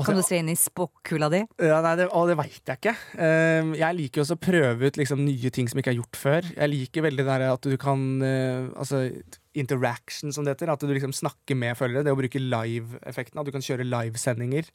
Kan 0.00 0.16
du 0.16 0.22
se 0.24 0.38
inn 0.40 0.48
i 0.48 0.56
spåkula 0.56 1.28
di? 1.28 1.42
Ja, 1.60 1.82
nei, 1.84 1.92
det, 2.00 2.06
å, 2.16 2.22
det 2.24 2.36
veit 2.38 2.64
jeg 2.64 2.80
ikke. 2.80 2.94
Eh, 3.20 3.74
jeg 3.76 3.96
liker 3.98 4.22
også 4.22 4.38
å 4.38 4.40
prøve 4.40 4.88
ut 4.88 4.96
liksom, 4.96 5.20
nye 5.26 5.52
ting 5.52 5.68
som 5.68 5.82
ikke 5.82 5.92
er 5.92 5.98
gjort 5.98 6.16
før. 6.18 6.48
Jeg 6.48 6.72
liker 6.72 7.04
veldig 7.04 7.26
det 7.28 7.50
at 7.50 7.68
du 7.68 7.76
kan 7.80 8.00
uh, 8.24 8.72
Altså 8.72 9.04
interaction, 9.52 10.32
som 10.32 10.46
det 10.46 10.54
heter. 10.54 10.72
At 10.72 10.80
du 10.80 10.88
liksom 10.88 11.12
snakker 11.12 11.58
med 11.60 11.76
følgere. 11.76 12.06
Det 12.06 12.14
å 12.14 12.18
bruke 12.18 12.40
live-effekten. 12.40 13.42
At 13.42 13.48
du 13.48 13.52
kan 13.52 13.64
kjøre 13.64 13.84
livesendinger. 13.84 14.72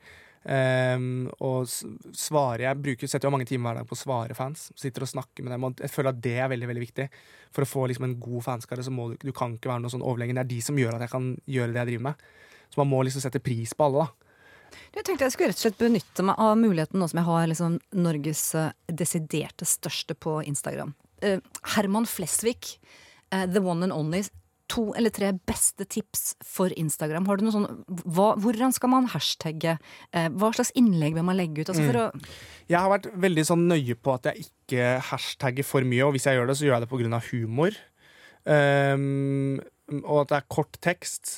Um, 0.48 1.26
og 1.44 1.66
svare 2.16 2.64
Jeg 2.64 2.80
bruker, 2.80 3.10
setter 3.10 3.28
jo 3.28 3.34
mange 3.34 3.48
timer 3.50 3.72
hver 3.72 3.82
dag 3.82 3.90
på 3.90 3.98
å 3.98 4.04
svare 4.04 4.38
fans. 4.38 4.70
Sitter 4.78 5.04
og 5.04 5.10
snakker 5.12 5.44
med 5.44 5.56
dem 5.56 5.66
og 5.68 5.82
Jeg 5.82 5.92
føler 5.92 6.14
at 6.14 6.22
det 6.24 6.38
er 6.38 6.54
veldig 6.54 6.70
veldig 6.70 6.86
viktig. 6.86 7.08
For 7.58 7.66
å 7.66 7.72
få 7.74 7.88
liksom 7.90 8.06
en 8.06 8.20
god 8.22 8.46
fanskare 8.46 8.86
så 8.86 8.94
må 8.94 9.10
du, 9.12 9.18
du 9.26 9.34
kan 9.36 9.58
ikke 9.58 9.74
være 9.74 9.88
noe 9.88 9.96
sånn 9.98 10.06
overlegen. 10.06 10.38
Det 10.38 10.46
er 10.46 10.54
de 10.54 10.62
som 10.70 10.78
gjør 10.78 11.00
at 11.00 11.08
jeg 11.08 11.16
kan 11.18 11.34
gjøre 11.58 11.74
det 11.74 11.82
jeg 11.82 11.92
driver 11.96 12.12
med. 12.12 12.28
Så 12.70 12.82
man 12.82 12.90
må 12.92 13.04
liksom 13.06 13.24
sette 13.24 13.44
pris 13.44 13.74
på 13.74 13.88
alle, 13.88 14.08
da. 14.08 14.28
Jeg 14.96 15.06
tenkte 15.06 15.28
jeg 15.28 15.36
skulle 15.36 15.52
rett 15.52 15.60
og 15.60 15.66
slett 15.66 15.80
benytte 15.82 16.26
meg 16.26 16.42
av 16.42 16.58
muligheten 16.60 17.00
nå 17.02 17.08
som 17.10 17.22
jeg 17.22 17.28
har 17.28 17.46
liksom 17.52 17.78
Norges 17.98 18.44
eh, 18.58 18.74
desiderte 18.90 19.68
største 19.68 20.18
på 20.18 20.40
Instagram. 20.48 20.94
Uh, 21.24 21.40
Herman 21.76 22.06
Flesvig, 22.10 22.76
uh, 23.34 23.46
the 23.46 23.64
one 23.64 23.86
and 23.88 23.96
only. 23.96 24.26
To 24.74 24.90
eller 25.00 25.14
tre 25.16 25.30
beste 25.48 25.86
tips 25.88 26.34
for 26.44 26.74
Instagram. 26.76 27.24
Har 27.30 27.40
du 27.40 27.46
noe 27.46 27.56
sånn, 27.56 27.86
hva, 28.04 28.34
Hvordan 28.44 28.74
skal 28.76 28.92
man 28.92 29.06
hashtagge? 29.14 29.78
Hva 30.12 30.50
slags 30.52 30.74
innlegg 30.76 31.16
vil 31.16 31.24
man 31.24 31.38
legge 31.40 31.64
ut? 31.64 31.72
Altså 31.72 31.86
å, 31.88 32.10
Jeg 32.68 32.76
har 32.76 32.92
vært 32.92 33.08
veldig 33.16 33.46
sånn 33.48 33.64
nøye 33.70 33.96
på 33.96 34.18
at 34.18 34.28
jeg 34.28 34.50
ikke 34.50 34.90
hashtagger 35.08 35.64
for 35.64 35.88
mye, 35.88 36.04
og 36.04 36.18
hvis 36.18 36.28
jeg 36.28 36.36
gjør 36.36 36.52
det, 36.52 36.58
så 36.60 36.68
gjør 36.68 36.76
jeg 36.76 36.84
det 36.84 36.92
pga. 36.92 37.22
humor. 37.30 37.80
Um, 38.44 39.64
og 40.02 40.26
at 40.26 40.34
det 40.34 40.42
er 40.42 40.52
kort 40.52 40.82
tekst. 40.84 41.38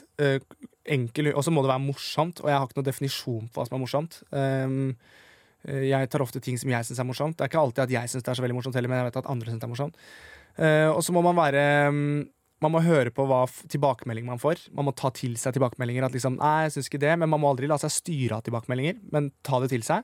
Enkel, 0.95 1.31
og 1.33 1.45
så 1.45 1.53
må 1.53 1.63
det 1.63 1.71
være 1.71 1.85
morsomt, 1.85 2.41
og 2.43 2.49
jeg 2.51 2.57
har 2.57 2.67
ikke 2.67 2.79
noen 2.79 2.89
definisjon 2.89 3.49
på 3.49 3.59
hva 3.59 3.67
som 3.67 3.77
er 3.77 3.83
morsomt. 3.83 4.19
Um, 4.33 4.95
jeg 5.69 6.09
tar 6.09 6.23
ofte 6.23 6.39
ting 6.43 6.55
som 6.59 6.71
jeg 6.71 6.87
syns 6.87 7.01
er 7.03 7.07
morsomt. 7.07 7.35
Det 7.37 7.45
er 7.45 7.51
ikke 7.51 7.61
alltid 7.61 7.85
at 7.85 7.95
jeg 7.97 8.11
syns 8.11 8.25
det 8.25 8.31
er 8.31 8.39
så 8.39 8.45
veldig 8.45 8.57
morsomt 8.57 8.77
heller, 8.79 8.91
men 8.91 9.01
jeg 9.01 9.09
vet 9.09 9.21
at 9.21 9.31
andre 9.31 9.51
syns 9.51 9.61
det 9.61 9.67
er 9.67 9.73
morsomt. 9.73 10.03
Uh, 10.59 10.89
og 10.93 11.01
så 11.05 11.15
må 11.15 11.23
man 11.25 11.37
være 11.39 11.63
um, 11.91 12.03
man 12.63 12.73
må 12.73 12.81
høre 12.83 13.11
på 13.15 13.23
hva 13.27 13.45
tilbakemelding 13.71 14.27
man 14.27 14.41
får. 14.41 14.65
Man 14.75 14.89
må 14.89 14.93
ta 14.97 15.11
til 15.15 15.37
seg 15.39 15.55
tilbakemeldinger. 15.55 16.07
At 16.07 16.15
liksom, 16.15 16.35
nei, 16.41 16.65
jeg 16.65 16.75
synes 16.75 16.89
ikke 16.91 17.01
det, 17.05 17.13
Men 17.19 17.31
man 17.31 17.39
må 17.39 17.51
aldri 17.53 17.69
la 17.71 17.79
seg 17.79 17.93
styre 17.93 18.39
av 18.39 18.43
tilbakemeldinger, 18.43 18.99
men 19.15 19.31
ta 19.47 19.61
det 19.63 19.71
til 19.71 19.85
seg. 19.85 20.03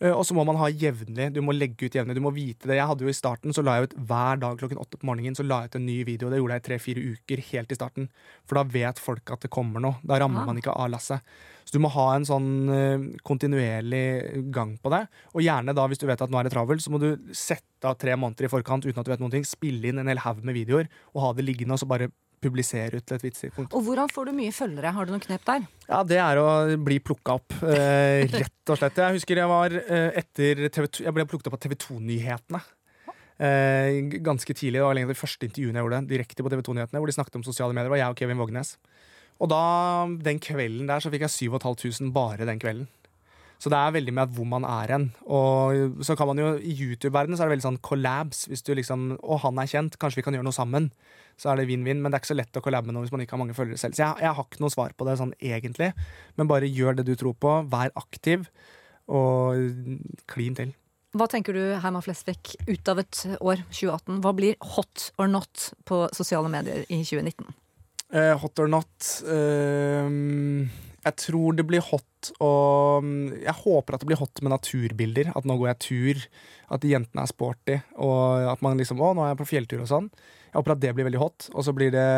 Eh, 0.00 0.12
Og 0.16 0.24
så 0.26 0.34
må 0.36 0.44
man 0.48 0.58
ha 0.60 0.70
jevnlig. 0.72 1.30
Du 1.34 1.42
må 1.44 1.54
legge 1.56 1.86
ut 1.86 1.96
jevnlig. 1.96 2.16
Du 2.16 2.24
må 2.24 2.32
vite 2.34 2.68
det. 2.68 2.78
Jeg 2.78 2.88
hadde 2.88 3.04
jo 3.04 3.12
I 3.12 3.16
starten 3.16 3.54
så 3.56 3.64
la 3.64 3.76
jeg 3.78 3.90
ut 3.90 3.96
hver 4.08 4.40
dag 4.40 4.58
klokken 4.60 4.80
åtte 4.80 5.00
på 5.00 5.08
morgenen 5.08 5.36
Så 5.36 5.44
la 5.46 5.62
jeg 5.62 5.72
ut 5.72 5.80
en 5.80 5.86
ny 5.86 5.98
video. 6.08 6.30
Det 6.30 6.40
gjorde 6.40 6.56
jeg 6.56 6.64
i 6.64 6.68
tre-fire 6.68 7.06
uker 7.14 7.44
helt 7.52 7.72
i 7.72 7.78
starten. 7.78 8.10
For 8.48 8.60
da 8.60 8.64
vet 8.64 9.02
folk 9.02 9.30
at 9.34 9.44
det 9.44 9.52
kommer 9.52 9.84
noe. 9.84 10.00
Da 10.02 10.20
rammer 10.22 10.42
ja. 10.42 10.46
man 10.48 10.60
ikke 10.60 10.74
av 10.74 10.90
lasset. 10.94 11.20
Så 11.64 11.76
du 11.76 11.82
må 11.84 11.92
ha 11.92 12.06
en 12.16 12.26
sånn 12.26 12.48
eh, 12.74 13.04
kontinuerlig 13.26 14.50
gang 14.50 14.74
på 14.82 14.90
det. 14.90 15.04
Og 15.36 15.44
gjerne 15.44 15.76
da, 15.76 15.84
hvis 15.86 16.00
du 16.00 16.08
vet 16.08 16.24
at 16.24 16.32
nå 16.32 16.40
er 16.40 16.48
det 16.48 16.54
travelt, 16.56 16.82
så 16.82 16.90
må 16.90 16.98
du 17.02 17.12
sette 17.36 17.86
av 17.86 18.00
tre 18.00 18.16
måneder 18.16 18.48
i 18.48 18.52
forkant 18.52 18.88
uten 18.88 18.98
at 18.98 19.06
du 19.06 19.12
vet 19.12 19.22
noen 19.22 19.36
ting. 19.36 19.46
Spille 19.46 19.92
inn 19.92 20.00
en 20.00 20.10
hel 20.10 20.24
haug 20.24 20.42
med 20.42 20.56
videoer 20.56 20.88
og 21.12 21.22
ha 21.26 21.36
det 21.36 21.46
liggende, 21.46 21.76
og 21.76 21.84
så 21.84 21.88
bare 21.90 22.10
publisere 22.40 23.00
ut 23.00 23.06
til 23.06 23.16
et 23.28 23.40
punkt. 23.54 23.74
og 23.74 23.84
hvordan 23.84 24.10
får 24.10 24.30
du 24.30 24.32
mye 24.36 24.52
følgere? 24.54 24.92
Har 24.96 25.06
du 25.06 25.12
noen 25.12 25.22
knep 25.24 25.44
der? 25.46 25.66
Ja, 25.88 26.02
det 26.02 26.20
er 26.22 26.40
å 26.40 26.48
bli 26.80 26.98
plukka 27.04 27.36
opp, 27.36 27.52
eh, 27.62 28.26
rett 28.30 28.72
og 28.72 28.80
slett. 28.80 28.96
Jeg 28.96 29.18
husker 29.18 29.42
jeg 29.42 29.50
var 29.50 29.76
eh, 29.80 30.10
etter 30.22 30.68
TV 30.68 30.86
2 30.86 31.04
Jeg 31.04 31.16
ble 31.16 31.26
plukket 31.28 31.50
opp 31.50 31.58
av 31.58 31.64
TV 31.64 31.76
2-nyhetene. 31.86 32.62
Eh, 33.40 34.20
ganske 34.20 34.52
tidlig. 34.52 34.78
Det 34.80 34.84
var 34.84 34.96
lenge 34.96 35.12
det 35.12 35.20
første 35.20 35.48
intervjuene 35.48 35.80
jeg 35.80 35.86
gjorde. 35.86 36.00
Direkte 36.10 36.44
på 36.44 36.52
TV 36.52 36.64
2-nyhetene, 36.66 37.00
hvor 37.00 37.08
de 37.08 37.16
snakket 37.16 37.40
om 37.40 37.44
sosiale 37.46 37.76
medier. 37.76 37.88
Det 37.88 37.94
var 37.94 38.02
jeg 38.02 38.14
og 38.14 38.20
Kevin 38.20 38.40
Vågenes. 38.40 38.74
Og 39.40 39.48
da, 39.48 39.60
den 40.20 40.40
kvelden 40.42 40.90
der 40.90 41.00
så 41.00 41.12
fikk 41.12 41.24
jeg 41.24 41.32
7500 41.52 42.12
bare 42.12 42.48
den 42.48 42.60
kvelden. 42.60 42.88
Så 43.60 43.68
det 43.68 43.76
er 43.76 43.92
veldig 43.92 44.14
med 44.16 44.32
hvor 44.32 44.46
man 44.48 44.64
er 44.64 44.94
hen. 44.94 45.06
Og 45.28 46.00
så 46.06 46.16
kan 46.16 46.30
man 46.30 46.40
jo, 46.40 46.54
I 46.56 46.72
YouTube-verdenen 46.72 47.36
så 47.36 47.44
er 47.44 47.50
det 47.50 47.58
veldig 47.58 47.66
sånn 47.66 47.82
collabs. 47.84 48.46
Hvis 48.48 48.64
du 48.64 48.72
liksom 48.78 49.18
Å, 49.20 49.36
han 49.44 49.60
er 49.60 49.68
kjent, 49.68 49.98
kanskje 50.00 50.22
vi 50.22 50.24
kan 50.24 50.36
gjøre 50.36 50.48
noe 50.48 50.56
sammen. 50.56 50.88
Så 51.40 51.52
er 51.52 51.60
det 51.60 51.68
vinn-vinn. 51.68 52.00
Men 52.00 52.08
det 52.08 52.16
er 52.16 52.24
ikke 52.24 52.32
så 52.32 52.38
lett 52.38 52.56
å 52.56 52.64
collabe 52.64 52.88
med 52.88 52.96
noe 52.96 53.04
hvis 53.04 53.12
man 53.12 53.24
ikke 53.26 53.36
har 53.36 53.42
mange 53.42 53.56
følgere 53.58 53.80
selv. 53.82 53.98
Så 53.98 54.06
jeg, 54.06 54.24
jeg 54.24 54.36
har 54.38 54.48
ikke 54.48 54.64
noe 54.64 54.72
svar 54.72 54.96
på 54.96 55.08
det 55.08 55.18
sånn 55.20 55.36
egentlig. 55.36 55.92
Men 56.40 56.48
bare 56.48 56.72
gjør 56.72 57.00
det 57.00 57.08
du 57.10 57.14
tror 57.20 57.36
på. 57.36 57.56
Vær 57.68 57.92
aktiv. 58.00 58.48
Og 59.12 59.60
klin 60.30 60.56
til. 60.56 60.72
Hva 61.18 61.26
tenker 61.26 61.56
du, 61.56 61.62
Herman 61.82 62.04
Flesvig, 62.06 62.54
ut 62.70 62.88
av 62.88 63.00
et 63.02 63.24
år, 63.42 63.64
2018? 63.74 64.20
Hva 64.22 64.32
blir 64.38 64.54
hot 64.76 65.10
or 65.18 65.28
not 65.28 65.72
på 65.84 66.04
sosiale 66.14 66.48
medier 66.52 66.86
i 66.86 67.02
2019? 67.02 67.50
Eh, 68.14 68.34
hot 68.38 68.62
or 68.62 68.70
not 68.70 69.10
eh, 69.26 70.06
Jeg 71.00 71.16
tror 71.16 71.56
det 71.56 71.64
blir 71.68 71.80
hot 71.80 72.30
og 72.44 73.06
Jeg 73.40 73.54
håper 73.62 73.96
at 73.96 74.02
det 74.02 74.08
blir 74.10 74.20
hot 74.20 74.42
med 74.44 74.52
naturbilder. 74.52 75.30
At 75.36 75.46
nå 75.48 75.56
går 75.60 75.70
jeg 75.72 75.80
tur. 75.86 76.24
At 76.76 76.84
jentene 76.84 77.24
er 77.24 77.30
sporty. 77.30 77.78
Og 77.96 78.50
at 78.52 78.64
man 78.64 78.80
liksom 78.80 79.00
Å, 79.00 79.12
nå 79.16 79.24
er 79.24 79.32
jeg 79.32 79.40
på 79.40 79.48
fjelltur 79.54 79.84
og 79.84 79.88
sånn. 79.90 80.10
Jeg 80.50 80.58
håper 80.58 80.74
at 80.76 80.82
det 80.82 80.92
blir 80.96 81.08
veldig 81.08 81.22
hot. 81.22 81.48
Og 81.54 81.64
så 81.64 81.74
blir 81.76 81.94
det 81.94 82.08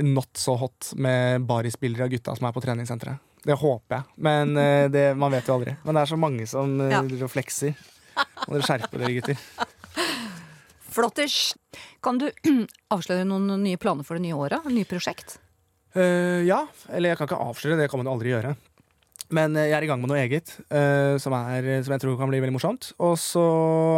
not 0.00 0.30
so 0.40 0.56
hot 0.56 0.94
med 0.96 1.44
barisbilder 1.44 2.06
av 2.06 2.14
gutta 2.14 2.36
som 2.38 2.48
er 2.48 2.56
på 2.56 2.62
treningssenteret. 2.64 3.20
Det 3.44 3.58
håper 3.58 3.98
jeg. 3.98 4.16
Men 4.24 4.56
eh, 4.64 4.86
det, 4.92 5.06
man 5.18 5.34
vet 5.34 5.50
jo 5.50 5.58
aldri. 5.58 5.76
Men 5.84 5.98
det 5.98 6.06
er 6.06 6.12
så 6.14 6.20
mange 6.20 6.48
som 6.48 6.78
eh, 6.80 6.94
Ja. 6.94 7.02
driver 7.04 7.28
og 8.42 8.56
dere 8.56 8.66
skjerper 8.66 9.00
dere, 9.00 9.14
gutter. 9.16 9.68
Flotters! 10.92 11.36
Kan 12.04 12.18
du 12.20 12.26
avsløre 12.94 13.24
noen 13.28 13.54
nye 13.62 13.80
planer 13.80 14.04
for 14.04 14.18
det 14.18 14.26
nye 14.26 14.36
året? 14.36 14.66
Nye 14.68 14.88
prosjekt? 14.88 15.38
Eh, 15.92 16.42
ja, 16.48 16.64
eller 16.88 17.12
jeg 17.12 17.20
kan 17.20 17.28
ikke 17.28 17.40
avsløre, 17.50 17.80
det 17.80 17.88
kan 17.92 18.00
man 18.00 18.10
aldri 18.12 18.32
gjøre. 18.32 18.54
Men 19.32 19.56
eh, 19.56 19.68
jeg 19.70 19.76
er 19.78 19.86
i 19.86 19.88
gang 19.90 20.00
med 20.02 20.12
noe 20.12 20.20
eget 20.20 20.54
uh, 20.72 21.16
som, 21.20 21.34
er, 21.36 21.68
som 21.84 21.94
jeg 21.94 22.02
tror 22.04 22.18
kan 22.20 22.30
bli 22.30 22.40
veldig 22.42 22.56
morsomt. 22.56 22.90
Og 23.00 23.16
så 23.20 23.44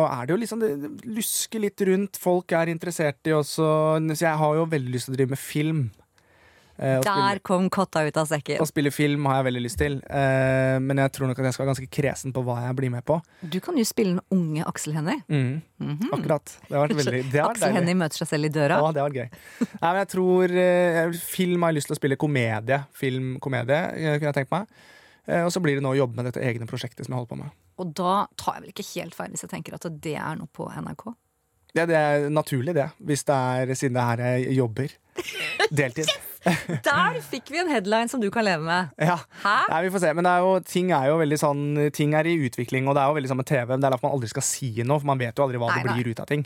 er 0.09 0.27
det 0.27 0.35
jo 0.35 0.41
liksom 0.43 0.63
det 0.63 0.73
lusker 1.07 1.63
litt 1.63 1.85
rundt. 1.89 2.19
Folk 2.21 2.55
er 2.55 2.71
interessert 2.73 3.31
i 3.31 3.35
også 3.35 3.67
Så 4.15 4.27
jeg 4.27 4.41
har 4.43 4.59
jo 4.61 4.71
veldig 4.71 4.95
lyst 4.95 5.11
til 5.11 5.17
å 5.17 5.19
drive 5.19 5.35
med 5.35 5.43
film. 5.43 5.85
Eh, 6.77 6.99
Der 6.99 7.03
spille, 7.07 7.43
kom 7.47 7.69
kotta 7.71 8.03
ut 8.07 8.17
av 8.19 8.27
sekken. 8.27 8.59
å 8.59 8.67
spille 8.67 8.91
film 8.91 9.27
har 9.31 9.37
jeg 9.39 9.47
veldig 9.47 9.63
lyst 9.63 9.79
til. 9.79 10.01
Eh, 10.11 10.79
men 10.83 10.99
jeg 10.99 11.13
tror 11.15 11.29
nok 11.31 11.39
at 11.39 11.45
jeg 11.47 11.55
skal 11.55 11.65
være 11.67 11.75
ganske 11.75 11.91
kresen 11.95 12.33
på 12.35 12.43
hva 12.43 12.57
jeg 12.67 12.77
blir 12.81 12.91
med 12.91 13.05
på. 13.07 13.21
Du 13.47 13.61
kan 13.63 13.77
jo 13.79 13.85
spille 13.87 14.17
den 14.17 14.25
unge 14.35 14.65
Aksel 14.67 14.97
Hennie. 14.97 15.23
Mm, 15.29 15.63
Akkurat. 16.13 16.57
Det 16.67 16.75
har 16.75 16.89
vært 16.89 16.99
veldig 16.99 17.23
det 17.31 17.45
Aksel. 17.45 17.77
Hennie 17.79 17.95
møter 17.95 18.19
seg 18.25 18.29
selv 18.33 18.51
i 18.51 18.53
døra. 18.57 18.81
Ja, 18.83 18.91
det 18.91 19.05
har 19.05 19.11
vært 19.11 19.21
gøy. 19.23 19.69
Nei, 19.69 19.93
men 19.93 20.01
jeg 20.03 20.11
tror 20.17 20.57
eh, 20.65 21.13
Film 21.25 21.63
har 21.63 21.73
jeg 21.73 21.79
lyst 21.79 21.91
til 21.93 21.97
å 21.97 22.01
spille 22.01 22.19
komedie. 22.19 22.81
Film-komedie 22.93 23.81
kunne 24.19 24.33
jeg 24.33 24.39
tenkt 24.43 24.51
meg. 24.55 24.67
Eh, 25.27 25.45
og 25.47 25.53
så 25.55 25.63
blir 25.63 25.79
det 25.79 25.85
nå 25.87 25.95
å 25.95 25.99
jobbe 26.03 26.19
med 26.19 26.27
dette 26.33 26.43
egne 26.45 26.67
prosjektet 26.69 27.07
som 27.07 27.15
jeg 27.15 27.23
holder 27.23 27.33
på 27.33 27.39
med. 27.45 27.55
Og 27.79 27.95
da 27.97 28.27
tar 28.39 28.59
jeg 28.59 28.67
vel 28.67 28.75
ikke 28.75 28.89
helt 28.95 29.15
feil 29.15 29.31
hvis 29.35 29.47
jeg 29.47 29.51
tenker 29.55 29.79
at 29.79 29.87
det 30.03 30.19
er 30.19 30.37
noe 30.39 30.51
på 30.55 30.67
NRK? 30.75 31.07
Ja, 31.75 31.87
det 31.91 31.97
er 31.99 32.29
naturlig, 32.31 32.75
det. 32.77 32.91
Hvis 33.03 33.25
det 33.27 33.35
er 33.35 33.75
siden 33.75 33.97
det 33.97 34.03
er 34.05 34.11
her 34.13 34.39
jeg 34.45 34.59
jobber. 34.61 34.93
Deltid. 35.75 36.11
Der 36.85 37.19
fikk 37.25 37.51
vi 37.55 37.61
en 37.63 37.71
headline 37.73 38.11
som 38.13 38.21
du 38.21 38.29
kan 38.35 38.45
leve 38.47 38.63
med. 38.67 38.91
Ja. 39.01 39.17
Nei, 39.71 39.81
vi 39.87 39.93
får 39.95 40.05
se. 40.05 40.13
Men 40.19 40.27
det 40.29 40.33
er 40.37 40.45
jo, 40.45 40.55
ting 40.69 40.93
er 40.93 41.09
jo 41.11 41.19
veldig 41.23 41.39
sånn 41.41 41.63
Ting 41.97 42.15
er 42.19 42.29
i 42.29 42.35
utvikling, 42.49 42.89
og 42.91 42.97
det 42.99 43.03
er 43.05 43.13
jo 43.13 43.19
veldig 43.19 43.31
sånn 43.33 43.41
med 43.41 43.49
TV. 43.51 43.67
Det 43.75 43.81
er 43.81 43.95
derfor 43.95 44.09
man 44.11 44.17
aldri 44.19 44.33
skal 44.35 44.45
si 44.47 44.73
noe, 44.83 45.01
for 45.01 45.09
man 45.13 45.21
vet 45.23 45.39
jo 45.41 45.47
aldri 45.47 45.61
hva 45.63 45.71
Nei, 45.73 45.83
det 45.85 45.93
nei. 45.93 45.97
blir 46.03 46.13
ut 46.15 46.25
av 46.25 46.29
ting. 46.31 46.45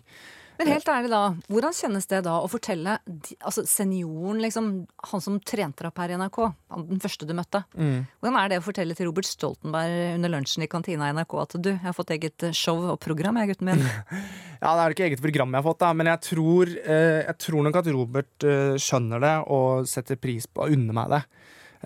Men 0.59 0.71
helt 0.73 0.89
ærlig 0.91 1.11
da, 1.13 1.21
hvordan 1.47 1.75
kjennes 1.77 2.09
det 2.11 2.19
da 2.27 2.35
å 2.43 2.49
fortelle 2.51 2.97
altså 3.39 3.63
senioren, 3.69 4.41
liksom, 4.43 4.71
han 5.13 5.23
som 5.23 5.37
trente 5.47 5.85
deg 5.85 5.91
opp 5.93 6.01
her 6.03 6.11
i 6.11 6.17
NRK, 6.19 6.39
han, 6.75 6.87
den 6.89 7.03
første 7.03 7.29
du 7.29 7.35
møtte. 7.39 7.61
Mm. 7.79 8.09
Hvordan 8.19 8.39
er 8.41 8.51
det 8.51 8.59
å 8.59 8.65
fortelle 8.67 8.97
til 8.99 9.07
Robert 9.07 9.29
Stoltenberg 9.29 10.17
under 10.17 10.33
lunsjen 10.35 10.67
i 10.67 10.71
kantina 10.71 11.09
i 11.09 11.15
NRK 11.15 11.37
at 11.45 11.57
du, 11.63 11.71
jeg 11.77 11.85
har 11.87 11.95
fått 11.97 12.11
eget 12.17 12.49
eh, 12.49 12.57
show 12.57 12.83
og 12.91 12.99
program, 13.05 13.39
jeg, 13.39 13.55
gutten 13.55 13.71
min. 13.71 13.87
Ja, 14.59 14.73
Det 14.75 14.83
er 14.83 14.95
ikke 14.97 15.07
eget 15.07 15.23
program 15.23 15.53
jeg 15.55 15.63
har 15.63 15.69
fått, 15.69 15.79
da, 15.85 15.93
men 15.95 16.09
jeg 16.11 16.25
tror, 16.33 16.71
eh, 16.83 17.21
jeg 17.23 17.39
tror 17.45 17.63
nok 17.69 17.79
at 17.79 17.91
Robert 17.95 18.47
eh, 18.51 18.75
skjønner 18.83 19.23
det 19.23 19.35
og 19.55 19.87
setter 19.87 20.19
pris 20.19 20.51
på 20.51 20.67
og 20.67 20.75
unner 20.75 20.99
meg 20.99 21.15
det. 21.15 21.25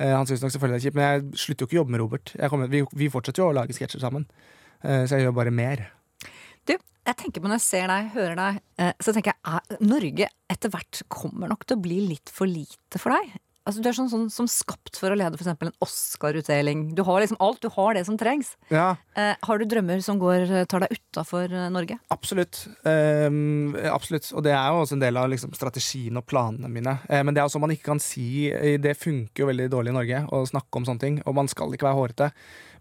Han 0.01 0.25
syns 0.25 0.41
nok 0.41 0.55
selvfølgelig 0.55 0.79
det 0.79 0.81
er 0.81 0.85
kjipt, 0.87 0.97
men 0.97 1.05
jeg 1.05 1.41
slutter 1.43 1.67
jo 1.67 1.69
ikke 1.69 1.77
å 1.77 1.81
jobbe 1.83 1.93
med 1.93 2.01
Robert. 2.01 2.33
Kommer, 2.49 2.71
vi, 2.73 2.81
vi 2.97 3.13
fortsetter 3.13 3.43
jo 3.43 3.51
å 3.51 3.57
lage 3.59 3.77
sketsjer 3.77 4.01
sammen, 4.01 4.25
så 4.81 5.19
jeg 5.19 5.27
gjør 5.27 5.35
bare 5.37 5.53
mer. 5.53 5.83
Du, 6.69 6.75
jeg 6.79 7.19
tenker 7.19 7.43
på 7.43 7.51
når 7.51 7.59
jeg 7.59 7.67
ser 7.69 7.89
deg, 7.91 8.11
hører 8.15 8.37
deg, 8.39 8.61
eh, 8.79 8.93
så 9.03 9.15
tenker 9.17 9.35
jeg 9.35 9.55
er, 9.57 9.81
Norge 9.83 10.29
etter 10.53 10.71
hvert 10.75 11.03
kommer 11.11 11.51
nok 11.51 11.67
til 11.67 11.79
å 11.79 11.83
bli 11.83 12.03
litt 12.13 12.31
for 12.33 12.47
lite 12.51 13.01
for 13.03 13.17
deg. 13.17 13.33
Altså, 13.63 13.79
du 13.79 13.87
er 13.87 13.95
sånn, 13.95 14.09
sånn 14.11 14.25
som 14.27 14.47
skapt 14.51 14.97
for 14.99 15.15
å 15.15 15.15
lede 15.15 15.39
for 15.39 15.45
eksempel 15.45 15.69
en 15.69 15.85
Oscar-utdeling. 15.85 16.81
Du 16.99 17.05
har 17.07 17.21
liksom 17.23 17.39
alt, 17.39 17.61
du 17.63 17.69
har 17.71 17.95
det 17.95 18.03
som 18.09 18.17
trengs. 18.19 18.57
Ja, 18.75 18.97
Eh, 19.13 19.37
har 19.45 19.59
du 19.61 19.67
drømmer 19.69 20.01
som 20.03 20.17
går, 20.19 20.47
eh, 20.51 20.65
tar 20.65 20.81
deg 20.81 20.95
utafor 20.97 21.51
Norge? 21.71 21.99
absolutt. 22.11 22.63
Um, 22.83 23.77
absolutt. 23.77 24.33
Og 24.33 24.43
det 24.43 24.55
er 24.57 24.71
jo 24.73 24.81
også 24.81 24.97
en 24.97 25.03
del 25.05 25.19
av 25.21 25.29
liksom, 25.29 25.53
strategien 25.53 26.17
og 26.17 26.25
planene 26.27 26.71
mine. 26.73 26.95
Eh, 27.11 27.23
men 27.23 27.35
det 27.35 27.43
er 27.43 27.47
også 27.47 27.61
man 27.61 27.71
ikke 27.71 27.91
kan 27.91 28.01
si 28.01 28.49
eh, 28.51 28.79
Det 28.81 28.97
funker 28.97 29.45
jo 29.45 29.51
veldig 29.51 29.69
dårlig 29.71 29.93
i 29.93 29.99
Norge 29.99 30.23
å 30.33 30.43
snakke 30.49 30.81
om 30.81 30.87
sånne 30.89 31.05
ting, 31.05 31.23
og 31.27 31.37
man 31.37 31.47
skal 31.53 31.71
ikke 31.77 31.87
være 31.91 32.01
hårete. 32.01 32.31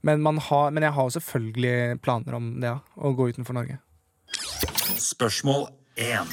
Men, 0.03 0.21
man 0.25 0.37
har, 0.41 0.71
men 0.73 0.83
jeg 0.83 0.93
har 0.95 1.03
jo 1.09 1.13
selvfølgelig 1.19 2.01
planer 2.01 2.33
om 2.37 2.47
det, 2.61 2.71
ja. 2.71 2.79
Å 2.97 3.11
gå 3.15 3.27
utenfor 3.33 3.53
Norge. 3.53 3.77
Spørsmål 5.01 5.67
1. 5.97 6.27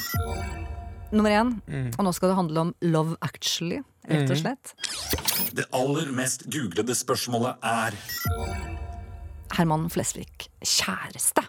Nummer 1.13 1.31
én, 1.33 1.55
Mm. 1.67 1.91
og 1.99 2.05
nå 2.05 2.13
skal 2.15 2.29
det 2.31 2.37
handle 2.37 2.61
om 2.61 2.75
Love 2.83 3.17
Actually, 3.25 3.83
rett 4.09 4.31
og 4.31 4.37
slett. 4.37 4.75
Det 5.57 5.65
aller 5.73 6.11
mest 6.13 6.45
googlede 6.53 6.95
spørsmålet 6.97 7.57
er 7.65 7.97
Herman 9.57 9.89
Flesvig, 9.91 10.29
kjæreste. 10.61 11.45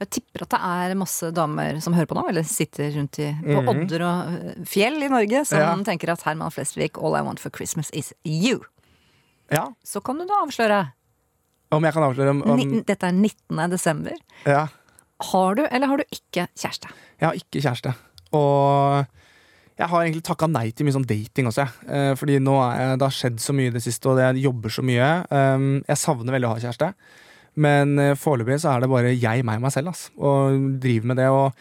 Jeg 0.00 0.10
tipper 0.10 0.42
at 0.42 0.50
det 0.54 0.60
er 0.60 0.94
masse 0.98 1.28
damer 1.36 1.78
som 1.84 1.94
hører 1.94 2.08
på 2.10 2.16
nå, 2.18 2.24
eller 2.28 2.42
sitter 2.48 2.90
rundt 2.96 3.18
i, 3.22 3.28
på 3.44 3.60
odder 3.70 4.02
og 4.02 4.32
øh, 4.32 4.64
fjell 4.66 5.02
i 5.04 5.08
Norge, 5.12 5.44
som. 5.46 5.58
Ja. 5.60 5.74
tenker 5.86 6.10
at 6.12 6.24
Herman 6.26 6.50
Flesvig, 6.50 6.96
all 6.98 7.14
I 7.14 7.22
want 7.22 7.40
for 7.40 7.50
Christmas 7.54 7.90
is 7.94 8.12
you. 8.24 8.60
Ja, 9.52 9.68
Så 9.84 10.00
kan 10.02 10.18
du 10.18 10.24
da 10.26 10.40
avsløre. 10.42 10.92
Om 11.72 11.84
jeg 11.84 11.94
kan 11.96 12.04
avsløre 12.06 12.30
om, 12.34 12.42
om 12.42 12.60
Dette 12.86 13.06
er 13.08 13.12
19. 13.16 13.70
desember. 13.72 14.18
Ja. 14.46 14.66
Har 15.30 15.54
du 15.56 15.64
eller 15.64 15.86
har 15.90 15.96
du 16.02 16.04
ikke 16.12 16.48
kjæreste? 16.58 16.90
Jeg 17.20 17.26
har 17.28 17.38
ikke 17.38 17.62
kjæreste. 17.64 17.94
Og 18.34 19.06
jeg 19.78 19.88
har 19.90 20.04
egentlig 20.04 20.22
takka 20.26 20.46
nei 20.50 20.68
til 20.70 20.86
mye 20.86 20.94
sånn 20.94 21.06
dating 21.08 21.48
også. 21.50 21.64
jeg. 21.64 21.88
Eh, 21.90 22.12
Fordi 22.18 22.38
nå 22.42 22.54
er 22.62 22.94
det 22.98 23.06
har 23.08 23.14
skjedd 23.14 23.40
så 23.42 23.54
mye 23.56 23.72
i 23.72 23.74
det 23.74 23.82
siste, 23.82 24.06
og 24.10 24.20
jeg 24.22 24.44
jobber 24.44 24.70
så 24.70 24.84
mye. 24.86 25.08
Um, 25.30 25.82
Jeg 25.88 25.98
savner 25.98 26.36
veldig 26.36 26.50
å 26.50 26.54
ha 26.54 26.62
kjæreste. 26.62 26.92
Men 27.54 27.98
eh, 28.02 28.14
foreløpig 28.18 28.58
så 28.62 28.72
er 28.74 28.84
det 28.84 28.90
bare 28.90 29.14
jeg, 29.14 29.44
meg, 29.46 29.60
meg 29.62 29.72
selv. 29.74 29.92
Ass. 29.94 30.08
Og 30.18 30.58
driver 30.82 31.10
med 31.12 31.20
det 31.22 31.28
og 31.30 31.52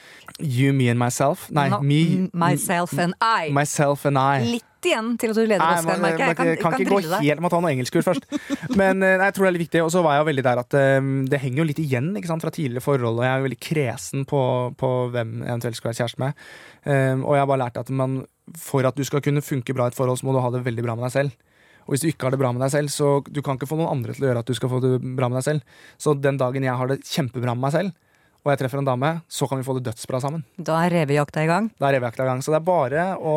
you, 0.41 0.73
me 0.73 0.89
and 0.89 0.99
myself. 1.01 1.49
Nei, 1.53 1.67
No, 1.69 1.81
me, 1.85 2.29
myself 2.33 2.95
and 2.99 3.13
I. 3.21 3.51
myself 3.53 4.05
and 4.09 4.17
I. 4.17 4.41
Litt 4.55 4.69
igjen 4.83 5.13
til 5.21 5.31
at 5.31 5.37
du 5.37 5.45
leder 5.47 5.63
Oscar, 5.63 5.99
merker 6.01 6.25
jeg. 6.25 6.35
Kan, 6.35 6.49
kan 6.59 6.73
kan 6.73 6.81
ikke 6.81 6.91
gå 6.91 6.97
deg. 7.05 7.13
helt 7.23 7.43
må 7.45 7.51
ta 7.53 7.61
noe 7.63 7.71
engelskord 7.71 8.03
først. 8.07 8.25
Men 8.79 8.99
eh, 9.05 9.15
nei, 9.21 9.29
jeg 9.29 9.37
tror 9.37 9.45
det 9.45 9.51
er 9.51 9.55
litt 9.59 9.65
viktig. 9.67 9.83
Og 9.85 9.93
så 9.93 10.03
var 10.03 10.17
jeg 10.17 10.25
jo 10.25 10.29
veldig 10.31 10.45
der 10.49 10.63
at 10.63 10.77
um, 10.99 11.13
det 11.29 11.39
henger 11.45 11.63
jo 11.63 11.69
litt 11.69 11.81
igjen 11.85 12.11
sant, 12.25 12.43
fra 12.43 12.51
tidligere 12.53 12.83
forhold, 12.83 13.21
og 13.21 13.23
jeg 13.23 13.31
er 13.31 13.39
jo 13.43 13.47
veldig 13.47 13.61
kresen 13.69 14.25
på, 14.29 14.41
på 14.79 14.91
hvem 15.13 15.37
jeg 15.43 15.49
eventuelt 15.53 15.79
skal 15.79 15.91
være 15.93 16.01
kjæreste 16.01 16.23
med. 16.25 16.43
Um, 16.83 17.23
og 17.23 17.37
jeg 17.37 17.45
har 17.45 17.49
bare 17.53 17.63
lært 17.63 17.79
at 17.85 17.93
man, 18.03 18.19
for 18.59 18.89
at 18.89 18.97
du 18.99 19.05
skal 19.07 19.23
kunne 19.23 19.45
funke 19.45 19.77
bra 19.77 19.87
i 19.87 19.93
et 19.93 19.97
forhold, 19.97 20.19
så 20.19 20.27
må 20.27 20.35
du 20.35 20.41
ha 20.43 20.51
det 20.57 20.65
veldig 20.65 20.83
bra 20.89 20.97
med 20.99 21.07
deg 21.07 21.15
selv. 21.15 21.37
Og 21.83 21.93
hvis 21.93 22.05
du 22.05 22.09
ikke 22.09 22.27
har 22.27 22.35
det 22.35 22.41
bra 22.41 22.53
med 22.55 22.63
deg 22.65 22.73
selv, 22.73 22.93
så 22.93 23.17
du 23.27 23.41
kan 23.45 23.59
ikke 23.59 23.69
få 23.69 23.79
noen 23.79 23.91
andre 23.97 24.15
til 24.15 24.25
å 24.25 24.31
gjøre 24.31 24.43
at 24.45 24.49
du 24.49 24.57
skal 24.57 24.71
få 24.71 24.79
det 24.83 24.95
bra 25.03 25.29
med 25.29 25.39
deg 25.41 25.47
selv. 25.49 25.77
Så 26.01 26.15
den 26.17 26.39
dagen 26.41 26.65
jeg 26.65 26.79
har 26.79 26.91
det 26.91 27.01
kjempebra 27.07 27.55
med 27.55 27.65
meg 27.67 27.75
selv, 27.75 27.99
og 28.43 28.51
jeg 28.51 28.59
treffer 28.59 28.81
en 28.81 28.87
dame, 28.87 29.09
så 29.31 29.47
kan 29.47 29.59
vi 29.59 29.63
få 29.63 29.77
det 29.77 29.85
dødsbra 29.85 30.19
sammen. 30.19 30.41
Da 30.59 30.75
er 30.83 30.91
revejakta 30.91 31.45
i 31.45 31.47
gang. 31.47 31.69
Da 31.79 31.87
er 31.87 31.95
revejakta 31.95 32.25
i 32.25 32.27
gang. 32.27 32.41
Så 32.43 32.51
det 32.51 32.59
er 32.59 32.65
bare 32.67 33.05
å 33.15 33.35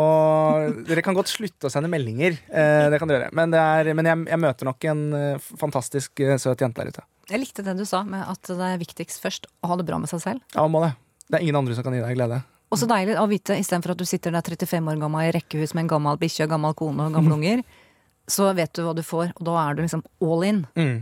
Dere 0.89 1.05
kan 1.07 1.15
godt 1.15 1.31
slutte 1.31 1.69
å 1.69 1.73
sende 1.73 1.91
meldinger. 1.93 2.35
Eh, 2.51 2.87
det 2.91 2.99
kan 2.99 3.11
dere 3.11 3.29
gjøre. 3.29 3.37
Men, 3.39 3.55
det 3.55 3.61
er, 3.63 3.93
men 3.95 4.11
jeg, 4.11 4.25
jeg 4.33 4.43
møter 4.43 4.67
nok 4.67 4.89
en 4.91 5.05
eh, 5.15 5.47
fantastisk 5.63 6.25
eh, 6.27 6.35
søt 6.43 6.67
jente 6.67 6.83
der 6.83 6.91
ute. 6.91 7.07
Jeg 7.31 7.43
likte 7.43 7.63
det 7.67 7.77
du 7.79 7.87
sa 7.87 8.03
med 8.07 8.27
at 8.27 8.51
det 8.51 8.73
er 8.73 8.83
viktigst 8.83 9.23
først 9.23 9.47
å 9.63 9.71
ha 9.71 9.79
det 9.79 9.87
bra 9.87 10.03
med 10.03 10.11
seg 10.11 10.25
selv. 10.25 10.43
Ja, 10.59 10.67
må 10.67 10.83
det. 10.83 10.93
Det 11.31 11.39
er 11.39 11.47
ingen 11.47 11.63
andre 11.63 11.79
som 11.79 11.87
kan 11.87 11.95
gi 11.95 12.03
deg 12.03 12.19
glede. 12.19 12.43
Og 12.75 12.81
så 12.81 12.91
deilig 12.91 13.15
å 13.19 13.29
vite, 13.31 13.55
istedenfor 13.63 13.95
at 13.95 14.03
du 14.03 14.07
sitter 14.09 14.35
der 14.35 14.43
35 14.43 14.91
år 14.91 14.99
gammel 14.99 15.29
i 15.29 15.35
rekkehus 15.39 15.75
med 15.75 15.87
en 15.87 15.93
gammel 15.95 16.19
bikkje, 16.19 16.49
gammel 16.51 16.75
kone 16.79 17.07
og 17.07 17.15
gamle 17.15 17.35
unger, 17.39 17.63
så 18.31 18.51
vet 18.57 18.73
du 18.75 18.83
hva 18.87 18.95
du 18.97 19.05
får, 19.07 19.35
og 19.37 19.45
da 19.49 19.59
er 19.63 19.77
du 19.77 19.85
liksom 19.85 20.05
all 20.25 20.47
in. 20.47 20.65
Mm. 20.79 20.97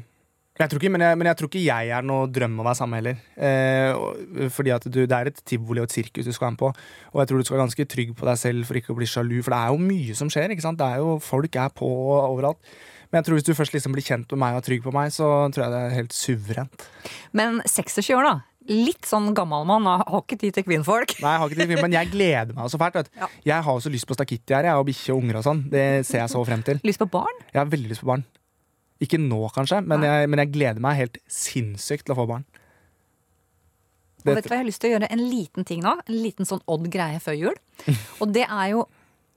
Jeg 0.55 0.71
tror 0.71 0.79
ikke, 0.79 0.91
men, 0.95 1.03
jeg, 1.03 1.19
men 1.19 1.27
jeg 1.27 1.39
tror 1.39 1.49
ikke 1.51 1.65
jeg 1.65 1.89
er 1.97 2.05
noe 2.07 2.29
drøm 2.31 2.61
å 2.63 2.65
være 2.69 2.79
sammen 2.79 3.01
heller. 3.01 3.17
Eh, 3.35 4.49
fordi 4.55 4.71
at 4.71 4.85
du, 4.87 5.01
Det 5.03 5.17
er 5.17 5.31
et 5.33 5.41
tivoli 5.43 5.83
og 5.83 5.89
et 5.89 5.97
sirkus 5.97 6.29
du 6.29 6.31
skal 6.31 6.47
være 6.47 6.55
med 6.55 6.61
på. 6.61 6.69
Og 7.11 7.19
jeg 7.21 7.31
tror 7.31 7.41
du 7.41 7.49
skal 7.49 7.57
være 7.57 7.65
ganske 7.65 7.87
trygg 7.91 8.13
på 8.15 8.29
deg 8.29 8.39
selv 8.39 8.69
for 8.69 8.79
ikke 8.79 8.95
å 8.95 8.99
bli 9.01 9.09
sjalu. 9.11 9.41
For 9.43 9.51
det 9.51 9.59
er 9.59 9.73
jo 9.75 9.81
mye 9.83 10.15
som 10.15 10.31
skjer. 10.31 10.55
ikke 10.55 10.63
sant? 10.63 10.79
Det 10.79 10.87
er 10.87 11.03
jo, 11.03 11.17
Folk 11.19 11.59
er 11.59 11.75
på 11.75 11.89
overalt. 12.21 12.63
Men 13.11 13.19
jeg 13.19 13.27
tror 13.27 13.41
hvis 13.41 13.49
du 13.49 13.53
først 13.59 13.75
liksom 13.75 13.99
blir 13.99 14.07
kjent 14.07 14.31
med 14.31 14.43
meg 14.45 14.55
og 14.55 14.63
er 14.63 14.69
trygg 14.69 14.87
på 14.87 14.95
meg, 14.95 15.11
så 15.15 15.27
tror 15.51 15.65
jeg 15.65 15.75
det 15.75 15.83
er 15.83 15.99
helt 15.99 16.15
suverent. 16.15 16.87
Men 17.35 17.59
26 17.67 18.15
år, 18.15 18.31
da. 18.31 18.37
Litt 18.71 19.05
sånn 19.05 19.27
gammel 19.37 19.67
mann, 19.69 19.85
har 19.85 20.23
ikke 20.23 20.39
tid 20.41 20.57
til 20.57 20.65
kvinnfolk. 20.65 21.19
Nei, 21.21 21.35
jeg 21.35 21.43
har 21.43 21.51
ikke 21.51 21.59
tid, 21.59 21.63
til 21.65 21.69
kvinnfolk, 21.69 21.87
men 21.89 21.97
jeg 21.99 22.13
gleder 22.15 22.57
meg 22.57 22.71
så 22.73 22.81
fælt. 22.81 23.11
Ja. 23.21 23.29
Jeg 23.51 23.67
har 23.67 23.77
jo 23.77 23.85
så 23.85 23.93
lyst 23.93 24.09
på 24.09 24.17
stakittgjerde 24.17 24.71
jeg, 24.71 24.81
og 24.81 24.89
bikkje 24.89 25.13
og 25.13 25.21
unger 25.21 25.41
og 25.41 25.45
sånn. 25.45 25.61
Det 25.73 25.85
ser 26.09 26.23
jeg 26.23 26.33
så 26.33 26.45
frem 26.49 26.65
til. 26.65 26.81
Lyst 26.89 27.03
på 27.03 27.11
barn? 27.13 27.45
Jeg 27.51 27.61
har 27.61 27.69
veldig 27.75 27.93
lyst 27.93 28.05
på 28.05 28.09
barn. 28.09 28.25
Ikke 29.05 29.21
nå, 29.21 29.41
kanskje, 29.53 29.83
men 29.85 30.07
jeg, 30.07 30.31
men 30.33 30.41
jeg 30.41 30.53
gleder 30.55 30.85
meg 30.85 30.97
helt 31.03 31.21
sinnssykt 31.29 32.07
til 32.09 32.17
å 32.17 32.21
få 32.23 32.29
barn. 32.31 32.47
Og 34.25 34.31
vet 34.33 34.47
du 34.47 34.49
hva, 34.49 34.57
Jeg 34.57 34.63
har 34.63 34.69
lyst 34.71 34.81
til 34.81 34.89
å 34.89 34.95
gjøre 34.95 35.11
en 35.13 35.25
liten 35.29 35.67
ting 35.69 35.83
nå. 35.85 35.99
En 36.01 36.17
liten 36.17 36.49
sånn 36.49 36.63
odd 36.71 36.87
greie 36.93 37.21
før 37.21 37.37
jul. 37.37 37.59
Og 38.23 38.31
det 38.33 38.47
er 38.49 38.71
jo 38.73 38.87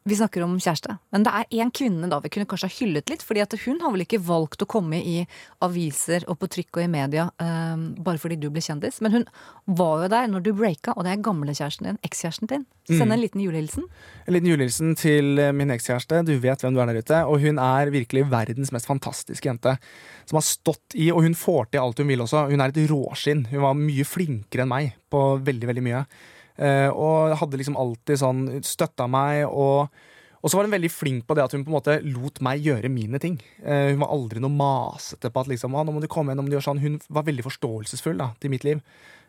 Vi 0.08 0.16
snakker 0.16 0.44
om 0.46 0.54
kjæreste. 0.56 0.94
Men 1.12 1.26
det 1.26 1.32
er 1.36 1.50
én 1.60 1.72
kvinne 1.76 2.08
da 2.08 2.22
vi 2.24 2.30
kunne 2.32 2.48
kanskje 2.48 2.70
ha 2.70 2.76
hyllet 2.78 3.12
litt. 3.12 3.24
fordi 3.28 3.42
at 3.44 3.54
hun 3.66 3.82
har 3.82 3.92
vel 3.92 4.06
ikke 4.06 4.22
valgt 4.24 4.64
å 4.64 4.68
komme 4.70 5.02
i 5.04 5.26
aviser 5.66 6.24
og 6.32 6.40
på 6.40 6.48
trykk 6.48 6.80
og 6.80 6.84
i 6.86 6.92
media 6.92 7.26
eh, 7.44 7.76
bare 8.00 8.22
fordi 8.22 8.38
du 8.40 8.48
ble 8.50 8.64
kjendis. 8.64 9.02
Men 9.04 9.18
hun 9.18 9.26
var 9.66 10.06
jo 10.06 10.12
der 10.14 10.30
når 10.32 10.46
du 10.46 10.54
breaka, 10.56 10.94
og 10.96 11.04
det 11.04 11.12
er 11.12 11.26
gamlekjæresten 11.26 11.90
din. 11.90 12.00
Ekskjæresten 12.08 12.52
din. 12.52 12.64
Send 12.88 13.12
en 13.12 13.20
liten 13.20 13.44
julehilsen. 13.44 13.84
En 14.24 14.38
liten 14.38 14.48
julehilsen 14.48 14.96
til 14.96 15.44
eh, 15.44 15.52
min 15.52 15.76
ekskjæreste. 15.76 16.24
Du 16.30 16.38
vet 16.40 16.64
hvem 16.64 16.78
du 16.78 16.80
er 16.80 16.94
der 16.94 17.02
ute. 17.04 17.20
Og 17.28 17.44
hun 17.44 17.60
er 17.60 17.92
virkelig 17.92 18.30
verdens 18.32 18.72
mest 18.72 18.88
fantastiske 18.88 19.52
jente. 19.52 19.76
Som 20.30 20.40
har 20.40 20.48
stått 20.48 20.96
i, 20.96 21.12
og 21.12 21.28
hun 21.28 21.36
får 21.36 21.74
til 21.74 21.84
alt 21.84 22.00
hun 22.00 22.08
vil 22.08 22.24
også. 22.24 22.48
Hun 22.54 22.64
er 22.64 22.72
et 22.72 22.82
råskinn. 22.94 23.44
Hun 23.52 23.66
var 23.68 23.76
mye 23.76 24.08
flinkere 24.08 24.64
enn 24.64 24.72
meg 24.72 24.96
på 25.12 25.28
veldig, 25.44 25.72
veldig 25.74 25.88
mye. 25.92 26.08
Eh, 26.58 26.90
og 26.90 27.36
hadde 27.38 27.60
liksom 27.62 27.78
alltid 27.78 28.22
sånn 28.22 28.46
støtta 28.66 29.06
meg 29.10 29.46
og 29.48 29.88
og 30.38 30.52
så 30.54 30.60
var 30.60 30.68
hun 30.68 30.76
veldig 30.76 30.90
flink 30.94 31.24
på 31.28 31.34
det 31.36 31.42
at 31.44 31.52
hun 31.56 31.64
på 31.66 31.72
en 31.72 31.76
måte 31.76 31.96
lot 32.14 32.38
meg 32.46 32.62
gjøre 32.64 32.92
mine 32.94 33.18
ting. 33.20 33.40
Eh, 33.66 33.90
hun 33.90 34.04
var 34.04 34.12
aldri 34.14 34.40
noe 34.40 34.54
masete 34.54 35.32
på 35.34 35.42
at 35.42 35.50
liksom, 35.50 35.74
ah, 35.76 35.84
nå 35.84 35.92
må 35.92 36.00
du 36.00 36.06
komme 36.08 36.30
igjen, 36.30 36.38
nå 36.40 36.46
må 36.46 36.52
du 36.54 36.56
gjøre 36.56 36.68
sånn. 36.68 36.80
Hun 36.84 37.00
var 37.10 37.26
veldig 37.28 37.44
forståelsesfull 37.44 38.22
da, 38.22 38.30
til 38.40 38.54
mitt 38.54 38.64
liv. 38.64 38.84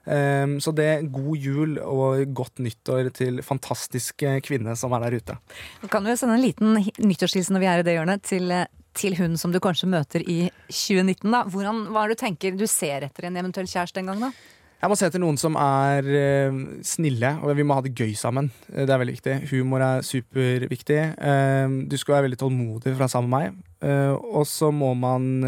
Um, 0.04 0.58
så 0.62 0.70
det 0.76 1.08
god 1.12 1.40
jul 1.42 1.78
og 1.80 2.30
godt 2.36 2.60
nyttår 2.62 3.08
til 3.16 3.40
fantastiske 3.42 4.36
kvinne 4.46 4.76
som 4.78 4.94
er 4.94 5.08
der 5.08 5.16
ute. 5.18 5.38
Nå 5.82 5.90
kan 5.90 6.06
du 6.06 6.12
sende 6.16 6.36
en 6.38 6.44
liten 6.44 6.76
hi- 6.84 6.94
nyttårshilsen 7.00 7.56
når 7.56 7.64
vi 7.64 7.70
er 7.72 7.82
i 7.82 7.88
det 7.88 7.96
hjørnet, 7.96 8.22
til, 8.28 8.52
til 8.96 9.16
hun 9.18 9.34
som 9.40 9.50
du 9.52 9.58
kanskje 9.64 9.90
møter 9.90 10.22
i 10.28 10.38
2019. 10.68 11.24
da. 11.34 11.42
Hvordan, 11.48 11.82
hva 11.88 12.04
er 12.04 12.12
det 12.12 12.20
du 12.20 12.22
tenker 12.22 12.56
du 12.60 12.66
ser 12.70 13.08
etter 13.08 13.26
en 13.32 13.40
eventuell 13.42 13.68
kjæreste 13.68 14.04
en 14.04 14.12
gang, 14.12 14.28
da? 14.28 14.32
Jeg 14.78 14.90
må 14.92 14.94
se 14.94 15.08
etter 15.08 15.18
noen 15.18 15.38
som 15.40 15.56
er 15.58 16.06
uh, 16.06 16.58
snille, 16.86 17.32
og 17.42 17.50
vi 17.58 17.66
må 17.66 17.74
ha 17.74 17.82
det 17.82 17.96
gøy 17.98 18.12
sammen. 18.18 18.52
Eh, 18.70 18.84
Det 18.86 18.94
er 18.94 19.00
veldig 19.02 19.16
viktig. 19.16 19.34
Humor 19.50 19.82
er 19.82 20.04
superviktig. 20.06 21.00
Uh, 21.18 21.82
du 21.90 21.96
skal 21.98 22.18
være 22.18 22.28
veldig 22.28 22.38
tålmodig 22.44 22.94
være 22.94 23.10
sammen 23.10 23.32
med 23.32 23.38
meg. 23.38 23.58
Uh, 23.82 24.14
og 24.38 24.46
så 24.46 24.70
må 24.74 24.92
man 24.94 25.42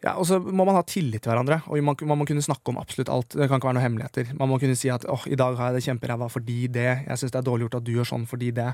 ja, 0.00 0.14
og 0.16 0.24
så 0.24 0.38
må 0.40 0.64
man 0.64 0.78
ha 0.78 0.82
tillit 0.88 1.20
til 1.20 1.28
hverandre, 1.28 1.58
og 1.68 1.76
man, 1.84 1.96
man 2.08 2.18
må 2.22 2.24
kunne 2.24 2.40
snakke 2.40 2.72
om 2.72 2.78
absolutt 2.80 3.10
alt. 3.12 3.34
Det 3.36 3.46
kan 3.50 3.60
ikke 3.60 3.68
være 3.68 3.76
noen 3.76 3.84
hemmeligheter. 3.84 4.30
Man 4.38 4.48
må 4.48 4.56
kunne 4.62 4.78
si 4.80 4.88
at 4.88 5.04
åh, 5.04 5.26
i 5.28 5.36
dag 5.36 5.58
har 5.58 5.68
jeg 5.68 5.76
det 5.76 5.82
kjemperæva 5.84 6.30
fordi 6.32 6.56
det. 6.72 6.88
Jeg 7.04 7.20
syns 7.20 7.34
det 7.34 7.40
er 7.42 7.44
dårlig 7.44 7.66
gjort 7.66 7.76
at 7.82 7.84
du 7.84 7.92
gjør 7.92 8.08
sånn 8.08 8.24
fordi 8.30 8.48
det. 8.56 8.70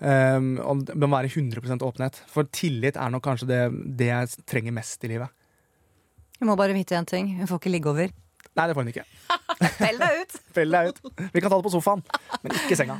Um, 0.00 0.54
og 0.64 0.86
det 0.88 0.96
må 1.04 1.12
være 1.12 1.28
100% 1.28 1.84
åpenhet. 1.84 2.22
For 2.32 2.48
tillit 2.48 2.96
er 2.96 3.12
nok 3.12 3.26
kanskje 3.28 3.50
det, 3.52 3.60
det 4.00 4.08
jeg 4.08 4.48
trenger 4.48 4.74
mest 4.80 5.04
i 5.04 5.12
livet. 5.12 5.36
Du 6.40 6.48
må 6.48 6.56
bare 6.56 6.72
vite 6.72 6.96
én 6.96 7.04
ting. 7.04 7.34
Hun 7.36 7.50
får 7.50 7.60
ikke 7.60 7.76
ligge 7.76 7.92
over. 7.92 8.16
Nei, 8.58 8.66
det 8.66 8.74
får 8.76 8.84
hun 8.84 8.92
ikke. 8.92 9.06
Fell 9.80 10.00
deg 10.00 10.20
ut! 10.20 10.36
Fell 10.56 10.76
deg 10.76 10.90
ut. 10.90 11.00
Vi 11.20 11.42
kan 11.42 11.52
ta 11.52 11.56
det 11.56 11.66
på 11.66 11.72
sofaen, 11.72 12.04
men 12.42 12.54
ikke 12.56 12.74
i 12.76 12.78
senga. 12.80 12.98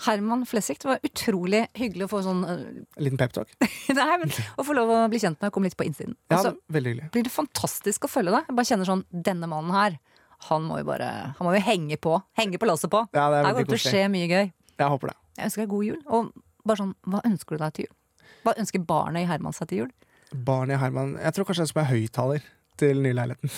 Herman 0.00 0.46
Flesvig, 0.48 0.78
det 0.80 0.88
var 0.88 1.02
utrolig 1.04 1.60
hyggelig 1.76 2.06
å 2.06 2.08
få 2.08 2.22
sånn 2.24 2.38
uh, 2.48 2.52
En 2.96 3.04
liten 3.04 3.20
peptalk. 3.20 3.50
Nei, 3.98 4.14
men 4.22 4.30
Å 4.32 4.64
få 4.64 4.76
lov 4.76 4.92
å 4.94 5.00
bli 5.12 5.20
kjent 5.20 5.36
med 5.42 5.50
og 5.50 5.56
komme 5.56 5.68
litt 5.68 5.76
på 5.76 5.84
innsiden. 5.84 6.14
Ja, 6.30 6.38
altså, 6.38 6.54
veldig 6.72 6.94
hyggelig. 6.94 7.10
blir 7.16 7.26
det 7.26 7.32
fantastisk 7.34 8.06
å 8.08 8.10
følge 8.12 8.32
deg. 8.32 8.48
Jeg 8.48 8.56
bare 8.56 8.70
kjenner 8.70 8.88
sånn 8.88 9.04
Denne 9.12 9.50
mannen 9.50 9.74
her, 9.76 9.98
han 10.48 10.64
må 10.64 10.78
jo 10.80 10.86
bare 10.88 11.10
Han 11.36 11.48
må 11.48 11.52
jo 11.56 11.64
henge 11.66 11.98
på. 12.00 12.14
Henge 12.40 12.60
på 12.60 12.68
lasset 12.70 12.92
på. 12.92 13.02
Ja, 13.12 13.26
det 13.28 13.42
er 13.42 13.50
Her 13.50 13.58
kommer 13.58 13.68
det 13.68 13.74
til 13.74 13.80
å 13.80 13.92
skje 13.92 14.06
mye 14.12 14.30
gøy. 14.30 14.52
Jeg 14.80 14.94
håper 14.94 15.12
det. 15.12 15.16
Jeg 15.36 15.50
ønsker 15.50 15.64
deg 15.64 15.74
god 15.74 15.88
jul. 15.90 15.98
Og 16.08 16.30
bare 16.64 16.80
sånn, 16.80 16.94
hva 17.12 17.20
ønsker 17.28 17.56
du 17.56 17.64
deg 17.64 17.76
til 17.76 17.86
jul? 17.88 17.96
Hva 18.46 18.56
ønsker 18.62 18.86
barnet 18.88 19.26
i 19.26 19.28
Herman 19.28 19.56
seg 19.56 19.68
til 19.68 19.82
jul? 19.82 19.92
Barnet 20.32 20.78
i 20.78 20.80
Herman 20.80 21.12
Jeg 21.18 21.36
tror 21.36 21.48
kanskje 21.48 21.66
jeg 21.66 21.72
skal 21.74 21.82
være 21.82 21.92
høyttaler 21.92 22.48
til 22.80 23.04
nyleiligheten. 23.04 23.52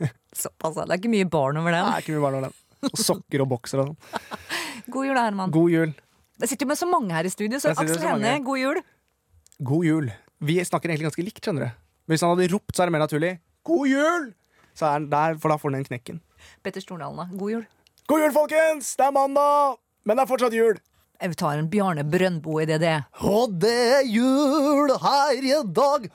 Såpass, 0.42 0.76
det 0.78 0.88
er 0.90 0.98
ikke 1.00 1.12
mye 1.12 1.28
barn 1.32 1.60
over 1.60 1.74
den. 1.74 1.86
Nei, 1.88 2.02
ikke 2.02 2.16
mye 2.16 2.24
barn 2.26 2.38
over 2.38 2.48
den. 2.48 2.58
Og 2.90 3.00
sokker 3.00 3.42
og 3.44 3.48
bokser 3.54 3.82
og 3.82 3.92
sånn. 3.92 4.26
God 4.92 5.08
jul, 5.08 5.16
da, 5.16 5.24
Herman. 5.28 5.54
God 5.54 5.72
jul. 5.72 5.94
Det 6.36 6.50
sitter 6.50 6.66
jo 6.66 6.70
med 6.74 6.78
så 6.78 6.88
mange 6.90 7.16
her 7.16 7.26
i 7.26 7.32
studio, 7.32 7.58
så 7.62 7.72
Aksel. 7.72 7.96
Hennie, 8.04 8.36
god 8.44 8.60
jul. 8.60 8.80
God 9.64 9.86
jul. 9.88 10.10
Vi 10.44 10.58
snakker 10.68 10.92
egentlig 10.92 11.08
ganske 11.08 11.24
likt, 11.24 11.40
skjønner 11.42 11.70
du. 11.70 11.78
Hvis 12.12 12.22
han 12.22 12.34
hadde 12.34 12.50
ropt, 12.52 12.74
så 12.76 12.84
er 12.84 12.90
det 12.90 12.94
mer 12.94 13.02
naturlig. 13.06 13.32
God 13.66 13.88
jul! 13.90 14.26
Så 14.76 14.86
er 14.86 14.98
han 14.98 15.08
der, 15.10 15.38
for 15.40 15.50
da 15.50 15.56
får 15.58 15.72
han 15.72 15.78
den 15.80 15.88
knekken. 15.88 16.20
Petter 16.62 16.84
Stordalen, 16.84 17.16
da. 17.18 17.26
God 17.40 17.54
jul. 17.54 17.64
God 18.06 18.22
jul, 18.22 18.34
folkens! 18.36 18.92
Det 19.00 19.08
er 19.08 19.14
mandag, 19.16 19.80
men 20.06 20.18
det 20.18 20.26
er 20.26 20.30
fortsatt 20.30 20.54
jul. 20.54 20.76
Jeg 21.16 21.36
tar 21.40 21.56
en 21.56 21.68
Bjarne 21.72 22.02
Brøndbo 22.04 22.58
i 22.60 22.66
DDE. 22.68 22.96
Og 23.24 23.54
det 23.62 23.72
er 23.72 24.08
jul 24.10 24.90
her 25.00 25.38
i 25.40 25.54
dag. 25.78 26.08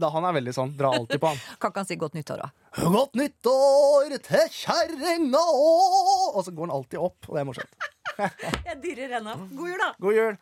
Da 0.00 0.10
Han 0.14 0.26
er 0.28 0.36
veldig 0.38 0.54
sånn. 0.56 0.72
Drar 0.78 0.96
alltid 0.96 1.20
på 1.20 1.28
han. 1.32 1.40
Kan 1.60 1.74
ikke 1.74 1.82
han 1.84 1.90
si 1.90 1.98
godt 2.00 2.16
nyttår, 2.16 2.40
da? 2.40 2.52
godt 2.80 3.18
nyttår 3.20 4.14
til 4.24 4.46
kjerringa 4.56 5.42
òg. 5.42 6.38
Og 6.38 6.46
så 6.46 6.54
går 6.56 6.70
han 6.70 6.74
alltid 6.78 7.02
opp, 7.04 7.28
og 7.28 7.36
det 7.36 7.42
er 7.42 7.50
morsomt. 7.50 7.90
Jeg 8.68 8.78
dirrer 8.80 9.18
ennå. 9.20 9.36
God 9.52 9.68
jul, 9.74 9.82
da. 9.82 9.90
God 10.00 10.16
jul. 10.16 10.40